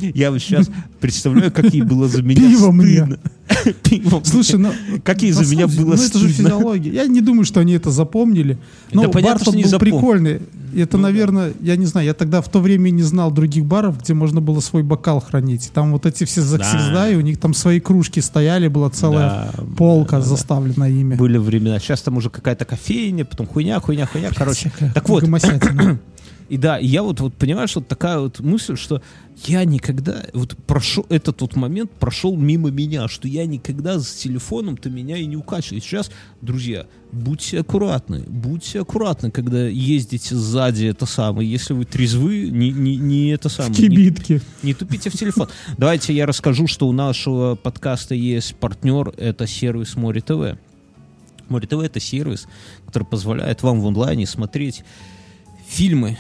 Я 0.00 0.30
вот 0.30 0.40
сейчас 0.40 0.70
представляю, 1.00 1.52
как 1.52 1.72
ей 1.72 1.82
было 1.82 2.08
за 2.08 2.22
меня 2.22 2.40
Пиво 2.40 2.72
мне. 2.72 2.96
стыдно. 2.96 3.18
Пиво 3.82 4.22
Слушай, 4.24 4.58
мне. 4.58 4.72
ну... 4.88 5.00
как 5.02 5.22
ей 5.22 5.32
за 5.32 5.44
меня 5.44 5.66
было 5.66 5.96
ну, 5.96 6.02
это 6.02 6.18
же 6.18 6.28
физиология. 6.28 6.92
Я 6.92 7.06
не 7.06 7.20
думаю, 7.20 7.44
что 7.44 7.60
они 7.60 7.74
это 7.74 7.90
запомнили. 7.90 8.58
Но 8.92 9.02
Да 9.02 9.08
понятно, 9.08 9.52
бар 9.52 9.62
был 9.62 9.78
прикольный. 9.78 10.40
Это, 10.74 10.96
Ну 10.96 11.02
наверное, 11.02 11.52
я 11.60 11.76
не 11.76 11.86
знаю, 11.86 12.06
я 12.06 12.14
тогда 12.14 12.40
в 12.40 12.48
то 12.48 12.60
время 12.60 12.90
не 12.90 13.02
знал 13.02 13.32
других 13.32 13.64
баров, 13.64 14.00
где 14.00 14.14
можно 14.14 14.40
было 14.40 14.60
свой 14.60 14.82
бокал 14.82 15.20
хранить. 15.20 15.70
Там 15.74 15.92
вот 15.92 16.06
эти 16.06 16.24
все 16.24 16.42
завсегда, 16.42 17.10
и 17.10 17.16
у 17.16 17.20
них 17.20 17.38
там 17.38 17.49
свои 17.54 17.80
кружки 17.80 18.20
стояли, 18.20 18.68
была 18.68 18.90
целая 18.90 19.50
Да, 19.56 19.64
полка 19.76 20.16
да, 20.16 20.22
заставлена 20.22 20.88
ими. 20.88 21.14
Были 21.14 21.38
времена. 21.38 21.78
Сейчас 21.78 22.02
там 22.02 22.16
уже 22.16 22.30
какая-то 22.30 22.64
кофейня, 22.64 23.24
потом 23.24 23.46
хуйня, 23.46 23.80
хуйня, 23.80 24.06
хуйня. 24.06 24.30
Короче, 24.34 24.70
Всякая 24.70 24.92
так 24.92 25.08
вот. 25.08 25.24
И 26.50 26.56
да, 26.56 26.80
и 26.80 26.86
я 26.86 27.04
вот, 27.04 27.20
вот 27.20 27.34
понимаешь, 27.34 27.76
вот 27.76 27.86
такая 27.86 28.18
вот 28.18 28.40
мысль, 28.40 28.76
что 28.76 29.00
я 29.46 29.64
никогда, 29.64 30.24
вот 30.32 30.56
прошел, 30.66 31.06
этот 31.08 31.40
вот 31.42 31.54
момент 31.54 31.92
прошел 31.92 32.36
мимо 32.36 32.70
меня, 32.70 33.06
что 33.06 33.28
я 33.28 33.46
никогда 33.46 34.00
с 34.00 34.12
телефоном-то 34.14 34.90
меня 34.90 35.16
и 35.16 35.26
не 35.26 35.36
укачиваю. 35.36 35.80
Сейчас, 35.80 36.10
друзья, 36.42 36.86
будьте 37.12 37.60
аккуратны, 37.60 38.24
будьте 38.26 38.80
аккуратны, 38.80 39.30
когда 39.30 39.68
ездите 39.68 40.34
сзади, 40.34 40.86
это 40.86 41.06
самое. 41.06 41.48
Если 41.48 41.72
вы 41.72 41.84
трезвы, 41.84 42.50
не, 42.50 42.72
не, 42.72 42.96
не 42.96 43.28
это 43.28 43.48
самое. 43.48 43.72
не- 43.72 43.88
Кибитки. 43.88 44.42
не 44.64 44.74
тупите 44.74 45.08
в 45.08 45.12
телефон. 45.12 45.48
Давайте 45.78 46.12
я 46.12 46.26
расскажу, 46.26 46.66
что 46.66 46.88
у 46.88 46.92
нашего 46.92 47.54
подкаста 47.54 48.16
есть 48.16 48.56
партнер, 48.56 49.14
это 49.16 49.46
сервис 49.46 49.94
Море 49.94 50.20
ТВ. 50.20 50.58
Море 51.48 51.68
ТВ 51.68 51.74
это 51.74 52.00
сервис, 52.00 52.48
который 52.86 53.04
позволяет 53.04 53.62
вам 53.62 53.80
в 53.80 53.86
онлайне 53.86 54.26
смотреть 54.26 54.82
фильмы, 55.68 56.18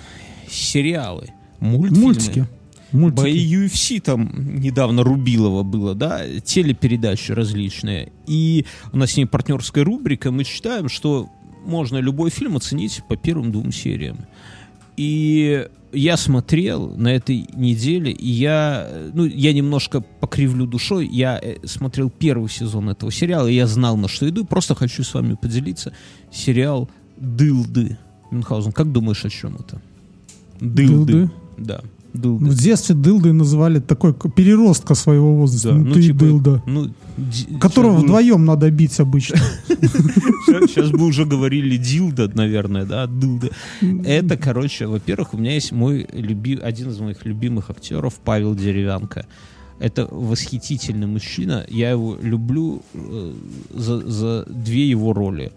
сериалы, 0.50 1.28
мультфильмы. 1.60 2.04
Мультики. 2.04 2.46
Мультики. 2.92 3.54
UFC 3.54 4.00
там 4.00 4.60
недавно 4.60 5.04
Рубилова 5.04 5.62
было, 5.62 5.94
да, 5.94 6.22
телепередачи 6.40 7.32
различные. 7.32 8.12
И 8.26 8.66
у 8.92 8.96
нас 8.96 9.12
с 9.12 9.16
ней 9.16 9.26
партнерская 9.26 9.84
рубрика. 9.84 10.30
Мы 10.32 10.44
считаем, 10.44 10.88
что 10.88 11.28
можно 11.64 11.98
любой 11.98 12.30
фильм 12.30 12.56
оценить 12.56 13.02
по 13.08 13.16
первым 13.16 13.52
двум 13.52 13.70
сериям. 13.70 14.26
И 14.96 15.68
я 15.92 16.16
смотрел 16.16 16.88
на 16.96 17.08
этой 17.08 17.46
неделе, 17.54 18.12
и 18.12 18.28
я, 18.28 18.88
ну, 19.12 19.24
я 19.24 19.52
немножко 19.52 20.00
покривлю 20.00 20.66
душой, 20.66 21.08
я 21.08 21.38
э, 21.42 21.56
смотрел 21.64 22.10
первый 22.10 22.48
сезон 22.48 22.90
этого 22.90 23.10
сериала, 23.10 23.46
и 23.46 23.54
я 23.54 23.66
знал, 23.66 23.96
на 23.96 24.08
что 24.08 24.28
иду, 24.28 24.44
просто 24.44 24.74
хочу 24.74 25.02
с 25.02 25.14
вами 25.14 25.36
поделиться. 25.40 25.92
Сериал 26.30 26.88
«Дылды». 27.16 27.98
Мюнхгаузен, 28.30 28.72
как 28.72 28.92
думаешь, 28.92 29.24
о 29.24 29.30
чем 29.30 29.56
это? 29.56 29.80
Дылды? 30.60 31.30
Да, 31.58 31.82
«Дылды». 32.12 32.44
Ну, 32.44 32.50
в 32.50 32.54
детстве 32.54 32.94
дылдой 32.94 33.32
называли 33.32 33.78
такой 33.78 34.14
переростка 34.14 34.94
своего 34.94 35.34
возраста. 35.36 35.72
Да, 35.72 35.74
ну, 35.76 35.92
ты 35.92 36.02
типа, 36.02 36.18
дылда. 36.18 36.62
Ну, 36.66 36.92
Которого 37.60 37.96
бы- 37.96 38.02
вдвоем 38.02 38.44
надо 38.44 38.70
бить 38.70 38.98
обычно. 38.98 39.38
Сейчас 39.68 40.90
бы 40.90 41.04
уже 41.04 41.24
говорили 41.24 41.76
дилда, 41.76 42.30
наверное, 42.34 42.84
да, 42.84 43.06
дилда. 43.06 43.50
Это, 44.04 44.36
короче, 44.36 44.86
во-первых, 44.86 45.34
у 45.34 45.38
меня 45.38 45.54
есть 45.54 45.72
мой 45.72 46.06
люби... 46.12 46.56
один 46.56 46.90
из 46.90 46.98
моих 46.98 47.24
любимых 47.24 47.70
актеров 47.70 48.14
Павел 48.24 48.54
Деревянко. 48.54 49.26
Это 49.78 50.06
восхитительный 50.10 51.06
мужчина. 51.06 51.64
Я 51.68 51.90
его 51.90 52.16
люблю 52.20 52.82
э, 52.92 53.32
за, 53.72 54.00
за 54.10 54.44
две 54.46 54.88
его 54.88 55.12
роли. 55.12 55.52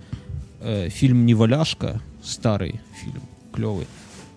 Э, 0.62 0.88
фильм 0.90 1.26
«Неваляшка», 1.26 2.00
старый 2.24 2.80
фильм, 3.02 3.22
клевый, 3.52 3.86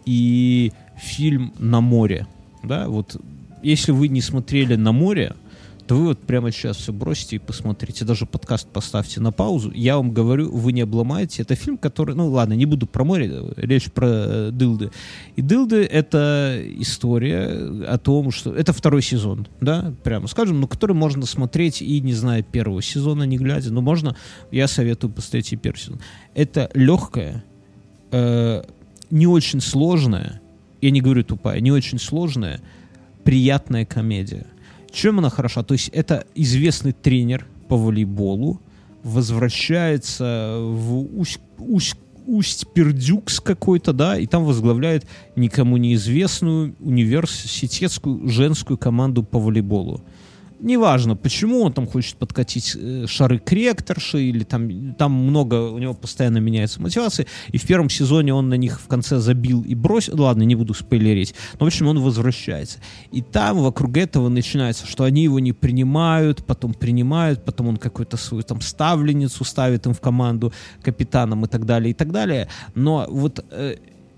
и 0.06 0.72
фильм 0.96 1.52
«На 1.58 1.80
море». 1.80 2.26
Да, 2.62 2.88
вот 2.88 3.20
если 3.62 3.92
вы 3.92 4.08
не 4.08 4.22
смотрели 4.22 4.76
«На 4.76 4.92
море», 4.92 5.34
то 5.86 5.94
вы 5.94 6.06
вот 6.06 6.18
прямо 6.18 6.50
сейчас 6.50 6.78
все 6.78 6.92
бросите 6.92 7.36
и 7.36 7.38
посмотрите. 7.38 8.04
Даже 8.04 8.26
подкаст 8.26 8.68
поставьте 8.68 9.20
на 9.20 9.30
паузу. 9.30 9.70
Я 9.72 9.96
вам 9.96 10.10
говорю, 10.10 10.50
вы 10.50 10.72
не 10.72 10.80
обломаете. 10.80 11.42
Это 11.42 11.54
фильм, 11.54 11.78
который... 11.78 12.14
Ну, 12.16 12.28
ладно, 12.28 12.54
не 12.54 12.66
буду 12.66 12.86
про 12.86 13.04
море, 13.04 13.32
речь 13.56 13.90
про 13.92 14.06
э, 14.08 14.50
дылды. 14.50 14.90
И 15.36 15.42
дылды— 15.42 15.84
это 15.90 16.60
история 16.78 17.86
о 17.86 17.98
том, 17.98 18.32
что... 18.32 18.52
Это 18.52 18.72
второй 18.72 19.02
сезон, 19.02 19.46
да, 19.60 19.94
прямо 20.02 20.26
скажем, 20.26 20.60
но 20.60 20.66
который 20.66 20.96
можно 20.96 21.24
смотреть 21.24 21.82
и 21.82 22.00
не 22.00 22.14
зная 22.14 22.42
первого 22.42 22.82
сезона, 22.82 23.22
не 23.22 23.38
глядя. 23.38 23.72
Но 23.72 23.80
можно... 23.80 24.16
Я 24.50 24.66
советую 24.66 25.12
посмотреть 25.12 25.52
и 25.52 25.56
первый 25.56 25.78
сезон. 25.78 26.00
Это 26.34 26.68
легкая, 26.74 27.44
э, 28.10 28.64
не 29.10 29.26
очень 29.26 29.60
сложная, 29.60 30.40
я 30.80 30.90
не 30.90 31.00
говорю 31.00 31.24
тупая, 31.24 31.60
не 31.60 31.72
очень 31.72 31.98
сложная, 31.98 32.60
приятная 33.24 33.84
комедия. 33.84 34.46
Чем 34.92 35.18
она 35.18 35.30
хороша? 35.30 35.62
То 35.62 35.74
есть 35.74 35.88
это 35.88 36.24
известный 36.34 36.92
тренер 36.92 37.46
по 37.68 37.76
волейболу, 37.76 38.60
возвращается 39.02 40.58
в 40.60 41.18
Усть, 41.18 41.40
Усть, 41.58 41.96
Усть-Пердюкс 42.26 43.40
какой-то, 43.40 43.92
да, 43.92 44.18
и 44.18 44.26
там 44.26 44.44
возглавляет 44.44 45.06
никому 45.36 45.76
неизвестную 45.76 46.74
университетскую 46.80 48.28
женскую 48.28 48.76
команду 48.76 49.22
по 49.22 49.38
волейболу. 49.38 50.02
Неважно, 50.60 51.16
почему 51.16 51.62
он 51.62 51.72
там 51.72 51.86
хочет 51.86 52.16
подкатить 52.16 52.76
э, 52.76 53.06
шары 53.06 53.38
к 53.38 53.52
ректорше, 53.52 54.22
или 54.22 54.44
там, 54.44 54.94
там 54.94 55.12
много, 55.12 55.70
у 55.70 55.78
него 55.78 55.94
постоянно 55.94 56.38
меняется 56.38 56.80
мотивация, 56.80 57.26
и 57.48 57.58
в 57.58 57.66
первом 57.66 57.90
сезоне 57.90 58.34
он 58.34 58.48
на 58.48 58.54
них 58.54 58.80
в 58.80 58.86
конце 58.86 59.18
забил 59.18 59.62
и 59.62 59.74
бросил, 59.74 60.20
ладно, 60.20 60.42
не 60.42 60.54
буду 60.54 60.74
спойлерить, 60.74 61.34
но, 61.58 61.66
в 61.66 61.68
общем, 61.68 61.86
он 61.88 62.00
возвращается. 62.00 62.78
И 63.12 63.22
там 63.22 63.58
вокруг 63.58 63.96
этого 63.96 64.28
начинается, 64.28 64.86
что 64.86 65.04
они 65.04 65.24
его 65.24 65.38
не 65.38 65.52
принимают, 65.52 66.44
потом 66.44 66.74
принимают, 66.74 67.44
потом 67.44 67.68
он 67.68 67.76
какую-то 67.76 68.16
свою 68.16 68.42
там 68.42 68.60
ставленницу 68.60 69.44
ставит 69.44 69.86
им 69.86 69.94
в 69.94 70.00
команду 70.00 70.52
капитаном 70.82 71.44
и 71.44 71.48
так 71.48 71.66
далее, 71.66 71.90
и 71.90 71.94
так 71.94 72.12
далее. 72.12 72.48
Но 72.74 73.06
вот 73.08 73.44
э, 73.50 73.76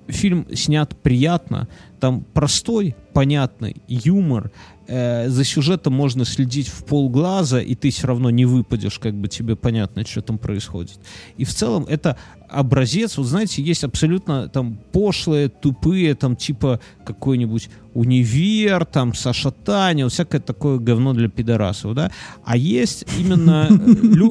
фильм 0.09 0.47
снят 0.55 0.97
приятно, 1.03 1.68
там 2.01 2.24
простой, 2.32 2.95
понятный 3.12 3.76
юмор, 3.89 4.51
э, 4.89 5.28
за 5.28 5.45
сюжетом 5.45 5.93
можно 5.93 6.24
следить 6.24 6.68
в 6.68 6.84
полглаза, 6.84 7.61
и 7.61 7.74
ты 7.74 7.91
все 7.91 8.07
равно 8.07 8.30
не 8.30 8.45
выпадешь, 8.45 8.99
как 8.99 9.14
бы 9.14 9.28
тебе 9.28 9.55
понятно, 9.55 10.05
что 10.05 10.22
там 10.22 10.39
происходит. 10.39 10.99
И 11.36 11.45
в 11.45 11.55
целом 11.55 11.84
это 11.89 12.16
образец, 12.49 13.17
вот 13.19 13.27
знаете, 13.27 13.63
есть 13.63 13.85
абсолютно 13.85 14.49
там 14.49 14.79
пошлые, 14.93 15.49
тупые, 15.49 16.15
там 16.15 16.37
типа 16.37 16.81
какой-нибудь 17.05 17.71
универ, 17.95 18.85
там 18.85 19.15
Саша 19.15 19.51
Таня, 19.51 20.05
вот 20.05 20.13
всякое 20.13 20.41
такое 20.41 20.79
говно 20.79 21.15
для 21.15 21.29
пидорасов, 21.29 21.95
да, 21.95 22.13
а 22.45 22.57
есть 22.57 23.05
именно 23.19 23.69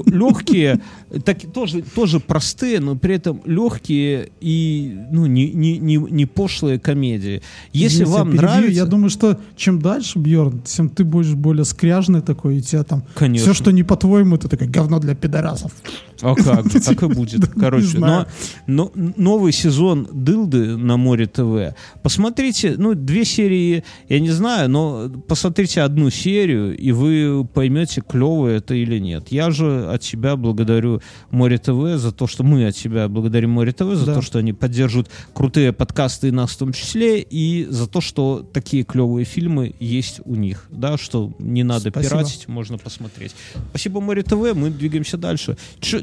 легкие, 0.06 0.80
так, 1.26 1.40
тоже, 1.54 1.82
тоже 1.82 2.20
простые, 2.20 2.80
но 2.80 2.96
при 2.96 3.16
этом 3.16 3.42
легкие 3.46 4.30
и 4.40 4.98
ну, 5.12 5.26
не, 5.26 5.52
не, 5.52 5.78
не, 5.80 5.98
не 5.98 6.26
пошлые 6.26 6.80
комедии. 6.80 7.42
Если 7.74 8.04
Извините, 8.04 8.18
вам 8.18 8.28
я 8.28 8.32
перебью. 8.32 8.50
нравится... 8.50 8.74
Я 8.74 8.86
думаю, 8.86 9.10
что 9.10 9.40
чем 9.56 9.82
дальше, 9.82 10.20
Бьерн, 10.20 10.62
тем 10.62 10.90
ты 10.90 11.04
будешь 11.04 11.34
более 11.34 11.66
скряжный 11.66 12.22
такой, 12.22 12.58
и 12.58 12.62
тебя 12.62 12.84
там 12.84 13.04
Конечно. 13.16 13.52
все, 13.52 13.62
что 13.62 13.72
не 13.72 13.84
по-твоему, 13.84 14.36
это 14.36 14.48
такое 14.48 14.70
говно 14.70 15.00
для 15.00 15.16
пидорасов. 15.16 15.74
А 16.22 16.36
как 16.36 16.72
же, 16.72 16.80
так 16.86 17.04
и 17.04 17.08
будет. 17.08 17.48
Короче, 17.54 17.98
но, 17.98 18.28
но 18.66 18.92
новый 18.96 19.52
сезон 19.52 20.08
Дылды 20.12 20.78
на 20.78 20.98
Море 20.98 21.28
ТВ. 21.28 21.76
Посмотрите, 22.02 22.76
ну, 22.78 22.94
две 22.96 23.26
серии, 23.26 23.84
я 24.10 24.20
не 24.20 24.30
знаю, 24.32 24.70
но 24.70 25.10
посмотрите 25.28 25.82
одну 25.82 26.10
серию, 26.10 26.78
и 26.78 26.92
вы 26.92 27.46
поймете, 27.46 28.02
клево 28.02 28.48
это 28.48 28.74
или 28.74 29.00
нет. 29.00 29.28
Я 29.32 29.52
же 29.52 29.88
от 29.92 30.04
себя 30.04 30.36
благодарю 30.36 31.02
Море 31.32 31.58
ТВ 31.58 31.98
за 32.00 32.12
то, 32.12 32.28
что 32.28 32.44
мы 32.44 32.66
от 32.68 32.76
себя 32.78 33.08
благодарим 33.08 33.52
Море 33.52 33.72
ТВ 33.72 33.94
за 33.96 34.06
Да. 34.06 34.16
то, 34.16 34.22
что 34.22 34.40
они 34.40 34.54
поддерживают 34.54 35.10
крутые 35.34 35.74
подкасты 35.74 36.30
и 36.30 36.32
нас 36.32 36.52
в 36.52 36.58
том 36.58 36.74
числе, 36.74 37.20
и 37.22 37.66
за 37.70 37.88
то, 37.88 38.02
что 38.02 38.48
такие 38.54 38.84
клевые 38.84 39.26
фильмы 39.26 39.76
есть 39.80 40.22
у 40.26 40.36
них, 40.36 40.66
да, 40.70 40.98
что 40.98 41.34
не 41.40 41.64
надо 41.64 41.90
Спасибо. 41.90 42.16
пиратить, 42.16 42.48
можно 42.48 42.78
посмотреть. 42.78 43.36
Спасибо 43.70 44.02
Море 44.02 44.24
ТВ, 44.24 44.54
мы 44.56 44.70
двигаемся 44.70 45.18
дальше. 45.18 45.58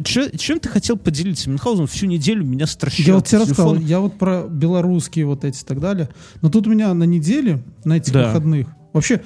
Чем 0.05 0.61
ты 0.61 0.68
хотел 0.68 0.96
поделиться? 0.96 1.50
Мюнхгаузен 1.50 1.86
всю 1.86 2.07
неделю 2.07 2.44
меня 2.44 2.66
стращал. 2.66 3.07
Я 3.07 3.14
вот 3.14 3.26
тебе 3.26 3.40
рассказал, 3.40 3.76
я 3.76 4.00
вот 4.00 4.18
про 4.18 4.44
белорусские 4.48 5.26
вот 5.26 5.44
эти 5.44 5.62
и 5.62 5.66
так 5.66 5.80
далее. 5.80 6.09
Но 6.42 6.50
тут 6.50 6.66
у 6.66 6.70
меня 6.70 6.92
на 6.94 7.05
неделе, 7.05 7.62
на 7.84 7.96
этих 7.96 8.12
Да. 8.12 8.26
выходных, 8.28 8.68
вообще, 8.92 9.22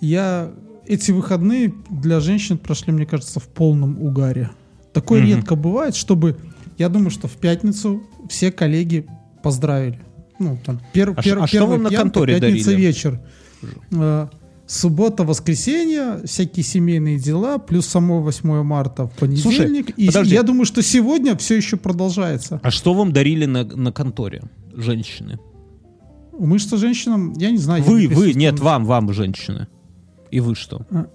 я 0.00 0.50
эти 0.86 1.10
выходные 1.12 1.72
для 1.90 2.20
женщин 2.20 2.58
прошли, 2.58 2.92
мне 2.92 3.06
кажется, 3.06 3.38
в 3.40 3.48
полном 3.48 4.00
угаре. 4.02 4.50
Такое 4.92 5.20
Мгм. 5.20 5.28
редко 5.36 5.54
бывает, 5.54 5.94
чтобы, 5.94 6.36
я 6.78 6.88
думаю, 6.88 7.10
что 7.10 7.28
в 7.28 7.36
пятницу 7.36 8.02
все 8.28 8.50
коллеги 8.50 9.06
поздравили. 9.42 10.00
Ну, 10.38 10.58
там, 10.64 10.80
пер, 10.92 11.10
А 11.10 11.22
пер- 11.22 11.38
а 11.42 11.46
что 11.46 11.66
вам 11.66 11.82
на 11.84 11.90
конторе 11.90 12.40
пятница 12.40 12.70
дарили? 12.70 12.86
вечер. 12.86 13.20
Э, 13.92 14.28
Суббота, 14.70 15.24
воскресенье, 15.24 16.20
всякие 16.24 16.62
семейные 16.62 17.18
дела, 17.18 17.58
плюс 17.58 17.86
само 17.86 18.22
8 18.22 18.62
марта 18.62 19.08
в 19.08 19.16
понедельник. 19.16 19.90
и 19.98 20.06
подожди. 20.06 20.32
я 20.36 20.44
думаю, 20.44 20.64
что 20.64 20.80
сегодня 20.80 21.36
все 21.36 21.56
еще 21.56 21.76
продолжается. 21.76 22.60
А 22.62 22.70
что 22.70 22.94
вам 22.94 23.12
дарили 23.12 23.46
на, 23.46 23.64
на 23.64 23.90
конторе, 23.90 24.44
женщины? 24.72 25.40
Мы 26.38 26.60
что 26.60 26.76
женщинам, 26.76 27.32
я 27.32 27.50
не 27.50 27.58
знаю. 27.58 27.82
вы, 27.82 28.02
не 28.02 28.06
вы, 28.06 28.32
нет, 28.34 28.60
вам, 28.60 28.84
вам, 28.84 29.12
женщины. 29.12 29.66
И 30.30 30.38
вы 30.38 30.54
что? 30.54 30.86
А 30.92 31.08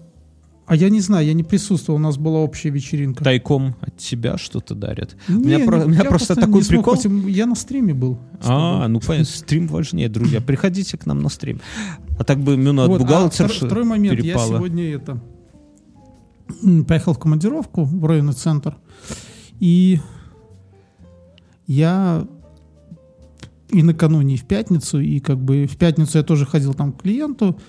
я 0.74 0.90
не 0.90 1.00
знаю, 1.00 1.28
я 1.28 1.34
не 1.34 1.44
присутствовал, 1.44 2.00
у 2.00 2.02
нас 2.02 2.18
была 2.18 2.40
общая 2.40 2.72
вечеринка. 2.72 3.24
Тайком 3.24 3.76
от 3.82 3.96
тебя 3.98 4.38
что-то 4.40 4.74
дарят? 4.74 5.16
у 5.30 5.34
Не, 5.34 5.56
меня, 5.58 5.66
про- 5.68 5.78
ну, 5.78 5.86
у 5.86 5.90
меня 5.90 6.06
просто 6.06 6.34
не 6.36 6.42
такой 6.42 6.64
смог 6.64 6.84
прикол. 6.86 6.94
пойти, 6.96 7.32
Я 7.32 7.46
на 7.46 7.54
стриме 7.56 7.94
был. 7.94 8.18
А, 8.44 8.88
ну 8.88 9.00
понятно, 9.00 9.26
стрим 9.26 9.68
важнее, 9.68 10.10
друзья. 10.10 10.42
Приходите 10.42 10.98
к 10.98 11.06
нам 11.06 11.20
на 11.22 11.30
стрим. 11.30 11.62
А 12.18 12.24
так 12.24 12.40
бы 12.40 12.58
Мюна 12.58 12.86
от 12.86 12.90
Вот, 12.90 13.02
а 13.02 13.04
бухгалтерши 13.04 13.60
втор- 13.60 13.68
второй 13.68 13.86
момент, 13.86 14.18
перепала. 14.20 14.52
я 14.52 14.58
сегодня 14.58 14.84
это 14.96 15.20
поехал 16.88 17.14
в 17.14 17.20
командировку 17.20 17.84
в 17.84 18.06
районный 18.06 18.34
центр, 18.34 18.76
и 19.60 20.00
я 21.68 22.26
и 23.70 23.84
накануне, 23.84 24.36
и 24.36 24.38
в 24.38 24.46
пятницу, 24.46 25.00
и 25.00 25.20
как 25.20 25.38
бы 25.40 25.66
в 25.66 25.78
пятницу 25.78 26.18
я 26.18 26.24
тоже 26.24 26.46
ходил 26.46 26.74
там 26.74 26.92
к 26.94 27.02
клиенту, 27.02 27.60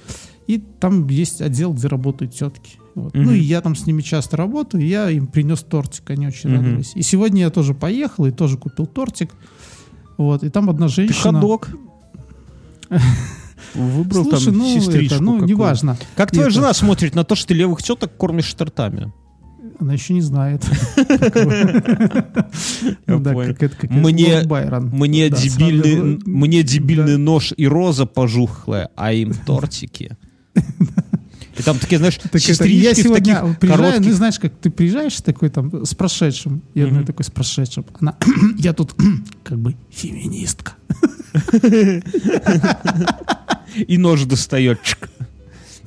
и 0.47 0.59
там 0.59 1.09
есть 1.09 1.41
отдел, 1.41 1.73
где 1.73 1.89
работают 1.89 2.35
тетки. 2.35 2.79
Вот. 2.97 3.15
Ну 3.15 3.23
Мгм. 3.25 3.35
и 3.35 3.39
я 3.39 3.61
там 3.61 3.77
с 3.77 3.87
ними 3.87 4.01
часто 4.01 4.37
работаю, 4.39 4.85
я 4.85 5.11
им 5.11 5.27
принес 5.27 5.61
тортик, 5.63 6.09
они 6.11 6.27
очень 6.27 6.51
Мгм. 6.51 6.63
радовались. 6.65 6.93
И 6.97 7.03
сегодня 7.03 7.43
я 7.43 7.51
тоже 7.51 7.75
поехал 7.75 8.25
и 8.27 8.31
тоже 8.33 8.57
купил 8.57 8.87
тортик. 8.87 9.31
Вот, 10.17 10.43
и 10.43 10.49
там 10.49 10.71
одна 10.71 10.87
Ты 10.89 10.95
женщина... 10.95 11.35
ходок. 11.41 11.69
Выбрал 13.75 14.25
Слушай, 14.25 14.47
там 14.47 14.59
ну, 14.59 14.81
сестричку 14.81 15.15
это, 15.17 15.23
ну, 15.23 15.33
какую. 15.35 15.49
неважно. 15.51 15.99
Как 16.17 16.31
твоя 16.31 16.47
Это- 16.49 16.55
жена 16.55 16.73
смотрит 16.73 17.15
на 17.15 17.25
то, 17.25 17.35
что 17.35 17.49
ты 17.49 17.55
левых 17.55 17.83
теток 17.83 18.17
кормишь 18.17 18.53
тортами? 18.55 19.13
Она 19.79 19.93
еще 19.93 20.15
не 20.15 20.23
знает. 20.23 20.65
Мне- 24.97 25.29
дебильный, 26.63 27.19
нож 27.19 27.53
и 27.57 27.67
роза 27.69 28.07
пожухлая, 28.07 28.89
а 28.97 29.13
им 29.13 29.35
тортики. 29.35 30.17
И 31.59 31.63
там 31.63 31.79
такие, 31.79 31.99
знаешь, 31.99 32.17
Так 32.17 32.27
это, 32.27 32.39
сестрички 32.39 32.85
я 32.85 32.91
в 32.93 33.15
таких 33.15 33.59
приезжаю, 33.59 33.83
коротких... 33.91 34.11
ну 34.11 34.13
знаешь, 34.17 34.39
как 34.39 34.53
ты 34.57 34.71
приезжаешь 34.71 35.21
такой 35.21 35.49
там 35.49 35.85
с 35.85 35.95
прошедшим, 35.95 36.63
и 36.75 36.81
одной 36.81 36.99
Мгм. 37.01 37.07
такой 37.07 37.25
с 37.25 37.31
прошедшим. 37.31 37.85
Она, 38.01 38.17
я 38.59 38.73
тут 38.73 38.95
как 39.45 39.59
бы 39.59 39.75
феминистка. 39.91 40.73
И 43.89 43.99
нож 43.99 44.25
достает. 44.25 44.83
Чик. 44.83 45.09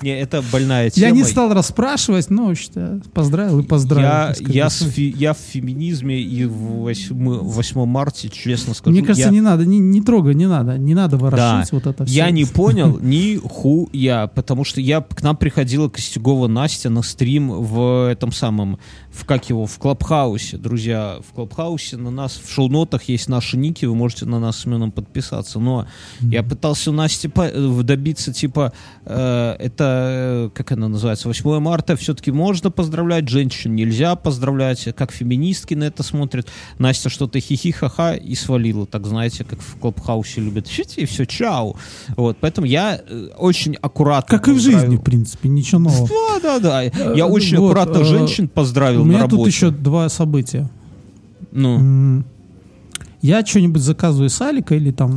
Не, 0.01 0.19
это 0.19 0.43
больная 0.51 0.89
тема. 0.89 1.07
Я 1.07 1.13
не 1.13 1.23
стал 1.23 1.53
расспрашивать, 1.53 2.29
но 2.29 2.47
вообще 2.47 3.01
поздравил 3.13 3.59
и 3.59 3.63
поздравил. 3.63 4.35
Я, 4.47 4.63
я, 4.65 4.69
фи- 4.69 5.13
я 5.17 5.33
в 5.33 5.37
феминизме 5.37 6.19
и 6.21 6.45
в 6.45 6.51
8, 6.53 7.15
8 7.15 7.85
марте, 7.85 8.29
честно 8.29 8.73
скажу, 8.73 8.91
Мне 8.95 9.05
кажется, 9.05 9.27
я, 9.27 9.33
не 9.33 9.41
надо, 9.41 9.65
не, 9.65 9.79
не 9.79 10.01
трогай, 10.01 10.35
не 10.35 10.47
надо, 10.47 10.77
не 10.77 10.93
надо 10.93 11.17
ворошить 11.17 11.71
вот 11.71 11.85
это 11.87 12.05
все. 12.05 12.15
я 12.15 12.29
не 12.31 12.45
понял 12.45 12.97
ни 13.01 13.37
хуя, 13.37 14.27
потому 14.27 14.63
что 14.63 14.81
я 14.81 15.01
к 15.01 15.21
нам 15.21 15.35
приходила 15.37 15.89
Костюгова 15.89 16.47
Настя 16.47 16.89
на 16.89 17.01
стрим 17.01 17.49
в 17.49 18.09
этом 18.09 18.31
самом, 18.31 18.79
в 19.11 19.25
как 19.25 19.49
его, 19.49 19.65
в 19.65 19.77
Клабхаусе, 19.77 20.57
друзья, 20.57 21.17
в 21.27 21.33
Клабхаусе 21.33 21.97
на 21.97 22.11
нас, 22.11 22.39
в 22.43 22.51
шоу-нотах 22.51 23.03
есть 23.03 23.27
наши 23.29 23.57
ники, 23.57 23.85
вы 23.85 23.95
можете 23.95 24.25
на 24.25 24.39
нас 24.39 24.57
с 24.57 24.63
Семеном 24.63 24.91
подписаться, 24.91 25.59
но 25.59 25.87
я 26.21 26.43
пытался 26.43 26.91
у 26.91 26.93
Насти 26.93 27.29
э, 27.35 27.81
добиться, 27.83 28.33
типа, 28.33 28.73
э, 29.05 29.55
это, 29.59 29.88
э, 29.89 30.49
как 30.53 30.71
она 30.71 30.87
называется, 30.87 31.27
8 31.27 31.59
марта, 31.59 31.95
все-таки 31.95 32.31
можно 32.31 32.71
поздравлять 32.71 33.27
женщин, 33.29 33.75
нельзя 33.75 34.15
поздравлять, 34.15 34.87
как 34.95 35.11
феминистки 35.11 35.73
на 35.73 35.85
это 35.85 36.03
смотрят. 36.03 36.47
Настя 36.77 37.09
что-то 37.09 37.39
хихи-ха-ха 37.39 38.15
и 38.15 38.35
свалила, 38.35 38.85
так 38.85 39.05
знаете, 39.05 39.43
как 39.43 39.59
в 39.59 39.75
Клабхаусе 39.77 40.41
любят. 40.41 40.67
И 40.95 41.05
все, 41.05 41.25
чао. 41.25 41.75
Вот, 42.15 42.37
поэтому 42.39 42.67
я 42.67 43.01
э, 43.07 43.29
очень 43.37 43.75
аккуратно 43.75 44.37
Как 44.37 44.47
и 44.47 44.51
в 44.51 44.59
жизни, 44.59 44.95
в 44.97 45.01
принципе, 45.01 45.49
ничего 45.49 45.79
нового. 45.79 46.09
Да, 46.41 46.59
да, 46.59 46.59
да. 46.59 47.13
Я 47.13 47.27
очень 47.27 47.57
аккуратно 47.57 47.99
э, 47.99 48.03
женщин 48.03 48.47
поздравил 48.47 49.01
У 49.01 49.05
на 49.05 49.09
меня 49.09 49.21
работе. 49.21 49.37
тут 49.37 49.47
еще 49.47 49.71
два 49.71 50.07
события. 50.09 50.69
Ну, 51.51 52.23
Я 53.21 53.45
что-нибудь 53.45 53.81
заказываю 53.81 54.29
с 54.29 54.39
Алика 54.41 54.75
или 54.75 54.91
там 54.91 55.11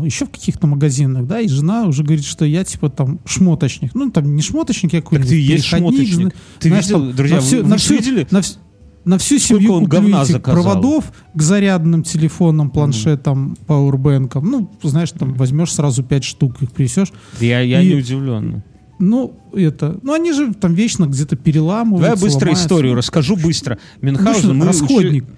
м, 0.00 0.04
еще 0.04 0.24
в 0.26 0.30
каких-то 0.30 0.66
магазинах, 0.66 1.26
да, 1.26 1.40
и 1.40 1.46
жена 1.48 1.84
уже 1.86 2.02
говорит, 2.02 2.24
что 2.24 2.44
я 2.44 2.64
типа 2.64 2.88
там 2.90 3.20
шмоточник. 3.24 3.94
Ну, 3.94 4.10
там 4.10 4.34
не 4.34 4.42
шмоточник, 4.42 4.92
я 4.92 4.98
так 5.00 5.04
какой-нибудь 5.04 5.30
ты 5.30 5.38
и 5.38 5.42
есть 5.42 5.64
шмоточник. 5.64 6.34
Ты 6.58 6.68
знаешь, 6.68 6.84
видел, 6.86 6.98
там 7.06 7.14
друзья, 7.14 7.36
на 7.36 7.42
всю- 7.42 7.62
вы, 7.62 7.68
на 7.68 7.76
всю- 7.76 7.94
видели? 7.94 8.26
на, 8.32 8.40
на 9.04 9.18
всю 9.18 9.38
Сколько 9.38 9.60
семью 9.62 9.72
он 9.74 9.84
говна 9.84 10.24
заказал? 10.24 10.62
проводов 10.62 11.12
к 11.34 11.40
зарядным 11.42 12.02
телефонам, 12.02 12.70
планшетам, 12.70 13.56
пауэрбэнкам. 13.68 14.44
Ну, 14.50 14.70
знаешь, 14.82 15.12
там 15.12 15.34
возьмешь 15.34 15.72
сразу 15.72 16.02
пять 16.02 16.24
штук, 16.24 16.60
их 16.60 16.72
принесешь. 16.72 17.12
Я, 17.40 17.60
я 17.60 17.82
И- 17.82 17.88
не 17.88 17.94
удивлен. 17.94 18.64
Ну, 18.98 19.34
это... 19.52 19.98
Ну, 20.02 20.12
они 20.12 20.32
же 20.32 20.54
там 20.54 20.74
вечно 20.74 21.06
где-то 21.06 21.34
переламываются, 21.36 22.10
Давай 22.10 22.20
быстро 22.22 22.40
ломаются. 22.46 22.64
историю 22.64 22.94
расскажу 22.94 23.36
быстро. 23.36 23.78
Ну, 24.00 24.06
Мюнхгаузен, 24.08 24.40
что, 24.42 24.52
мы 24.54 24.66
расходник. 24.66 25.24
учи- 25.24 25.32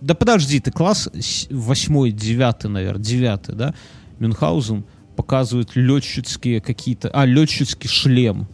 Да 0.00 0.14
подожди, 0.14 0.60
ты 0.60 0.70
класс 0.70 1.08
с- 1.12 1.46
восьмой, 1.50 2.10
девятый, 2.12 2.70
наверное, 2.70 3.02
девятый, 3.04 3.54
да? 3.54 3.74
Мюнхгаузен 4.18 4.84
показывает 5.16 5.70
летчицкие 5.74 6.60
какие-то... 6.60 7.10
А, 7.10 7.26
летчицкий 7.26 7.88
шлем. 7.88 8.46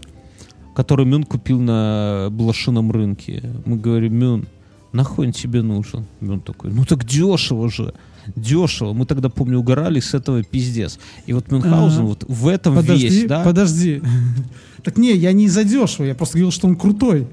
который 0.74 1.06
Мюн 1.06 1.24
купил 1.24 1.60
на 1.60 2.28
блошином 2.30 2.90
рынке. 2.92 3.42
Мы 3.64 3.76
говорим, 3.76 4.14
Мюн, 4.16 4.46
нахуй 4.92 5.26
он 5.28 5.32
тебе 5.32 5.62
нужен? 5.62 6.04
Мюн 6.20 6.40
такой, 6.40 6.70
ну 6.72 6.84
так 6.84 7.04
дешево 7.04 7.70
же. 7.70 7.94
Дешево. 8.34 8.92
Мы 8.92 9.06
тогда, 9.06 9.28
помню, 9.28 9.60
угорали 9.60 10.00
с 10.00 10.12
этого 10.12 10.42
пиздец. 10.42 10.98
И 11.26 11.32
вот 11.32 11.50
Мюнхгаузен 11.52 12.00
Ага. 12.00 12.06
вот 12.08 12.24
в 12.26 12.48
этом 12.48 12.74
Подожди, 12.74 13.08
весь, 13.08 13.24
да? 13.28 13.44
подожди. 13.44 14.02
Так 14.82 14.98
не, 14.98 15.14
я 15.16 15.32
не 15.32 15.46
из-за 15.46 15.64
дешево, 15.64 16.04
я 16.06 16.14
просто 16.14 16.34
говорил, 16.38 16.50
что 16.52 16.66
он 16.68 16.76
крутой. 16.76 17.26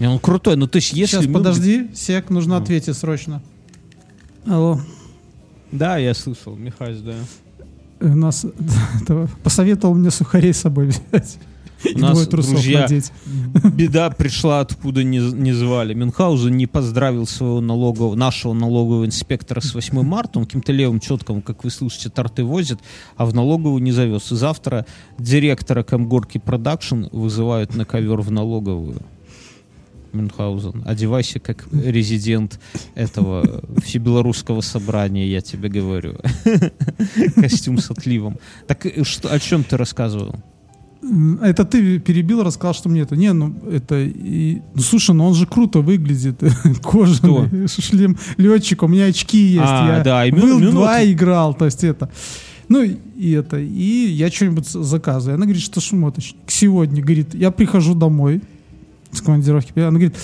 Не, 0.00 0.08
Он 0.08 0.18
крутой, 0.18 0.56
ну 0.56 0.66
то 0.66 0.76
есть 0.76 0.92
если... 0.94 1.16
Сейчас, 1.18 1.26
Мюн- 1.26 1.32
подожди, 1.34 1.90
сек, 1.94 2.28
нужно 2.30 2.56
Ну. 2.58 2.62
ответить 2.62 2.96
срочно. 2.96 3.42
Алло. 4.46 4.80
Да, 5.72 5.98
я 5.98 6.14
слышал, 6.14 6.56
Михась, 6.56 7.00
да. 7.00 7.14
У 8.00 8.16
нас 8.16 8.46
посоветовал 9.42 9.94
мне 9.94 10.10
сухарей 10.10 10.54
с 10.54 10.58
собой 10.58 10.88
взять. 10.88 11.38
И 11.84 11.94
У 11.94 11.98
нас, 11.98 12.12
двое 12.12 12.26
трусов 12.26 12.52
друзья, 12.52 12.82
надеть. 12.82 13.12
Беда 13.74 14.10
пришла, 14.10 14.60
откуда 14.60 15.02
не, 15.02 15.18
не 15.18 15.52
звали. 15.52 15.94
Мюнхгаузен 15.94 16.54
не 16.54 16.66
поздравил 16.66 17.26
своего 17.26 17.60
налогового, 17.60 18.14
нашего 18.16 18.52
налогового 18.52 19.06
инспектора 19.06 19.60
с 19.60 19.74
8 19.74 20.02
марта. 20.02 20.38
Он 20.38 20.44
каким-то 20.44 20.72
левым 20.72 21.00
четком, 21.00 21.40
как 21.40 21.64
вы 21.64 21.70
слышите, 21.70 22.10
торты 22.10 22.44
возит, 22.44 22.80
а 23.16 23.24
в 23.24 23.34
налоговую 23.34 23.82
не 23.82 23.92
завез. 23.92 24.30
И 24.30 24.36
завтра 24.36 24.84
директора 25.18 25.82
Камгорки 25.82 26.38
Продакшн 26.38 27.04
вызывают 27.12 27.74
на 27.74 27.86
ковер 27.86 28.20
в 28.20 28.30
налоговую. 28.30 29.00
Мюнхгаузен, 30.12 30.82
одевайся 30.86 31.40
как 31.40 31.66
резидент 31.72 32.60
этого 32.94 33.62
всебелорусского 33.82 34.60
собрания, 34.60 35.26
я 35.26 35.40
тебе 35.40 35.68
говорю. 35.68 36.16
Костюм 37.36 37.78
с 37.78 37.90
отливом. 37.90 38.38
Так 38.66 38.86
э, 38.86 39.04
что, 39.04 39.32
о 39.32 39.38
чем 39.38 39.64
ты 39.64 39.76
рассказывал? 39.76 40.36
Это 41.40 41.64
ты 41.64 41.98
перебил, 41.98 42.42
рассказал, 42.42 42.74
что 42.74 42.88
мне 42.88 43.02
это. 43.02 43.16
Не, 43.16 43.32
ну 43.32 43.54
это 43.70 43.98
и. 44.00 44.60
Ну 44.74 44.82
слушай, 44.82 45.14
ну 45.14 45.26
он 45.26 45.34
же 45.34 45.46
круто 45.46 45.80
выглядит. 45.80 46.40
Кожаный 46.82 47.68
шлем 47.68 48.18
летчик, 48.36 48.82
у 48.82 48.88
меня 48.88 49.06
очки 49.06 49.38
есть. 49.38 49.64
А, 49.64 49.96
я 49.98 50.04
да, 50.04 50.26
и 50.26 50.30
2 50.30 50.70
вот- 50.72 51.04
играл, 51.04 51.54
то 51.54 51.64
есть 51.64 51.84
это. 51.84 52.10
Ну 52.68 52.82
и 52.82 53.30
это. 53.32 53.58
И 53.58 54.10
я 54.10 54.30
что-нибудь 54.30 54.68
заказываю. 54.68 55.34
Она 55.36 55.46
говорит, 55.46 55.62
что 55.62 55.80
шмоточник. 55.80 56.36
Сегодня, 56.46 57.02
говорит, 57.02 57.34
я 57.34 57.50
прихожу 57.50 57.94
домой 57.94 58.42
с 59.12 59.20
командировки. 59.20 59.72
Она 59.78 59.90
говорит, 59.90 60.16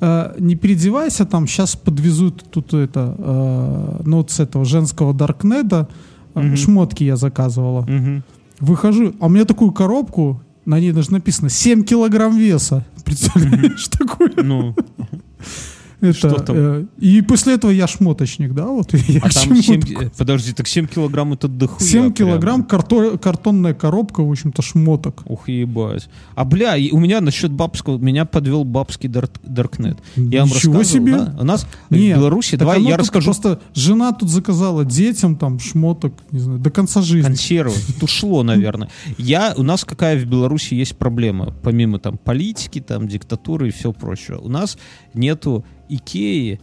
«Э, 0.00 0.34
не 0.38 0.54
переодевайся, 0.56 1.24
там 1.24 1.46
сейчас 1.46 1.76
подвезут 1.76 2.44
тут 2.50 2.74
это, 2.74 3.14
э, 3.18 4.02
ну 4.04 4.18
вот 4.18 4.30
с 4.30 4.40
этого 4.40 4.64
женского 4.64 5.14
Даркнеда, 5.14 5.88
э, 6.34 6.40
Мгм. 6.40 6.56
шмотки 6.56 7.04
я 7.04 7.16
заказывала. 7.16 7.82
Мгм. 7.82 8.22
Выхожу, 8.60 9.14
а 9.20 9.26
у 9.26 9.28
меня 9.28 9.44
такую 9.44 9.72
коробку, 9.72 10.40
на 10.66 10.80
ней 10.80 10.92
даже 10.92 11.12
написано 11.12 11.48
7 11.50 11.84
килограмм 11.84 12.36
веса. 12.36 12.84
Представляешь, 13.04 13.88
такую? 13.88 14.32
Ну, 14.42 14.74
Это, 16.10 16.18
что 16.18 16.34
там? 16.40 16.56
э, 16.58 16.86
и 16.98 17.20
после 17.22 17.54
этого 17.54 17.70
я 17.70 17.86
шмоточник, 17.86 18.52
да? 18.54 18.66
Вот 18.66 18.92
я 18.94 19.18
а 19.22 19.30
там 19.30 19.42
чему 19.42 19.56
7, 19.62 19.80
такой? 19.80 20.10
подожди, 20.16 20.52
так 20.52 20.66
7 20.68 20.86
килограмм 20.86 21.32
это 21.32 21.48
дохуя. 21.48 21.78
7 21.88 22.00
прям. 22.00 22.12
килограмм 22.12 22.62
карто- 22.64 23.18
картонная 23.18 23.74
коробка, 23.74 24.22
в 24.22 24.30
общем-то, 24.30 24.62
шмоток. 24.62 25.22
Ух, 25.26 25.48
ебать. 25.48 26.08
А, 26.34 26.44
бля, 26.44 26.74
у 26.92 26.98
меня 26.98 27.20
насчет 27.20 27.50
бабского, 27.52 27.98
меня 27.98 28.24
подвел 28.24 28.64
бабский 28.64 29.08
дар- 29.08 29.28
Даркнет. 29.42 29.98
Я 30.16 30.40
вам 30.40 30.48
Ничего 30.50 30.78
рассказывал, 30.78 30.84
себе. 30.84 31.16
да? 31.16 31.36
У 31.40 31.44
нас 31.44 31.66
Нет, 31.90 32.16
в 32.16 32.20
Беларуси, 32.20 32.56
давай 32.56 32.82
я 32.82 32.96
расскажу 32.96 33.26
Просто 33.26 33.60
жена 33.74 34.12
тут 34.12 34.28
заказала 34.30 34.84
детям 34.84 35.36
там 35.36 35.58
шмоток, 35.58 36.14
не 36.30 36.38
знаю, 36.38 36.58
до 36.58 36.70
конца 36.70 37.00
жизни. 37.02 37.26
консервы. 37.26 37.74
Тут 37.86 38.02
ушло, 38.04 38.42
наверное. 38.42 38.88
Я, 39.18 39.54
у 39.56 39.62
нас 39.62 39.84
какая 39.84 40.18
в 40.18 40.24
Беларуси 40.26 40.74
есть 40.74 40.96
проблема, 40.96 41.54
помимо 41.62 41.98
там 41.98 42.18
политики, 42.18 42.80
там 42.80 43.08
диктатуры 43.08 43.68
и 43.68 43.70
все 43.70 43.92
прочее. 43.92 44.38
У 44.38 44.48
нас 44.48 44.76
нету 45.14 45.64
Икеи, 45.88 46.60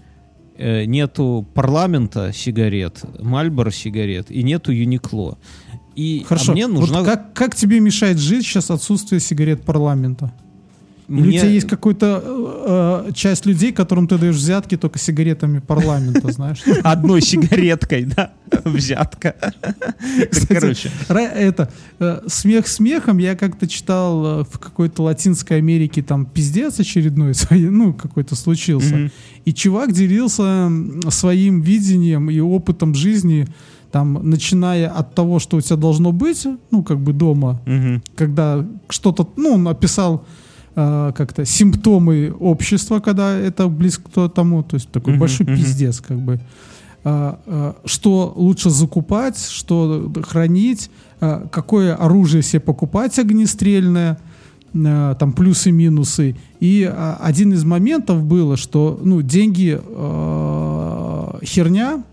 э, 0.57 0.85
нету 0.85 1.47
парламента 1.53 2.31
сигарет, 2.33 3.03
Мальборо 3.19 3.71
сигарет 3.71 4.31
и 4.31 4.43
нету 4.43 4.71
Юникло. 4.71 5.37
И 5.95 6.21
а 6.23 6.27
Хорошо, 6.27 6.53
мне 6.53 6.67
вот 6.67 6.79
нужна... 6.79 7.03
как, 7.03 7.33
как 7.33 7.55
тебе 7.55 7.79
мешает 7.79 8.17
жить 8.17 8.45
сейчас 8.45 8.71
отсутствие 8.71 9.19
сигарет 9.19 9.63
парламента? 9.63 10.33
Или 11.19 11.27
мне- 11.27 11.37
у 11.37 11.41
тебя 11.41 11.49
есть 11.51 11.67
какая-то 11.67 12.23
э, 12.25 13.05
э, 13.09 13.13
часть 13.13 13.45
людей, 13.45 13.71
которым 13.71 14.07
ты 14.07 14.17
даешь 14.17 14.35
взятки 14.35 14.77
только 14.77 14.97
сигаретами 14.99 15.59
парламента, 15.59 16.31
знаешь? 16.31 16.61
одной 16.83 17.21
сигареткой, 17.21 18.05
да, 18.05 18.31
взятка. 18.65 19.35
Короче, 20.47 20.91
это 21.09 21.69
э, 21.99 22.21
смех 22.27 22.67
смехом. 22.67 23.17
Я 23.17 23.35
как-то 23.35 23.67
читал 23.67 24.41
э, 24.41 24.43
в 24.49 24.59
какой-то 24.59 25.03
Латинской 25.03 25.57
Америке 25.57 26.01
там 26.01 26.25
пиздец 26.25 26.79
очередной, 26.79 27.33
ну 27.51 27.93
какой-то 27.93 28.35
случился, 28.35 29.11
и 29.45 29.53
чувак 29.53 29.91
делился 29.93 30.69
своим 31.09 31.61
видением 31.61 32.29
и 32.29 32.39
опытом 32.39 32.93
жизни, 32.95 33.47
там 33.91 34.19
начиная 34.29 34.87
от 34.89 35.13
того, 35.15 35.39
что 35.39 35.57
у 35.57 35.61
тебя 35.61 35.75
должно 35.75 36.11
быть, 36.11 36.47
ну 36.71 36.83
как 36.83 36.99
бы 36.99 37.11
дома, 37.13 37.61
Мгм. 37.65 38.01
когда 38.15 38.65
что-то, 38.89 39.27
ну 39.35 39.55
он 39.55 39.67
описал 39.67 40.25
э, 40.75 41.11
как-то 41.15 41.45
симптомы 41.45 42.33
общества, 42.39 42.99
когда 42.99 43.35
это 43.35 43.67
близко 43.67 44.03
к 44.09 44.29
тому, 44.29 44.63
то 44.63 44.75
есть 44.75 44.89
такой 44.89 45.17
большой 45.17 45.45
пиздец 45.45 46.01
как 46.01 46.19
бы. 46.19 46.39
А, 47.03 47.39
а, 47.47 47.75
что 47.85 48.31
лучше 48.35 48.69
закупать, 48.69 49.39
что 49.39 50.11
хранить, 50.21 50.91
а, 51.19 51.47
какое 51.51 51.95
оружие 51.95 52.43
себе 52.43 52.59
покупать 52.59 53.17
огнестрельное, 53.17 54.19
там 54.73 55.33
плюсы-минусы. 55.33 56.37
И 56.61 56.89
один 57.19 57.51
из 57.51 57.65
моментов 57.65 58.23
было, 58.23 58.55
что 58.55 58.97
ну, 59.03 59.21
деньги 59.21 59.77
а, 59.83 61.39
херня, 61.43 62.03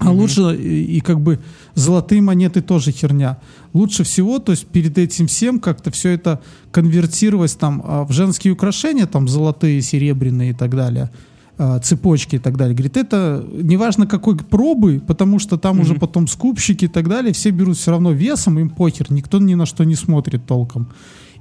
а 0.00 0.10
лучше 0.10 0.56
и, 0.56 0.96
и 0.96 1.00
как 1.00 1.20
бы 1.20 1.38
золотые 1.78 2.20
монеты 2.20 2.60
тоже 2.60 2.92
херня. 2.92 3.38
Лучше 3.72 4.04
всего, 4.04 4.38
то 4.38 4.52
есть 4.52 4.66
перед 4.66 4.98
этим 4.98 5.26
всем 5.26 5.60
как-то 5.60 5.90
все 5.90 6.10
это 6.10 6.40
конвертировать 6.70 7.56
там 7.58 7.82
а, 7.84 8.04
в 8.04 8.12
женские 8.12 8.52
украшения, 8.52 9.06
там 9.06 9.28
золотые, 9.28 9.80
серебряные 9.82 10.50
и 10.50 10.54
так 10.54 10.74
далее, 10.74 11.10
а, 11.56 11.78
цепочки 11.78 12.36
и 12.36 12.38
так 12.38 12.56
далее. 12.56 12.74
Говорит, 12.74 12.96
это 12.96 13.46
неважно 13.52 14.06
какой 14.06 14.36
пробы, 14.36 15.00
потому 15.06 15.38
что 15.38 15.56
там 15.56 15.80
уже 15.80 15.94
потом 15.94 16.26
скупщики 16.26 16.86
и 16.86 16.88
так 16.88 17.08
далее, 17.08 17.32
все 17.32 17.50
берут 17.50 17.76
все 17.76 17.92
равно 17.92 18.12
весом, 18.12 18.58
им 18.58 18.70
похер, 18.70 19.12
никто 19.12 19.38
ни 19.38 19.54
на 19.54 19.66
что 19.66 19.84
не 19.84 19.94
смотрит 19.94 20.46
толком. 20.46 20.88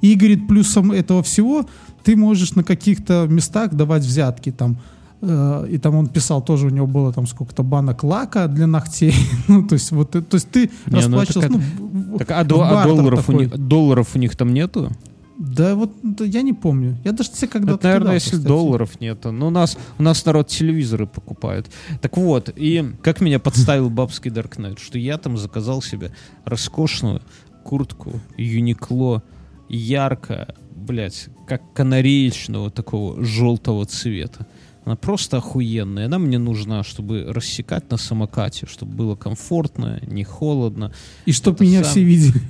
И, 0.01 0.13
говорит, 0.13 0.47
плюсом 0.47 0.91
этого 0.91 1.23
всего 1.23 1.65
ты 2.03 2.15
можешь 2.15 2.53
на 2.53 2.63
каких-то 2.63 3.25
местах 3.27 3.73
давать 3.73 4.03
взятки 4.03 4.51
там. 4.51 4.77
Э, 5.21 5.67
И 5.69 5.77
там 5.77 5.95
он 5.95 6.07
писал, 6.07 6.41
тоже 6.43 6.67
у 6.67 6.69
него 6.69 6.87
было 6.87 7.11
там 7.13 7.25
сколько-то 7.27 7.63
банок 7.63 8.03
лака 8.03 8.47
для 8.47 8.67
ногтей. 8.67 9.13
ну, 9.47 9.67
то 9.67 9.73
есть, 9.73 9.91
вот, 9.91 10.15
э, 10.15 10.21
то 10.21 10.35
есть 10.35 10.49
ты 10.51 10.69
ну 10.85 10.97
это 10.99 11.07
расплачивался. 11.07 11.49
ну, 11.49 11.57
в- 11.57 12.17
Так, 12.19 12.31
а, 12.31 12.43
до- 12.43 12.61
а 12.61 12.83
долларов, 12.85 13.29
у 13.29 13.31
них, 13.33 13.57
долларов 13.57 14.09
у 14.15 14.19
них 14.19 14.35
там 14.35 14.53
нету? 14.53 14.91
Да 15.39 15.75
вот 15.75 15.91
да 16.01 16.25
я 16.25 16.41
не 16.41 16.53
помню. 16.53 16.97
Я 17.03 17.11
даже 17.11 17.29
тебе 17.29 17.47
когда-то 17.47 17.77
Это, 17.77 17.87
наверное, 17.87 18.05
кидал, 18.05 18.13
если 18.15 18.29
кстати. 18.31 18.47
долларов 18.47 18.99
нету. 19.01 19.31
Но 19.31 19.47
у 19.47 19.49
нас, 19.51 19.77
у 19.99 20.03
нас 20.03 20.25
народ 20.25 20.47
телевизоры 20.47 21.05
покупает. 21.05 21.67
Так 22.01 22.17
вот, 22.17 22.49
и 22.55 22.83
как 23.03 23.21
меня 23.21 23.37
подставил 23.39 23.89
бабский 23.91 24.31
Даркнет, 24.31 24.79
что 24.79 24.97
я 24.97 25.17
там 25.19 25.37
заказал 25.37 25.83
себе 25.83 26.11
роскошную 26.43 27.21
куртку 27.63 28.19
Юникло, 28.35 29.21
ярко, 29.69 30.55
блядь, 30.75 31.27
как 31.47 31.61
канареечного 31.73 32.71
такого 32.71 33.23
желтого 33.23 33.85
цвета. 33.85 34.47
Она 34.87 34.95
просто 34.95 35.35
охуенная. 35.35 36.05
Она 36.05 36.17
мне 36.17 36.39
нужна, 36.39 36.81
чтобы 36.81 37.25
рассекать 37.27 37.91
на 37.91 37.97
самокате, 37.97 38.67
чтобы 38.67 38.93
было 38.93 39.15
комфортно, 39.17 39.99
не 40.07 40.23
холодно. 40.23 40.93
И 41.25 41.33
чтоб 41.33 41.55
Это 41.55 41.65
меня 41.65 41.83
сам- 41.83 41.91
все 41.91 42.03
видели. 42.03 42.41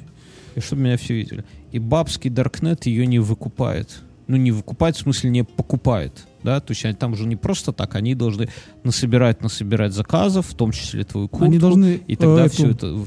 И 0.53 0.59
чтобы 0.59 0.83
меня 0.83 0.97
все 0.97 1.15
видели. 1.15 1.45
И 1.71 1.79
бабский 1.79 2.29
Даркнет 2.29 2.85
ее 2.85 3.07
не 3.07 3.17
выкупает. 3.17 4.03
Ну, 4.27 4.37
не 4.37 4.51
выкупает, 4.51 4.95
в 4.95 4.99
смысле, 4.99 5.31
не 5.31 5.45
покупает. 5.45 6.27
Да? 6.43 6.59
То 6.59 6.73
есть 6.73 6.85
они 6.85 6.93
там 6.93 7.13
уже 7.13 7.25
не 7.25 7.37
просто 7.37 7.73
так, 7.73 7.95
они 7.95 8.13
должны 8.13 8.49
насобирать, 8.83 9.41
насобирать 9.41 9.93
заказов, 9.93 10.45
в 10.45 10.53
том 10.53 10.71
числе 10.71 11.05
твою 11.05 11.29
куртку. 11.29 11.45
Они 11.45 11.57
должны 11.57 12.01
И 12.05 12.15
тогда 12.15 12.45
э, 12.45 12.49
все 12.49 12.69
это... 12.69 12.99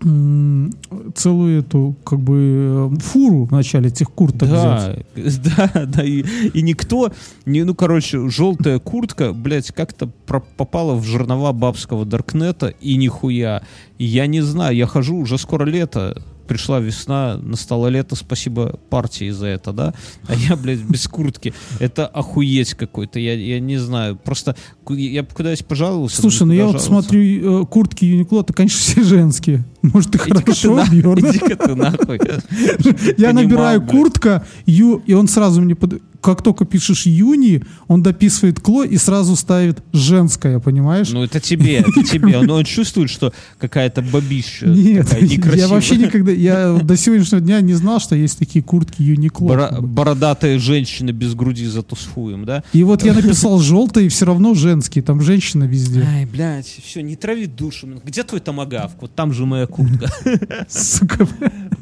целую 0.00 1.60
эту 1.60 1.96
как 2.04 2.20
бы 2.20 2.92
фуру 3.00 3.46
в 3.46 3.50
начале 3.50 3.88
этих 3.88 4.10
курток 4.10 4.48
взять. 4.48 5.06
Да, 5.14 5.70
да, 5.74 5.86
да, 5.86 6.04
и, 6.04 6.22
и 6.48 6.62
никто, 6.62 7.10
не, 7.46 7.64
ну, 7.64 7.74
короче, 7.74 8.28
желтая 8.28 8.78
куртка, 8.78 9.32
блядь, 9.32 9.72
как-то 9.72 10.06
попала 10.06 10.94
в 10.94 11.04
жернова 11.04 11.52
бабского 11.52 12.04
Даркнета, 12.04 12.68
и 12.68 12.96
нихуя. 12.96 13.62
И 13.98 14.04
я 14.04 14.26
не 14.26 14.42
знаю, 14.42 14.76
я 14.76 14.86
хожу, 14.86 15.16
уже 15.16 15.38
скоро 15.38 15.64
лето, 15.64 16.22
пришла 16.46 16.80
весна, 16.80 17.38
настало 17.42 17.88
лето, 17.88 18.16
спасибо 18.16 18.78
партии 18.90 19.30
за 19.30 19.46
это, 19.46 19.72
да? 19.72 19.94
А 20.28 20.34
я, 20.34 20.56
блядь, 20.56 20.80
без 20.80 21.06
куртки. 21.08 21.52
Это 21.80 22.06
охуеть 22.06 22.74
какой-то, 22.74 23.18
я, 23.18 23.34
я 23.34 23.60
не 23.60 23.76
знаю. 23.78 24.16
Просто 24.16 24.56
я 24.88 25.24
куда-нибудь 25.24 25.66
пожаловался. 25.66 26.20
Слушай, 26.20 26.46
ну 26.46 26.52
я 26.52 26.66
вот 26.66 26.80
смотрю, 26.80 27.62
э, 27.62 27.66
куртки 27.66 28.04
Юникло, 28.04 28.42
то, 28.44 28.52
конечно, 28.52 28.78
все 28.80 29.02
женские. 29.02 29.64
Может, 29.94 30.10
ты 30.12 30.18
ты 30.18 30.34
хорошо, 30.34 30.76
на- 30.76 30.86
Бьерн? 30.90 31.18
Иди-ка 31.30 31.56
ты 31.56 31.74
нахуй. 31.74 32.20
Я 33.18 33.32
набираю 33.32 33.82
куртка, 33.82 34.44
ю, 34.66 35.02
и 35.06 35.12
он 35.14 35.28
сразу 35.28 35.60
мне... 35.60 35.74
под- 35.74 36.02
Как 36.20 36.42
только 36.42 36.64
пишешь 36.64 37.06
юни, 37.06 37.62
он 37.88 38.02
дописывает 38.02 38.58
кло 38.60 38.82
и 38.84 38.96
сразу 38.96 39.36
ставит 39.36 39.82
женское, 39.92 40.58
понимаешь? 40.58 41.10
Ну, 41.10 41.22
это 41.22 41.40
тебе, 41.40 41.76
это 41.86 42.02
тебе. 42.02 42.36
Он, 42.38 42.50
он 42.50 42.64
чувствует, 42.64 43.10
что 43.10 43.32
какая-то 43.58 44.02
бабища 44.02 44.66
Нет, 44.66 45.06
я 45.54 45.68
вообще 45.68 45.96
никогда... 45.96 46.32
Я 46.32 46.78
до 46.82 46.96
сегодняшнего 46.96 47.40
дня 47.40 47.60
не 47.60 47.74
знал, 47.74 48.00
что 48.00 48.16
есть 48.16 48.38
такие 48.38 48.62
куртки 48.62 49.02
Юникло. 49.02 49.70
Бородатая 49.80 50.58
женщина 50.58 51.12
без 51.12 51.34
груди 51.34 51.66
зато 51.66 51.96
с 51.96 52.06
хуем, 52.06 52.44
да? 52.44 52.62
И 52.72 52.82
вот 52.82 53.04
я 53.04 53.12
написал 53.12 53.58
желтый, 53.60 54.06
и 54.06 54.08
все 54.08 54.26
равно 54.26 54.54
женский, 54.54 55.00
там 55.02 55.20
женщина 55.20 55.64
везде. 55.64 56.02
Ай, 56.02 56.24
блядь, 56.26 56.66
все, 56.84 57.02
не 57.02 57.16
трави 57.16 57.46
душу. 57.46 57.86
Где 58.04 58.22
твой 58.22 58.40
томагавк? 58.40 58.96
Вот 59.00 59.14
там 59.14 59.32
же 59.32 59.46
моя 59.46 59.66
куртка. 59.76 60.08
Сука. 60.68 61.28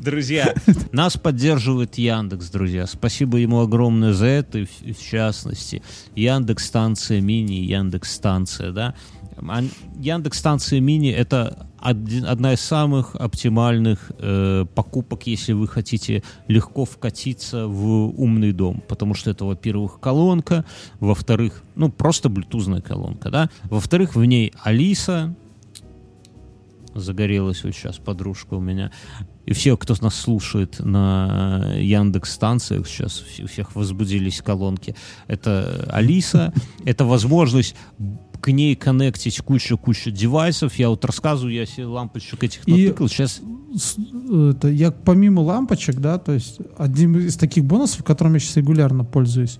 Друзья, 0.02 0.54
нас 0.92 1.16
поддерживает 1.16 1.96
Яндекс, 1.96 2.50
друзья. 2.50 2.86
Спасибо 2.86 3.38
ему 3.38 3.60
огромное 3.60 4.12
за 4.12 4.26
это, 4.26 4.58
и 4.58 4.92
в, 4.92 5.00
частности. 5.00 5.82
Яндекс 6.14 6.66
станция 6.66 7.20
мини, 7.20 7.54
Яндекс 7.54 8.12
станция, 8.12 8.72
да. 8.72 8.94
Яндекс 9.98 10.38
станция 10.38 10.80
мини 10.80 11.10
это 11.10 11.68
один- 11.84 12.24
одна 12.24 12.54
из 12.54 12.60
самых 12.60 13.14
оптимальных 13.14 14.10
э, 14.18 14.64
покупок, 14.74 15.26
если 15.26 15.52
вы 15.52 15.68
хотите 15.68 16.22
легко 16.48 16.84
вкатиться 16.84 17.66
в 17.66 18.08
умный 18.20 18.52
дом, 18.52 18.82
потому 18.88 19.14
что 19.14 19.30
это, 19.30 19.44
во-первых, 19.44 20.00
колонка, 20.00 20.64
во-вторых, 21.00 21.62
ну 21.74 21.90
просто 21.90 22.28
блютузная 22.28 22.80
колонка, 22.80 23.30
да, 23.30 23.50
во-вторых, 23.64 24.16
в 24.16 24.24
ней 24.24 24.52
Алиса, 24.62 25.34
загорелась 26.94 27.64
вот 27.64 27.74
сейчас 27.74 27.96
подружка 27.98 28.54
у 28.54 28.60
меня. 28.60 28.90
И 29.46 29.52
все, 29.52 29.76
кто 29.76 29.94
нас 30.00 30.14
слушает 30.14 30.80
на 30.80 31.72
Яндекс 31.76 32.32
станциях, 32.32 32.86
сейчас 32.88 33.22
у 33.42 33.46
всех 33.46 33.74
возбудились 33.76 34.40
колонки. 34.42 34.94
Это 35.26 35.88
Алиса, 35.92 36.52
это 36.84 37.04
возможность 37.04 37.76
к 38.40 38.48
ней 38.52 38.74
коннектить 38.76 39.38
кучу-кучу 39.40 40.10
девайсов. 40.10 40.74
Я 40.76 40.90
вот 40.90 41.04
рассказываю, 41.04 41.54
я 41.54 41.64
себе 41.66 41.86
лампочек 41.86 42.44
этих 42.44 42.66
И- 42.68 42.70
натыкал. 42.86 43.08
Сейчас 43.08 43.40
С- 43.74 43.96
это, 44.54 44.68
я 44.68 44.90
помимо 44.92 45.40
лампочек, 45.40 45.96
да, 45.96 46.18
то 46.18 46.32
есть 46.32 46.58
одним 46.76 47.18
из 47.18 47.36
таких 47.36 47.64
бонусов, 47.64 48.04
которым 48.04 48.34
я 48.34 48.40
сейчас 48.40 48.56
регулярно 48.56 49.04
пользуюсь, 49.04 49.58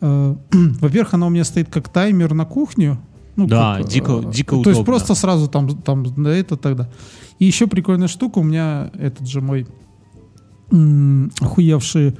э, 0.00 0.36
во-первых, 0.52 1.14
она 1.14 1.26
у 1.26 1.30
меня 1.30 1.44
стоит 1.44 1.68
как 1.70 1.88
таймер 1.88 2.34
на 2.34 2.44
кухню. 2.44 2.98
Ну, 3.36 3.46
Да, 3.46 3.78
как, 3.78 3.86
дико- 3.86 4.28
э, 4.28 4.32
дико 4.32 4.50
То 4.56 4.70
есть 4.70 4.80
удобно. 4.80 4.84
просто 4.84 5.14
сразу 5.14 5.48
там, 5.48 5.68
там 5.82 6.04
это 6.26 6.56
тогда. 6.56 6.88
И 7.38 7.46
еще 7.46 7.66
прикольная 7.66 8.08
штука, 8.08 8.38
у 8.38 8.42
меня 8.42 8.90
этот 8.94 9.26
же 9.26 9.40
мой 9.40 9.66
охуевший 11.40 12.16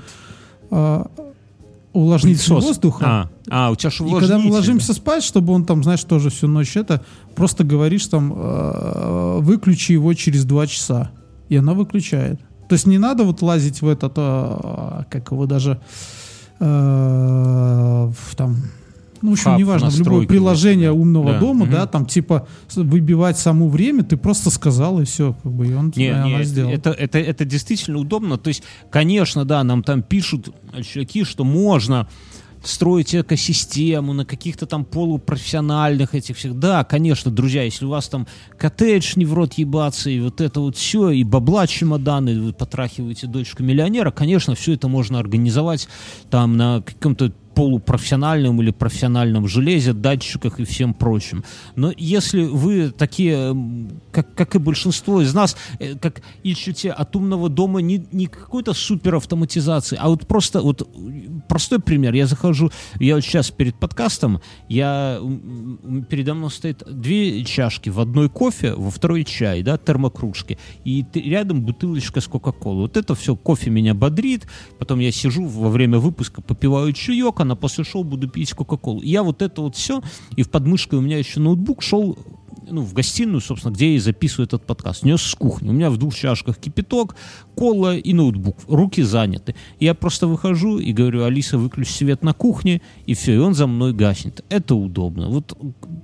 э, 0.70 1.04
увлажнитель 1.92 2.48
пылесос. 2.48 2.64
воздуха. 2.64 3.04
А, 3.04 3.66
а, 3.66 3.70
у 3.70 3.76
тебя 3.76 3.90
же 3.90 4.04
И 4.04 4.10
когда 4.10 4.38
мы 4.38 4.50
ложимся 4.50 4.94
спать, 4.94 5.22
чтобы 5.22 5.52
он 5.52 5.64
там, 5.64 5.82
знаешь, 5.82 6.02
тоже 6.04 6.30
всю 6.30 6.48
ночь 6.48 6.76
это, 6.76 7.04
просто 7.34 7.64
говоришь 7.64 8.06
там, 8.06 8.32
э, 8.34 9.38
выключи 9.40 9.92
его 9.92 10.14
через 10.14 10.44
два 10.44 10.66
часа. 10.66 11.10
И 11.48 11.56
она 11.56 11.74
выключает. 11.74 12.40
То 12.68 12.74
есть 12.74 12.86
не 12.86 12.98
надо 12.98 13.24
вот 13.24 13.42
лазить 13.42 13.82
в 13.82 13.88
этот, 13.88 14.14
э, 14.16 15.04
как 15.10 15.30
его 15.32 15.46
даже, 15.46 15.80
э, 16.60 17.01
в 19.32 19.38
общем, 19.38 19.50
Хаб, 19.50 19.58
неважно, 19.58 19.90
в 19.90 19.98
любое 19.98 20.26
приложение 20.26 20.88
да. 20.90 20.94
умного 20.94 21.32
Да, 21.32 21.38
дома, 21.40 21.64
мгм. 21.64 21.74
да, 21.74 21.86
там 21.86 22.06
типа 22.06 22.46
выбивать 22.74 23.38
саму 23.38 23.68
время, 23.68 24.04
ты 24.04 24.16
просто 24.16 24.50
сказал, 24.50 25.00
и 25.00 25.04
все, 25.04 25.34
как 25.42 25.52
бы, 25.52 25.66
и 25.66 25.74
он 25.74 25.92
Не, 25.96 26.06
и 26.06 26.08
она 26.08 26.38
не, 26.38 26.44
сделала. 26.44 26.72
это, 26.72 26.90
это, 26.90 27.18
это 27.18 27.44
действительно 27.44 27.98
удобно. 27.98 28.38
То 28.38 28.48
есть, 28.48 28.62
конечно, 28.90 29.44
да, 29.44 29.62
нам 29.64 29.82
там 29.82 30.02
пишут 30.02 30.48
чуваки, 30.82 31.24
что 31.24 31.44
можно 31.44 32.08
строить 32.64 33.14
экосистему 33.14 34.12
на 34.12 34.24
каких-то 34.24 34.66
там 34.66 34.84
полупрофессиональных 34.84 36.14
этих 36.14 36.36
всех. 36.36 36.58
Да, 36.58 36.84
конечно, 36.84 37.30
друзья, 37.30 37.62
если 37.64 37.84
у 37.84 37.88
вас 37.88 38.08
там 38.08 38.26
коттедж 38.56 39.14
не 39.16 39.24
в 39.24 39.34
рот 39.34 39.54
ебаться, 39.54 40.10
и 40.10 40.20
вот 40.20 40.40
это 40.40 40.60
вот 40.60 40.76
все, 40.76 41.10
и 41.10 41.24
бабла 41.24 41.66
чемоданы, 41.66 42.40
вы 42.40 42.52
потрахиваете 42.52 43.26
дочку 43.26 43.62
миллионера, 43.62 44.10
конечно, 44.10 44.54
все 44.54 44.74
это 44.74 44.88
можно 44.88 45.18
организовать 45.18 45.88
там 46.30 46.56
на 46.56 46.82
каком-то 46.82 47.32
полупрофессиональном 47.54 48.60
или 48.62 48.70
профессиональном 48.70 49.48
железе, 49.48 49.92
датчиках 49.92 50.60
и 50.60 50.64
всем 50.64 50.94
прочем. 50.94 51.44
Но 51.76 51.92
если 51.96 52.44
вы 52.44 52.90
такие, 52.90 53.56
как, 54.10 54.34
как 54.34 54.54
и 54.54 54.58
большинство 54.58 55.20
из 55.20 55.34
нас, 55.34 55.56
э, 55.78 55.96
как 55.96 56.22
ищете 56.42 56.90
от 56.90 57.14
умного 57.16 57.48
дома 57.48 57.80
не, 57.80 58.04
не 58.12 58.26
какой-то 58.26 58.72
супер 58.72 59.16
автоматизации, 59.16 59.98
а 60.00 60.08
вот 60.08 60.26
просто 60.26 60.60
вот 60.60 60.88
простой 61.48 61.80
пример. 61.80 62.14
Я 62.14 62.26
захожу, 62.26 62.70
я 62.98 63.14
вот 63.14 63.24
сейчас 63.24 63.50
перед 63.50 63.74
подкастом, 63.74 64.40
я 64.68 65.20
передо 66.08 66.34
мной 66.34 66.50
стоит 66.50 66.82
две 66.86 67.44
чашки, 67.44 67.90
в 67.90 68.00
одной 68.00 68.28
кофе, 68.28 68.74
во 68.74 68.90
второй 68.90 69.24
чай, 69.24 69.62
да, 69.62 69.76
термокружки, 69.78 70.58
и 70.84 71.04
рядом 71.14 71.62
бутылочка 71.62 72.20
с 72.20 72.26
Кока-Колой. 72.26 72.82
Вот 72.82 72.96
это 72.96 73.14
все, 73.14 73.36
кофе 73.36 73.70
меня 73.70 73.94
бодрит, 73.94 74.46
потом 74.78 75.00
я 75.00 75.12
сижу 75.12 75.46
во 75.46 75.68
время 75.68 75.98
выпуска, 75.98 76.40
попиваю 76.40 76.92
чаек, 76.92 77.40
а 77.50 77.56
после 77.56 77.84
шоу 77.84 78.04
буду 78.04 78.28
пить 78.28 78.52
Кока-Колу. 78.52 79.02
Я 79.02 79.22
вот 79.22 79.42
это 79.42 79.62
вот 79.62 79.76
все, 79.76 80.02
и 80.36 80.42
в 80.42 80.50
подмышке 80.50 80.96
у 80.96 81.00
меня 81.00 81.18
еще 81.18 81.40
ноутбук 81.40 81.82
шел 81.82 82.16
ну, 82.70 82.82
в 82.82 82.92
гостиную, 82.92 83.40
собственно, 83.40 83.72
где 83.72 83.90
я 83.90 83.96
и 83.96 83.98
записываю 83.98 84.46
этот 84.46 84.64
подкаст. 84.64 85.04
Нес 85.04 85.22
с 85.22 85.34
кухни. 85.34 85.68
У 85.68 85.72
меня 85.72 85.90
в 85.90 85.96
двух 85.96 86.14
чашках 86.14 86.58
кипяток, 86.58 87.16
кола 87.54 87.96
и 87.96 88.12
ноутбук. 88.12 88.58
Руки 88.68 89.02
заняты. 89.02 89.54
Я 89.80 89.94
просто 89.94 90.26
выхожу 90.26 90.78
и 90.78 90.92
говорю, 90.92 91.24
Алиса, 91.24 91.58
выключи 91.58 91.90
свет 91.90 92.22
на 92.22 92.32
кухне, 92.32 92.82
и 93.06 93.14
все, 93.14 93.34
и 93.34 93.38
он 93.38 93.54
за 93.54 93.66
мной 93.66 93.92
гаснет. 93.92 94.44
Это 94.48 94.74
удобно. 94.74 95.28
Вот 95.28 95.56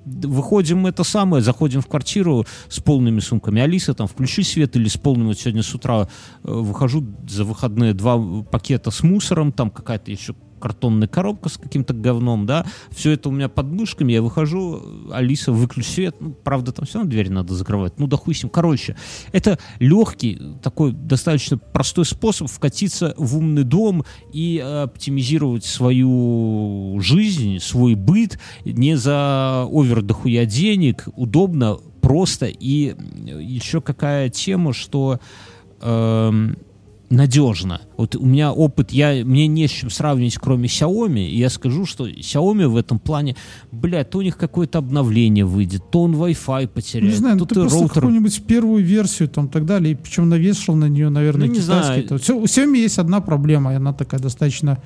выходим 0.05 0.87
это 0.87 1.05
самое, 1.05 1.43
заходим 1.43 1.81
в 1.81 1.87
квартиру 1.87 2.47
с 2.69 2.81
полными 2.81 3.21
сумками. 3.21 3.63
Алиса, 3.63 3.95
там, 3.95 4.07
включи 4.07 4.43
свет 4.43 4.77
или 4.77 4.89
с 4.89 4.97
полным. 4.97 5.29
Вот 5.29 5.39
сегодня 5.39 5.63
с 5.63 5.75
утра 5.75 6.03
э, 6.03 6.07
выхожу 6.43 7.05
за 7.29 7.45
выходные 7.45 7.95
два 7.95 8.19
пакета 8.43 8.91
с 8.91 9.03
мусором, 9.03 9.53
там 9.53 9.71
какая-то 9.71 10.11
еще 10.11 10.35
картонная 10.59 11.09
коробка 11.09 11.49
с 11.49 11.57
каким-то 11.57 11.95
говном, 11.95 12.47
да, 12.47 12.67
все 12.91 13.13
это 13.13 13.29
у 13.29 13.33
меня 13.33 13.49
под 13.49 13.67
мышками, 13.67 14.13
я 14.13 14.23
выхожу, 14.23 14.83
Алиса, 15.13 15.53
выключи 15.53 15.89
свет, 15.89 16.17
ну, 16.21 16.31
правда, 16.33 16.73
там 16.73 16.87
все 16.87 16.99
равно 16.99 17.11
дверь 17.11 17.31
надо 17.31 17.55
закрывать, 17.55 17.99
ну, 17.99 18.07
да 18.07 18.17
хуй. 18.17 18.35
Короче, 18.53 18.97
это 19.33 19.59
легкий, 19.81 20.41
такой 20.63 20.93
достаточно 20.93 21.59
простой 21.59 22.05
способ 22.05 22.49
вкатиться 22.49 23.15
в 23.17 23.37
умный 23.37 23.65
дом 23.65 24.05
и 24.33 24.59
оптимизировать 24.59 25.65
свою 25.65 27.01
жизнь, 27.01 27.59
свой 27.59 27.95
быт, 27.95 28.39
не 28.65 28.97
за 28.97 29.67
овер 29.71 30.03
дохуя 30.03 30.45
денег, 30.45 31.09
удобно, 31.17 31.79
просто, 32.01 32.47
и 32.47 32.95
еще 33.41 33.81
какая 33.81 34.29
тема, 34.31 34.73
что 34.73 35.21
эм, 35.81 36.57
надежно. 37.11 37.81
Вот 37.97 38.17
у 38.17 38.25
меня 38.25 38.53
опыт, 38.53 38.93
я, 38.93 39.25
мне 39.25 39.47
не 39.47 39.67
с 39.67 39.71
чем 39.71 39.91
сравнивать, 39.91 40.37
кроме 40.37 40.69
Xiaomi, 40.69 41.27
и 41.27 41.39
я 41.39 41.49
скажу, 41.51 41.87
что 41.87 42.07
Xiaomi 42.09 42.67
в 42.69 42.77
этом 42.77 42.99
плане, 42.99 43.35
блядь, 43.73 44.11
то 44.11 44.19
у 44.19 44.23
них 44.23 44.37
какое-то 44.37 44.79
обновление 44.79 45.45
выйдет, 45.45 45.83
то 45.91 46.03
он 46.03 46.15
Wi-Fi 46.15 46.69
потеряет, 46.69 47.13
Не 47.13 47.19
знаю, 47.19 47.37
ну 47.37 47.41
то 47.41 47.47
ты 47.47 47.55
ты 47.55 47.61
просто 47.63 47.79
роутер... 47.79 47.95
какую-нибудь 47.95 48.43
первую 48.47 48.85
версию 48.85 49.29
там 49.29 49.49
так 49.49 49.65
далее, 49.65 49.93
и 49.93 49.95
причем 49.95 50.29
навешал 50.29 50.75
на 50.77 50.89
нее, 50.89 51.09
наверное, 51.09 51.47
Ну, 51.49 51.55
не 51.55 51.61
китайский. 51.61 51.93
знаю. 51.93 52.09
То 52.09 52.19
Всё- 52.19 52.37
у 52.39 52.45
Xiaomi 52.45 52.77
есть 52.79 52.99
одна 52.99 53.21
проблема, 53.21 53.73
и 53.73 53.77
она 53.77 53.93
такая 53.93 54.21
достаточно... 54.21 54.79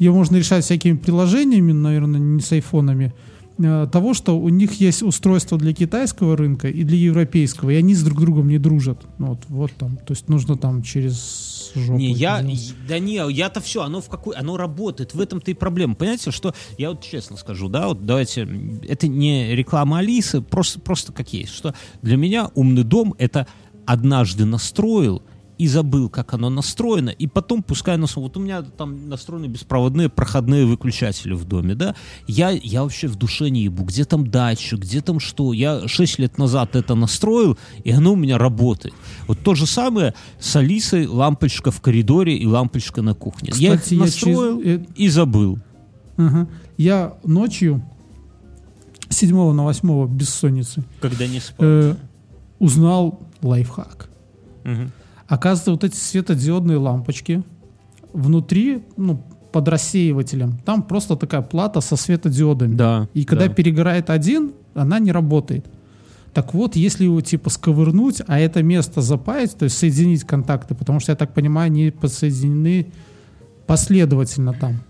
Ее 0.00 0.10
можно 0.10 0.36
решать 0.36 0.64
всякими 0.64 0.96
приложениями, 0.96 1.70
наверное, 1.70 2.18
не 2.18 2.40
с 2.40 2.50
айфонами. 2.50 3.14
Э, 3.58 3.88
Того, 3.90 4.14
что 4.14 4.38
у 4.38 4.48
них 4.48 4.80
есть 4.80 5.02
устройство 5.02 5.58
для 5.58 5.72
китайского 5.72 6.36
рынка 6.36 6.68
и 6.68 6.82
для 6.84 6.96
европейского, 6.96 7.70
и 7.70 7.74
они 7.76 7.94
с 7.94 8.02
друг 8.02 8.20
другом 8.20 8.48
не 8.48 8.58
дружат. 8.58 9.06
Ну, 9.18 9.28
вот, 9.28 9.40
вот 9.48 9.72
там. 9.72 9.96
То 9.96 10.12
есть 10.12 10.28
нужно 10.28 10.56
там 10.56 10.82
через 10.82 11.72
жопу. 11.74 11.98
Не, 11.98 12.12
я, 12.12 12.44
да 12.88 12.98
не, 12.98 13.32
я-то 13.32 13.60
все, 13.60 13.82
оно 13.82 14.00
в 14.00 14.08
какой, 14.08 14.36
оно 14.36 14.56
работает, 14.56 15.14
в 15.14 15.20
этом-то 15.20 15.50
и 15.50 15.54
проблема. 15.54 15.94
Понимаете, 15.94 16.30
что 16.30 16.54
я 16.78 16.90
вот 16.90 17.02
честно 17.02 17.36
скажу, 17.36 17.68
да, 17.68 17.88
вот 17.88 18.04
давайте, 18.06 18.48
это 18.88 19.08
не 19.08 19.54
реклама 19.54 19.98
Алисы, 19.98 20.40
просто, 20.40 20.80
просто 20.80 21.12
как 21.12 21.32
есть, 21.32 21.54
что 21.54 21.74
для 22.02 22.16
меня 22.16 22.50
умный 22.54 22.84
дом 22.84 23.14
это 23.18 23.46
однажды 23.86 24.44
настроил 24.44 25.22
и 25.56 25.68
забыл, 25.68 26.08
как 26.08 26.34
оно 26.34 26.50
настроено, 26.50 27.10
и 27.10 27.26
потом 27.26 27.62
пускай 27.62 27.94
оно... 27.94 28.06
Вот 28.16 28.36
у 28.36 28.40
меня 28.40 28.62
там 28.62 29.08
настроены 29.08 29.46
беспроводные 29.46 30.08
проходные 30.08 30.64
выключатели 30.66 31.32
в 31.32 31.44
доме, 31.44 31.74
да? 31.74 31.94
Я, 32.26 32.50
я 32.50 32.82
вообще 32.82 33.06
в 33.06 33.16
душе 33.16 33.50
не 33.50 33.62
ебу, 33.64 33.84
где 33.84 34.04
там 34.04 34.26
датчик, 34.26 34.80
где 34.80 35.00
там 35.00 35.20
что. 35.20 35.52
Я 35.52 35.86
6 35.86 36.18
лет 36.18 36.38
назад 36.38 36.74
это 36.76 36.94
настроил, 36.94 37.56
и 37.84 37.90
оно 37.92 38.12
у 38.14 38.16
меня 38.16 38.36
работает. 38.38 38.94
Вот 39.28 39.38
то 39.40 39.54
же 39.54 39.66
самое 39.66 40.14
с 40.40 40.56
Алисой, 40.56 41.06
лампочка 41.06 41.70
в 41.70 41.80
коридоре 41.80 42.36
и 42.36 42.46
лампочка 42.46 43.02
на 43.02 43.14
кухне. 43.14 43.52
я 43.54 43.74
их 43.74 43.80
Кстати, 43.80 43.94
я 43.94 44.00
настроил 44.00 44.60
через- 44.62 44.80
э, 44.80 44.86
и 44.96 45.08
забыл. 45.08 45.58
Ага. 46.16 46.48
Я 46.76 47.14
ночью 47.24 47.82
7 49.08 49.52
на 49.52 49.62
8 49.62 50.06
бессонницы 50.08 50.82
Когда 51.00 51.26
не 51.26 51.40
спал. 51.40 51.66
э, 51.66 51.94
узнал 52.58 53.20
лайфхак. 53.42 54.08
Мгм. 54.64 54.90
Оказывается, 55.28 55.70
вот 55.72 55.84
эти 55.84 55.96
светодиодные 55.96 56.78
лампочки 56.78 57.42
внутри, 58.12 58.84
ну, 58.96 59.22
под 59.52 59.68
рассеивателем, 59.68 60.58
там 60.64 60.82
просто 60.82 61.16
такая 61.16 61.42
плата 61.42 61.80
со 61.80 61.96
светодиодами. 61.96 62.74
Да. 62.74 63.08
И 63.14 63.24
когда 63.24 63.46
да. 63.46 63.54
перегорает 63.54 64.10
один, 64.10 64.52
она 64.74 64.98
не 64.98 65.12
работает. 65.12 65.66
Так 66.32 66.52
вот, 66.52 66.74
если 66.74 67.04
его 67.04 67.20
типа 67.20 67.48
сковырнуть, 67.48 68.20
а 68.26 68.40
это 68.40 68.64
место 68.64 69.00
запаять, 69.00 69.56
то 69.56 69.64
есть 69.64 69.78
соединить 69.78 70.24
контакты, 70.24 70.74
потому 70.74 70.98
что, 70.98 71.12
я 71.12 71.16
так 71.16 71.32
понимаю, 71.32 71.66
они 71.66 71.90
подсоединены 71.92 72.88
последовательно 73.68 74.52
там, 74.52 74.80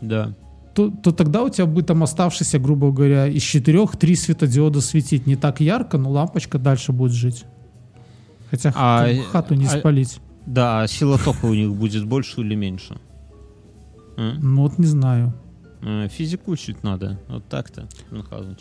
Да. 0.00 0.34
то, 0.74 0.90
то 0.90 1.12
тогда 1.12 1.44
у 1.44 1.48
тебя 1.48 1.66
будет 1.66 1.86
там 1.86 2.02
оставшийся, 2.02 2.58
грубо 2.58 2.90
говоря, 2.90 3.28
из 3.28 3.42
четырех 3.42 3.96
три 3.96 4.16
светодиода 4.16 4.80
светить. 4.80 5.26
Не 5.26 5.36
так 5.36 5.60
ярко, 5.60 5.96
но 5.96 6.10
лампочка 6.10 6.58
дальше 6.58 6.92
будет 6.92 7.12
жить. 7.12 7.44
Хотя 8.50 8.72
А, 8.74 9.06
бы 9.06 9.22
хату 9.32 9.54
не 9.54 9.66
а- 9.66 9.78
спалить. 9.78 10.20
Да, 10.46 10.82
а 10.82 10.86
сила 10.88 11.18
тока 11.18 11.46
у 11.46 11.54
них 11.54 11.74
будет 11.74 12.04
больше 12.06 12.40
или 12.40 12.54
меньше? 12.54 12.98
М? 14.16 14.38
Ну 14.40 14.62
вот 14.62 14.78
не 14.78 14.86
знаю. 14.86 15.34
Э, 15.82 16.08
Физику 16.08 16.52
учить 16.52 16.82
надо. 16.82 17.20
Вот 17.28 17.44
так-то. 17.48 17.88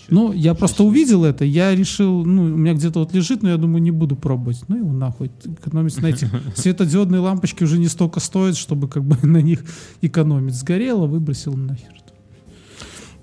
Ну, 0.10 0.34
я 0.34 0.54
просто 0.54 0.84
увидел 0.84 1.24
это, 1.24 1.46
я 1.46 1.74
решил, 1.74 2.26
ну, 2.26 2.44
у 2.44 2.58
меня 2.58 2.74
где-то 2.74 3.00
вот 3.00 3.14
лежит, 3.14 3.42
но 3.42 3.50
я 3.50 3.58
думаю, 3.58 3.82
не 3.82 3.92
буду 3.92 4.16
пробовать. 4.16 4.64
Ну, 4.68 4.78
его 4.78 4.92
нахуй. 4.92 5.32
Экономить 5.46 6.00
на 6.02 6.08
этих 6.08 6.30
светодиодные 6.56 7.20
лампочки 7.22 7.64
уже 7.64 7.78
не 7.80 7.88
столько 7.88 8.20
стоит, 8.20 8.58
чтобы 8.58 8.88
как 8.88 9.04
бы 9.04 9.16
на 9.28 9.42
них 9.42 9.64
экономить. 10.02 10.54
Сгорело, 10.56 11.08
выбросил 11.08 11.54
нахер. 11.54 11.95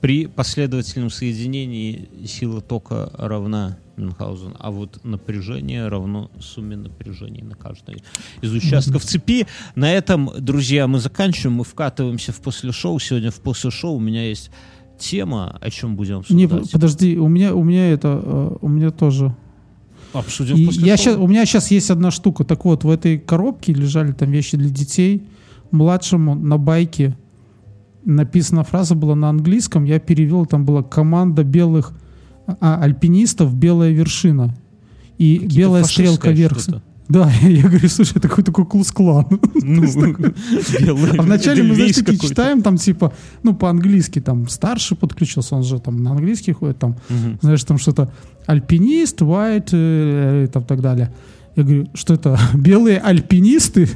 При 0.03 0.27
последовательном 0.27 1.11
соединении 1.11 2.09
сила 2.27 2.61
тока 2.61 3.13
равна 3.17 3.79
Мюнхгаузен, 3.97 4.57
а 4.59 4.73
вот 4.73 4.99
напряжение 5.05 5.87
равно 5.87 6.29
сумме 6.41 6.77
напряжений 6.77 7.43
на 7.43 7.55
каждой 7.55 8.03
из 8.41 8.53
участков 8.53 9.05
цепи. 9.05 9.47
На 9.77 9.93
этом, 9.93 10.29
друзья, 10.39 10.89
мы 10.89 10.99
заканчиваем, 10.99 11.59
мы 11.59 11.65
вкатываемся 11.65 12.33
в 12.33 12.41
после 12.41 12.73
шоу. 12.73 12.99
Сегодня 12.99 13.31
в 13.31 13.41
после 13.41 13.71
шоу 13.71 13.95
у 13.95 14.01
меня 14.01 14.29
есть 14.29 14.51
тема, 14.99 15.57
о 15.61 15.71
чем 15.71 15.95
будем 15.95 16.25
Не, 16.31 16.47
обсуждать. 16.47 16.73
подожди, 16.73 17.17
у 17.17 17.29
меня, 17.29 17.55
у 17.55 17.63
меня 17.63 17.91
это, 17.91 18.21
э, 18.25 18.57
у 18.61 18.69
меня 18.69 18.91
тоже 18.91 19.33
Обсудим 20.13 20.57
И 20.57 20.67
после 20.67 20.85
я 20.85 20.97
шоу. 20.97 21.05
щас, 21.05 21.17
у 21.17 21.27
меня 21.29 21.47
сейчас 21.47 21.71
есть 21.71 21.91
одна 21.91 22.11
штука. 22.11 22.45
Так 22.45 22.65
вот, 22.65 22.83
в 22.83 22.91
этой 22.91 23.21
коробке 23.21 23.73
лежали 23.73 24.11
там 24.11 24.33
вещи 24.33 24.57
для 24.57 24.69
детей. 24.69 25.29
Младшему 25.71 26.35
на 26.35 26.59
байке 26.59 27.17
написана 28.05 28.65
фраза 28.65 28.95
была 28.95 29.15
на 29.15 29.29
английском. 29.29 29.85
Я 29.85 29.99
перевел, 29.99 30.47
там 30.47 30.65
была 30.65 30.83
команда 30.83 31.45
белых 31.45 31.93
а, 32.61 32.81
альпинистов 32.83 33.55
«Белая 33.55 33.91
вершина». 33.93 34.55
И 35.19 35.35
Какие-то 35.37 35.57
белая 35.57 35.85
стрелка 35.85 36.31
вверх. 36.31 36.59
что-то. 36.59 36.83
Да, 37.09 37.31
я 37.43 37.69
говорю, 37.69 37.89
слушай, 37.89 38.21
такой 38.21 38.43
такой 38.49 38.65
класс-клан. 38.65 39.27
Ну, 39.55 39.85
А 41.19 41.23
вначале 41.23 41.63
мы, 41.63 41.75
знаешь, 41.75 41.95
такие 41.95 42.17
какой-то. 42.17 42.29
читаем, 42.29 42.63
там 42.63 42.77
типа, 42.77 43.13
ну, 43.43 43.55
по-английски, 43.55 44.21
там, 44.21 44.49
старший 44.49 44.97
подключился, 44.97 45.55
он 45.55 45.63
же 45.63 45.79
там 45.79 46.03
на 46.03 46.13
английский 46.13 46.53
ходит, 46.53 46.79
там, 46.79 46.97
знаешь, 47.43 47.63
там 47.65 47.79
что-то 47.79 48.11
альпинист, 48.47 49.21
white, 49.21 49.69
э, 49.73 50.49
там 50.53 50.65
так 50.65 50.81
далее. 50.81 51.13
Я 51.55 51.65
говорю, 51.65 51.87
что 51.93 52.15
это, 52.15 52.39
белые 52.55 52.99
альпинисты? 52.99 53.87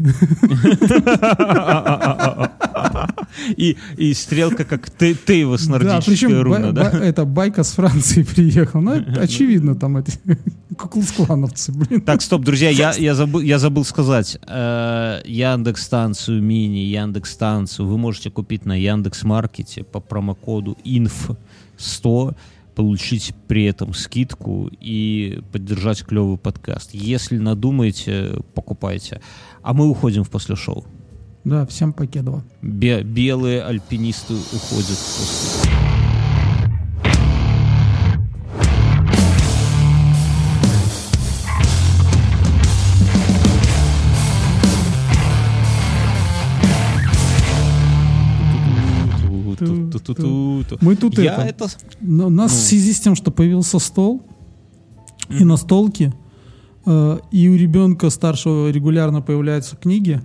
И, 3.56 3.76
и 3.96 4.14
стрелка 4.14 4.64
как 4.64 4.90
Те- 4.90 5.14
Тейвос 5.14 5.66
Да, 5.66 5.72
нордическая 5.72 6.28
причем 6.28 6.42
руна, 6.42 6.72
да? 6.72 6.90
это 6.90 7.24
байка 7.24 7.64
с 7.64 7.72
Франции 7.72 8.22
приехал. 8.22 8.80
Ну, 8.80 8.92
это 8.92 9.20
очевидно, 9.20 9.74
там 9.74 9.96
эти 9.98 10.12
куклус-клановцы, 10.76 11.72
блин. 11.72 12.00
Так, 12.00 12.22
стоп, 12.22 12.42
друзья, 12.42 12.70
я, 12.70 12.92
я, 12.96 13.14
забыл, 13.14 13.40
я 13.40 13.58
забыл 13.58 13.84
сказать. 13.84 14.38
Э, 14.46 15.20
Яндекс-станцию 15.24 16.42
мини, 16.42 16.78
Яндекс-станцию 16.78 17.86
вы 17.86 17.98
можете 17.98 18.30
купить 18.30 18.64
на 18.64 18.74
Яндекс-маркете 18.78 19.84
по 19.84 20.00
промокоду 20.00 20.76
INF100, 20.84 22.34
получить 22.74 23.34
при 23.48 23.64
этом 23.64 23.94
скидку 23.94 24.70
и 24.80 25.40
поддержать 25.52 26.04
клевый 26.04 26.36
подкаст. 26.36 26.90
Если 26.92 27.38
надумаете, 27.38 28.34
покупайте. 28.54 29.20
А 29.62 29.72
мы 29.72 29.88
уходим 29.88 30.24
в 30.24 30.30
после 30.30 30.56
шоу. 30.56 30.84
Да, 31.46 31.64
всем 31.64 31.92
покедово. 31.92 32.42
Бе- 32.60 33.04
белые 33.04 33.62
альпинисты 33.62 34.34
уходят 34.34 34.98
после. 34.98 35.70
Мы 50.80 50.96
тут 50.96 51.18
Я 51.18 51.34
это... 51.46 51.64
это... 51.64 51.76
У 52.02 52.28
нас 52.30 52.52
Ну. 52.52 52.58
в 52.58 52.60
связи 52.60 52.92
с 52.92 53.00
тем, 53.00 53.14
что 53.14 53.30
появился 53.30 53.78
стол, 53.78 54.22
и 55.28 55.44
на 55.44 55.56
столке, 55.56 56.12
э, 56.84 57.18
и 57.30 57.48
у 57.48 57.56
ребенка 57.56 58.10
старшего 58.10 58.70
регулярно 58.70 59.22
появляются 59.22 59.76
книги, 59.76 60.20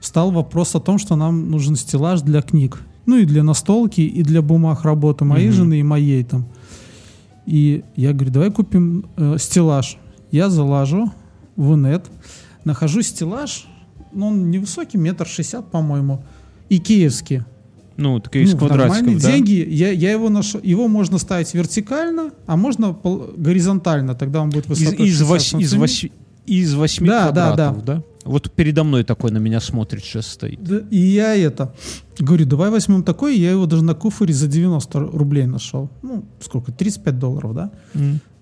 стал 0.00 0.30
вопрос 0.30 0.74
о 0.74 0.80
том, 0.80 0.98
что 0.98 1.16
нам 1.16 1.50
нужен 1.50 1.76
стеллаж 1.76 2.20
для 2.22 2.42
книг. 2.42 2.80
Ну 3.06 3.16
и 3.18 3.24
для 3.24 3.42
настолки, 3.42 4.00
и 4.00 4.22
для 4.22 4.42
бумаг 4.42 4.82
работы 4.84 5.24
моей 5.24 5.48
Мгм. 5.48 5.56
жены 5.56 5.80
и 5.80 5.82
моей 5.82 6.24
там. 6.24 6.46
И 7.46 7.84
я 7.94 8.12
говорю, 8.12 8.32
давай 8.32 8.50
купим 8.50 9.06
э, 9.16 9.36
стеллаж. 9.38 9.98
Я 10.32 10.50
залажу 10.50 11.12
в 11.54 11.74
инет, 11.74 12.06
нахожу 12.64 13.02
стеллаж, 13.02 13.66
ну 14.12 14.26
он 14.28 14.50
невысокий, 14.50 14.98
метр 14.98 15.26
шестьдесят, 15.26 15.70
по-моему, 15.70 16.24
и 16.68 16.78
киевский. 16.78 17.42
Ну, 17.96 18.18
так 18.20 18.36
из 18.36 18.52
Ну, 18.52 18.58
квадратиков, 18.58 19.22
да? 19.22 19.30
деньги. 19.32 19.66
Я, 19.70 19.90
я 19.90 20.10
его 20.12 20.28
нашел. 20.28 20.60
Его 20.62 20.86
можно 20.86 21.16
ставить 21.18 21.54
вертикально, 21.54 22.30
а 22.46 22.56
можно 22.56 22.92
пол- 22.92 23.30
горизонтально. 23.38 24.14
Тогда 24.14 24.42
он 24.42 24.50
будет 24.50 24.66
Из, 24.70 24.80
высотой 24.80 25.06
из, 25.08 25.12
60 25.18 25.28
вось- 25.30 25.38
из, 25.38 25.48
сантиметров. 25.70 25.80
вось- 25.80 26.10
из 26.46 26.74
восьми 26.74 27.08
Да, 27.08 27.30
да, 27.30 27.46
квадратов, 27.46 27.84
да, 27.84 28.02
Вот 28.26 28.50
передо 28.50 28.84
мной 28.84 29.04
такой 29.04 29.30
на 29.30 29.38
меня 29.38 29.60
смотрит, 29.60 30.02
сейчас 30.04 30.26
стоит. 30.26 30.62
Да, 30.62 30.80
И 30.90 30.98
я 30.98 31.34
это 31.36 31.74
говорю, 32.18 32.44
давай 32.46 32.70
возьмем 32.70 33.02
такой. 33.02 33.38
Я 33.38 33.52
его 33.52 33.66
даже 33.66 33.84
на 33.84 33.94
куфоре 33.94 34.34
за 34.34 34.46
90 34.48 34.98
рублей 34.98 35.46
нашел. 35.46 35.88
Ну, 36.02 36.24
сколько? 36.40 36.72
35 36.72 37.18
долларов, 37.18 37.54
да? 37.54 37.70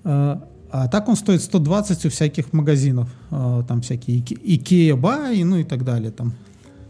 А, 0.04 0.44
а 0.70 0.88
так 0.88 1.08
он 1.08 1.16
стоит 1.16 1.42
120 1.42 2.06
у 2.06 2.08
всяких 2.10 2.52
магазинов. 2.52 3.08
А, 3.30 3.62
там 3.62 3.80
всякие 3.82 4.18
Ике- 4.20 4.38
Икея, 4.42 4.96
Бай, 4.96 5.42
ну 5.44 5.56
и 5.58 5.64
так 5.64 5.84
далее. 5.84 6.10
Там. 6.10 6.32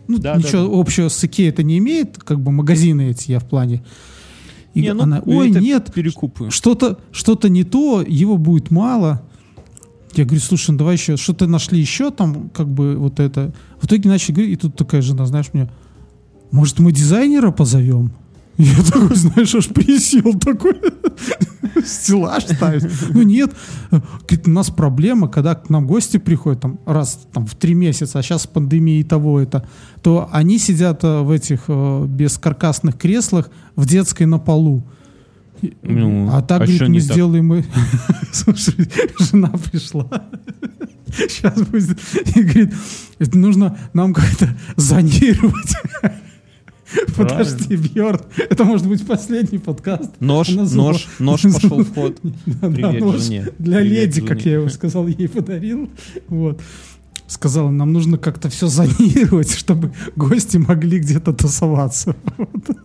Ну, 0.09 0.19
Да, 0.19 0.37
ничего 0.37 0.63
да, 0.63 0.69
да. 0.69 0.81
общего 0.81 1.09
с 1.09 1.25
Икеей 1.25 1.49
это 1.51 1.63
не 1.63 1.79
имеет, 1.79 2.19
как 2.19 2.41
бы 2.41 2.53
магазины 2.53 3.11
эти 3.11 3.31
я 3.33 3.39
в 3.41 3.45
плане. 3.49 3.83
И 4.75 4.81
Не, 4.83 4.93
ну, 4.93 5.05
она, 5.05 5.23
ой, 5.25 5.51
это 5.51 5.61
нет, 5.61 5.93
Перекупы. 5.95 6.51
что-то 6.51 6.99
что-то 7.13 7.49
не 7.49 7.63
то, 7.65 8.03
его 8.03 8.37
будет 8.37 8.71
мало. 8.71 9.23
Я 10.19 10.25
говорю, 10.25 10.41
слушай, 10.41 10.71
ну 10.71 10.79
давай 10.79 10.95
еще, 10.95 11.17
что-то 11.17 11.47
нашли 11.47 11.81
еще 11.81 12.11
там, 12.11 12.51
как 12.51 12.69
бы 12.69 12.97
вот 12.97 13.21
это. 13.21 13.53
В 13.81 13.87
итоге 13.87 14.09
начали 14.09 14.35
говорить, 14.35 14.53
и 14.53 14.61
тут 14.61 14.77
такая 14.77 15.03
жена, 15.03 15.27
знаешь, 15.27 15.51
мне, 15.53 15.71
может, 16.51 16.79
мы 16.79 16.93
дизайнера 16.93 17.51
позовем? 17.51 18.13
Я 18.57 18.77
такой, 18.85 19.17
знаешь, 19.17 19.55
аж 19.55 19.69
присел 19.69 20.35
такой, 20.39 20.81
стеллаж 21.85 22.45
ставить. 22.45 22.85
Ну 23.11 23.23
нет, 23.23 23.53
говорит, 23.91 24.47
у 24.47 24.51
нас 24.51 24.71
проблема, 24.71 25.29
когда 25.29 25.57
к 25.57 25.71
нам 25.71 25.87
гости 25.87 26.19
приходят 26.19 26.61
там 26.61 26.79
раз 26.87 27.27
там, 27.33 27.47
в 27.47 27.55
три 27.57 27.75
месяца, 27.75 28.19
а 28.19 28.23
сейчас 28.23 28.47
пандемия 28.47 29.01
и 29.01 29.03
того 29.03 29.41
это, 29.41 29.67
то 30.03 30.29
они 30.31 30.59
сидят 30.59 31.03
э, 31.03 31.23
в 31.23 31.31
этих 31.31 31.65
э, 31.67 32.07
бескаркасных 32.07 32.97
креслах 32.97 33.51
в 33.75 33.87
детской 33.87 34.25
на 34.25 34.39
полу. 34.39 34.85
Ну, 35.83 36.29
а 36.33 36.43
так, 36.43 36.63
а 36.63 36.65
говорит, 36.65 36.83
мы 36.83 36.89
не 36.89 37.01
так? 37.01 37.13
сделаем 37.13 37.47
мы... 37.47 37.65
Слушай, 38.33 38.89
жена 39.19 39.53
пришла. 39.71 40.09
Сейчас 41.09 41.61
будет... 41.63 41.99
И 42.37 42.43
говорит, 42.43 42.75
это 43.19 43.39
нужно 43.39 43.79
нам 43.93 44.13
как-то 44.13 44.57
зонировать. 44.77 45.75
Подожди, 47.17 47.77
Бьерн, 47.77 48.21
это 48.37 48.65
может 48.65 48.87
быть 48.87 49.07
последний 49.07 49.59
подкаст. 49.59 50.11
Нож, 50.21 50.49
нож, 50.51 51.09
нож 51.19 51.43
пошел 51.43 51.83
в 51.83 51.95
ход. 51.95 52.19
Для 53.59 53.81
леди, 53.81 54.21
как 54.21 54.45
я 54.45 54.55
его 54.55 54.69
сказал, 54.69 55.07
ей 55.07 55.29
подарил. 55.29 55.91
Вот. 56.29 56.61
сказала, 57.27 57.71
нам 57.71 57.93
нужно 57.93 58.19
как-то 58.19 58.49
все 58.49 58.67
зонировать, 58.69 59.51
чтобы 59.57 59.93
гости 60.17 60.57
могли 60.57 60.99
где-то 60.99 61.33
тусоваться. 61.33 62.17
Вот. 62.37 62.77